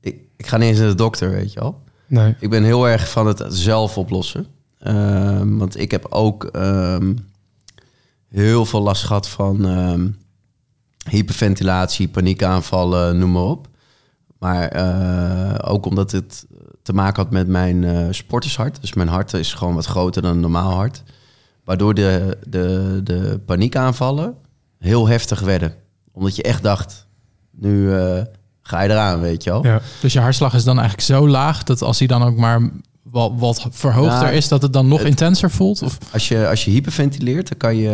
ik, 0.00 0.16
ik 0.36 0.46
ga 0.46 0.56
niet 0.56 0.68
eens 0.68 0.78
naar 0.78 0.88
de 0.88 0.94
dokter, 0.94 1.30
weet 1.30 1.52
je 1.52 1.60
wel. 1.60 1.82
Nee. 2.06 2.34
Ik 2.40 2.50
ben 2.50 2.64
heel 2.64 2.88
erg 2.88 3.10
van 3.10 3.26
het 3.26 3.44
zelf 3.48 3.98
oplossen. 3.98 4.46
Ehm, 4.78 5.56
want 5.56 5.80
ik 5.80 5.90
heb 5.90 6.06
ook 6.10 6.44
ehm, 6.44 7.14
heel 8.28 8.64
veel 8.64 8.82
last 8.82 9.04
gehad 9.04 9.28
van 9.28 9.66
ehm, 9.66 10.08
hyperventilatie, 11.10 12.08
paniekaanvallen, 12.08 13.18
noem 13.18 13.32
maar 13.32 13.42
op. 13.42 13.68
Maar 14.38 14.68
eh, 14.68 15.70
ook 15.70 15.86
omdat 15.86 16.10
het 16.10 16.46
te 16.82 16.92
maken 16.92 17.22
had 17.22 17.32
met 17.32 17.48
mijn 17.48 17.84
eh, 17.84 18.06
sportershart. 18.10 18.80
Dus 18.80 18.94
mijn 18.94 19.08
hart 19.08 19.32
is 19.32 19.54
gewoon 19.54 19.74
wat 19.74 19.86
groter 19.86 20.22
dan 20.22 20.30
een 20.30 20.40
normaal 20.40 20.72
hart. 20.72 21.02
Waardoor 21.64 21.94
de, 21.94 22.38
de, 22.48 23.00
de 23.04 23.40
paniekaanvallen 23.46 24.34
heel 24.78 25.08
heftig 25.08 25.40
werden. 25.40 25.74
Omdat 26.12 26.36
je 26.36 26.42
echt 26.42 26.62
dacht, 26.62 27.06
nu 27.50 27.94
eh, 27.94 28.22
ga 28.62 28.80
je 28.80 28.90
eraan, 28.90 29.20
weet 29.20 29.44
je 29.44 29.50
wel. 29.50 29.64
Ja. 29.64 29.80
Dus 30.00 30.12
je 30.12 30.20
hartslag 30.20 30.54
is 30.54 30.64
dan 30.64 30.78
eigenlijk 30.78 31.06
zo 31.06 31.28
laag 31.28 31.62
dat 31.62 31.82
als 31.82 31.98
hij 31.98 32.08
dan 32.08 32.22
ook 32.22 32.36
maar 32.36 32.70
wat, 33.10 33.32
wat 33.38 33.66
verhoogder 33.70 34.22
Nou, 34.22 34.32
is, 34.34 34.48
dat 34.48 34.62
het 34.62 34.72
dan 34.72 34.88
nog 34.88 34.98
het- 34.98 35.08
intenser 35.08 35.50
voelt? 35.50 35.82
Of, 35.82 35.98
Als 36.12 36.28
je, 36.28 36.48
als 36.48 36.64
je 36.64 36.70
hyperventileert, 36.70 37.48
dan 37.48 37.58
kan 37.58 37.76
je 37.76 37.90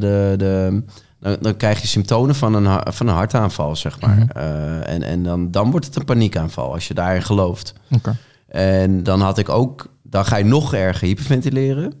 de, 0.00 0.34
de, 0.36 0.82
dan, 1.20 1.36
dan 1.40 1.56
krijg 1.56 1.80
je 1.80 1.86
symptomen 1.86 2.34
van 2.34 2.54
een, 2.54 2.92
van 2.92 3.06
een 3.08 3.14
hartaanval, 3.14 3.76
zeg 3.76 4.00
maar. 4.00 4.16
Mhm. 4.16 4.30
Eh, 4.38 4.92
en 4.94 5.02
en 5.02 5.22
dan, 5.22 5.50
dan 5.50 5.70
wordt 5.70 5.86
het 5.86 5.96
een 5.96 6.04
paniekaanval 6.04 6.72
als 6.72 6.88
je 6.88 6.94
daarin 6.94 7.22
gelooft. 7.22 7.74
Oké. 7.90 8.16
En 8.48 9.02
dan 9.02 9.20
had 9.20 9.38
ik 9.38 9.48
ook, 9.48 9.86
dan 10.02 10.24
ga 10.24 10.36
je 10.36 10.44
nog 10.44 10.74
erger 10.74 11.06
hyperventileren. 11.06 11.92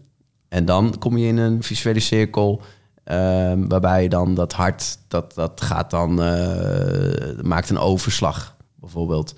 En 0.48 0.64
dan 0.64 0.94
kom 0.98 1.16
je 1.16 1.26
in 1.26 1.36
een 1.38 1.62
visuele 1.62 2.00
cirkel. 2.00 2.62
ehm, 3.04 3.68
waarbij 3.68 4.02
je 4.02 4.08
dan 4.08 4.34
dat 4.34 4.52
hart, 4.52 4.98
dat, 5.08 5.34
dat 5.34 5.60
gaat 5.60 5.90
dan, 5.90 6.22
eh, 6.22 7.42
maakt 7.42 7.70
een 7.70 7.78
overslag 7.78 8.56
bijvoorbeeld. 8.74 9.34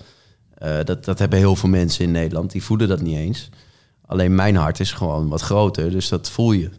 Eh, 0.63 0.83
dat, 0.83 1.05
dat 1.05 1.19
hebben 1.19 1.39
heel 1.39 1.55
veel 1.55 1.69
mensen 1.69 2.05
in 2.05 2.11
Nederland, 2.11 2.51
die 2.51 2.63
voelen 2.63 2.87
dat 2.87 3.01
niet 3.01 3.17
eens. 3.17 3.49
Alleen 4.05 4.35
mijn 4.35 4.55
hart 4.55 4.79
is 4.79 4.91
gewoon 4.91 5.27
wat 5.27 5.41
groter, 5.41 5.91
dus 5.91 6.09
dat 6.09 6.29
voel 6.29 6.51
je. 6.51 6.69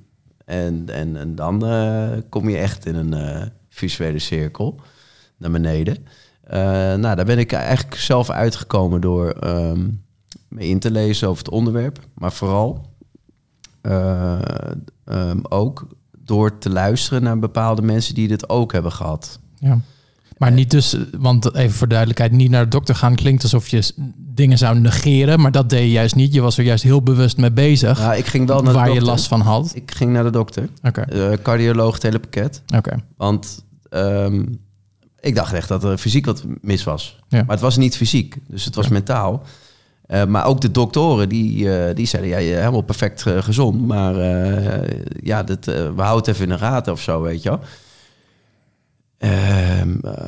En, 0.45 0.85
en, 0.87 1.17
en 1.17 1.35
dan 1.35 1.67
eh, 1.67 2.11
kom 2.29 2.49
je 2.49 2.57
echt 2.57 2.87
in 2.87 2.95
een 2.95 3.15
eh, 3.15 3.47
visuele 3.69 4.19
cirkel 4.19 4.81
naar 5.37 5.51
beneden. 5.51 6.07
Nou, 7.01 7.01
daar 7.01 7.25
ben 7.25 7.39
ik 7.39 7.53
eigenlijk 7.53 7.97
zelf 7.97 8.31
uitgekomen 8.31 9.01
door 9.01 9.31
ehm, 9.31 9.89
me 10.49 10.67
in 10.67 10.79
te 10.79 10.91
lezen 10.91 11.29
over 11.29 11.45
het 11.45 11.53
onderwerp. 11.53 11.99
Maar 12.15 12.33
vooral 12.33 12.95
eh, 13.85 14.39
ehm, 15.05 15.39
ook 15.43 15.87
door 16.19 16.59
te 16.59 16.71
luisteren 16.71 17.23
naar 17.23 17.39
bepaalde 17.39 17.83
mensen 17.83 18.15
die 18.15 18.29
dit 18.29 18.49
ook 18.49 18.73
hebben 18.73 18.93
gehad. 18.93 19.39
Ja. 19.59 19.81
Maar 20.39 20.53
niet 20.53 20.71
dus, 20.71 20.97
want 21.19 21.55
even 21.55 21.77
voor 21.77 21.89
duidelijkheid, 21.89 22.33
niet 22.33 22.51
naar 22.51 22.65
de 22.65 22.71
dokter 22.71 22.95
gaan 22.95 23.15
klinkt 23.15 23.43
alsof 23.43 23.69
je 23.69 23.93
dingen 24.17 24.59
zou 24.59 24.79
negeren, 24.79 25.41
maar 25.41 25.53
dat 25.53 25.71
deed 25.71 25.81
je 25.81 25.91
juist 25.91 26.15
niet. 26.15 26.35
Je 26.35 26.41
was 26.41 26.59
er 26.59 26.65
juist 26.65 26.83
heel 26.83 27.03
bewust 27.03 27.37
mee 27.37 27.53
bezig, 27.53 27.99
Nou, 27.99 28.17
ik 28.17 28.27
ging 28.27 28.47
wel 28.47 28.63
naar 28.63 28.73
de 28.73 28.79
waar 28.79 28.93
je 28.93 29.03
last 29.03 29.27
van 29.27 29.41
had. 29.41 29.73
Ik 29.75 29.91
ging 29.91 30.13
naar 30.13 30.25
de 30.25 30.31
dokter, 30.31 30.69
Oké, 30.83 31.01
eh, 31.01 31.33
cardioloog, 31.43 31.95
het 31.95 32.03
hele 32.03 32.19
pakket. 32.19 32.63
oké. 32.77 32.97
Want 33.17 33.65
ehm, 33.91 34.45
ik 35.21 35.35
dacht 35.35 35.53
echt 35.53 35.69
dat 35.69 35.85
er 35.85 35.99
fysiek 35.99 36.27
wat 36.27 36.45
mis 36.61 36.85
was. 36.85 37.19
Ja. 37.29 37.39
Maar 37.39 37.51
het 37.51 37.61
was 37.61 37.77
niet 37.77 37.97
fysiek, 37.97 38.37
dus 38.49 38.65
het 38.65 38.75
was 38.75 38.89
mentaal. 38.89 39.43
Eh, 40.07 40.25
maar 40.25 40.47
ook 40.47 40.61
de 40.61 40.71
doktoren, 40.71 41.29
die, 41.29 41.77
eh, 41.77 41.95
die 41.95 42.07
zeiden, 42.07 42.31
ja, 42.31 42.39
je 42.39 42.55
helemaal 42.55 42.81
perfect 42.81 43.25
gezond. 43.27 43.87
Maar 43.87 44.15
ja, 45.23 45.43
dat, 45.43 45.65
we 45.65 45.93
houden 45.97 46.17
het 46.17 46.27
even 46.27 46.43
in 46.43 46.49
de 46.49 46.59
gaten 46.59 46.93
of 46.93 47.01
zo, 47.01 47.23
weet 47.23 47.43
je 47.43 47.49
wel. 47.49 47.61
Ehm, 49.25 49.95
eh, 50.03 50.27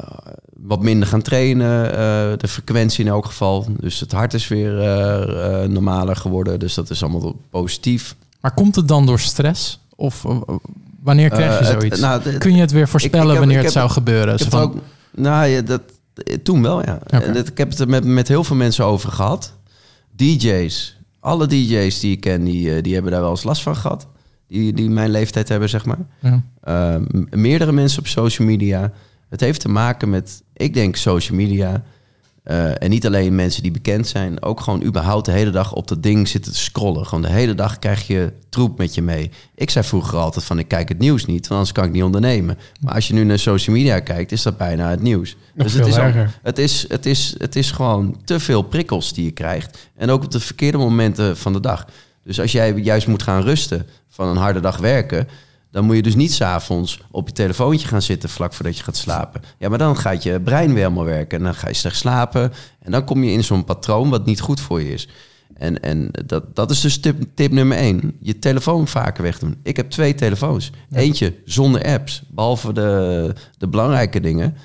wat 0.57 0.83
minder 0.83 1.09
gaan 1.09 1.23
trainen, 1.23 1.91
eh, 1.91 1.97
de 2.39 2.49
frequentie 2.49 3.05
in 3.05 3.11
elk 3.11 3.25
geval. 3.27 3.67
Dus 3.81 4.01
het 4.01 4.13
hart 4.13 4.35
is 4.35 4.49
weer 4.49 4.81
eh, 4.83 5.69
normaler 5.69 6.17
geworden, 6.17 6.59
dus 6.59 6.75
dat 6.75 6.91
is 6.91 7.03
allemaal 7.03 7.37
positief. 7.51 8.17
Maar 8.41 8.55
komt 8.55 8.77
het 8.77 8.89
dan 8.89 9.07
door 9.07 9.21
stress? 9.21 9.81
Of 9.97 10.25
wanneer 11.03 11.29
krijg 11.31 11.59
je 11.59 11.65
het- 11.65 11.81
zoiets? 11.81 12.01
nou, 12.01 12.33
Kun 12.39 12.55
je 12.55 12.61
het 12.61 12.71
weer 12.71 12.89
voorspellen 12.89 13.25
ik 13.25 13.31
heb- 13.31 13.39
wanneer 13.39 13.57
het 13.57 13.65
heb- 13.67 13.75
zou 13.75 13.91
gebeuren? 13.91 14.35
Ik 14.35 14.41
heb 14.41 14.51
van, 14.51 14.61
ook, 14.63 14.75
nou 15.15 15.47
ja, 15.47 15.61
dat, 15.63 15.81
toen 16.43 16.63
wel, 16.63 16.85
ja. 16.85 16.99
En 17.07 17.33
dat- 17.33 17.49
ik 17.49 17.59
heb 17.59 17.71
het 17.71 17.79
er 17.79 17.89
met, 17.89 18.05
met 18.05 18.29
heel 18.29 18.45
veel 18.45 18.57
mensen 18.57 18.85
over 18.85 19.13
gehad. 19.13 19.53
DJ's, 20.17 20.97
alle 21.21 21.47
DJ's 21.47 22.01
die 22.01 22.13
ik 22.13 22.21
ken, 22.21 22.45
die, 22.45 22.81
die 22.81 22.95
hebben 22.95 23.13
daar 23.13 23.21
wel 23.21 23.31
eens 23.31 23.43
last 23.45 23.63
van 23.63 23.77
gehad. 23.77 24.07
Die, 24.49 24.73
die 24.73 24.91
mijn 24.91 25.11
leeftijd 25.11 25.49
hebben, 25.49 25.69
zeg 25.69 25.85
maar. 25.85 25.99
ja. 26.21 26.43
Eh, 26.61 26.97
m- 26.97 27.25
meerdere 27.41 27.73
mensen 27.73 27.99
op 27.99 28.07
social 28.07 28.49
media. 28.49 28.93
Het 29.29 29.41
heeft 29.41 29.61
te 29.61 29.69
maken 29.69 30.11
met, 30.11 30.43
ik 30.53 30.75
denk, 30.75 30.97
social 30.97 31.37
media. 31.39 31.83
Eh, 32.43 32.83
en 32.83 32.91
niet 32.91 33.07
alleen 33.07 33.35
mensen 33.35 33.63
die 33.63 33.71
bekend 33.71 34.07
zijn, 34.09 34.43
ook 34.43 34.61
gewoon 34.61 34.83
überhaupt 34.85 35.25
de 35.25 35.33
hele 35.33 35.51
dag 35.51 35.73
op 35.73 35.89
dat 35.89 36.03
ding 36.03 36.29
zitten 36.29 36.53
te 36.53 36.59
scrollen. 36.59 37.07
Gewoon 37.07 37.23
de 37.23 37.31
hele 37.31 37.55
dag 37.55 37.79
krijg 37.79 38.07
je 38.07 38.33
troep 38.49 38.79
met 38.79 38.95
je 38.95 39.03
mee. 39.03 39.31
Ik 39.55 39.71
zei 39.71 39.85
vroeger 39.85 40.19
altijd 40.19 40.45
van 40.45 40.59
ik 40.59 40.69
kijk 40.69 40.89
het 40.89 40.99
nieuws 40.99 41.25
niet, 41.27 41.41
want 41.41 41.51
anders 41.53 41.73
kan 41.73 41.85
ik 41.85 41.93
niet 41.93 42.03
ondernemen. 42.03 42.59
Maar 42.81 42.95
als 42.95 43.09
je 43.09 43.15
nu 43.15 43.25
naar 43.25 43.39
social 43.39 43.77
media 43.77 44.01
kijkt, 44.01 44.33
is 44.33 44.43
dat 44.43 44.57
bijna 44.57 44.91
het 44.91 45.03
nieuws. 45.03 45.37
Nog 45.55 45.67
het 45.79 45.87
is, 45.87 45.97
al- 45.99 46.03
het, 46.43 46.59
is, 46.59 46.85
het, 46.89 47.07
is, 47.07 47.35
het 47.39 47.57
is 47.57 47.71
gewoon 47.71 48.17
te 48.25 48.41
veel 48.41 48.63
prikkels 48.63 49.13
die 49.13 49.25
je 49.25 49.31
krijgt. 49.31 49.89
En 49.97 50.11
ook 50.11 50.25
op 50.25 50.31
de 50.31 50.41
verkeerde 50.41 50.79
momenten 50.79 51.37
van 51.37 51.53
de 51.53 51.61
dag. 51.61 51.87
Dus 52.25 52.41
als 52.41 52.53
jij 52.53 52.73
juist 52.75 53.07
moet 53.07 53.23
gaan 53.23 53.43
rusten 53.43 53.87
van 54.17 54.29
een 54.29 54.37
harde 54.37 54.61
dag 54.61 54.79
werken, 54.79 55.29
dan 55.71 55.85
moet 55.85 55.97
je 55.97 56.03
dus 56.03 56.15
niet 56.15 56.33
s'avonds 56.33 57.01
op 57.11 57.29
je 57.29 57.35
telefoontje 57.35 57.89
gaan 57.89 58.03
zitten 58.03 58.29
vlak 58.29 58.53
voordat 58.53 58.77
je 58.77 58.83
gaat 58.83 58.97
slapen. 58.97 59.43
Ja, 59.59 59.69
maar 59.69 59.79
dan 59.79 59.97
gaat 59.97 60.23
je 60.23 60.41
brein 60.41 60.69
weer 60.69 60.83
helemaal 60.83 61.05
werken 61.05 61.39
en 61.39 61.45
dan 61.45 61.55
ga 61.55 61.69
je 61.69 61.75
slecht 61.75 61.97
slapen. 61.97 62.53
En 62.81 62.91
dan 62.91 63.05
kom 63.05 63.25
je 63.25 63.33
in 63.33 63.45
zo'n 63.45 63.65
patroon 63.65 64.11
wat 64.11 64.27
niet 64.27 64.41
goed 64.41 64.61
voor 64.61 64.81
je 64.83 64.93
is. 64.93 65.09
En, 65.55 65.83
en 65.83 66.09
dat, 66.27 66.57
dat 66.57 66.71
is 66.71 66.81
dus 66.81 67.01
tip, 67.01 67.23
tip 67.35 67.53
nummer 67.53 67.77
één. 67.77 68.17
Je 68.21 68.39
telefoon 68.39 68.89
vaker 68.89 69.23
wegdoen. 69.23 69.57
Ik 69.63 69.77
heb 69.77 69.91
twee 69.91 70.15
telefoons. 70.15 70.71
Eentje 70.93 71.35
zonder 71.45 71.85
apps, 71.85 72.23
behalve 72.29 72.73
de, 72.73 73.33
de 73.59 73.69
belangrijke 73.69 74.21
dingen. 74.21 74.57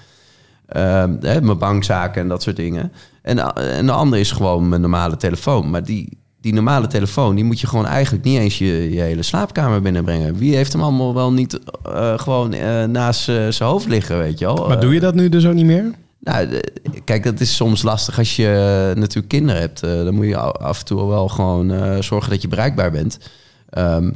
Ehm, 0.66 1.16
hè, 1.20 1.42
mijn 1.42 1.58
bankzaken 1.58 2.22
en 2.22 2.28
dat 2.28 2.44
soort 2.44 2.56
dingen. 2.56 2.92
En, 3.22 3.56
en 3.56 3.86
de 3.86 3.92
andere 3.92 4.22
is 4.22 4.32
gewoon 4.32 4.70
mijn 4.70 4.82
normale 4.82 5.18
telefoon. 5.18 5.70
Maar 5.70 5.84
die, 5.84 6.21
die 6.42 6.54
normale 6.54 6.88
telefoon, 6.88 7.36
die 7.36 7.44
moet 7.44 7.60
je 7.60 7.68
gewoon 7.68 7.86
eigenlijk 7.86 8.24
niet 8.24 8.40
eens 8.40 8.58
je, 8.58 8.92
je 8.94 9.02
hele 9.02 9.22
slaapkamer 9.22 9.82
binnenbrengen. 9.82 10.36
Wie 10.36 10.56
heeft 10.56 10.74
hem 10.74 10.82
allemaal 10.82 11.14
wel 11.14 11.32
niet 11.32 11.60
eh, 11.84 12.20
gewoon 12.20 12.54
eh, 12.54 12.84
naast 12.84 13.30
eh, 13.30 13.48
zijn 13.48 13.70
hoofd 13.70 13.88
liggen, 13.88 14.18
weet 14.18 14.40
je 14.40 14.46
wel? 14.46 14.68
Maar 14.68 14.80
doe 14.80 14.94
je 14.94 15.00
dat 15.00 15.16
nu 15.16 15.30
dus 15.30 15.46
ook 15.46 15.54
niet 15.54 15.66
meer? 15.66 15.92
Nou, 16.20 16.50
de- 16.50 16.72
kijk, 17.04 17.24
dat 17.24 17.40
is 17.40 17.56
soms 17.56 17.82
lastig 17.82 18.18
als 18.18 18.36
je 18.36 18.92
natuurlijk 18.96 19.28
kinderen 19.28 19.62
hebt. 19.62 19.82
Dan 19.82 20.14
moet 20.14 20.26
je 20.26 20.38
af 20.38 20.80
en 20.80 20.86
toe 20.86 21.08
wel 21.08 21.28
gewoon 21.28 22.04
zorgen 22.04 22.30
dat 22.30 22.42
je 22.42 22.48
bereikbaar 22.48 22.92
bent. 22.92 23.18
Ehm, 23.70 24.12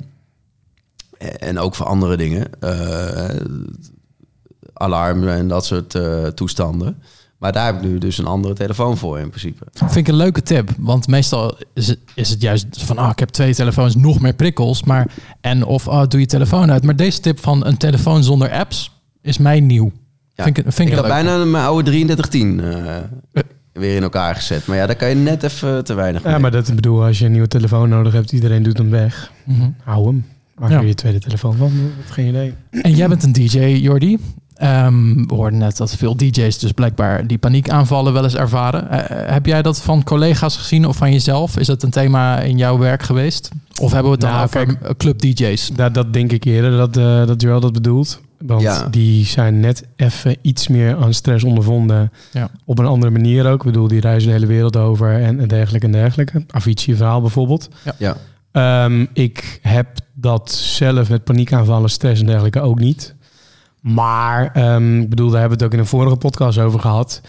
en 1.40 1.60
ook 1.60 1.76
voor 1.76 1.86
andere 1.86 2.18
dingen. 2.18 2.50
Alarm 4.74 5.28
en 5.28 5.48
dat 5.48 5.66
soort 5.66 5.98
toestanden. 6.36 7.02
Maar 7.38 7.52
daar 7.52 7.66
heb 7.66 7.76
ik 7.76 7.82
nu 7.82 7.98
dus 7.98 8.18
een 8.18 8.26
andere 8.26 8.54
telefoon 8.54 8.98
voor 8.98 9.20
in 9.20 9.30
principe. 9.30 9.66
Vind 9.74 9.96
ik 9.96 10.08
een 10.08 10.16
leuke 10.16 10.42
tip. 10.42 10.70
Want 10.78 11.08
meestal 11.08 11.58
is 11.74 11.88
het, 11.88 12.00
is 12.16 12.30
het 12.30 12.42
juist 12.42 12.66
van... 12.72 13.00
Oh, 13.00 13.10
ik 13.12 13.20
heb 13.20 13.30
twee 13.30 13.56
telefoons, 13.56 13.96
nog 13.96 14.20
meer 14.20 14.34
prikkels. 14.34 14.84
Maar, 14.84 15.08
en 15.42 15.66
of 15.66 15.88
oh, 15.88 16.08
doe 16.08 16.20
je 16.20 16.26
telefoon 16.26 16.72
uit. 16.72 16.84
Maar 16.84 16.96
deze 16.96 17.20
tip 17.20 17.40
van 17.40 17.66
een 17.66 17.78
telefoon 17.78 18.24
zonder 18.24 18.52
apps 18.52 18.92
is 19.22 19.38
mij 19.38 19.60
nieuw. 19.60 19.92
Ja, 20.34 20.44
vind 20.44 20.58
ik, 20.58 20.64
vind 20.64 20.80
ik 20.80 20.88
ik 20.88 21.00
heb 21.00 21.08
bijna 21.08 21.46
mijn 21.46 21.66
oude 21.66 21.84
3310 21.84 22.60
eh 22.60 23.42
weer 23.74 23.96
in 23.96 24.04
elkaar 24.04 24.36
gezet. 24.36 24.66
Maar 24.68 24.78
ja, 24.78 24.86
daar 24.86 24.96
kan 24.96 25.10
je 25.10 25.16
net 25.16 25.44
even 25.44 25.84
te 25.84 25.94
weinig 25.94 26.24
mee. 26.24 26.34
Ja, 26.34 26.40
maar 26.40 26.52
dat 26.52 26.76
bedoel, 26.76 27.04
als 27.04 27.20
je 27.20 27.26
een 27.26 27.32
nieuwe 27.32 27.48
telefoon 27.48 27.90
nodig 27.90 28.14
hebt, 28.14 28.32
iedereen 28.32 28.64
doet 28.64 28.78
hem 28.78 28.90
weg. 28.90 29.32
Mhm. 29.44 29.70
Hou 29.84 30.06
hem. 30.06 30.26
Maak 30.58 30.70
Ja. 30.70 30.80
je 30.82 30.94
tweede 30.94 31.20
telefoon 31.20 31.56
van. 31.56 31.72
Wat 32.04 32.12
geen 32.12 32.28
idee. 32.28 32.54
En 32.72 32.96
jij 32.96 33.08
bent 33.08 33.24
een 33.24 33.32
DJ, 33.32 33.60
Jordi. 33.60 34.18
Ehm, 34.56 35.14
we 35.28 35.34
hoorden 35.36 35.60
net 35.60 35.78
dat 35.78 35.96
veel 35.96 36.16
DJ's 36.18 36.60
dus 36.60 36.72
blijkbaar 36.72 37.28
die 37.28 37.38
paniekaanvallen 37.38 38.14
wel 38.14 38.24
eens 38.24 38.36
ervaren. 38.36 38.90
Eh, 38.90 39.34
heb 39.34 39.46
jij 39.46 39.62
dat 39.62 39.82
van 39.82 40.04
collega's 40.04 40.58
gezien 40.58 40.86
of 40.86 40.96
van 40.98 41.12
jezelf? 41.12 41.58
Is 41.58 41.68
dat 41.68 41.84
een 41.84 41.90
thema 41.90 42.40
in 42.40 42.58
jouw 42.58 42.78
werk 42.78 43.04
geweest? 43.04 43.50
Of 43.82 43.92
hebben 43.92 44.12
we 44.12 44.18
het 44.18 44.22
dan 44.22 44.32
Nou, 44.32 44.44
over 44.44 44.66
kijk, 44.66 44.82
eh, 44.82 44.90
club 44.98 45.20
DJ's? 45.20 45.70
Dat, 45.76 45.94
dat 45.94 46.14
denk 46.14 46.32
ik 46.32 46.44
eerder, 46.44 46.72
dat, 46.78 46.98
eh 46.98 47.26
dat 47.28 47.42
Joel 47.42 47.60
dat 47.60 47.74
bedoelt. 47.74 48.22
Want 48.40 48.62
Ja. 48.62 48.88
die 48.92 49.26
zijn 49.26 49.60
net 49.60 49.84
even 49.96 50.36
iets 50.42 50.68
meer 50.68 50.96
aan 50.98 51.14
stress 51.14 51.44
ondervonden. 51.44 52.12
Ja. 52.32 52.50
Op 52.66 52.80
een 52.80 52.86
andere 52.86 53.12
manier 53.12 53.46
ook. 53.48 53.60
Ik 53.60 53.66
bedoel, 53.72 53.88
die 53.88 54.00
reizen 54.00 54.28
de 54.28 54.34
hele 54.34 54.46
wereld 54.46 54.78
over 54.78 55.22
en, 55.22 55.40
en 55.40 55.48
dergelijke 55.48 55.86
en 55.86 55.92
dergelijke. 55.92 56.44
Avicii-verhaal 56.52 57.22
bijvoorbeeld. 57.22 57.70
Ja. 57.98 58.16
Ehm, 58.52 59.06
ik 59.14 59.60
heb 59.62 59.88
dat 60.14 60.52
zelf 60.52 61.10
met 61.10 61.24
paniekaanvallen, 61.24 61.90
stress 61.90 62.22
en 62.22 62.28
dergelijke 62.28 62.60
ook 62.62 62.80
niet. 62.80 63.15
Maar 63.86 64.52
ehm, 64.54 65.02
ik 65.02 65.10
bedoel, 65.10 65.30
daar 65.30 65.40
hebben 65.40 65.58
we 65.58 65.64
het 65.64 65.74
ook 65.74 65.80
in 65.80 65.84
een 65.84 65.90
vorige 65.90 66.16
podcast 66.16 66.58
over 66.58 66.80
gehad. 66.80 67.22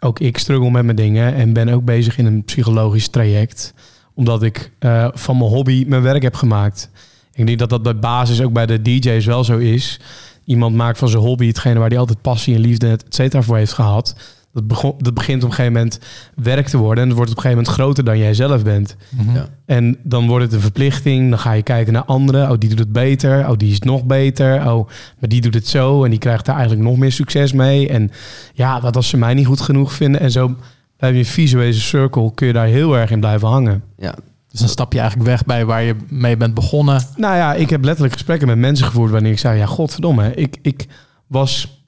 Ook 0.00 0.18
ik 0.18 0.38
struggle 0.38 0.70
met 0.70 0.84
mijn 0.84 0.96
dingen 0.96 1.34
en 1.34 1.52
ben 1.52 1.68
ook 1.68 1.84
bezig 1.84 2.18
in 2.18 2.26
een 2.26 2.44
psychologisch 2.44 3.08
traject. 3.08 3.74
Omdat 4.14 4.42
ik 4.42 4.72
eh, 4.78 5.08
van 5.12 5.38
mijn 5.38 5.50
hobby 5.50 5.84
mijn 5.88 6.02
werk 6.02 6.22
heb 6.22 6.34
gemaakt. 6.34 6.90
Ik 7.32 7.46
denk 7.46 7.58
dat 7.58 7.70
dat 7.70 7.82
bij 7.82 7.98
basis 7.98 8.42
ook 8.42 8.52
bij 8.52 8.66
de 8.66 8.82
DJ's 8.82 9.26
wel 9.26 9.44
zo 9.44 9.58
is. 9.58 10.00
Iemand 10.44 10.74
maakt 10.74 10.98
van 10.98 11.08
zijn 11.08 11.22
hobby 11.22 11.46
hetgene 11.46 11.78
waar 11.78 11.88
hij 11.88 11.98
altijd 11.98 12.20
passie 12.20 12.54
en 12.54 12.60
liefde 12.60 12.90
et 12.90 13.04
cetera 13.08 13.42
voor 13.42 13.56
heeft 13.56 13.72
gehad. 13.72 14.16
Dat, 14.54 14.66
begon, 14.66 14.94
dat 14.98 15.14
begint 15.14 15.42
op 15.42 15.48
een 15.48 15.54
gegeven 15.54 15.72
moment 15.76 15.98
werk 16.34 16.68
te 16.68 16.76
worden. 16.76 17.02
En 17.02 17.08
het 17.08 17.16
wordt 17.16 17.30
op 17.30 17.36
een 17.36 17.42
gegeven 17.42 17.64
moment 17.64 17.82
groter 17.82 18.04
dan 18.04 18.18
jij 18.18 18.34
zelf 18.34 18.62
bent. 18.62 18.96
Mhm. 19.08 19.34
Ja. 19.34 19.48
En 19.66 19.98
dan 20.02 20.26
wordt 20.26 20.44
het 20.44 20.52
een 20.52 20.60
verplichting. 20.60 21.30
Dan 21.30 21.38
ga 21.38 21.52
je 21.52 21.62
kijken 21.62 21.92
naar 21.92 22.04
anderen. 22.04 22.50
Oh, 22.50 22.58
die 22.58 22.68
doet 22.68 22.78
het 22.78 22.92
beter. 22.92 23.48
Oh, 23.48 23.56
die 23.56 23.72
is 23.72 23.80
nog 23.80 24.04
beter. 24.04 24.56
Oh, 24.72 24.88
maar 25.20 25.28
die 25.28 25.40
doet 25.40 25.54
het 25.54 25.68
zo. 25.68 26.04
En 26.04 26.10
die 26.10 26.18
krijgt 26.18 26.44
daar 26.44 26.56
eigenlijk 26.56 26.88
nog 26.88 26.96
meer 26.96 27.12
succes 27.12 27.52
mee. 27.52 27.88
En 27.88 28.10
ja, 28.54 28.80
wat 28.80 28.96
als 28.96 29.08
ze 29.08 29.16
mij 29.16 29.34
niet 29.34 29.46
goed 29.46 29.60
genoeg 29.60 29.92
vinden. 29.92 30.20
En 30.20 30.30
zo 30.30 30.56
blijf 30.96 31.16
je 31.16 31.24
visuele 31.24 31.72
circle. 31.72 32.34
Kun 32.34 32.46
je 32.46 32.52
daar 32.52 32.66
heel 32.66 32.96
erg 32.96 33.10
in 33.10 33.20
blijven 33.20 33.48
hangen. 33.48 33.82
ja. 33.98 34.14
Dus 34.50 34.62
dan 34.62 34.72
stap 34.72 34.92
je 34.92 34.98
eigenlijk 34.98 35.28
weg 35.28 35.44
bij 35.44 35.64
waar 35.64 35.82
je 35.82 35.96
mee 36.08 36.36
bent 36.36 36.54
begonnen. 36.54 37.02
Nou 37.16 37.36
ja, 37.36 37.54
ik 37.54 37.70
heb 37.70 37.84
letterlijk 37.84 38.12
gesprekken 38.12 38.48
met 38.48 38.58
mensen 38.58 38.86
gevoerd. 38.86 39.10
Wanneer 39.10 39.32
ik 39.32 39.38
zei, 39.38 39.58
ja, 39.58 39.66
godverdomme. 39.66 40.34
Ik, 40.34 40.56
ik 40.62 40.86
was, 41.26 41.82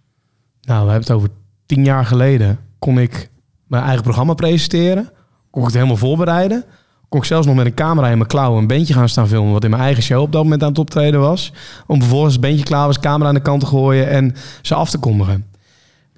nou, 0.62 0.84
we 0.84 0.90
hebben 0.90 1.08
het 1.08 1.16
over 1.16 1.28
tien 1.66 1.84
jaar 1.84 2.04
geleden. 2.04 2.58
Kon 2.78 2.98
ik 2.98 3.30
mijn 3.66 3.82
eigen 3.82 4.02
programma 4.02 4.34
presenteren. 4.34 5.10
Kon 5.50 5.60
ik 5.60 5.66
het 5.66 5.76
helemaal 5.76 5.96
voorbereiden. 5.96 6.64
Kon 7.08 7.20
ik 7.20 7.26
zelfs 7.26 7.46
nog 7.46 7.56
met 7.56 7.66
een 7.66 7.74
camera 7.74 8.08
in 8.08 8.16
mijn 8.16 8.28
klauwen 8.28 8.60
een 8.60 8.66
bandje 8.66 8.94
gaan 8.94 9.08
staan 9.08 9.28
filmen. 9.28 9.52
Wat 9.52 9.64
in 9.64 9.70
mijn 9.70 9.82
eigen 9.82 10.02
show 10.02 10.20
op 10.20 10.32
dat 10.32 10.42
moment 10.42 10.62
aan 10.62 10.68
het 10.68 10.78
optreden 10.78 11.20
was. 11.20 11.52
Om 11.86 12.00
vervolgens 12.00 12.32
het 12.32 12.42
bandje 12.42 12.64
klaar 12.64 12.86
was, 12.86 13.00
camera 13.00 13.28
aan 13.28 13.34
de 13.34 13.40
kant 13.40 13.60
te 13.60 13.66
gooien 13.66 14.08
en 14.08 14.34
ze 14.62 14.74
af 14.74 14.90
te 14.90 14.98
kondigen. 14.98 15.46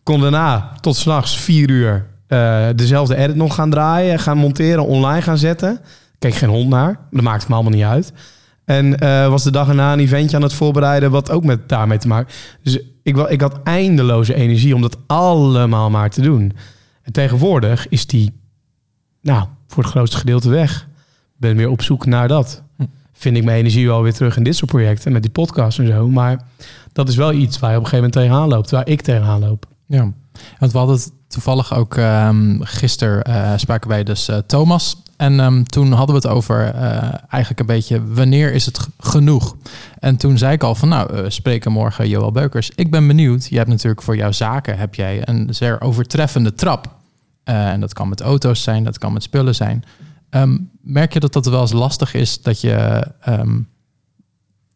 Kon 0.03 0.21
daarna 0.21 0.73
tot 0.81 0.97
s'nachts 0.97 1.39
vier 1.39 1.71
uur 1.71 2.07
eh, 2.27 2.67
dezelfde 2.75 3.17
edit 3.17 3.37
nog 3.37 3.55
gaan 3.55 3.71
draaien. 3.71 4.19
Gaan 4.19 4.39
monteren, 4.39 4.87
online 4.87 5.23
gaan 5.23 5.39
zetten. 5.39 5.81
Keek 6.19 6.35
geen 6.35 6.49
hond 6.49 6.69
naar. 6.69 6.99
Dat 7.11 7.23
maakt 7.23 7.49
me 7.49 7.55
allemaal 7.55 7.73
niet 7.73 7.85
uit. 7.85 8.13
En 8.69 8.99
eh, 8.99 9.29
was 9.29 9.43
de 9.43 9.51
dag 9.51 9.69
erna 9.69 9.93
een 9.93 9.99
eventje 9.99 10.37
aan 10.37 10.43
het 10.43 10.53
voorbereiden... 10.53 11.11
wat 11.11 11.31
ook 11.31 11.45
met 11.45 11.69
daarmee 11.69 11.99
te 11.99 12.09
maken... 12.09 12.35
Dus 12.63 12.79
ik, 13.03 13.17
ik 13.17 13.41
had 13.41 13.63
eindeloze 13.63 14.35
energie 14.35 14.75
om 14.75 14.83
dat 14.83 14.97
allemaal 15.07 15.91
maar 15.91 16.11
te 16.11 16.21
doen. 16.21 16.53
En 17.03 17.13
tegenwoordig 17.13 17.89
is 17.89 18.07
die, 18.07 18.41
nou, 19.23 19.47
voor 19.67 19.83
het 19.83 19.93
grootste 19.93 20.17
gedeelte 20.17 20.49
weg. 20.49 20.89
Ben 21.37 21.57
weer 21.57 21.69
op 21.69 21.83
zoek 21.83 22.07
naar 22.07 22.29
dat. 22.29 22.63
Hm. 22.77 22.85
Vind 23.13 23.37
ik 23.37 23.45
mijn 23.45 23.59
energie 23.59 23.87
wel 23.87 24.03
weer 24.03 24.15
terug 24.15 24.37
in 24.37 24.43
dit 24.43 24.57
soort 24.57 24.71
projecten... 24.71 25.13
met 25.13 25.23
die 25.23 25.31
podcast 25.31 25.79
en 25.79 25.87
zo. 25.87 26.09
Maar 26.09 26.43
dat 26.93 27.09
is 27.09 27.17
wel 27.17 27.33
iets 27.33 27.59
waar 27.59 27.71
je 27.71 27.77
op 27.77 27.85
een 27.85 27.89
gegeven 27.89 28.11
moment 28.11 28.13
tegenaan 28.13 28.49
loopt. 28.49 28.71
Waar 28.71 28.89
ik 28.89 29.01
tegenaan 29.01 29.41
loop. 29.41 29.67
Ja, 29.87 30.13
want 30.59 30.73
we 30.73 30.79
hadden 30.79 30.97
het 30.97 31.13
toevallig 31.29 31.75
ook 31.75 31.97
ehm 31.97 32.61
gisteren 32.61 33.23
eh, 33.23 33.53
spraken 33.57 33.89
wij 33.89 34.05
dus 34.05 34.29
eh, 34.29 34.39
Thomas. 34.39 34.97
En 35.19 35.41
ehm, 35.41 35.63
toen 35.63 35.93
hadden 35.93 36.21
we 36.21 36.29
het 36.29 36.37
over 36.37 36.75
eh, 36.75 37.15
eigenlijk 37.29 37.61
een 37.61 37.67
beetje 37.67 38.07
wanneer 38.15 38.53
is 38.53 38.67
het 38.67 38.89
genoeg. 38.99 39.57
En 39.99 40.17
toen 40.17 40.39
zei 40.39 40.53
ik 40.53 40.63
al 40.63 40.75
van 40.75 40.89
nou, 40.89 41.23
we 41.23 41.31
spreken 41.31 41.73
morgen 41.73 42.09
Joël 42.09 42.33
Beukers. 42.33 42.71
Ik 42.75 42.91
ben 42.91 43.07
benieuwd. 43.07 43.47
Je 43.49 43.57
hebt 43.57 43.69
natuurlijk 43.69 44.03
voor 44.03 44.17
jouw 44.17 44.33
zaken 44.33 44.79
heb 44.79 44.95
jij 44.95 45.29
een 45.29 45.55
zeer 45.55 45.81
overtreffende 45.81 46.55
trap. 46.55 46.95
Eh, 47.45 47.69
en 47.69 47.81
dat 47.81 47.93
kan 47.93 48.09
met 48.09 48.21
auto's 48.21 48.63
zijn, 48.63 48.85
dat 48.85 48.99
kan 48.99 49.13
met 49.13 49.23
spullen 49.23 49.55
zijn. 49.55 49.85
Ehm, 50.31 50.59
merk 50.81 51.13
je 51.13 51.21
dat 51.21 51.33
dat 51.33 51.47
wel 51.47 51.61
eens 51.61 51.73
lastig 51.73 52.15
is 52.15 52.43
dat 52.43 52.61
je 52.61 53.07
ehm, 53.21 53.61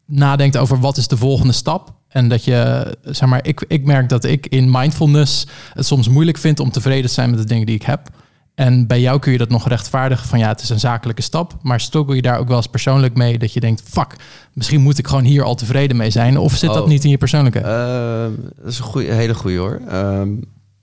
nadenkt 0.05 0.57
over 0.57 0.79
wat 0.79 0.97
is 0.97 1.07
de 1.07 1.17
volgende 1.17 1.53
stap? 1.53 1.93
En 2.07 2.27
dat 2.27 2.43
je, 2.43 2.85
zeg 3.03 3.29
maar, 3.29 3.45
ik, 3.45 3.65
ik 3.67 3.85
merk 3.85 4.09
dat 4.09 4.23
ik 4.23 4.47
in 4.47 4.71
mindfulness 4.71 5.47
het 5.73 5.85
soms 5.85 6.07
moeilijk 6.07 6.37
vind 6.37 6.59
om 6.59 6.71
tevreden 6.71 7.07
te 7.07 7.13
zijn 7.13 7.29
met 7.29 7.39
de 7.39 7.45
dingen 7.45 7.65
die 7.65 7.75
ik 7.75 7.83
heb. 7.83 8.09
En 8.55 8.87
bij 8.87 9.01
jou 9.01 9.19
kun 9.19 9.31
je 9.31 9.37
dat 9.37 9.49
nog 9.49 9.67
rechtvaardigen 9.67 10.27
van 10.27 10.39
ja, 10.39 10.47
het 10.47 10.61
is 10.61 10.69
een 10.69 10.79
zakelijke 10.79 11.21
stap. 11.21 11.57
Maar 11.61 11.79
struggle 11.79 12.15
je 12.15 12.21
daar 12.21 12.39
ook 12.39 12.47
wel 12.47 12.57
eens 12.57 12.67
persoonlijk 12.67 13.15
mee 13.15 13.37
dat 13.37 13.53
je 13.53 13.59
denkt, 13.59 13.81
fuck, 13.85 14.15
misschien 14.53 14.81
moet 14.81 14.97
ik 14.97 15.07
gewoon 15.07 15.23
hier 15.23 15.43
al 15.43 15.55
tevreden 15.55 15.97
mee 15.97 16.09
zijn. 16.09 16.37
Of 16.37 16.55
zit 16.55 16.69
dat 16.73 16.81
Oh. 16.83 16.87
niet 16.87 17.03
in 17.03 17.09
je 17.09 17.17
persoonlijke? 17.17 17.59
Ehm, 17.59 18.31
dat 18.55 18.71
is 18.71 18.77
een 18.77 18.83
goeie, 18.83 19.11
hele 19.11 19.33
goede 19.35 19.57
hoor. 19.57 19.81
Ehm, 19.87 20.29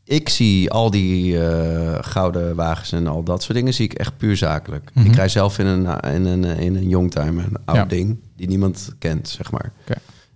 ik 0.04 0.28
zie 0.28 0.70
al 0.70 0.90
die 0.90 1.44
eh, 1.46 1.98
gouden 2.00 2.54
wagens 2.54 2.92
en 2.92 3.06
al 3.06 3.22
dat 3.22 3.42
soort 3.42 3.58
dingen 3.58 3.74
zie 3.74 3.84
ik 3.84 3.92
echt 3.92 4.16
puur 4.16 4.36
zakelijk. 4.36 4.90
Mhm. 4.94 5.06
Ik 5.06 5.14
rij 5.14 5.28
zelf 5.28 5.58
in 5.58 5.66
een, 5.66 6.00
in 6.00 6.24
een, 6.26 6.44
in 6.44 6.76
een 6.76 6.88
youngtimer, 6.88 7.44
een 7.44 7.56
oud 7.64 7.76
Ja. 7.76 7.84
ding 7.84 8.18
die 8.36 8.48
niemand 8.48 8.88
kent, 8.98 9.28
zeg 9.28 9.50
maar. 9.50 9.72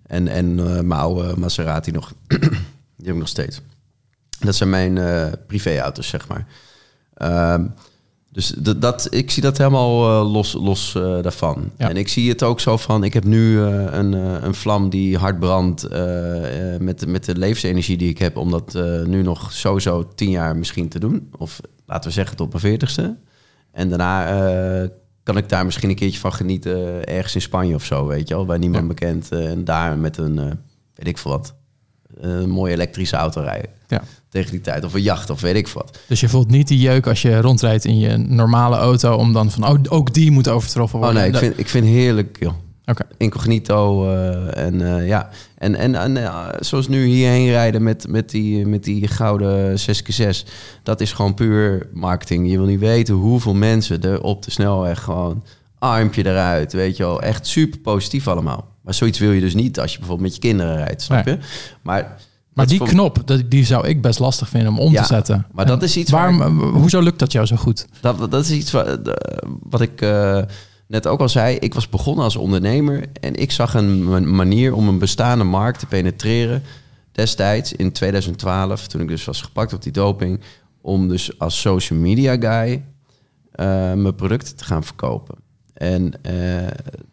En, 0.06 0.28
en 0.28 0.58
eh, 0.58 0.64
mijn 0.80 1.00
oude 1.00 1.34
Maserati 1.36 1.90
nog, 1.90 2.12
die 2.26 2.38
heb 3.04 3.14
ik 3.14 3.14
nog 3.18 3.28
steeds. 3.28 3.60
Dat 4.38 4.54
zijn 4.54 4.70
mijn 4.70 4.98
eh 4.98 5.26
privéauto's, 5.46 6.08
zeg 6.08 6.28
maar. 6.28 6.46
Ehm, 7.14 7.66
dus 8.32 8.48
dat, 8.58 8.80
dat, 8.82 9.06
ik 9.10 9.30
zie 9.30 9.42
dat 9.42 9.58
helemaal 9.58 10.08
eh, 10.20 10.32
los, 10.32 10.52
los 10.52 10.94
eh, 10.94 11.02
daarvan. 11.22 11.70
Ja. 11.78 11.88
En 11.88 11.96
ik 11.96 12.08
zie 12.08 12.28
het 12.28 12.42
ook 12.42 12.60
zo 12.60 12.76
van, 12.76 13.04
ik 13.04 13.14
heb 13.14 13.24
nu 13.24 13.62
eh, 13.64 13.84
een, 13.90 14.12
een 14.44 14.54
vlam 14.54 14.88
die 14.88 15.16
hard 15.18 15.38
brandt 15.38 15.82
met, 16.78 17.00
de- 17.00 17.06
met 17.06 17.24
de 17.24 17.36
levensenergie 17.38 17.96
die 17.96 18.08
ik 18.08 18.18
heb, 18.18 18.36
om 18.36 18.50
dat 18.50 18.74
nu 19.06 19.22
nog 19.22 19.52
sowieso 19.52 20.08
tien 20.14 20.30
jaar 20.30 20.56
misschien 20.56 20.88
te 20.88 20.98
doen. 20.98 21.28
Of 21.38 21.60
laten 21.86 22.08
we 22.08 22.14
zeggen 22.14 22.36
tot 22.36 22.48
mijn 22.48 22.60
veertigste. 22.60 23.16
En 23.72 23.88
daarna 23.88 24.88
kan 25.22 25.36
ik 25.36 25.48
daar 25.48 25.64
misschien 25.64 25.88
een 25.88 25.94
keertje 25.94 26.20
van 26.20 26.32
genieten, 26.32 27.04
ergens 27.06 27.34
in 27.34 27.40
Spanje 27.40 27.74
of 27.74 27.84
zo, 27.84 28.06
weet 28.06 28.28
je 28.28 28.34
wel, 28.34 28.44
bij 28.44 28.58
niemand 28.58 28.82
Ja. 28.82 28.88
bekend. 28.88 29.28
en 29.32 29.64
daar 29.64 29.98
met 29.98 30.16
een, 30.16 30.34
weet 30.94 31.06
ik 31.06 31.18
veel 31.18 31.30
wat, 31.30 31.54
een 32.20 32.50
mooie 32.50 32.72
elektrische 32.72 33.16
auto 33.16 33.40
rijden. 33.40 33.70
Ja. 33.88 34.02
Tegen 34.28 34.50
die 34.50 34.60
tijd. 34.60 34.84
Of 34.84 34.94
een 34.94 35.02
jacht, 35.02 35.30
of 35.30 35.40
weet 35.40 35.56
ik 35.56 35.68
wat. 35.68 35.98
Dus 36.06 36.20
je 36.20 36.28
voelt 36.28 36.50
niet 36.50 36.68
die 36.68 36.78
jeuk 36.78 37.06
als 37.06 37.22
je 37.22 37.40
rondrijdt 37.40 37.84
in 37.84 37.98
je 37.98 38.16
normale 38.16 38.76
auto 38.76 39.16
om 39.16 39.32
dan 39.32 39.50
van, 39.50 39.68
oh, 39.68 39.78
ook 39.88 40.14
die 40.14 40.30
moet 40.30 40.48
overtroffen 40.48 40.98
Oh 40.98 41.04
worden. 41.04 41.22
nee, 41.22 41.32
ik 41.32 41.38
vind, 41.38 41.58
ik 41.58 41.68
vind 41.68 41.86
heerlijk, 41.86 42.36
joh. 42.40 42.52
Oké. 42.86 43.02
Incognito 43.16 44.08
eh, 44.08 44.64
en 44.66 44.96
eh, 44.96 45.06
ja. 45.06 45.28
En, 45.58 45.74
en, 45.74 45.94
en 45.94 46.16
eh, 46.16 46.46
zoals 46.60 46.88
nu 46.88 47.04
hierheen 47.04 47.48
rijden 47.48 47.82
met, 47.82 48.08
met, 48.08 48.30
die, 48.30 48.66
met 48.66 48.84
die 48.84 49.08
gouden 49.08 49.78
6x6. 49.78 50.48
Dat 50.82 51.00
is 51.00 51.12
gewoon 51.12 51.34
puur 51.34 51.88
marketing. 51.92 52.50
Je 52.50 52.56
wil 52.56 52.66
niet 52.66 52.80
weten 52.80 53.14
hoeveel 53.14 53.54
mensen 53.54 54.02
er 54.02 54.22
op 54.22 54.42
de 54.42 54.50
snelweg 54.50 55.02
gewoon 55.02 55.44
armpje 55.78 56.26
eruit. 56.26 56.72
Weet 56.72 56.96
je 56.96 57.02
wel, 57.02 57.22
echt 57.22 57.46
super 57.46 57.78
positief 57.78 58.28
allemaal. 58.28 58.73
Maar 58.84 58.94
zoiets 58.94 59.18
wil 59.18 59.32
je 59.32 59.40
dus 59.40 59.54
niet 59.54 59.80
als 59.80 59.92
je 59.92 59.98
bijvoorbeeld 59.98 60.28
met 60.28 60.34
je 60.42 60.48
kinderen 60.48 60.76
rijdt, 60.76 61.02
snap 61.02 61.26
je? 61.26 61.38
Maar 61.82 62.16
Maar 62.52 62.66
die 62.66 62.82
knop, 62.82 63.22
die 63.48 63.64
zou 63.64 63.86
ik 63.88 64.02
best 64.02 64.18
lastig 64.18 64.48
vinden 64.48 64.68
om 64.68 64.78
om 64.78 64.92
Ja, 64.92 65.00
te 65.00 65.06
zetten. 65.06 65.46
maar 65.52 65.66
dat 65.66 65.82
is 65.82 65.96
iets 65.96 66.10
Waarom, 66.10 66.38
waar 66.38 66.50
hoezo 66.50 67.00
lukt 67.00 67.18
dat 67.18 67.32
jou 67.32 67.46
zo 67.46 67.56
goed? 67.56 67.86
Dat, 68.00 68.30
dat 68.30 68.44
is 68.44 68.50
iets 68.50 68.70
wat, 68.70 69.08
eh, 69.08 69.48
wat 69.62 69.80
ik 69.80 70.00
eh, 70.00 70.42
net 70.86 71.06
ook 71.06 71.20
al 71.20 71.28
zei. 71.28 71.56
Ik 71.56 71.74
was 71.74 71.88
begonnen 71.88 72.24
als 72.24 72.36
ondernemer 72.36 73.04
en 73.20 73.34
ik 73.34 73.50
zag 73.50 73.74
een 73.74 74.04
ma- 74.04 74.20
manier 74.20 74.74
om 74.74 74.88
een 74.88 74.98
bestaande 74.98 75.44
markt 75.44 75.78
te 75.78 75.86
penetreren. 75.86 76.62
Destijds 77.12 77.72
in 77.72 77.92
2012, 77.92 78.86
toen 78.86 79.00
ik 79.00 79.08
dus 79.08 79.24
was 79.24 79.42
gepakt 79.42 79.72
op 79.72 79.82
die 79.82 79.92
doping, 79.92 80.40
om 80.80 81.08
dus 81.08 81.38
als 81.38 81.60
social 81.60 81.98
media 81.98 82.36
guy 82.36 82.84
eh, 83.52 83.66
mijn 83.92 84.14
producten 84.14 84.56
te 84.56 84.64
gaan 84.64 84.84
verkopen. 84.84 85.34
En 85.74 86.22
eh, 86.22 86.66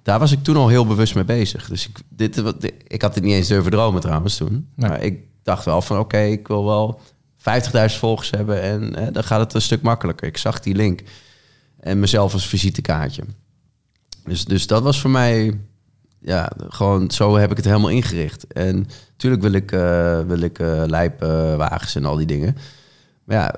daar 0.03 0.19
was 0.19 0.31
ik 0.31 0.43
toen 0.43 0.55
al 0.55 0.67
heel 0.67 0.85
bewust 0.87 1.15
mee 1.15 1.23
bezig. 1.23 1.67
Dus 1.67 1.87
ik, 1.87 1.97
dit, 2.09 2.35
dit- 2.61 2.73
ik 2.87 3.01
had 3.01 3.15
het 3.15 3.23
niet 3.23 3.33
eens 3.33 3.47
durven 3.47 3.71
dromen 3.71 4.01
trouwens 4.01 4.37
toen. 4.37 4.67
Nee. 4.75 4.89
Maar 4.89 5.01
ik 5.03 5.19
dacht 5.43 5.65
wel 5.65 5.81
van 5.81 5.99
oké, 5.99 6.17
ik 6.19 6.47
wil 6.47 6.65
wel 6.65 6.99
50.000 7.37 7.97
volgers 7.97 8.29
hebben 8.29 8.61
en 8.61 8.95
eh, 8.95 9.07
dan 9.13 9.23
gaat 9.23 9.39
het 9.39 9.53
een 9.53 9.61
stuk 9.61 9.81
makkelijker. 9.81 10.27
Ik 10.27 10.37
zag 10.37 10.59
die 10.59 10.75
link 10.75 11.01
en 11.79 11.99
mezelf 11.99 12.33
als 12.33 12.47
visitekaartje. 12.47 13.23
Dus, 14.25 14.45
dus 14.45 14.67
dat 14.67 14.83
was 14.83 15.01
voor 15.01 15.09
mij, 15.09 15.59
ja, 16.19 16.51
gewoon 16.69 17.11
zo 17.11 17.35
heb 17.37 17.51
ik 17.51 17.57
het 17.57 17.65
helemaal 17.65 17.89
ingericht. 17.89 18.47
En 18.47 18.87
natuurlijk 19.11 19.41
wil 19.41 19.51
ik, 19.53 19.71
eh 19.71 20.19
wil 20.21 20.39
ik 20.39 20.59
eh 20.59 20.83
lijpwagens 20.85 21.95
en 21.95 22.05
al 22.05 22.15
die 22.15 22.25
dingen. 22.25 22.55
Maar 23.23 23.37
ja, 23.37 23.55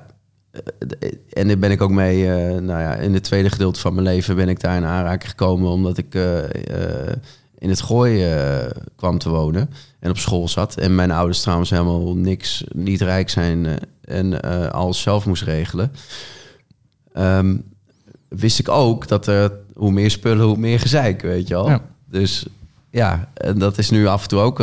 en 1.32 1.48
daar 1.48 1.58
ben 1.58 1.70
ik 1.70 1.82
ook 1.82 1.90
mee, 1.90 2.30
eh, 2.32 2.60
nou 2.60 2.80
ja, 2.80 2.94
in 2.94 3.14
het 3.14 3.22
tweede 3.22 3.50
gedeelte 3.50 3.80
van 3.80 3.94
mijn 3.94 4.06
leven 4.06 4.36
ben 4.36 4.48
ik 4.48 4.60
daar 4.60 4.76
in 4.76 4.84
aanraking 4.84 5.30
gekomen 5.30 5.70
omdat 5.70 5.98
ik 5.98 6.14
eh, 6.14 6.44
eh, 6.44 7.16
in 7.64 7.70
het 7.70 7.80
gooi 7.80 8.24
eh, 8.24 8.70
kwam 8.96 9.18
te 9.18 9.28
wonen 9.28 9.70
en 10.00 10.10
op 10.10 10.18
school 10.18 10.48
zat. 10.48 10.76
En 10.76 10.94
mijn 10.94 11.10
ouders 11.10 11.40
trouwens 11.40 11.70
helemaal 11.70 12.16
niks, 12.16 12.64
niet 12.72 13.00
rijk 13.00 13.30
zijn 13.30 13.66
eh, 13.66 13.74
en 14.00 14.42
eh, 14.42 14.68
alles 14.68 15.00
zelf 15.00 15.26
moest 15.26 15.42
regelen. 15.42 15.92
Ehm, 17.12 17.56
wist 18.28 18.58
ik 18.58 18.68
ook 18.68 19.08
dat 19.08 19.26
er 19.26 19.52
hoe 19.74 19.92
meer 19.92 20.10
spullen, 20.10 20.46
hoe 20.46 20.56
meer 20.56 20.80
gezeik, 20.80 21.22
weet 21.22 21.48
je 21.48 21.54
wel. 21.54 21.68
Ja. 21.68 21.80
Dus 22.10 22.46
ja, 22.90 23.28
en 23.34 23.58
dat 23.58 23.78
is 23.78 23.90
nu 23.90 24.06
af 24.06 24.22
en 24.22 24.28
toe 24.28 24.40
ook 24.40 24.58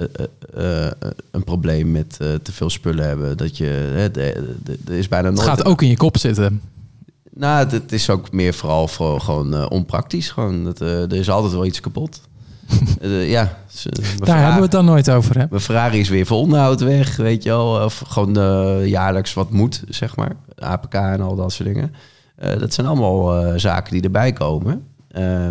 eh, 0.00 0.24
eh, 0.54 0.86
eh, 0.86 0.92
een 1.30 1.44
probleem 1.44 1.90
met 1.90 2.16
te 2.16 2.52
veel 2.52 2.70
spullen 2.70 3.06
hebben. 3.06 3.36
Dat 3.36 3.56
je, 3.56 4.10
er 4.86 4.94
is 4.94 5.08
bijna 5.08 5.26
Het 5.26 5.36
nooit... 5.36 5.48
gaat 5.48 5.64
ook 5.64 5.82
in 5.82 5.88
je 5.88 5.96
kop 5.96 6.18
zitten. 6.18 6.60
Nou, 7.34 7.58
het, 7.58 7.72
het 7.72 7.92
is 7.92 8.10
ook 8.10 8.32
meer 8.32 8.54
vooral 8.54 8.88
voor, 8.88 9.20
gewoon 9.20 9.68
onpraktisch. 9.70 10.30
Gewoon, 10.30 10.64
dat, 10.64 10.80
er 10.80 11.12
is 11.12 11.30
altijd 11.30 11.52
wel 11.52 11.64
iets 11.64 11.80
kapot. 11.80 12.20
Ja, 13.00 13.42
mijn 13.42 13.94
Daar 13.94 14.04
Ferrari- 14.04 14.38
hebben 14.38 14.54
we 14.56 14.62
het 14.62 14.70
dan 14.70 14.84
nooit 14.84 15.10
over. 15.10 15.38
Hè? 15.38 15.44
Mijn 15.50 15.62
Ferrari 15.62 15.98
is 15.98 16.08
weer 16.08 16.26
voor 16.26 16.38
onderhoud 16.38 16.80
weg, 16.80 17.16
weet 17.16 17.42
je 17.42 17.48
wel. 17.48 17.84
Of 17.84 18.02
gewoon 18.06 18.34
jaarlijks 18.88 19.34
wat 19.34 19.50
moet, 19.50 19.82
zeg 19.88 20.16
maar. 20.16 20.32
APK 20.58 20.94
en 20.94 21.20
al 21.20 21.34
dat 21.34 21.52
soort 21.52 21.68
dingen. 21.68 21.94
Dat 22.58 22.74
zijn 22.74 22.86
allemaal 22.86 23.58
zaken 23.58 23.92
die 23.92 24.02
erbij 24.02 24.32
komen. 24.32 24.86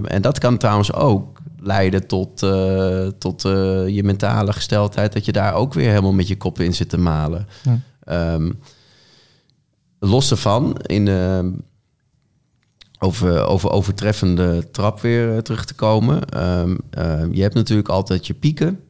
En 0.03 0.21
dat 0.21 0.39
kan 0.39 0.57
trouwens 0.57 0.93
ook 0.93 1.38
leiden 1.61 2.07
tot, 2.07 2.43
eh, 2.43 3.07
tot 3.07 3.45
eh, 3.45 3.87
je 3.87 4.03
mentale 4.03 4.53
gesteldheid. 4.53 5.13
Dat 5.13 5.25
je 5.25 5.31
daar 5.31 5.53
ook 5.53 5.73
weer 5.73 5.89
helemaal 5.89 6.13
met 6.13 6.27
je 6.27 6.37
kop 6.37 6.59
in 6.59 6.73
zit 6.73 6.89
te 6.89 6.97
malen. 6.97 7.47
Ja. 7.63 7.79
Ehm, 8.03 8.51
los 9.99 10.31
ervan, 10.31 10.77
in, 10.77 11.07
eh, 11.07 11.45
over, 12.99 13.45
over 13.45 13.69
overtreffende 13.69 14.71
trap 14.71 15.01
weer 15.01 15.35
eh, 15.35 15.37
terug 15.37 15.65
te 15.65 15.73
komen. 15.73 16.29
Ehm, 16.29 16.77
eh, 16.89 17.23
je 17.31 17.41
hebt 17.41 17.53
natuurlijk 17.53 17.89
altijd 17.89 18.27
je 18.27 18.33
pieken. 18.33 18.83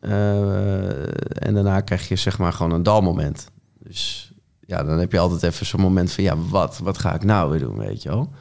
En 0.00 1.54
daarna 1.54 1.80
krijg 1.80 2.08
je 2.08 2.16
zeg 2.16 2.38
maar 2.38 2.52
gewoon 2.52 2.72
een 2.72 2.82
dalmoment. 2.82 3.50
Dus 3.78 4.32
ja, 4.60 4.82
dan 4.84 4.98
heb 4.98 5.12
je 5.12 5.18
altijd 5.18 5.42
even 5.42 5.66
zo'n 5.66 5.80
moment 5.80 6.12
van... 6.12 6.24
ja, 6.24 6.36
wat, 6.36 6.78
wat 6.78 6.98
ga 6.98 7.14
ik 7.14 7.24
nou 7.24 7.50
weer 7.50 7.60
doen, 7.60 7.78
weet 7.78 8.02
je 8.02 8.08
wel? 8.08 8.32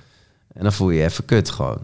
En 0.53 0.63
dan 0.63 0.73
voel 0.73 0.89
je 0.89 0.97
je 0.97 1.03
even 1.03 1.25
kut 1.25 1.49
gewoon. 1.49 1.79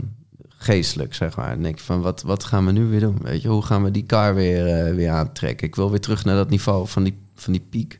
Geestelijk, 0.64 1.14
zeg 1.14 1.36
maar. 1.36 1.49
Dan 1.49 1.64
denk 1.64 1.80
van, 1.80 2.01
wat, 2.01 2.22
wat 2.22 2.43
gaan 2.43 2.66
we 2.66 2.72
nu 2.72 2.86
weer 2.86 2.99
doen? 2.99 3.18
Weet 3.22 3.41
je, 3.41 3.47
hoe 3.47 3.61
gaan 3.61 3.84
we 3.84 3.91
die 3.91 4.05
kar 4.05 4.36
weer, 4.36 4.68
eh, 4.68 4.95
weer 4.95 5.09
aantrekken? 5.09 5.68
Ik 5.68 5.76
wil 5.76 5.89
weer 5.89 5.99
terug 5.99 6.26
naar 6.26 6.36
dat 6.36 6.49
niveau 6.49 6.88
van 6.88 7.03
die, 7.03 7.18
van 7.36 7.53
die 7.53 7.66
piek. 7.70 7.99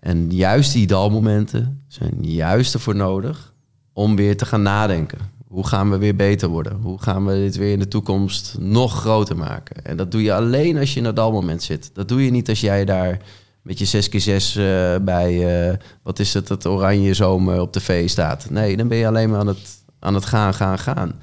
En 0.00 0.30
juist 0.30 0.72
die 0.72 0.86
dalmomenten 0.86 1.84
zijn 1.88 2.14
juist 2.20 2.74
ervoor 2.74 2.96
nodig 2.96 3.52
om 3.92 4.16
weer 4.16 4.36
te 4.36 4.46
gaan 4.46 4.62
nadenken. 4.62 5.18
Hoe 5.48 5.66
gaan 5.66 5.90
we 5.90 5.98
weer 5.98 6.16
beter 6.16 6.48
worden? 6.48 6.78
Hoe 6.80 7.02
gaan 7.02 7.26
we 7.26 7.34
dit 7.34 7.56
weer 7.56 7.72
in 7.72 7.78
de 7.78 7.88
toekomst 7.88 8.56
nog 8.58 9.00
groter 9.00 9.36
maken? 9.36 9.84
En 9.84 9.96
dat 9.96 10.10
doe 10.10 10.22
je 10.22 10.34
alleen 10.34 10.78
als 10.78 10.92
je 10.92 10.98
in 10.98 11.04
dat 11.04 11.16
dalmoment 11.16 11.62
zit. 11.62 11.90
Dat 11.92 12.08
doe 12.08 12.24
je 12.24 12.30
niet 12.30 12.48
als 12.48 12.60
jij 12.60 12.84
daar 12.84 13.18
met 13.62 13.78
je 13.78 14.02
6x6 14.02 14.58
eh, 14.60 15.04
bij, 15.04 15.68
eh, 15.68 15.76
wat 16.02 16.18
is 16.18 16.34
het, 16.34 16.48
het 16.48 16.66
oranje 16.66 17.14
zomer 17.14 17.60
op 17.60 17.72
tv 17.72 18.08
staat. 18.08 18.50
Nee, 18.50 18.76
dan 18.76 18.88
ben 18.88 18.98
je 18.98 19.06
alleen 19.06 19.30
maar 19.30 19.38
aan 19.38 19.46
het, 19.46 19.78
aan 19.98 20.14
het 20.14 20.24
gaan, 20.24 20.54
gaan, 20.54 20.78
gaan. 20.78 21.20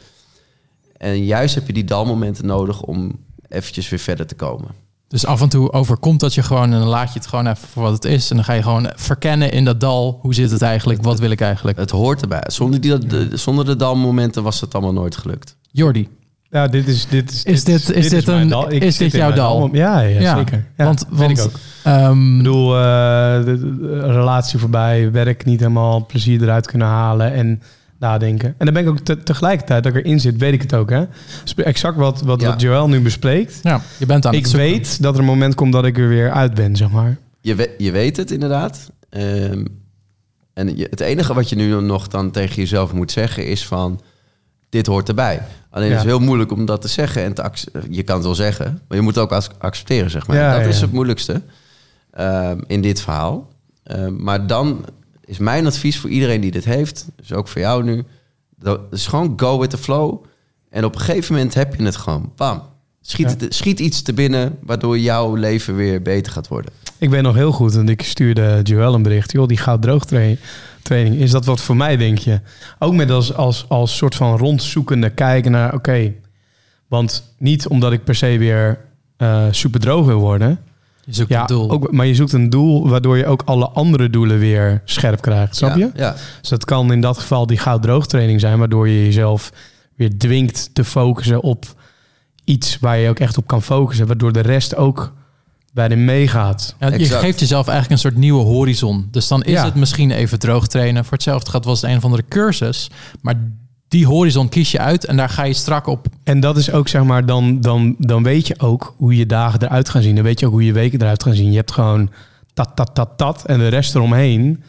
En 1.01 1.23
juist 1.25 1.55
heb 1.55 1.67
je 1.67 1.73
die 1.73 1.83
dalmomenten 1.83 2.45
nodig 2.45 2.81
om 2.81 3.11
eventjes 3.47 3.89
weer 3.89 3.99
verder 3.99 4.25
te 4.25 4.35
komen. 4.35 4.67
Dus 5.07 5.25
af 5.25 5.41
en 5.41 5.49
toe 5.49 5.71
overkomt 5.73 6.19
dat 6.19 6.33
je 6.33 6.43
gewoon 6.43 6.63
en 6.73 6.79
dan 6.79 6.87
laat 6.87 7.13
je 7.13 7.19
het 7.19 7.27
gewoon 7.27 7.47
even 7.47 7.67
voor 7.67 7.83
wat 7.83 7.91
het 7.93 8.05
is. 8.05 8.29
En 8.29 8.35
dan 8.35 8.45
ga 8.45 8.53
je 8.53 8.63
gewoon 8.63 8.89
verkennen 8.95 9.51
in 9.51 9.65
dat 9.65 9.79
dal. 9.79 10.17
Hoe 10.21 10.33
zit 10.33 10.51
het 10.51 10.61
eigenlijk? 10.61 11.03
Wat 11.03 11.19
wil 11.19 11.31
ik 11.31 11.41
eigenlijk? 11.41 11.77
Het 11.77 11.89
hoort 11.91 12.21
erbij. 12.21 12.43
Zonder, 12.47 12.81
die, 12.81 12.97
de, 12.97 13.29
zonder 13.33 13.65
de 13.65 13.75
dalmomenten 13.75 14.43
was 14.43 14.61
het 14.61 14.73
allemaal 14.73 14.93
nooit 14.93 15.17
gelukt. 15.17 15.55
Jordi, 15.71 16.07
Ja, 16.49 16.67
dit 16.67 16.87
is, 16.87 17.07
dit 17.07 17.31
is, 17.31 17.43
Is 17.43 17.63
dit- 17.63 17.89
is 17.89 18.09
dit 18.09 18.25
mijn 18.25 18.41
een- 18.41 18.47
dal. 18.47 18.71
Ik 18.71 18.83
is 18.83 18.97
dit 18.97 19.11
jouw 19.11 19.31
dal? 19.33 19.69
Ja, 19.71 19.99
ja, 19.99 20.19
Ja, 20.19 20.37
zeker. 20.37 20.65
Ja, 20.77 20.85
want- 20.85 21.05
vind 21.11 21.19
want- 21.19 21.31
ik 21.39 21.43
ook. 21.45 21.51
ehm, 21.83 22.31
Ik 22.31 22.37
bedoel, 22.37 22.75
eh, 22.77 23.43
de, 23.43 23.59
de- 23.59 23.77
de 23.79 23.99
relatie 24.11 24.59
voorbij, 24.59 25.11
werk 25.11 25.45
niet 25.45 25.59
helemaal 25.59 26.05
plezier 26.05 26.41
eruit 26.41 26.67
kunnen 26.67 26.87
halen 26.87 27.33
en 27.33 27.61
nadenken. 28.01 28.55
En 28.57 28.65
dan 28.65 28.73
ben 28.73 28.83
ik 28.83 28.89
ook 28.89 28.99
te- 28.99 29.23
tegelijkertijd 29.23 29.83
dat 29.83 29.95
ik 29.95 30.05
erin 30.05 30.19
zit, 30.19 30.37
weet 30.37 30.53
ik 30.53 30.61
het 30.61 30.73
ook. 30.73 30.89
Hè? 30.89 31.03
Exact 31.55 31.95
wat, 31.97 32.21
wat, 32.21 32.41
Ja. 32.41 32.47
wat 32.49 32.61
Joël 32.61 32.87
nu 32.89 33.01
bespreekt. 33.01 33.59
ja, 33.63 33.81
je 33.97 34.05
bent 34.05 34.25
aan 34.25 34.33
Ik 34.33 34.43
het 34.43 34.51
weet 34.51 35.01
dat 35.01 35.13
er 35.13 35.19
een 35.19 35.25
moment 35.25 35.55
komt 35.55 35.73
dat 35.73 35.85
ik 35.85 35.97
er 35.97 36.07
weer 36.07 36.31
uit 36.31 36.53
ben, 36.53 36.75
zeg 36.75 36.89
maar. 36.89 37.17
Je, 37.41 37.55
we- 37.55 37.75
je 37.77 37.91
weet 37.91 38.17
het 38.17 38.31
inderdaad. 38.31 38.91
Ehm, 39.09 39.65
en 40.53 40.77
je, 40.77 40.87
het 40.89 40.99
enige 40.99 41.33
wat 41.33 41.49
je 41.49 41.55
nu 41.55 41.81
nog 41.81 42.07
dan 42.07 42.31
tegen 42.31 42.55
jezelf 42.55 42.93
moet 42.93 43.11
zeggen 43.11 43.47
is 43.47 43.67
van... 43.67 44.01
dit 44.69 44.87
hoort 44.87 45.07
erbij. 45.09 45.41
Alleen 45.69 45.87
Ja. 45.87 45.93
het 45.93 46.03
is 46.03 46.09
heel 46.09 46.19
moeilijk 46.19 46.51
om 46.51 46.65
dat 46.65 46.81
te 46.81 46.87
zeggen. 46.87 47.23
En 47.23 47.33
te 47.33 47.43
je 47.89 48.03
kan 48.03 48.15
het 48.15 48.25
wel 48.25 48.35
zeggen, 48.35 48.81
maar 48.87 48.97
je 48.97 49.03
moet 49.03 49.15
het 49.15 49.23
ook 49.23 49.31
ac- 49.31 49.51
accepteren, 49.57 50.09
zeg 50.11 50.27
maar. 50.27 50.37
Ja, 50.37 50.51
dat 50.53 50.61
ja. 50.61 50.67
is 50.67 50.81
het 50.81 50.91
moeilijkste 50.91 51.41
ehm, 52.11 52.59
in 52.67 52.81
dit 52.81 53.01
verhaal. 53.01 53.49
Ehm, 53.83 54.23
maar 54.23 54.47
dan 54.47 54.85
is 55.25 55.37
mijn 55.37 55.65
advies 55.65 55.99
voor 55.99 56.09
iedereen 56.09 56.41
die 56.41 56.51
dit 56.51 56.65
heeft... 56.65 57.07
dus 57.15 57.33
ook 57.33 57.47
voor 57.47 57.61
jou 57.61 57.83
nu... 57.83 58.03
dat 58.57 58.79
is 58.91 59.07
gewoon 59.07 59.33
go 59.35 59.59
with 59.59 59.69
the 59.69 59.77
flow. 59.77 60.23
En 60.69 60.85
op 60.85 60.95
een 60.95 61.01
gegeven 61.01 61.33
moment 61.33 61.53
heb 61.53 61.75
je 61.75 61.83
het 61.83 61.95
gewoon. 61.95 62.31
Bam. 62.35 62.61
Schiet, 63.01 63.29
Ja. 63.39 63.45
het, 63.45 63.55
schiet 63.55 63.79
iets 63.79 64.01
te 64.01 64.13
binnen... 64.13 64.57
waardoor 64.63 64.99
jouw 64.99 65.35
leven 65.35 65.75
weer 65.75 66.01
beter 66.01 66.31
gaat 66.31 66.47
worden. 66.47 66.71
Ik 66.97 67.09
weet 67.09 67.21
nog 67.21 67.35
heel 67.35 67.51
goed, 67.51 67.73
want 67.73 67.89
ik 67.89 68.01
stuurde 68.01 68.59
Joël 68.63 68.93
een 68.93 69.03
bericht. 69.03 69.31
Joh, 69.31 69.47
die 69.47 69.57
goud 69.57 69.81
droog 69.81 70.05
tra- 70.05 70.35
training, 70.81 71.15
is 71.15 71.31
dat 71.31 71.45
wat 71.45 71.61
voor 71.61 71.75
mij, 71.75 71.97
denk 71.97 72.17
je? 72.17 72.39
Ook 72.79 72.93
met 72.93 73.11
als, 73.11 73.33
als, 73.33 73.65
als 73.67 73.97
soort 73.97 74.15
van 74.15 74.37
rondzoekende 74.37 75.09
kijken 75.09 75.51
naar, 75.51 75.73
oké, 75.73 76.13
want 76.87 77.33
niet 77.37 77.67
omdat 77.67 77.91
ik 77.91 78.03
per 78.03 78.15
se 78.15 78.37
weer 78.37 78.79
eh 79.17 79.45
super 79.51 79.79
droog 79.79 80.05
wil 80.05 80.19
worden. 80.19 80.59
Je 81.05 81.13
zoekt 81.13 81.29
Ja, 81.29 81.41
een 81.41 81.47
doel. 81.47 81.69
Ook, 81.71 81.91
maar 81.91 82.05
je 82.05 82.15
zoekt 82.15 82.33
een 82.33 82.49
doel 82.49 82.89
waardoor 82.89 83.17
je 83.17 83.25
ook 83.25 83.41
alle 83.45 83.67
andere 83.69 84.09
doelen 84.09 84.39
weer 84.39 84.81
scherp 84.85 85.21
krijgt, 85.21 85.55
snap 85.55 85.75
Ja, 85.75 85.77
je? 85.77 85.91
Ja, 85.95 86.15
Dus 86.41 86.49
dat 86.49 86.65
kan 86.65 86.91
in 86.91 87.01
dat 87.01 87.17
geval 87.17 87.45
die 87.47 87.57
goud 87.57 87.81
droog 87.81 88.07
training 88.07 88.39
zijn, 88.39 88.59
waardoor 88.59 88.87
je 88.89 89.03
jezelf 89.05 89.51
weer 89.95 90.17
dwingt 90.17 90.69
te 90.73 90.83
focussen 90.83 91.41
op 91.41 91.65
iets 92.43 92.77
waar 92.79 92.97
je 92.97 93.09
ook 93.09 93.19
echt 93.19 93.37
op 93.37 93.47
kan 93.47 93.61
focussen, 93.61 94.07
waardoor 94.07 94.31
de 94.31 94.39
rest 94.39 94.75
ook 94.75 95.13
bij 95.73 95.87
de 95.87 95.95
meegaat. 95.95 96.75
Ja, 96.79 96.87
je 96.87 96.93
Exact. 96.93 97.21
geeft 97.21 97.39
jezelf 97.39 97.67
eigenlijk 97.67 98.01
een 98.03 98.09
soort 98.09 98.21
nieuwe 98.21 98.43
horizon. 98.43 99.07
Dus 99.11 99.27
dan 99.27 99.43
is 99.43 99.51
Ja. 99.53 99.65
het 99.65 99.75
misschien 99.75 100.11
even 100.11 100.39
droog 100.39 100.67
trainen. 100.67 101.03
Voor 101.03 101.13
hetzelfde 101.13 101.51
gaat 101.51 101.65
was 101.65 101.81
het 101.81 101.89
een 101.91 101.97
of 101.97 102.03
andere 102.03 102.23
cursus. 102.29 102.89
Maar 103.21 103.35
die 103.91 104.05
horizon 104.07 104.49
kies 104.49 104.71
je 104.71 104.79
uit 104.79 105.05
en 105.05 105.17
daar 105.17 105.29
ga 105.29 105.43
je 105.43 105.53
strak 105.53 105.87
op. 105.87 106.07
En 106.23 106.39
dat 106.39 106.57
is 106.57 106.71
ook, 106.71 106.87
zeg 106.87 107.03
maar, 107.03 107.25
dan, 107.25 107.61
dan, 107.61 107.95
dan 107.97 108.23
weet 108.23 108.47
je 108.47 108.59
ook 108.59 108.93
hoe 108.97 109.15
je 109.15 109.25
dagen 109.25 109.61
eruit 109.63 109.89
gaan 109.89 110.01
zien. 110.01 110.15
Dan 110.15 110.23
weet 110.23 110.39
je 110.39 110.45
ook 110.45 110.51
hoe 110.51 110.65
je 110.65 110.73
weken 110.73 111.01
eruit 111.01 111.23
gaan 111.23 111.33
zien. 111.33 111.49
Je 111.51 111.57
hebt 111.57 111.71
gewoon 111.71 112.09
tat, 112.53 112.71
tat, 112.75 112.89
tat, 112.95 113.09
tat. 113.17 113.45
En 113.45 113.59
de 113.59 113.67
rest 113.67 113.95
eromheen, 113.95 114.63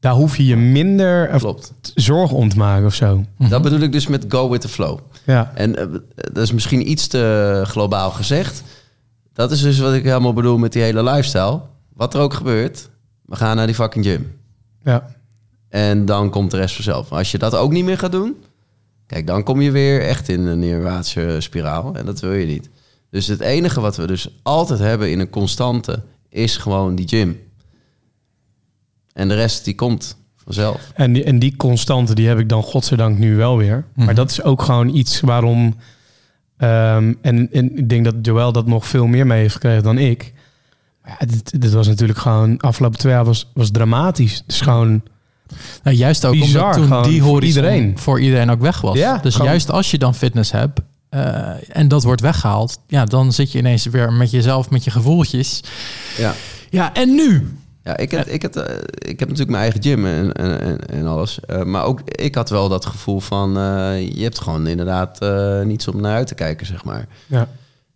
daar 0.00 0.12
hoef 0.12 0.36
je 0.36 0.46
je 0.46 0.56
minder 0.56 1.26
klopt. 1.28 1.72
zorgen 1.94 2.36
om 2.36 2.48
te 2.48 2.56
maken 2.56 2.86
of 2.86 2.94
zo. 2.94 3.24
Dat 3.38 3.62
bedoel 3.62 3.80
ik 3.80 3.92
dus 3.92 4.06
met 4.06 4.24
go 4.28 4.50
with 4.50 4.60
the 4.60 4.68
flow. 4.68 4.98
Ja, 5.24 5.52
En 5.54 5.76
eh, 5.76 5.86
dat 6.14 6.42
is 6.42 6.52
misschien 6.52 6.90
iets 6.90 7.06
te 7.06 7.62
globaal 7.66 8.10
gezegd. 8.10 8.62
Dat 9.32 9.50
is 9.50 9.60
dus 9.62 9.78
wat 9.78 9.92
ik 9.94 10.04
helemaal 10.04 10.32
bedoel 10.32 10.58
met 10.58 10.72
die 10.72 10.82
hele 10.82 11.02
lifestyle. 11.02 11.60
Wat 11.94 12.14
er 12.14 12.20
ook 12.20 12.34
gebeurt, 12.34 12.88
we 13.26 13.36
gaan 13.36 13.56
naar 13.56 13.66
die 13.66 13.74
fucking 13.74 14.04
gym. 14.04 14.32
ja. 14.84 15.20
En 15.72 16.04
dan 16.04 16.30
komt 16.30 16.50
de 16.50 16.56
rest 16.56 16.74
vanzelf. 16.74 17.10
Maar 17.10 17.18
als 17.18 17.30
je 17.30 17.38
dat 17.38 17.54
ook 17.54 17.72
niet 17.72 17.84
meer 17.84 17.98
gaat 17.98 18.12
doen, 18.12 18.36
kijk, 19.06 19.26
dan 19.26 19.42
kom 19.42 19.60
je 19.60 19.70
weer 19.70 20.02
echt 20.02 20.28
in 20.28 20.46
een 20.46 20.58
neerwaartse 20.58 21.36
spiraal. 21.38 21.94
En 21.94 22.06
dat 22.06 22.20
wil 22.20 22.32
je 22.32 22.46
niet. 22.46 22.70
Dus 23.10 23.26
het 23.26 23.40
enige 23.40 23.80
wat 23.80 23.96
we 23.96 24.06
dus 24.06 24.28
altijd 24.42 24.78
hebben 24.78 25.10
in 25.10 25.20
een 25.20 25.30
constante 25.30 26.02
is 26.28 26.56
gewoon 26.56 26.94
die 26.94 27.08
gym. 27.08 27.40
En 29.12 29.28
de 29.28 29.34
rest 29.34 29.64
die 29.64 29.74
komt 29.74 30.16
vanzelf. 30.36 30.92
En 30.94 31.12
die, 31.12 31.24
en 31.24 31.38
die 31.38 31.56
constante 31.56 32.14
die 32.14 32.28
heb 32.28 32.38
ik 32.38 32.48
dan 32.48 32.62
godzijdank 32.62 33.18
nu 33.18 33.36
wel 33.36 33.56
weer. 33.56 33.84
Mhm. 33.94 34.04
Maar 34.04 34.14
dat 34.14 34.30
is 34.30 34.42
ook 34.42 34.62
gewoon 34.62 34.88
iets 34.88 35.20
waarom... 35.20 35.76
ehm, 36.56 37.14
en, 37.20 37.52
en 37.52 37.78
ik 37.78 37.88
denk 37.88 38.04
dat 38.04 38.14
Joël 38.22 38.52
dat 38.52 38.66
nog 38.66 38.86
veel 38.86 39.06
meer 39.06 39.26
mee 39.26 39.40
heeft 39.40 39.54
gekregen 39.54 39.82
dan 39.82 39.98
ik. 39.98 40.32
Maar 41.02 41.16
ja, 41.20 41.26
dit, 41.26 41.60
dit 41.60 41.72
was 41.72 41.86
natuurlijk 41.86 42.18
gewoon... 42.18 42.58
Afgelopen 42.58 42.98
twee 42.98 43.12
jaar 43.12 43.24
was, 43.24 43.50
was 43.54 43.70
dramatisch. 43.70 44.34
Het 44.34 44.44
is 44.46 44.60
gewoon... 44.60 45.02
Nou, 45.82 45.96
juist 45.96 46.24
ook 46.24 46.32
Bizar, 46.32 46.76
omdat 46.76 47.02
toen 47.02 47.10
die 47.12 47.20
voor 47.22 47.30
horizon 47.30 47.64
iedereen. 47.64 47.98
voor 47.98 48.20
iedereen 48.20 48.50
ook 48.50 48.60
weg 48.60 48.80
was. 48.80 48.96
Ja, 48.96 49.18
dus 49.18 49.34
gewoon- 49.34 49.48
juist 49.48 49.70
als 49.70 49.90
je 49.90 49.98
dan 49.98 50.14
fitness 50.14 50.50
hebt 50.52 50.80
eh, 51.08 51.48
en 51.68 51.88
dat 51.88 52.02
wordt 52.02 52.20
weggehaald, 52.20 52.78
ja, 52.86 53.04
dan 53.04 53.32
zit 53.32 53.52
je 53.52 53.58
ineens 53.58 53.86
weer 53.86 54.12
met 54.12 54.30
jezelf, 54.30 54.70
met 54.70 54.84
je 54.84 54.90
gevoeltjes. 54.90 55.60
Ja. 56.18 56.34
Ja, 56.70 56.94
en 56.94 57.14
nu? 57.14 57.56
Ja, 57.84 57.96
ik 57.96 58.10
heb, 58.10 58.26
ik 58.26 58.42
heb, 58.42 58.56
eh, 58.56 58.74
ik 58.98 59.18
heb 59.18 59.28
natuurlijk 59.28 59.50
mijn 59.50 59.62
eigen 59.62 59.82
gym 59.82 60.06
en, 60.06 60.32
en, 60.32 60.60
en, 60.60 60.78
en 60.88 61.06
alles. 61.06 61.40
Eh, 61.46 61.62
maar 61.62 61.84
ook 61.84 62.00
ik 62.04 62.34
had 62.34 62.50
wel 62.50 62.68
dat 62.68 62.86
gevoel 62.86 63.20
van... 63.20 63.56
eh, 63.58 64.08
je 64.14 64.22
hebt 64.22 64.38
gewoon 64.40 64.66
inderdaad 64.66 65.18
eh, 65.20 65.60
niets 65.60 65.88
om 65.88 66.00
naar 66.00 66.14
uit 66.14 66.26
te 66.26 66.34
kijken, 66.34 66.66
zeg 66.66 66.84
maar. 66.84 67.06
Ja. 67.26 67.48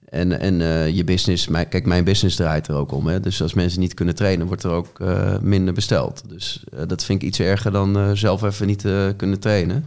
En, 0.06 0.40
en 0.40 0.60
eh, 0.60 0.88
je 0.96 1.04
business... 1.04 1.48
Kijk, 1.68 1.86
mijn 1.86 2.04
business 2.04 2.36
draait 2.36 2.68
er 2.68 2.74
ook 2.74 2.92
om. 2.92 3.06
Hè? 3.06 3.20
Dus 3.20 3.42
als 3.42 3.54
mensen 3.54 3.80
niet 3.80 3.94
kunnen 3.94 4.14
trainen, 4.14 4.46
wordt 4.46 4.62
er 4.62 4.70
ook 4.70 5.00
eh, 5.00 5.38
minder 5.38 5.74
besteld. 5.74 6.22
Dus 6.28 6.64
eh, 6.72 6.80
dat 6.86 7.04
vind 7.04 7.22
ik 7.22 7.28
iets 7.28 7.38
erger 7.38 7.72
dan 7.72 8.16
zelf 8.16 8.42
even 8.42 8.66
niet 8.66 8.84
kunnen 9.16 9.40
trainen. 9.40 9.84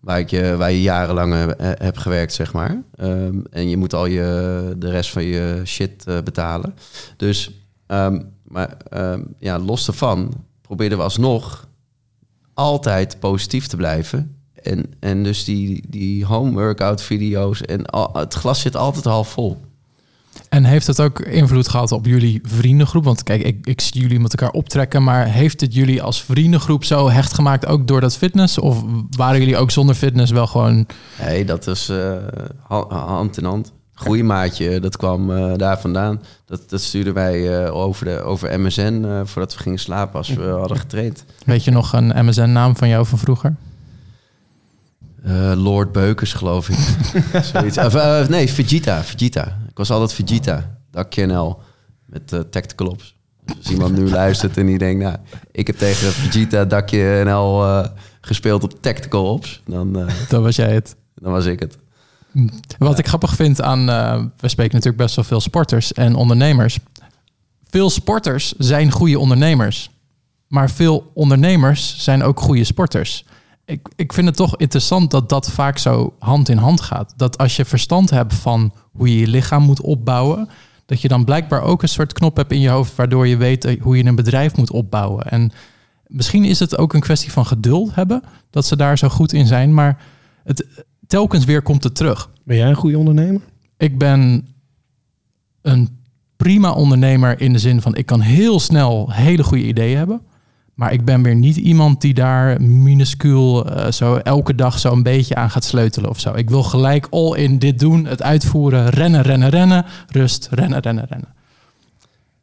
Waar, 0.00 0.18
ik 0.18 0.30
je, 0.30 0.56
waar 0.56 0.70
je 0.70 0.82
jarenlang 0.82 1.54
hebt 1.58 1.98
gewerkt, 1.98 2.32
zeg 2.32 2.52
maar. 2.52 2.82
Ehm, 2.96 3.40
en 3.50 3.68
je 3.68 3.76
moet 3.76 3.94
al 3.94 4.06
je, 4.06 4.74
de 4.78 4.90
rest 4.90 5.10
van 5.10 5.24
je 5.24 5.62
shit 5.64 6.04
betalen. 6.24 6.74
Dus... 7.16 7.50
ehm, 7.86 8.20
maar 8.42 8.76
ehm, 8.90 9.22
ja, 9.38 9.58
los 9.58 9.86
daarvan 9.86 10.44
probeerden 10.60 10.98
we 10.98 11.04
alsnog 11.04 11.68
altijd 12.54 13.20
positief 13.20 13.66
te 13.66 13.76
blijven. 13.76 14.35
En, 14.66 14.84
en 15.00 15.22
dus 15.22 15.44
die, 15.44 15.84
die 15.88 16.24
home 16.24 16.52
workout 16.52 17.02
video's 17.02 17.60
en 17.60 17.86
al, 17.86 18.10
het 18.12 18.34
glas 18.34 18.60
zit 18.60 18.76
altijd 18.76 19.04
half 19.04 19.28
vol. 19.28 19.60
En 20.48 20.64
heeft 20.64 20.86
het 20.86 21.00
ook 21.00 21.20
invloed 21.20 21.68
gehad 21.68 21.92
op 21.92 22.06
jullie 22.06 22.40
vriendengroep? 22.42 23.04
Want 23.04 23.22
kijk, 23.22 23.42
ik, 23.42 23.66
ik 23.66 23.80
zie 23.80 24.00
jullie 24.00 24.20
met 24.20 24.34
elkaar 24.34 24.54
optrekken, 24.54 25.04
maar 25.04 25.26
heeft 25.26 25.60
het 25.60 25.74
jullie 25.74 26.02
als 26.02 26.22
vriendengroep 26.22 26.84
zo 26.84 27.10
hecht 27.10 27.34
gemaakt 27.34 27.66
ook 27.66 27.86
door 27.86 28.00
dat 28.00 28.16
fitness? 28.16 28.58
Of 28.58 28.82
waren 29.10 29.38
jullie 29.38 29.56
ook 29.56 29.70
zonder 29.70 29.94
fitness 29.94 30.32
wel 30.32 30.46
gewoon... 30.46 30.86
Nee, 31.20 31.44
dat 31.44 31.66
is 31.66 31.90
ha- 32.68 32.86
hand 32.88 33.38
in 33.38 33.44
hand. 33.44 33.72
Groeimaatje, 33.98 34.80
dat 34.80 34.96
kwam 34.96 35.30
eh, 35.30 35.52
daar 35.56 35.80
vandaan. 35.80 36.22
Dat, 36.46 36.70
dat 36.70 36.80
stuurden 36.80 37.14
wij 37.14 37.64
eh, 37.64 37.74
over, 37.74 38.04
de, 38.04 38.20
over 38.20 38.60
MSN 38.60 39.22
voordat 39.24 39.54
we 39.54 39.60
gingen 39.62 39.78
slapen 39.78 40.16
als 40.16 40.28
we 40.28 40.42
hadden 40.42 40.76
getraind. 40.76 41.24
Weet 41.44 41.64
je 41.64 41.70
nog 41.70 41.92
een 41.92 42.26
MSN-naam 42.26 42.76
van 42.76 42.88
jou 42.88 43.06
van 43.06 43.18
vroeger? 43.18 43.54
Eh, 45.26 45.52
Lord 45.56 45.92
Beukers, 45.92 46.32
geloof 46.32 46.68
ik. 46.68 46.78
Zoiets. 47.52 47.78
Of, 47.78 47.94
eh, 47.94 48.26
nee, 48.26 48.48
Vegeta, 48.52 49.04
Vegeta. 49.04 49.58
Ik 49.68 49.76
was 49.76 49.90
altijd 49.90 50.12
Vegeta. 50.12 50.78
Dakje 50.90 51.26
NL. 51.26 51.58
Met 52.04 52.32
eh, 52.32 52.40
Tactical 52.40 52.86
Ops. 52.86 53.16
Dus 53.44 53.56
als 53.56 53.70
iemand 53.70 53.96
nu 53.96 54.10
luistert 54.20 54.56
en 54.56 54.66
die 54.66 54.78
denkt... 54.78 55.02
Nou, 55.02 55.16
ik 55.52 55.66
heb 55.66 55.76
tegen 55.76 56.12
Vegeta, 56.12 56.64
Dakje 56.64 57.22
NL 57.24 57.84
gespeeld 58.20 58.64
op 58.64 58.82
Tactical 58.82 59.32
Ops. 59.32 59.62
Dan, 59.66 59.92
Dan 60.28 60.42
was 60.42 60.56
jij 60.56 60.72
het. 60.74 60.96
dan 61.14 61.32
was 61.32 61.46
ik 61.46 61.60
het. 61.60 61.78
Wat 62.78 62.98
ik 62.98 63.06
grappig 63.06 63.34
vind 63.34 63.62
aan... 63.62 63.86
we 64.36 64.48
spreken 64.48 64.74
natuurlijk 64.74 65.02
best 65.02 65.16
wel 65.16 65.24
veel 65.24 65.40
sporters 65.40 65.92
en 65.92 66.14
ondernemers. 66.14 66.78
Veel 67.68 67.90
sporters 67.90 68.52
zijn 68.58 68.90
goede 68.90 69.18
ondernemers. 69.18 69.90
Maar 70.48 70.70
veel 70.70 71.10
ondernemers 71.14 71.96
zijn 71.98 72.22
ook 72.22 72.40
goede 72.40 72.64
sporters. 72.64 73.24
Ik, 73.66 73.88
ik 73.96 74.12
vind 74.12 74.26
het 74.26 74.36
toch 74.36 74.56
interessant 74.56 75.10
dat 75.10 75.28
dat 75.28 75.50
vaak 75.50 75.78
zo 75.78 76.14
hand 76.18 76.48
in 76.48 76.56
hand 76.56 76.80
gaat. 76.80 77.12
Dat 77.16 77.38
als 77.38 77.56
je 77.56 77.64
verstand 77.64 78.10
hebt 78.10 78.34
van 78.34 78.72
hoe 78.92 79.08
je 79.08 79.20
je 79.20 79.26
lichaam 79.26 79.62
moet 79.62 79.80
opbouwen... 79.80 80.48
dat 80.86 81.00
je 81.00 81.08
dan 81.08 81.24
blijkbaar 81.24 81.62
ook 81.62 81.82
een 81.82 81.88
soort 81.88 82.12
knop 82.12 82.36
hebt 82.36 82.52
in 82.52 82.60
je 82.60 82.68
hoofd... 82.68 82.94
waardoor 82.94 83.26
je 83.26 83.36
weet 83.36 83.64
eh, 83.64 83.82
hoe 83.82 83.96
je 83.96 84.04
een 84.04 84.14
bedrijf 84.14 84.56
moet 84.56 84.70
opbouwen. 84.70 85.24
En 85.24 85.52
misschien 86.06 86.44
is 86.44 86.58
het 86.58 86.78
ook 86.78 86.94
een 86.94 87.00
kwestie 87.00 87.32
van 87.32 87.46
geduld 87.46 87.94
hebben... 87.94 88.22
dat 88.50 88.66
ze 88.66 88.76
daar 88.76 88.98
zo 88.98 89.08
goed 89.08 89.32
in 89.32 89.46
zijn. 89.46 89.74
Maar 89.74 90.02
het, 90.44 90.84
telkens 91.06 91.44
weer 91.44 91.62
komt 91.62 91.84
het 91.84 91.94
terug. 91.94 92.30
Ben 92.44 92.56
jij 92.56 92.68
een 92.68 92.74
goede 92.74 92.98
ondernemer? 92.98 93.40
Ik 93.76 93.98
ben 93.98 94.48
een 95.62 95.98
prima 96.36 96.72
ondernemer 96.72 97.40
in 97.40 97.52
de 97.52 97.58
zin 97.58 97.80
van 97.82 97.94
ik 97.94 98.06
kan 98.06 98.20
heel 98.20 98.60
snel 98.60 99.12
hele 99.12 99.44
goede 99.44 99.64
ideeën 99.64 99.96
hebben. 99.96 100.20
Maar 100.76 100.92
ik 100.92 101.04
ben 101.04 101.22
weer 101.22 101.34
niet 101.34 101.56
iemand 101.56 102.00
die 102.00 102.14
daar 102.14 102.62
minuscuul 102.62 103.66
eh, 103.66 103.92
zo 103.92 104.16
elke 104.16 104.54
dag 104.54 104.78
zo 104.78 104.92
een 104.92 105.02
beetje 105.02 105.34
aan 105.34 105.50
gaat 105.50 105.64
sleutelen 105.64 106.10
of 106.10 106.20
zo. 106.20 106.34
Ik 106.34 106.50
wil 106.50 106.62
gelijk 106.62 107.06
all 107.10 107.36
in 107.36 107.58
dit 107.58 107.78
doen, 107.78 108.04
het 108.04 108.22
uitvoeren, 108.22 108.88
rennen, 108.88 109.22
rennen, 109.22 109.48
rennen, 109.48 109.84
rust, 110.08 110.48
rennen, 110.50 110.80
rennen, 110.80 111.06
rennen. 111.08 111.34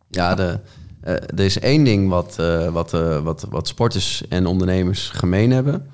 Ja, 0.09 0.35
de, 0.35 0.59
eh, 1.01 1.13
er 1.13 1.39
is 1.39 1.59
één 1.59 1.83
ding 1.83 2.09
wat, 2.09 2.39
eh, 2.39 2.69
wat, 2.69 2.91
wat, 3.23 3.45
wat 3.49 3.67
sporters 3.67 4.27
en 4.27 4.45
ondernemers 4.45 5.09
gemeen 5.09 5.51
hebben. 5.51 5.87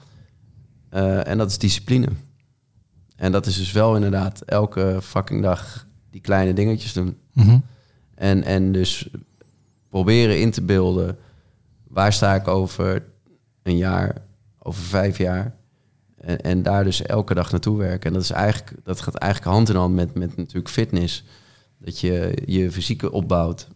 En 1.24 1.38
dat 1.38 1.50
is 1.50 1.58
discipline. 1.58 2.08
En 3.16 3.32
dat 3.32 3.46
is 3.46 3.58
dus 3.58 3.72
wel 3.72 3.96
inderdaad 3.96 4.42
elke 4.42 5.00
fucking 5.02 5.42
dag 5.42 5.88
die 6.12 6.22
kleine 6.22 6.54
dingetjes 6.54 6.94
doen. 6.94 7.18
Mhm. 7.34 7.58
En, 8.16 8.44
en 8.44 8.72
dus 8.72 9.10
proberen 9.90 10.40
in 10.40 10.52
te 10.52 10.62
beelden... 10.62 11.18
waar 11.90 12.14
sta 12.14 12.36
ik 12.36 12.48
over 12.48 13.04
een 13.64 13.78
jaar, 13.78 14.16
over 14.60 14.82
vijf 14.84 15.18
jaar... 15.18 15.58
En, 16.20 16.42
en 16.42 16.64
daar 16.64 16.84
dus 16.84 17.02
elke 17.02 17.34
dag 17.34 17.52
naartoe 17.52 17.78
werken. 17.78 18.08
En 18.08 18.14
dat, 18.14 18.24
is 18.24 18.32
eigenlijk, 18.32 18.74
dat 18.84 19.02
gaat 19.02 19.16
eigenlijk 19.16 19.54
hand 19.54 19.70
in 19.70 19.76
hand 19.76 19.96
met, 19.96 20.14
met 20.14 20.38
natuurlijk 20.38 20.70
fitness. 20.70 21.24
Dat 21.78 22.00
je 22.00 22.42
je 22.46 22.72
fysieke 22.72 23.12
opbouwt. 23.12 23.68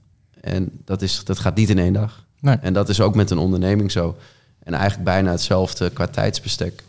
En 0.42 0.72
dat, 0.86 1.02
is, 1.02 1.24
dat 1.24 1.40
gaat 1.40 1.56
niet 1.56 1.70
in 1.70 1.80
één 1.80 1.94
dag. 1.94 2.26
Nee. 2.40 2.56
En 2.56 2.74
dat 2.74 2.90
is 2.90 3.02
ook 3.02 3.16
met 3.16 3.30
een 3.32 3.38
onderneming 3.38 3.92
zo. 3.92 4.16
En 4.64 4.74
eigenlijk 4.74 5.04
bijna 5.04 5.32
hetzelfde 5.32 5.90
qua 5.90 6.08
tijdsbestek 6.08 6.84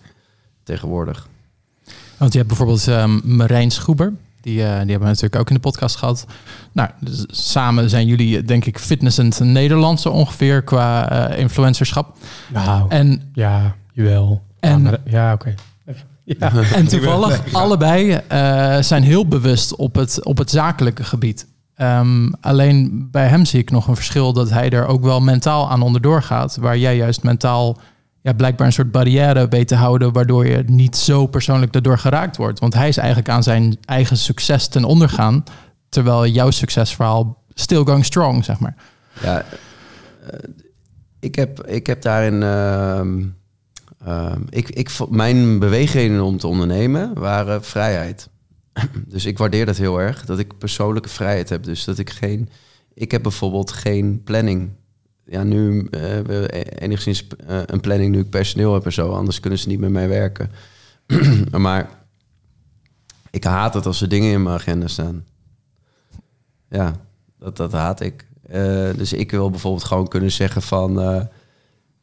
tegenwoordig. 0.62 1.28
Want 2.18 2.32
je 2.32 2.38
hebt 2.38 2.48
bijvoorbeeld 2.48 2.88
ehm 2.88 3.36
Marijn 3.36 3.70
Schoeber. 3.70 4.12
Die, 4.45 4.59
eh, 4.61 4.66
die 4.69 4.77
hebben 4.77 4.99
we 4.99 5.05
natuurlijk 5.05 5.37
ook 5.37 5.49
in 5.49 5.55
de 5.55 5.61
podcast 5.61 5.97
gehad. 5.97 6.27
Nou, 6.73 6.89
dus 7.01 7.25
samen 7.29 7.91
zijn 7.91 8.07
jullie, 8.07 8.43
denk 8.43 8.65
ik, 8.65 8.79
fitnessend 8.79 9.41
Nederlandse 9.41 10.11
ongeveer 10.11 10.62
qua 10.62 11.11
eh, 11.11 11.39
influencerschap. 11.39 12.16
Nou, 12.53 12.87
En 12.89 13.31
ja, 13.33 13.75
jawel. 13.93 14.43
En- 14.61 15.01
ja, 15.05 15.33
oké. 15.33 15.55
Ja. 16.27 16.53
En 16.75 16.89
toevallig, 16.89 17.53
allebei 17.53 18.12
eh, 18.12 18.79
zijn 18.81 19.03
heel 19.03 19.27
bewust 19.29 19.77
op 19.77 19.95
het, 19.95 20.25
op 20.25 20.39
het 20.39 20.51
zakelijke 20.51 21.05
gebied. 21.05 21.47
Ehm, 21.75 22.31
alleen 22.41 23.09
bij 23.11 23.27
hem 23.27 23.45
zie 23.45 23.61
ik 23.61 23.71
nog 23.71 23.87
een 23.89 23.95
verschil 23.97 24.33
dat 24.33 24.51
hij 24.51 24.71
er 24.71 24.87
ook 24.87 25.03
wel 25.03 25.21
mentaal 25.21 25.71
aan 25.71 25.83
onderdoor 25.83 26.23
gaat. 26.23 26.57
Waar 26.57 26.79
jij 26.79 26.97
juist 26.97 27.23
mentaal 27.23 27.79
ja, 28.24 28.32
blijkbaar 28.32 28.66
een 28.66 28.72
soort 28.72 28.90
barrière 28.90 29.48
weet 29.48 29.68
te 29.68 29.74
houden, 29.74 30.12
waardoor 30.12 30.46
je 30.46 30.62
niet 30.66 30.96
zo 30.96 31.26
persoonlijk 31.26 31.72
daardoor 31.72 31.98
geraakt 31.98 32.36
wordt. 32.36 32.59
Want 32.59 32.74
hij 32.74 32.88
is 32.88 32.96
eigenlijk 32.96 33.28
aan 33.28 33.42
zijn 33.42 33.76
eigen 33.84 34.16
succes 34.16 34.68
ten 34.68 34.84
onder 34.84 35.09
gaan, 35.09 35.44
terwijl 35.88 36.26
jouw 36.26 36.51
succesverhaal 36.51 37.42
still 37.55 37.84
going 37.84 38.05
strong, 38.05 38.44
zeg 38.44 38.59
maar. 38.59 38.74
Ja, 39.22 39.44
eh, 40.26 40.38
ik, 41.20 41.34
heb, 41.34 41.66
ik 41.66 41.86
heb 41.86 42.02
daarin. 42.02 42.42
ehm, 42.42 43.24
ehm, 44.05 44.40
ik, 44.48 44.68
ik, 44.68 44.90
mijn 45.10 45.59
beweegredenen 45.59 46.24
om 46.24 46.38
te 46.38 46.46
ondernemen 46.46 47.18
waren 47.18 47.64
vrijheid. 47.64 48.28
Dus 49.14 49.24
ik 49.24 49.38
waardeer 49.38 49.66
dat 49.66 49.76
heel 49.76 50.01
erg, 50.01 50.24
dat 50.24 50.38
ik 50.38 50.59
persoonlijke 50.59 51.09
vrijheid 51.09 51.48
heb. 51.48 51.62
Dus 51.62 51.84
dat 51.84 51.98
ik 51.98 52.10
geen. 52.10 52.48
Ik 52.94 53.10
heb 53.10 53.22
bijvoorbeeld 53.22 53.72
geen 53.72 54.22
planning. 54.22 54.70
Ja, 55.26 55.42
nu 55.42 55.86
eh, 55.90 56.01
hebben 56.01 56.40
we 56.40 56.62
enigszins 56.78 57.26
eh, 57.46 57.60
een 57.66 57.80
planning 57.80 58.14
nu 58.14 58.20
ik 58.20 58.30
personeel 58.30 58.74
heb 58.74 58.84
en 58.84 58.92
zo, 58.92 59.12
anders 59.12 59.40
kunnen 59.40 59.59
ze 59.59 59.68
niet 59.68 59.80
met 59.80 59.90
mij 59.90 60.09
werken. 60.09 60.51
maar 61.56 61.88
ik 63.30 63.44
haat 63.44 63.74
het 63.74 63.86
als 63.86 64.01
er 64.01 64.09
dingen 64.09 64.32
in 64.32 64.42
mijn 64.42 64.55
agenda 64.55 64.86
staan. 64.86 65.24
Ja, 66.68 66.96
dat, 67.38 67.56
dat 67.56 67.72
haat 67.72 68.01
ik. 68.01 68.26
Eh, 68.42 68.90
dus 68.96 69.12
ik 69.12 69.30
wil 69.30 69.51
bijvoorbeeld 69.51 69.84
gewoon 69.84 70.09
kunnen 70.09 70.32
zeggen 70.32 70.62
van... 70.62 71.01
eh, 71.01 71.24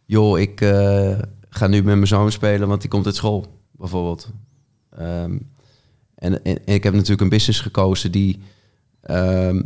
joh, 0.05 0.39
ik 0.39 0.61
eh, 0.61 1.19
ga 1.49 1.67
nu 1.67 1.75
met 1.75 1.95
mijn 1.95 2.07
zoon 2.07 2.31
spelen, 2.31 2.67
want 2.67 2.81
die 2.81 2.89
komt 2.89 3.05
uit 3.05 3.15
school, 3.15 3.61
bijvoorbeeld. 3.71 4.29
Ehm, 4.89 5.37
en, 6.15 6.45
ik 6.65 6.83
heb 6.83 6.93
natuurlijk 6.93 7.21
een 7.21 7.29
business 7.29 7.59
gekozen 7.59 8.11
die... 8.11 8.39
ehm, 9.01 9.61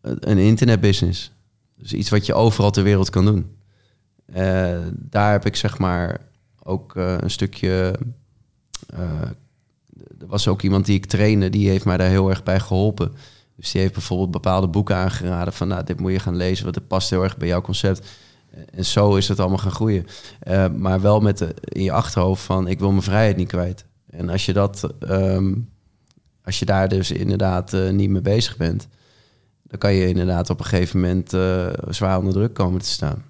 een 0.00 0.38
internetbusiness. 0.38 1.32
Dus 1.76 1.92
iets 1.92 2.10
wat 2.10 2.26
je 2.26 2.34
overal 2.34 2.70
ter 2.70 2.82
wereld 2.82 3.10
kan 3.10 3.24
doen. 3.24 3.56
Eh, 4.26 4.78
daar 4.92 5.32
heb 5.32 5.46
ik 5.46 5.56
zeg 5.56 5.78
maar 5.78 6.20
ook 6.62 6.96
eh, 6.96 7.16
een 7.18 7.30
stukje... 7.30 7.98
eh, 8.86 9.22
er 10.20 10.26
was 10.26 10.48
ook 10.48 10.62
iemand 10.62 10.86
die 10.86 10.96
ik 10.96 11.06
trainde, 11.06 11.50
die 11.50 11.68
heeft 11.68 11.84
mij 11.84 11.96
daar 11.96 12.08
heel 12.08 12.30
erg 12.30 12.42
bij 12.42 12.60
geholpen. 12.60 13.12
Dus 13.56 13.70
die 13.70 13.80
heeft 13.80 13.92
bijvoorbeeld 13.92 14.30
bepaalde 14.30 14.68
boeken 14.68 14.96
aangeraden 14.96 15.52
van, 15.52 15.68
nou, 15.68 15.84
dit 15.84 16.00
moet 16.00 16.12
je 16.12 16.18
gaan 16.18 16.36
lezen, 16.36 16.64
want 16.64 16.76
het 16.76 16.88
past 16.88 17.10
heel 17.10 17.22
erg 17.22 17.36
bij 17.36 17.48
jouw 17.48 17.60
concept. 17.60 18.08
En 18.70 18.84
zo 18.84 19.14
is 19.14 19.28
het 19.28 19.40
allemaal 19.40 19.58
gaan 19.58 19.70
groeien. 19.70 20.06
Maar 20.76 21.00
wel 21.00 21.20
met 21.20 21.38
de, 21.38 21.54
in 21.62 21.82
je 21.82 21.92
achterhoofd 21.92 22.42
van, 22.42 22.68
ik 22.68 22.78
wil 22.78 22.90
mijn 22.90 23.02
vrijheid 23.02 23.36
niet 23.36 23.48
kwijt. 23.48 23.84
En 24.10 24.28
als 24.28 24.46
je 24.46 24.52
dat, 24.52 24.94
ehm, 25.00 25.54
als 26.44 26.58
je 26.58 26.64
daar 26.64 26.88
dus 26.88 27.10
inderdaad 27.10 27.72
niet 27.72 28.10
mee 28.10 28.22
bezig 28.22 28.56
bent, 28.56 28.88
dan 29.68 29.78
kan 29.78 29.94
je 29.94 30.08
inderdaad 30.08 30.50
op 30.50 30.58
een 30.58 30.64
gegeven 30.64 31.00
moment 31.00 31.32
eh, 31.32 31.66
zwaar 31.88 32.18
onder 32.18 32.32
druk 32.32 32.54
komen 32.54 32.80
te 32.80 32.88
staan. 32.88 33.24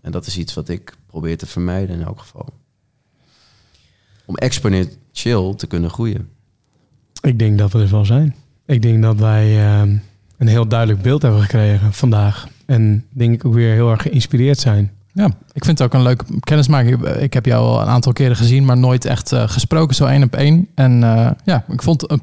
En 0.00 0.12
dat 0.12 0.26
is 0.26 0.38
iets 0.38 0.54
wat 0.54 0.68
ik 0.68 0.94
probeer 1.06 1.38
te 1.38 1.46
vermijden 1.46 1.96
in 1.96 2.04
elk 2.04 2.18
geval. 2.18 2.48
Om 4.24 4.36
exponentieel 4.36 5.54
te 5.54 5.66
kunnen 5.66 5.90
groeien. 5.90 6.28
Ik 7.20 7.38
denk 7.38 7.58
dat 7.58 7.72
we 7.72 7.78
er 7.78 7.90
wel 7.90 8.04
zijn. 8.04 8.34
Ik 8.66 8.82
denk 8.82 9.02
dat 9.02 9.16
wij 9.16 9.66
ehm, 9.66 9.96
een 10.36 10.48
heel 10.48 10.68
duidelijk 10.68 11.02
beeld 11.02 11.22
hebben 11.22 11.40
gekregen 11.40 11.92
vandaag. 11.92 12.48
En 12.66 13.06
denk 13.10 13.34
ik 13.34 13.44
ook 13.44 13.54
weer 13.54 13.72
heel 13.72 13.90
erg 13.90 14.02
geïnspireerd 14.02 14.58
zijn. 14.58 14.92
Ja, 15.12 15.26
ik 15.52 15.64
vind 15.64 15.78
het 15.78 15.82
ook 15.82 15.94
een 15.94 16.02
leuke 16.02 16.24
kennismaking. 16.40 17.06
Ik 17.06 17.32
heb 17.32 17.46
jou 17.46 17.64
al 17.64 17.80
een 17.80 17.88
aantal 17.88 18.12
keren 18.12 18.36
gezien, 18.36 18.64
maar 18.64 18.78
nooit 18.78 19.04
echt 19.04 19.32
eh, 19.32 19.48
gesproken, 19.48 19.94
zo 19.94 20.04
één 20.04 20.22
op 20.22 20.34
één. 20.34 20.68
En 20.74 21.02
eh, 21.02 21.30
ja, 21.44 21.64
ik 21.68 21.82
vond 21.82 22.00
het 22.00 22.20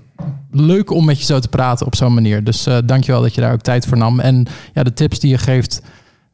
leuk 0.51 0.91
om 0.91 1.05
met 1.05 1.19
je 1.19 1.25
zo 1.25 1.39
te 1.39 1.47
praten 1.47 1.85
op 1.85 1.95
zo'n 1.95 2.13
manier. 2.13 2.43
Dus 2.43 2.67
uh, 2.67 2.77
dankjewel 2.85 3.21
dat 3.21 3.35
je 3.35 3.41
daar 3.41 3.53
ook 3.53 3.61
tijd 3.61 3.85
voor 3.85 3.97
nam. 3.97 4.19
En 4.19 4.45
ja, 4.73 4.83
de 4.83 4.93
tips 4.93 5.19
die 5.19 5.29
je 5.29 5.37
geeft, 5.37 5.81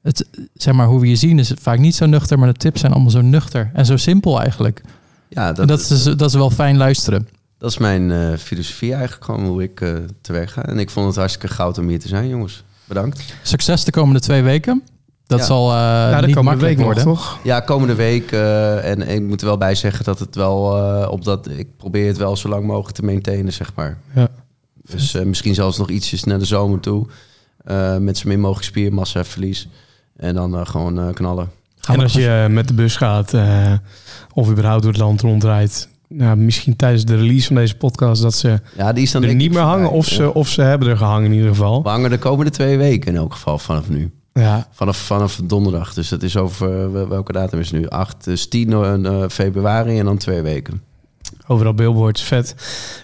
het, 0.01 0.27
zeg 0.53 0.73
maar, 0.73 0.88
hoe 0.88 0.99
we 0.99 1.09
je 1.09 1.15
zien 1.15 1.39
is 1.39 1.51
vaak 1.61 1.80
niet 1.80 1.95
zo 1.95 2.05
nuchter, 2.05 2.39
maar 2.39 2.51
de 2.53 2.59
tips 2.59 2.80
zijn 2.80 2.91
allemaal 2.91 3.11
zo 3.11 3.21
nuchter 3.21 3.71
en 3.73 3.85
zo 3.85 3.97
simpel 3.97 4.41
eigenlijk. 4.41 4.81
Ja, 5.30 5.53
dat, 5.53 5.67
dat, 5.67 5.80
is, 5.80 6.03
dat 6.03 6.21
is 6.21 6.34
wel 6.34 6.49
fijn 6.49 6.77
luisteren. 6.77 7.27
Dat 7.57 7.71
is 7.71 7.77
mijn 7.77 8.38
filosofie 8.39 8.93
eigenlijk 8.93 9.25
gewoon, 9.25 9.45
hoe 9.45 9.63
ik 9.63 9.75
te 10.21 10.34
werk 10.34 10.49
ga. 10.49 10.65
En 10.65 10.80
ik 10.80 10.89
vond 10.89 11.07
het 11.07 11.15
hartstikke 11.15 11.55
goud 11.55 11.77
om 11.77 11.88
hier 11.88 11.99
te 11.99 12.07
zijn, 12.07 12.27
jongens. 12.27 12.63
Bedankt. 12.85 13.34
Succes 13.41 13.84
de 13.84 13.91
komende 13.91 14.19
twee 14.19 14.41
weken. 14.41 14.84
Dat 15.27 15.39
Ja. 15.39 15.45
zal 15.45 15.69
uh, 15.71 15.75
Ja, 15.77 16.19
de 16.21 16.25
niet 16.27 16.35
komende 16.35 16.41
makkelijk 16.49 16.61
week 16.61 16.77
nog, 16.77 16.85
worden. 16.85 17.03
toch? 17.03 17.39
Ja, 17.43 17.59
komende 17.59 17.95
week. 17.95 18.31
eh, 18.31 18.89
en 18.91 19.07
ik 19.09 19.21
moet 19.21 19.41
er 19.41 19.47
wel 19.47 19.57
bij 19.57 19.75
zeggen 19.75 20.05
dat 20.05 20.19
het 20.19 20.35
wel 20.35 20.77
eh, 20.77 21.11
op 21.11 21.23
dat. 21.23 21.49
Ik 21.49 21.77
probeer 21.77 22.07
het 22.07 22.17
wel 22.17 22.35
zo 22.37 22.49
lang 22.49 22.65
mogelijk 22.65 22.95
te 22.95 23.03
maintainen, 23.05 23.53
zeg 23.53 23.71
maar. 23.75 23.97
Ja. 24.15 24.27
Dus 24.89 25.13
eh, 25.13 25.25
misschien 25.25 25.53
zelfs 25.53 25.77
nog 25.77 25.89
ietsjes 25.89 26.23
naar 26.23 26.39
de 26.39 26.45
zomer 26.45 26.79
toe. 26.79 27.07
eh, 27.63 27.97
met 27.97 28.17
zo 28.17 28.27
min 28.27 28.39
mogelijk 28.39 28.65
spiermassa 28.65 29.23
verlies. 29.23 29.67
En 30.15 30.35
dan 30.35 30.55
eh, 30.57 30.65
gewoon 30.65 30.99
eh, 30.99 31.13
knallen. 31.13 31.49
Gaan 31.77 31.95
en 31.95 32.01
als 32.01 32.13
je 32.13 32.47
met 32.49 32.67
de 32.67 32.73
bus 32.73 32.95
gaat 32.95 33.33
eh, 33.33 33.73
of 34.33 34.49
überhaupt 34.49 34.83
door 34.83 34.91
het 34.91 35.01
land 35.01 35.21
rondrijdt, 35.21 35.89
nou, 36.07 36.37
misschien 36.37 36.75
tijdens 36.75 37.05
de 37.05 37.15
release 37.15 37.47
van 37.47 37.55
deze 37.55 37.75
podcast 37.77 38.21
dat 38.21 38.33
ze 38.33 38.59
Ja, 38.77 38.93
die 38.93 39.03
is 39.03 39.11
dan 39.11 39.23
er 39.23 39.35
niet 39.35 39.51
meer 39.51 39.61
hangen 39.61 39.91
of 39.91 40.05
ze, 40.05 40.33
of 40.33 40.47
ze 40.47 40.61
hebben 40.61 40.87
er 40.87 40.97
gehangen 40.97 41.25
in 41.25 41.33
ieder 41.33 41.49
geval. 41.49 41.83
We 41.83 41.89
hangen 41.89 42.09
de 42.09 42.17
komende 42.17 42.51
twee 42.51 42.77
weken 42.77 43.11
in 43.11 43.17
elk 43.17 43.33
geval 43.33 43.57
vanaf 43.59 43.89
nu. 43.89 44.11
Ja, 44.34 44.68
Vanaf, 44.72 44.97
vanaf 44.97 45.39
donderdag. 45.43 45.93
Dus 45.93 46.10
dat 46.10 46.23
is 46.23 46.38
over. 46.38 46.85
eh, 47.01 47.07
welke 47.07 47.31
datum 47.31 47.60
is 47.60 47.72
het 47.72 47.80
nu? 47.81 47.88
8, 47.88 48.23
dus 48.23 48.47
10 48.47 48.73
eh, 49.05 49.23
februari 49.30 49.99
en 49.99 50.05
dan 50.05 50.18
twee 50.18 50.41
weken. 50.41 50.81
overal 51.47 51.73
billboards, 51.73 52.22
vet. 52.23 52.55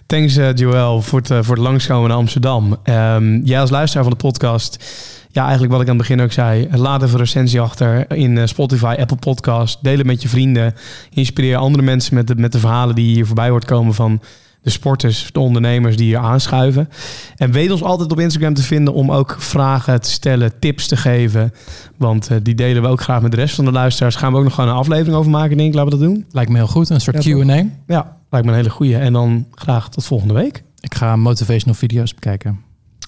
Thanks 0.05 0.35
eh, 0.37 0.53
Joël 0.55 1.01
voor 1.01 1.19
het, 1.19 1.31
eh, 1.31 1.39
voor 1.41 1.55
het 1.55 1.63
langskomen 1.63 2.09
naar 2.09 2.17
Amsterdam. 2.17 2.77
Ehm, 2.83 3.39
jij 3.43 3.59
als 3.59 3.69
luisteraar 3.69 4.03
van 4.03 4.13
de 4.13 4.19
podcast, 4.19 4.83
ja 5.31 5.41
eigenlijk 5.41 5.71
wat 5.71 5.81
ik 5.81 5.89
aan 5.89 5.97
het 5.97 6.07
begin 6.07 6.23
ook 6.23 6.31
zei, 6.31 6.67
laat 6.71 7.01
even 7.01 7.13
een 7.13 7.19
recensie 7.19 7.61
achter 7.61 8.11
in 8.11 8.47
Spotify, 8.47 8.95
Apple 8.99 9.17
Podcast. 9.17 9.83
Deel 9.83 9.97
het 9.97 10.05
met 10.05 10.21
je 10.21 10.29
vrienden. 10.29 10.75
Inspireer 11.09 11.57
andere 11.57 11.83
mensen 11.83 12.15
met 12.15 12.27
de, 12.27 12.35
met 12.35 12.51
de 12.51 12.59
verhalen 12.59 12.95
die 12.95 13.13
hier 13.13 13.25
voorbij 13.25 13.49
hoort 13.49 13.65
komen 13.65 13.93
van 13.93 14.21
de 14.61 14.69
sporters, 14.69 15.29
de 15.31 15.39
ondernemers 15.39 15.95
die 15.95 16.05
hier 16.05 16.17
aanschuiven. 16.17 16.89
En 17.35 17.51
weet 17.51 17.71
ons 17.71 17.83
altijd 17.83 18.11
op 18.11 18.19
Instagram 18.19 18.53
te 18.53 18.61
vinden 18.63 18.93
om 18.93 19.11
ook 19.11 19.35
vragen 19.39 20.01
te 20.01 20.11
stellen, 20.11 20.59
tips 20.59 20.87
te 20.87 20.97
geven. 20.97 21.53
Want 21.97 22.27
eh, 22.27 22.37
die 22.43 22.55
delen 22.55 22.81
we 22.81 22.87
ook 22.87 23.01
graag 23.01 23.21
met 23.21 23.31
de 23.31 23.37
rest 23.37 23.55
van 23.55 23.65
de 23.65 23.71
luisteraars. 23.71 24.15
Gaan 24.15 24.31
we 24.31 24.37
ook 24.37 24.43
nog 24.43 24.53
gewoon 24.53 24.69
een 24.69 24.75
aflevering 24.75 25.15
over 25.15 25.31
maken, 25.31 25.57
denk 25.57 25.69
ik. 25.69 25.75
Laten 25.75 25.91
we 25.91 25.97
dat 25.97 26.07
doen. 26.13 26.25
Lijkt 26.31 26.51
me 26.51 26.57
heel 26.57 26.67
goed, 26.67 26.89
een 26.89 27.01
soort 27.01 27.23
Ja? 27.23 27.43
Q&A. 27.43 27.65
Ja, 27.87 28.17
lijkt 28.29 28.45
me 28.45 28.51
een 28.51 28.57
hele 28.57 28.69
goeie. 28.69 28.97
En 28.97 29.13
dan 29.13 29.45
graag 29.55 29.89
tot 29.89 30.05
volgende 30.05 30.33
week. 30.33 30.63
Ik 30.79 30.95
ga 30.95 31.15
motivational 31.15 31.75
video's 31.75 32.13
bekijken. 32.13 32.59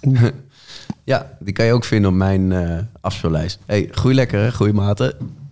Ja, 1.04 1.32
die 1.40 1.54
kan 1.54 1.66
je 1.66 1.74
ook 1.74 1.86
vinden 1.86 2.12
op 2.12 2.16
mijn 2.18 2.52
eh 2.52 2.78
afspeellijst. 3.02 3.60
Hey, 3.66 3.88
groei 3.92 4.16
lekker, 4.16 4.40
hè? 4.40 4.52
Goeie 4.52 4.74
maten. 4.74 5.14